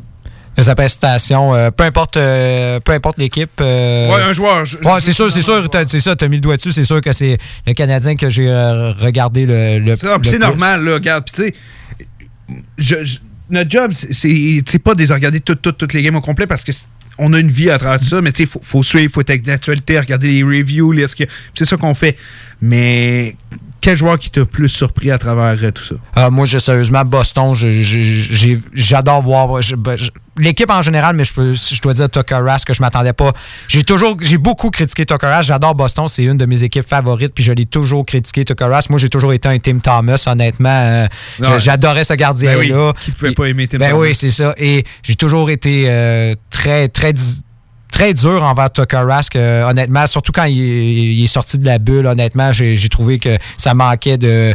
De 0.56 0.62
sa 0.62 0.74
prestation, 0.74 1.54
euh, 1.54 1.70
peu 1.70 1.84
importe, 1.84 2.16
euh, 2.16 2.80
peu 2.80 2.92
importe 2.92 3.18
l'équipe. 3.18 3.50
euh, 3.60 4.08
Ouais, 4.14 4.22
un 4.22 4.32
joueur. 4.32 4.64
je- 4.64 4.78
Ouais, 4.78 5.00
c'est 5.02 5.12
sûr, 5.12 5.30
c'est 5.30 5.42
sûr, 5.42 5.68
c'est 5.86 6.00
ça, 6.00 6.16
t'as 6.16 6.28
mis 6.28 6.36
le 6.36 6.40
doigt 6.40 6.56
dessus, 6.56 6.72
c'est 6.72 6.84
sûr 6.84 7.00
que 7.02 7.12
c'est 7.12 7.36
le 7.66 7.72
Canadien 7.74 8.16
que 8.16 8.30
j'ai 8.30 8.48
regardé 8.98 9.44
le, 9.44 9.78
le, 9.80 9.90
le 9.90 9.96
c'est 10.22 10.38
normal, 10.38 10.82
là, 10.84 10.94
regarde. 10.94 11.24
Puis 11.24 11.34
tu 11.34 11.42
sais, 11.50 11.54
je- 12.78 13.04
je- 13.04 13.18
notre 13.50 13.70
job, 13.70 13.92
c'est- 13.92 14.62
pas 14.80 14.94
de 14.94 15.02
les 15.02 15.12
regarder 15.12 15.40
toutes, 15.40 15.62
les 15.92 16.02
games 16.02 16.16
au 16.16 16.20
complet 16.20 16.46
parce 16.46 16.64
que 16.64 16.72
on 17.18 17.32
a 17.32 17.38
une 17.40 17.50
vie 17.50 17.70
à 17.70 17.78
travers 17.78 17.98
tout 17.98 18.04
ça, 18.06 18.20
mais 18.20 18.32
tu 18.32 18.42
sais, 18.42 18.46
faut, 18.48 18.60
faut 18.62 18.82
suivre, 18.82 19.10
faut 19.12 19.20
être 19.22 19.30
avec 19.30 19.46
l'actualité, 19.46 19.98
regarder 19.98 20.30
les 20.32 20.42
reviews, 20.42 20.92
que- 21.16 21.24
C'est 21.54 21.64
ça 21.64 21.76
qu'on 21.76 21.94
fait. 21.94 22.16
Mais 22.60 23.36
quel 23.80 23.96
joueur 23.96 24.18
qui 24.18 24.30
t'a 24.30 24.44
plus 24.44 24.68
surpris 24.68 25.10
à 25.10 25.18
travers 25.18 25.62
euh, 25.64 25.70
tout 25.70 25.84
ça? 25.84 25.94
Ah, 26.14 26.28
moi, 26.30 26.44
j'ai 26.44 26.58
sérieusement, 26.60 27.04
Boston, 27.04 27.54
je- 27.54 27.70
je- 28.34 28.56
j'adore 28.74 29.22
voir. 29.22 29.62
je- 29.62 29.76
ben, 29.76 29.96
je- 29.96 30.10
L'équipe 30.38 30.70
en 30.70 30.82
général, 30.82 31.16
mais 31.16 31.24
je, 31.24 31.32
peux, 31.32 31.54
je 31.54 31.80
dois 31.80 31.94
dire 31.94 32.10
Tucker 32.10 32.36
Rask, 32.36 32.66
que 32.66 32.74
je 32.74 32.82
m'attendais 32.82 33.12
pas. 33.12 33.32
J'ai 33.68 33.82
toujours, 33.84 34.16
j'ai 34.20 34.38
beaucoup 34.38 34.70
critiqué 34.70 35.06
Tucker 35.06 35.26
Rask. 35.26 35.48
J'adore 35.48 35.74
Boston, 35.74 36.08
c'est 36.08 36.24
une 36.24 36.36
de 36.36 36.46
mes 36.46 36.62
équipes 36.62 36.86
favorites, 36.88 37.32
puis 37.34 37.42
je 37.44 37.52
l'ai 37.52 37.66
toujours 37.66 38.04
critiqué 38.04 38.44
Tucker 38.44 38.64
Rask. 38.66 38.90
Moi, 38.90 38.98
j'ai 38.98 39.08
toujours 39.08 39.32
été 39.32 39.48
un 39.48 39.58
Tim 39.58 39.78
Thomas, 39.78 40.22
honnêtement. 40.26 40.68
Euh, 40.68 41.06
J'adorais 41.58 42.04
ce 42.04 42.14
gardien-là. 42.14 42.58
Ben 42.58 42.74
oui, 42.88 42.92
qui 43.04 43.10
pouvait 43.12 43.32
pas 43.32 43.44
aimer 43.46 43.66
Tim 43.66 43.78
Ben 43.78 43.90
Thomas? 43.90 44.02
oui, 44.02 44.14
c'est 44.14 44.30
ça. 44.30 44.54
Et 44.58 44.84
j'ai 45.02 45.14
toujours 45.16 45.50
été 45.50 45.84
euh, 45.88 46.34
très, 46.50 46.88
très 46.88 47.12
très 47.96 48.12
dur 48.12 48.42
envers 48.44 48.70
Tucker 48.70 48.98
Rask, 49.08 49.36
euh, 49.36 49.64
honnêtement. 49.70 50.06
Surtout 50.06 50.30
quand 50.30 50.44
il, 50.44 51.22
est- 51.24 51.26
sorti 51.26 51.58
de 51.58 51.64
la 51.64 51.78
bulle, 51.78 52.06
honnêtement, 52.06 52.52
j'ai 52.52 52.88
trouvé 52.90 53.18
que 53.18 53.38
ça 53.56 53.72
manquait 53.72 54.18
de. 54.18 54.54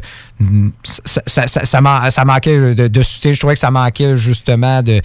Ça, 0.83 1.21
ça- 1.25 1.47
ça- 1.47 1.65
ça 1.65 1.81
man- 1.81 2.11
ça 2.11 2.23
manquait 2.23 2.75
de, 2.75 2.87
de 2.87 3.03
soutien. 3.03 3.33
Je 3.33 3.39
trouvais 3.39 3.55
que 3.55 3.59
ça 3.59 3.71
manquait 3.71 4.15
justement 4.15 4.83
de. 4.83 5.01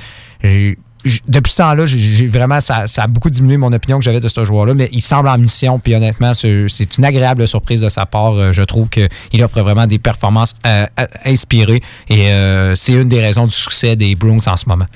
Depuis 1.29 1.53
ce 1.53 1.59
temps-là, 1.59 1.87
j'ai- 1.87 2.27
vraiment 2.27 2.61
ça, 2.61 2.85
a 2.97 3.07
beaucoup 3.07 3.31
diminué 3.31 3.57
mon 3.57 3.73
opinion 3.73 3.99
que 3.99 4.05
j'avais 4.05 4.21
de 4.21 4.29
ce 4.29 4.45
joueur-là, 4.45 4.75
mais 4.75 4.89
il 4.93 5.03
semble 5.03 5.29
en 5.29 5.39
mission, 5.39 5.79
puis 5.79 5.95
honnêtement, 5.95 6.35
c'est 6.35 6.99
une 6.99 7.05
agréable 7.05 7.47
surprise 7.49 7.81
de 7.81 7.89
sa 7.89 8.05
part. 8.07 8.35
Euh, 8.35 8.53
Je 8.53 8.63
trouve 8.63 8.91
qu'il 8.91 9.43
offre 9.45 9.61
vraiment 9.63 9.87
des 9.87 9.99
performances 9.99 10.55
euh, 10.67 10.85
inspirées 11.25 11.81
et 12.11 12.31
c'est 12.75 12.93
une 12.93 13.09
des 13.09 13.21
raisons 13.21 13.47
du 13.47 13.55
succès 13.55 13.97
des 13.97 14.15
Bruins 14.15 14.39
en 14.47 14.57
ce 14.57 14.69
moment. 14.69 14.87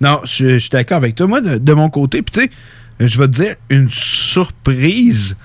Non, 0.00 0.20
je, 0.22 0.50
je 0.50 0.58
suis 0.58 0.70
d'accord 0.70 0.98
avec 0.98 1.16
toi. 1.16 1.26
Moi, 1.26 1.40
de, 1.40 1.58
de 1.58 1.72
mon 1.72 1.90
côté, 1.90 2.22
puis 2.22 2.32
tu 2.32 2.40
sais, 2.44 2.50
je 3.00 3.18
vais 3.18 3.26
te 3.28 3.32
dire 3.32 3.54
une 3.70 3.88
surprise. 3.90 5.36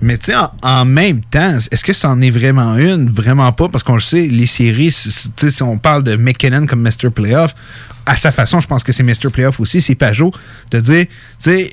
Mais 0.00 0.16
tu 0.16 0.26
sais, 0.26 0.36
en, 0.36 0.52
en 0.62 0.84
même 0.84 1.22
temps, 1.22 1.58
est-ce 1.70 1.82
que 1.84 1.92
c'en 1.92 2.20
est 2.20 2.30
vraiment 2.30 2.76
une? 2.76 3.10
Vraiment 3.10 3.50
pas, 3.52 3.68
parce 3.68 3.82
qu'on 3.82 3.94
le 3.94 4.00
sait, 4.00 4.26
les 4.28 4.46
séries, 4.46 4.92
si 4.92 5.62
on 5.62 5.76
parle 5.76 6.04
de 6.04 6.14
McKinnon 6.16 6.66
comme 6.66 6.82
Mr. 6.82 7.10
Playoff, 7.12 7.54
à 8.06 8.16
sa 8.16 8.30
façon, 8.30 8.60
je 8.60 8.68
pense 8.68 8.84
que 8.84 8.92
c'est 8.92 9.02
Mr. 9.02 9.30
Playoff 9.32 9.58
aussi, 9.58 9.80
c'est 9.80 9.94
Pajot, 9.96 10.32
de 10.70 10.80
dire, 10.80 11.06
tu 11.06 11.10
sais... 11.40 11.72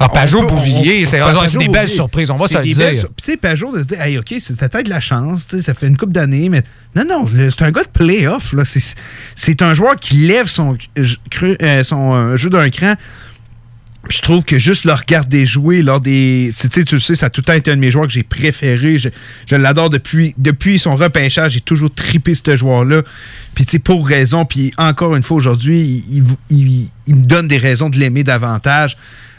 Ah, 0.00 0.08
Pajot, 0.08 0.40
peut- 0.40 0.46
Bouvillier, 0.48 1.04
on- 1.04 1.06
c'est- 1.06 1.20
des 1.58 1.66
belles 1.72 1.88
surprises, 1.88 2.30
on 2.30 2.34
va 2.34 2.48
se 2.48 2.54
le 2.58 2.64
dire. 2.74 3.02
Puis 3.16 3.24
tu 3.24 3.30
sais, 3.30 3.36
Pajot, 3.36 3.76
de 3.76 3.82
se 3.82 3.86
dire, 3.86 4.00
hey, 4.00 4.18
OK, 4.18 4.34
c'est 4.40 4.56
peut-être 4.56 4.84
de 4.86 4.90
la 4.90 4.98
chance, 5.00 5.46
ça 5.60 5.74
fait 5.74 5.86
une 5.86 5.96
coupe 5.96 6.12
d'années, 6.12 6.48
mais 6.48 6.64
non, 6.96 7.04
non, 7.08 7.26
c'est 7.50 7.62
un 7.62 7.70
gars 7.70 7.84
de 7.84 7.88
playoff, 7.88 8.52
là. 8.54 8.64
C'est- 8.64 8.96
C'est 9.36 9.62
un 9.62 9.74
joueur 9.74 9.94
qui 9.96 10.16
lève 10.16 10.46
son, 10.48 10.76
cru- 11.30 11.56
euh, 11.62 11.84
son 11.84 12.14
euh, 12.14 12.36
jeu 12.36 12.50
d'un 12.50 12.68
cran. 12.70 12.94
Je 14.08 14.20
trouve 14.20 14.44
que 14.44 14.58
juste 14.58 14.84
le 14.84 14.92
regarder 14.92 15.46
jouer 15.46 15.80
lors 15.82 16.00
des. 16.00 16.50
Tu 16.52 16.68
sais, 16.68 16.84
tu 16.84 16.94
le 16.96 17.00
sais, 17.00 17.14
ça 17.14 17.26
a 17.26 17.30
tout 17.30 17.40
le 17.40 17.44
temps 17.44 17.52
été 17.52 17.70
un 17.70 17.76
de 17.76 17.80
mes 17.80 17.90
joueurs 17.92 18.06
que 18.06 18.12
j'ai 18.12 18.24
préféré. 18.24 18.98
Je, 18.98 19.08
l'adore 19.54 19.90
depuis, 19.90 20.34
depuis 20.38 20.78
son 20.80 20.96
repêchage. 20.96 21.52
J'ai 21.52 21.60
toujours 21.60 21.92
tripé 21.94 22.34
ce 22.34 22.56
joueur-là. 22.56 23.02
Puis, 23.54 23.64
tu 23.64 23.72
sais, 23.72 23.78
pour 23.78 24.06
raison. 24.06 24.44
Puis, 24.44 24.72
encore 24.76 25.14
une 25.14 25.22
fois, 25.22 25.36
aujourd'hui, 25.36 26.02
il- 26.50 26.88
il 27.06 27.16
me 27.16 27.24
donne 27.24 27.48
des 27.48 27.58
raisons 27.58 27.90
de 27.90 27.98
l'aimer 27.98 28.24
davantage. 28.24 28.96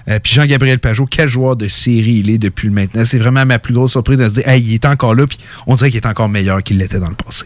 Euh, 0.10 0.20
puis 0.22 0.34
Jean-Gabriel 0.34 0.80
Pajot, 0.80 1.06
quel 1.06 1.28
joueur 1.28 1.56
de 1.56 1.68
série 1.68 2.16
il 2.16 2.30
est 2.30 2.38
depuis 2.38 2.68
le 2.68 2.74
maintenant. 2.74 3.04
C'est 3.06 3.20
vraiment 3.20 3.46
ma 3.46 3.60
plus 3.60 3.74
grosse 3.74 3.92
surprise 3.92 4.18
de 4.18 4.28
se 4.28 4.34
dire, 4.36 4.48
hey, 4.48 4.62
il 4.62 4.74
est 4.74 4.86
encore 4.86 5.16
là, 5.16 5.26
puis 5.26 5.38
on 5.66 5.76
dirait 5.76 5.92
qu'il 5.92 6.02
est 6.02 6.08
encore 6.08 6.30
meilleur 6.30 6.62
qu'il 6.62 6.78
l'était 6.78 7.00
dans 7.00 7.10
le 7.10 7.16
passé. 7.16 7.46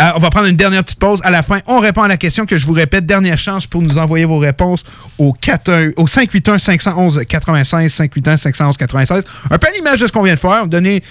Euh, 0.00 0.10
on 0.16 0.18
va 0.18 0.30
prendre 0.30 0.46
une 0.46 0.56
dernière 0.56 0.82
petite 0.82 0.98
pause. 0.98 1.20
À 1.24 1.30
la 1.30 1.42
fin, 1.42 1.60
on 1.66 1.78
répond 1.78 2.02
à 2.02 2.08
la 2.08 2.16
question 2.16 2.46
que 2.46 2.56
je 2.56 2.66
vous 2.66 2.72
répète. 2.72 3.06
Dernière 3.06 3.38
chance 3.38 3.66
pour 3.66 3.82
nous 3.82 3.98
envoyer 3.98 4.24
vos 4.24 4.38
réponses 4.38 4.84
au, 5.18 5.32
41 5.32 5.92
au 5.96 6.06
581 6.06 6.58
511 6.58 7.24
96 7.28 7.92
581 7.92 8.36
511 8.36 8.76
96. 8.76 9.24
Un 9.50 9.58
peu 9.58 9.68
à 9.68 9.70
l'image 9.70 10.00
de 10.00 10.06
ce 10.06 10.12
qu'on 10.12 10.22
vient 10.22 10.34
de 10.34 10.40
faire. 10.40 10.66
Donner 10.66 11.02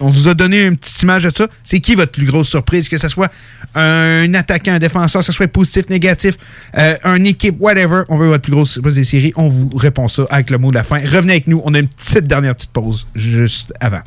on 0.00 0.10
vous 0.10 0.28
a 0.28 0.34
donné 0.34 0.62
une 0.64 0.76
petite 0.76 1.02
image 1.02 1.24
de 1.24 1.32
ça. 1.34 1.46
C'est 1.64 1.80
qui 1.80 1.94
votre 1.94 2.12
plus 2.12 2.26
grosse 2.26 2.48
surprise? 2.48 2.88
Que 2.88 2.96
ce 2.96 3.08
soit 3.08 3.30
un 3.74 4.32
attaquant, 4.34 4.72
un 4.72 4.78
défenseur, 4.78 5.20
que 5.20 5.26
ce 5.26 5.32
soit 5.32 5.48
positif, 5.48 5.88
négatif, 5.88 6.36
euh, 6.76 6.96
un 7.04 7.24
équipe, 7.24 7.56
whatever. 7.60 8.02
On 8.08 8.16
veut 8.16 8.28
votre 8.28 8.42
plus 8.42 8.52
grosse 8.52 8.72
surprise 8.72 8.96
des 8.96 9.04
séries. 9.04 9.32
On 9.36 9.48
vous 9.48 9.70
répond 9.76 10.08
ça 10.08 10.26
avec 10.30 10.50
le 10.50 10.58
mot 10.58 10.70
de 10.70 10.76
la 10.76 10.84
fin. 10.84 10.98
Revenez 10.98 11.34
avec 11.34 11.46
nous. 11.46 11.60
On 11.64 11.74
a 11.74 11.78
une 11.78 11.88
petite 11.88 12.26
dernière 12.26 12.54
petite 12.54 12.72
pause 12.72 13.06
juste 13.14 13.72
avant. 13.80 14.02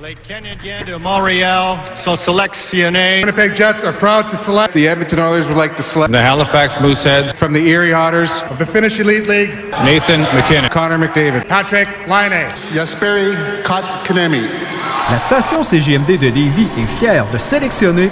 Les 0.00 0.14
Canadiens 0.14 0.84
de 0.86 0.94
Montréal 0.94 1.76
sont 1.96 2.14
sélectionnés. 2.14 3.20
Winnipeg 3.24 3.56
Jets 3.56 3.84
are 3.84 3.92
proud 3.92 4.28
to 4.30 4.36
select. 4.36 4.72
The 4.72 4.86
Edmonton 4.86 5.18
Oilers 5.18 5.48
would 5.48 5.58
like 5.58 5.74
to 5.74 5.82
select. 5.82 6.12
The 6.12 6.22
Halifax 6.22 6.76
Mooseheads. 6.76 7.34
From 7.34 7.52
the 7.52 7.66
Erie 7.66 7.92
Otters. 7.92 8.42
Of 8.48 8.58
the 8.58 8.64
Finnish 8.64 9.00
Elite 9.00 9.26
League. 9.26 9.50
Nathan 9.84 10.22
McKinnon. 10.32 10.70
Connor 10.70 10.98
McDavid. 10.98 11.48
Patrick 11.48 11.88
Laine. 12.06 12.48
Jesperi 12.70 13.34
Kotkaniemi. 13.64 14.77
La 15.10 15.18
station 15.18 15.62
CGMD 15.62 16.18
de 16.18 16.26
Lévis 16.28 16.68
est 16.76 16.86
fière 16.86 17.26
de 17.30 17.38
sélectionner 17.38 18.10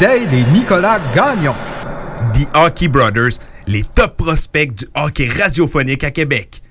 Dale 0.00 0.32
et 0.32 0.44
Nicolas 0.54 0.98
Gagnon. 1.14 1.54
The 2.32 2.48
Hockey 2.54 2.88
Brothers, 2.88 3.38
les 3.66 3.82
top 3.82 4.16
prospects 4.16 4.74
du 4.74 4.86
hockey 4.94 5.28
radiophonique 5.28 6.04
à 6.04 6.10
Québec. 6.10 6.62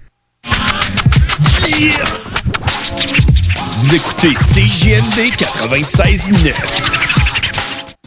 Vous 3.78 3.95
écoutez 3.95 4.34
CJMD 4.34 5.32
96.9. 5.38 6.97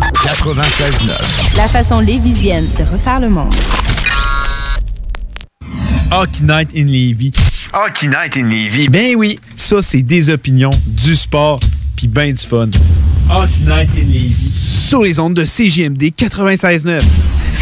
96.9. 0.00 1.56
La 1.56 1.68
façon 1.68 2.00
lévisienne 2.00 2.66
de 2.78 2.84
refaire 2.84 3.20
le 3.20 3.28
monde. 3.28 3.52
Hockey 6.10 6.42
Night 6.42 6.70
in 6.74 6.86
Levy. 6.86 7.32
Hockey 7.72 8.06
Night 8.08 8.36
in 8.36 8.48
Levy. 8.48 8.88
Ben 8.88 9.14
oui, 9.16 9.38
ça 9.56 9.82
c'est 9.82 10.02
des 10.02 10.30
opinions, 10.30 10.70
du 10.86 11.14
sport, 11.14 11.60
puis 11.96 12.08
ben 12.08 12.32
du 12.32 12.44
fun. 12.44 12.70
Hockey 13.30 13.60
Night 13.60 13.90
in 13.96 14.06
Levy. 14.06 14.50
Sur 14.50 15.02
les 15.02 15.20
ondes 15.20 15.34
de 15.34 15.44
CJMD 15.44 16.02
96.9. 16.16 17.00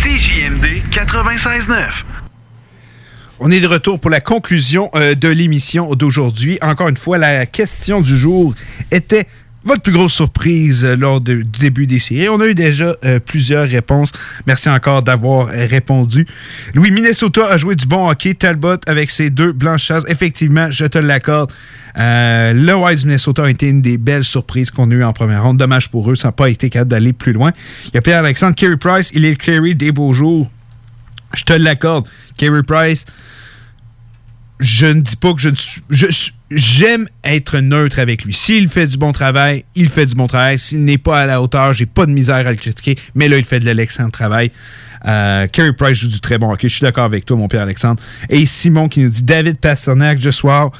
CJMD 0.02 0.82
96.9. 0.90 1.89
On 3.40 3.51
est 3.51 3.60
de 3.60 3.66
retour 3.69 4.01
pour 4.01 4.10
la 4.10 4.20
conclusion 4.20 4.90
euh, 4.94 5.15
de 5.15 5.28
l'émission 5.28 5.94
d'aujourd'hui. 5.94 6.59
Encore 6.60 6.89
une 6.89 6.97
fois, 6.97 7.19
la 7.19 7.47
question 7.47 8.01
du 8.01 8.19
jour 8.19 8.52
était 8.90 9.27
votre 9.64 9.82
plus 9.82 9.93
grosse 9.93 10.14
surprise 10.14 10.85
euh, 10.85 10.97
lors 10.97 11.20
du 11.20 11.44
début 11.44 11.86
des 11.86 11.98
séries? 11.98 12.28
On 12.28 12.40
a 12.40 12.47
eu 12.47 12.55
déjà 12.55 12.97
euh, 13.05 13.18
plusieurs 13.20 13.68
réponses. 13.68 14.12
Merci 14.47 14.68
encore 14.70 15.02
d'avoir 15.02 15.48
euh, 15.48 15.66
répondu. 15.66 16.26
Louis, 16.74 16.90
Minnesota 16.90 17.47
a 17.47 17.56
joué 17.56 17.74
du 17.74 17.86
bon 17.86 18.09
hockey. 18.09 18.35
Talbot 18.35 18.76
avec 18.86 19.10
ses 19.10 19.30
deux 19.30 19.52
blanchasses. 19.52 20.05
Effectivement, 20.09 20.70
je 20.70 20.86
te 20.86 20.98
l'accorde. 20.98 21.52
Euh, 21.98 22.52
le 22.52 22.74
Wild 22.76 23.05
Minnesota 23.06 23.44
a 23.44 23.51
été 23.51 23.68
une 23.68 23.82
des 23.82 23.98
belles 23.98 24.24
surprises 24.24 24.70
qu'on 24.70 24.90
a 24.90 24.94
eues 24.94 25.05
en 25.05 25.12
première 25.12 25.43
ronde. 25.43 25.59
Dommage 25.59 25.90
pour 25.90 26.10
eux, 26.10 26.14
ça 26.14 26.28
n'a 26.28 26.32
pas 26.32 26.48
été 26.48 26.70
capable 26.70 26.90
d'aller 26.93 27.12
plus 27.12 27.32
loin. 27.32 27.52
Il 27.86 27.94
y 27.94 27.98
a 27.98 28.01
Pierre-Alexandre, 28.01 28.55
Kerry 28.55 28.76
Price, 28.76 29.10
il 29.14 29.24
est 29.24 29.30
le 29.30 29.36
Kerry 29.36 29.74
des 29.74 29.90
beaux 29.93 30.12
jours. 30.12 30.51
Je 31.35 31.43
te 31.44 31.52
l'accorde. 31.52 32.06
Kerry 32.36 32.62
Price, 32.62 33.05
je 34.60 34.86
ne 34.86 35.01
dis 35.01 35.16
pas 35.16 35.35
que 35.35 35.40
je 35.40 35.48
ne 35.51 35.56
suis. 35.56 35.82
je- 35.90 36.30
J'aime 36.50 37.06
être 37.24 37.58
neutre 37.58 37.98
avec 37.98 38.24
lui. 38.24 38.32
S'il 38.32 38.68
fait 38.68 38.86
du 38.86 38.96
bon 38.96 39.12
travail, 39.12 39.64
il 39.74 39.90
fait 39.90 40.06
du 40.06 40.14
bon 40.14 40.26
travail. 40.26 40.58
S'il 40.58 40.82
n'est 40.82 40.98
pas 40.98 41.20
à 41.20 41.26
la 41.26 41.42
hauteur, 41.42 41.74
j'ai 41.74 41.84
pas 41.84 42.06
de 42.06 42.10
misère 42.10 42.46
à 42.46 42.50
le 42.50 42.56
critiquer. 42.56 42.96
Mais 43.14 43.28
là, 43.28 43.36
il 43.36 43.44
fait 43.44 43.60
de 43.60 43.70
l'excellent 43.70 44.08
travail. 44.08 44.50
Euh, 45.06 45.46
Carey 45.46 45.72
Price 45.74 45.98
joue 45.98 46.08
du 46.08 46.20
très 46.20 46.38
bon 46.38 46.50
hockey. 46.50 46.68
Je 46.68 46.74
suis 46.74 46.82
d'accord 46.82 47.04
avec 47.04 47.26
toi, 47.26 47.36
mon 47.36 47.48
Pierre-Alexandre. 47.48 48.02
Et 48.30 48.46
Simon 48.46 48.88
qui 48.88 49.02
nous 49.02 49.10
dit 49.10 49.22
David 49.22 49.58
Pasternak, 49.58 50.18
ce 50.20 50.30
soir. 50.30 50.70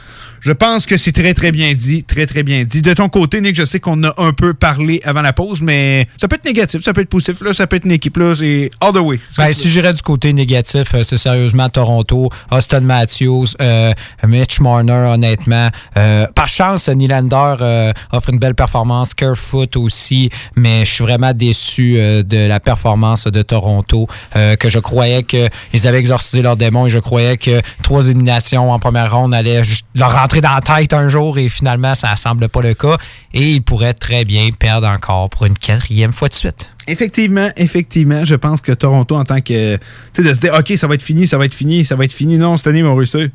Je 0.40 0.52
pense 0.52 0.86
que 0.86 0.97
c'est 0.97 1.12
très, 1.12 1.35
très 1.35 1.52
bien 1.52 1.74
dit. 1.74 2.05
Très, 2.05 2.27
très 2.27 2.43
bien 2.43 2.65
dit. 2.65 2.82
De 2.82 2.94
ton 2.94 3.09
côté, 3.09 3.40
Nick, 3.40 3.56
je 3.56 3.65
sais 3.65 3.81
qu'on 3.81 4.02
a 4.05 4.15
un 4.19 4.32
peu 4.32 4.55
parlé 4.55 5.01
avant 5.05 5.23
la 5.23 5.32
pause, 5.32 5.62
mais 5.62 6.06
ça 6.16 6.28
peut 6.28 6.36
être 6.36 6.44
négatif, 6.44 6.82
ça 6.82 6.93
peut 6.93 7.01
être 7.01 7.09
positif. 7.09 7.40
Là, 7.40 7.52
ça 7.52 7.66
peut 7.66 7.77
être 7.77 7.85
une 7.85 7.93
équipe. 7.93 8.16
Là, 8.16 8.35
c'est 8.35 8.70
all 8.81 8.93
the 8.93 8.98
way. 8.98 9.19
Ben, 9.36 9.52
si 9.52 9.70
j'irais 9.70 9.93
du 9.93 10.02
côté 10.02 10.32
négatif, 10.32 10.94
euh, 10.94 11.02
c'est 11.02 11.16
sérieusement 11.16 11.69
Toronto, 11.69 12.31
Austin 12.51 12.81
Matthews, 12.81 13.47
euh, 13.60 13.93
Mitch 14.27 14.60
Marner, 14.60 15.10
honnêtement. 15.12 15.69
Euh, 15.97 16.27
par 16.35 16.48
chance, 16.48 16.89
Nylander 16.89 17.93
offre 18.12 18.31
une 18.31 18.39
belle 18.39 18.55
performance, 18.55 19.15
Kerfoot 19.15 19.77
aussi, 19.77 20.31
mais 20.56 20.85
je 20.85 20.93
suis 20.93 21.05
vraiment 21.05 21.32
déçu 21.32 21.94
de 21.94 22.48
la 22.48 22.60
performance 22.60 23.27
de 23.27 23.43
Toronto, 23.43 24.06
que 24.35 24.69
je 24.69 24.78
croyais 24.78 25.23
qu'ils 25.23 25.86
avaient 25.86 25.98
exorcisé 25.98 26.43
leurs 26.43 26.56
démons 26.56 26.86
et 26.86 26.90
je 26.90 26.98
croyais 26.98 27.36
que 27.36 27.60
trois 27.82 28.09
éliminations 28.09 28.73
en 28.73 28.78
première 28.78 29.15
ronde 29.15 29.35
allaient 29.35 29.65
juste 29.65 29.86
leur 29.94 30.10
dans 30.37 30.55
la 30.55 30.61
tête 30.61 30.93
un 30.93 31.09
jour 31.09 31.39
et 31.39 31.49
finalement, 31.49 31.95
ça 31.95 32.13
ne 32.13 32.17
semble 32.17 32.49
pas 32.49 32.63
le 32.63 32.75
cas. 32.75 32.97
Et 33.35 33.53
ils 33.53 33.63
pourraient 33.63 33.95
très 33.95 34.25
bien 34.25 34.51
perdre 34.57 34.87
encore 34.87 35.31
pour 35.31 35.47
une 35.47 35.57
quatrième 35.57 36.13
fois 36.13 36.29
de 36.29 36.35
suite. 36.35 36.69
Effectivement, 36.87 37.51
effectivement, 37.57 38.25
je 38.25 38.35
pense 38.35 38.61
que 38.61 38.73
Toronto, 38.73 39.17
en 39.17 39.25
tant 39.25 39.41
que. 39.41 39.77
Tu 39.77 39.81
sais, 40.15 40.23
de 40.23 40.35
se 40.35 40.41
dire, 40.41 40.55
OK, 40.55 40.73
ça 40.77 40.87
va 40.87 40.95
être 40.95 41.03
fini, 41.03 41.27
ça 41.27 41.39
va 41.39 41.45
être 41.45 41.55
fini, 41.55 41.85
ça 41.85 41.97
va 41.97 42.05
être 42.05 42.13
fini. 42.13 42.39
Non, 42.39 42.57
cette 42.57 42.69
année, 42.69 42.79
ils 42.79 42.85
vont 42.85 42.97
réussir. 42.97 43.29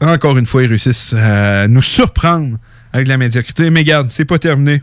Encore 0.00 0.36
une 0.36 0.46
fois, 0.46 0.62
ils 0.62 0.68
réussissent 0.68 1.14
à 1.14 1.68
nous 1.68 1.82
surprendre 1.82 2.56
avec 2.92 3.06
la 3.06 3.16
médiocrité. 3.16 3.70
Mais 3.70 3.80
regarde, 3.80 4.08
c'est 4.10 4.24
pas 4.24 4.38
terminé. 4.38 4.80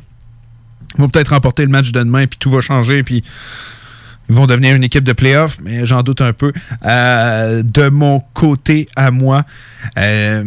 Ils 0.98 1.02
vont 1.02 1.10
peut-être 1.10 1.30
remporter 1.30 1.64
le 1.64 1.70
match 1.70 1.92
de 1.92 2.00
demain, 2.00 2.28
puis 2.28 2.40
tout 2.40 2.50
va 2.50 2.62
changer, 2.62 3.04
puis 3.04 3.24
ils 4.30 4.36
vont 4.36 4.46
devenir 4.46 4.76
une 4.76 4.84
équipe 4.84 5.04
de 5.04 5.14
playoff, 5.14 5.60
mais 5.64 5.86
j'en 5.86 6.04
doute 6.04 6.22
un 6.22 6.34
peu. 6.34 6.52
Euh, 6.86 7.64
de 7.64 7.90
mon 7.90 8.20
côté 8.34 8.88
à 8.96 9.12
moi, 9.12 9.46
euh, 9.98 10.44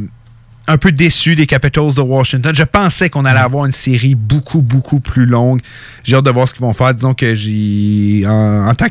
un 0.70 0.78
peu 0.78 0.92
déçu 0.92 1.34
des 1.34 1.46
Capitals 1.46 1.94
de 1.94 2.00
Washington. 2.00 2.54
Je 2.54 2.64
pensais 2.64 3.10
qu'on 3.10 3.24
allait 3.24 3.40
avoir 3.40 3.66
une 3.66 3.72
série 3.72 4.14
beaucoup, 4.14 4.62
beaucoup 4.62 5.00
plus 5.00 5.26
longue. 5.26 5.60
J'ai 6.04 6.16
hâte 6.16 6.24
de 6.24 6.30
voir 6.30 6.48
ce 6.48 6.54
qu'ils 6.54 6.62
vont 6.62 6.72
faire. 6.72 6.94
Disons 6.94 7.14
que 7.14 7.34
j'ai. 7.34 8.24
En, 8.26 8.68
en 8.68 8.74
tant 8.74 8.88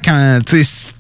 s- 0.60 0.94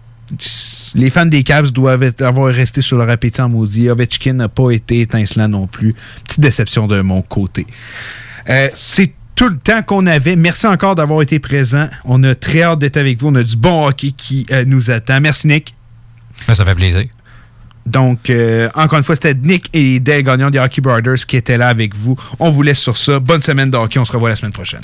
Les 0.95 1.09
fans 1.09 1.25
des 1.25 1.43
Cavs 1.43 1.71
doivent 1.71 2.03
être- 2.03 2.21
avoir 2.21 2.53
resté 2.53 2.81
sur 2.81 2.97
leur 2.97 3.09
appétit 3.09 3.41
en 3.41 3.49
maudit. 3.49 3.89
Ovechkin 3.89 4.33
n'a 4.33 4.47
pas 4.49 4.71
été 4.71 5.01
étincelant 5.01 5.47
non 5.49 5.67
plus. 5.67 5.93
Petite 6.25 6.39
déception 6.41 6.87
de 6.87 7.01
mon 7.01 7.21
côté. 7.21 7.65
Euh, 8.49 8.69
C'est 8.73 9.13
tout 9.35 9.49
le 9.49 9.57
temps 9.57 9.81
qu'on 9.83 10.05
avait. 10.05 10.35
Merci 10.35 10.67
encore 10.67 10.95
d'avoir 10.95 11.21
été 11.21 11.39
présent. 11.39 11.87
On 12.05 12.23
a 12.23 12.35
très 12.35 12.61
hâte 12.63 12.79
d'être 12.79 12.97
avec 12.97 13.19
vous. 13.21 13.29
On 13.29 13.35
a 13.35 13.43
du 13.43 13.55
bon 13.55 13.87
hockey 13.87 14.11
qui 14.11 14.45
euh, 14.51 14.65
nous 14.65 14.91
attend. 14.91 15.19
Merci, 15.21 15.47
Nick. 15.47 15.73
Ça 16.51 16.63
fait 16.65 16.75
plaisir. 16.75 17.05
Donc, 17.85 18.29
euh, 18.29 18.69
encore 18.75 18.97
une 18.97 19.03
fois, 19.03 19.15
c'était 19.15 19.33
Nick 19.33 19.69
et 19.73 19.99
Dale 19.99 20.23
Gagnon 20.23 20.49
des 20.49 20.59
Hockey 20.59 20.81
Brothers 20.81 21.25
qui 21.27 21.37
étaient 21.37 21.57
là 21.57 21.69
avec 21.69 21.95
vous. 21.95 22.17
On 22.39 22.51
vous 22.51 22.61
laisse 22.61 22.79
sur 22.79 22.97
ça. 22.97 23.19
Bonne 23.19 23.41
semaine 23.41 23.71
de 23.71 23.77
hockey. 23.77 23.99
On 23.99 24.05
se 24.05 24.11
revoit 24.11 24.29
la 24.29 24.35
semaine 24.35 24.53
prochaine. 24.53 24.83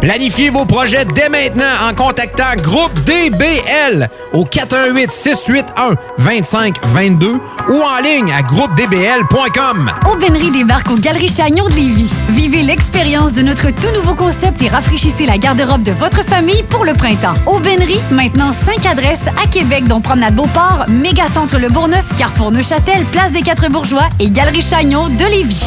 Planifiez 0.00 0.48
vos 0.48 0.64
projets 0.64 1.04
dès 1.04 1.28
maintenant 1.28 1.66
en 1.86 1.94
contactant 1.94 2.56
Groupe 2.62 2.92
DBL 3.04 4.08
au 4.32 4.44
418 4.44 5.10
681 5.12 5.94
2522 6.18 7.32
ou 7.68 7.82
en 7.82 8.02
ligne 8.02 8.32
à 8.32 8.40
groupedbl.com. 8.40 9.92
Aubainerie 10.10 10.50
débarque 10.50 10.90
aux 10.90 10.96
Galeries 10.96 11.28
Chagnon 11.28 11.68
de 11.68 11.74
Lévis. 11.74 12.14
Vivez 12.30 12.62
l'expérience 12.62 13.34
de 13.34 13.42
notre 13.42 13.70
tout 13.70 13.92
nouveau 13.94 14.14
concept 14.14 14.62
et 14.62 14.68
rafraîchissez 14.68 15.26
la 15.26 15.36
garde-robe 15.36 15.82
de 15.82 15.92
votre 15.92 16.24
famille 16.24 16.62
pour 16.70 16.86
le 16.86 16.94
printemps. 16.94 17.34
Aubainerie, 17.46 18.00
maintenant 18.10 18.52
5 18.52 18.86
adresses 18.86 19.26
à 19.42 19.46
Québec, 19.48 19.86
dont 19.86 20.00
Promenade 20.00 20.34
Beauport, 20.34 20.86
Mégacentre 20.88 21.58
Le 21.58 21.68
Bourgneuf, 21.68 22.06
Carrefour 22.16 22.52
Neuchâtel, 22.52 23.04
Place 23.12 23.32
des 23.32 23.42
Quatre 23.42 23.68
Bourgeois 23.68 24.08
et 24.18 24.30
Galerie 24.30 24.62
Chagnon 24.62 25.08
de 25.08 25.24
Lévis. 25.24 25.66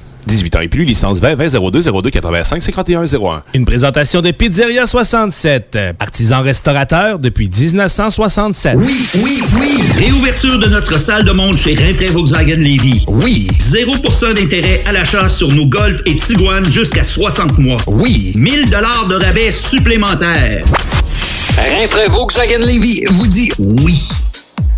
18 0.27 0.55
ans 0.55 0.59
et 0.61 0.67
plus, 0.67 0.85
licence 0.85 1.19
20 1.19 1.35
20 1.35 1.71
02 1.71 1.81
02 1.81 2.09
85 2.09 2.61
51 2.61 3.05
01. 3.05 3.43
Une 3.53 3.65
présentation 3.65 4.21
de 4.21 4.31
Pizzeria 4.31 4.87
67, 4.87 5.77
artisan 5.99 6.41
restaurateur 6.41 7.19
depuis 7.19 7.49
1967. 7.49 8.75
Oui, 8.77 9.07
oui, 9.23 9.41
oui! 9.59 9.79
Réouverture 9.97 10.59
de 10.59 10.67
notre 10.67 10.99
salle 10.99 11.23
de 11.23 11.31
monde 11.31 11.57
chez 11.57 11.75
Rinfrae 11.75 12.11
Volkswagen 12.11 12.57
Levy. 12.57 13.03
Oui! 13.07 13.47
0% 13.59 14.33
d'intérêt 14.33 14.81
à 14.85 14.91
l'achat 14.91 15.27
sur 15.29 15.51
nos 15.51 15.67
Golf 15.67 16.01
et 16.05 16.17
Tiguan 16.17 16.63
jusqu'à 16.63 17.03
60 17.03 17.57
mois. 17.57 17.77
Oui! 17.87 18.33
1000 18.35 18.69
dollars 18.69 19.07
de 19.07 19.15
rabais 19.15 19.51
supplémentaires. 19.51 20.61
Rinfrae 21.57 22.09
Volkswagen 22.09 22.59
Levy 22.59 23.03
vous 23.09 23.27
dit 23.27 23.51
oui. 23.59 24.01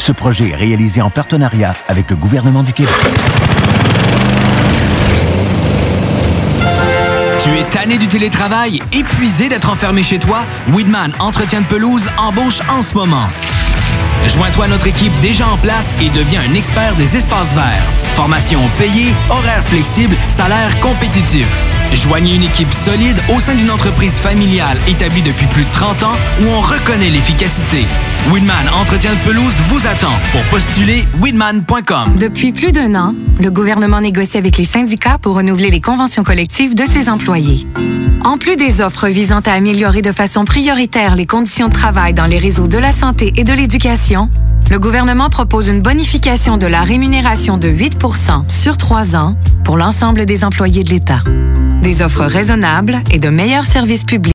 Ce 0.00 0.12
projet 0.12 0.48
est 0.48 0.56
réalisé 0.56 1.02
en 1.02 1.10
partenariat 1.10 1.74
avec 1.86 2.08
le 2.08 2.16
gouvernement 2.16 2.62
du 2.62 2.72
Québec. 2.72 2.94
Tu 7.42 7.50
es 7.50 7.64
tanné 7.64 7.98
du 7.98 8.08
télétravail, 8.08 8.80
épuisé 8.94 9.50
d'être 9.50 9.68
enfermé 9.68 10.02
chez 10.02 10.18
toi? 10.18 10.46
Weedman 10.72 11.12
Entretien 11.18 11.60
de 11.60 11.66
pelouse 11.66 12.08
embauche 12.16 12.60
en 12.70 12.80
ce 12.80 12.94
moment. 12.94 13.28
Joins-toi 14.28 14.66
à 14.66 14.68
notre 14.68 14.86
équipe 14.86 15.12
déjà 15.20 15.48
en 15.48 15.56
place 15.56 15.94
et 16.00 16.08
deviens 16.10 16.42
un 16.48 16.54
expert 16.54 16.94
des 16.96 17.16
espaces 17.16 17.54
verts. 17.54 17.84
Formation 18.14 18.60
payée, 18.78 19.14
horaires 19.30 19.64
flexibles, 19.64 20.16
salaire 20.28 20.78
compétitif. 20.80 21.46
Joignez 21.92 22.36
une 22.36 22.44
équipe 22.44 22.72
solide 22.72 23.18
au 23.34 23.40
sein 23.40 23.54
d'une 23.54 23.70
entreprise 23.70 24.14
familiale 24.14 24.78
établie 24.86 25.22
depuis 25.22 25.46
plus 25.46 25.64
de 25.64 25.72
30 25.72 26.04
ans 26.04 26.16
où 26.42 26.46
on 26.46 26.60
reconnaît 26.60 27.10
l'efficacité. 27.10 27.84
Winman 28.30 28.68
Entretien 28.80 29.12
de 29.12 29.18
pelouse 29.28 29.54
vous 29.68 29.86
attend. 29.86 30.12
Pour 30.30 30.42
postuler, 30.44 31.04
winman.com. 31.20 32.16
Depuis 32.18 32.52
plus 32.52 32.70
d'un 32.70 32.94
an, 32.94 33.14
le 33.40 33.50
gouvernement 33.50 34.00
négocie 34.00 34.38
avec 34.38 34.56
les 34.56 34.64
syndicats 34.64 35.18
pour 35.20 35.34
renouveler 35.34 35.70
les 35.70 35.80
conventions 35.80 36.22
collectives 36.22 36.74
de 36.74 36.84
ses 36.84 37.08
employés. 37.08 37.66
En 38.22 38.36
plus 38.36 38.56
des 38.56 38.82
offres 38.82 39.08
visant 39.08 39.40
à 39.40 39.52
améliorer 39.52 40.02
de 40.02 40.12
façon 40.12 40.44
prioritaire 40.44 41.14
les 41.14 41.24
conditions 41.24 41.68
de 41.68 41.72
travail 41.72 42.12
dans 42.12 42.26
les 42.26 42.38
réseaux 42.38 42.68
de 42.68 42.76
la 42.76 42.92
santé 42.92 43.32
et 43.36 43.44
de 43.44 43.52
l'éducation, 43.54 43.79
le 43.82 44.78
gouvernement 44.78 45.30
propose 45.30 45.68
une 45.68 45.80
bonification 45.80 46.58
de 46.58 46.66
la 46.66 46.82
rémunération 46.82 47.56
de 47.56 47.68
8 47.68 47.96
sur 48.48 48.76
trois 48.76 49.16
ans 49.16 49.36
pour 49.64 49.78
l'ensemble 49.78 50.26
des 50.26 50.44
employés 50.44 50.84
de 50.84 50.90
l'État. 50.90 51.22
Des 51.82 52.02
offres 52.02 52.24
raisonnables 52.24 53.00
et 53.10 53.18
de 53.18 53.30
meilleurs 53.30 53.64
services 53.64 54.04
publics 54.04 54.20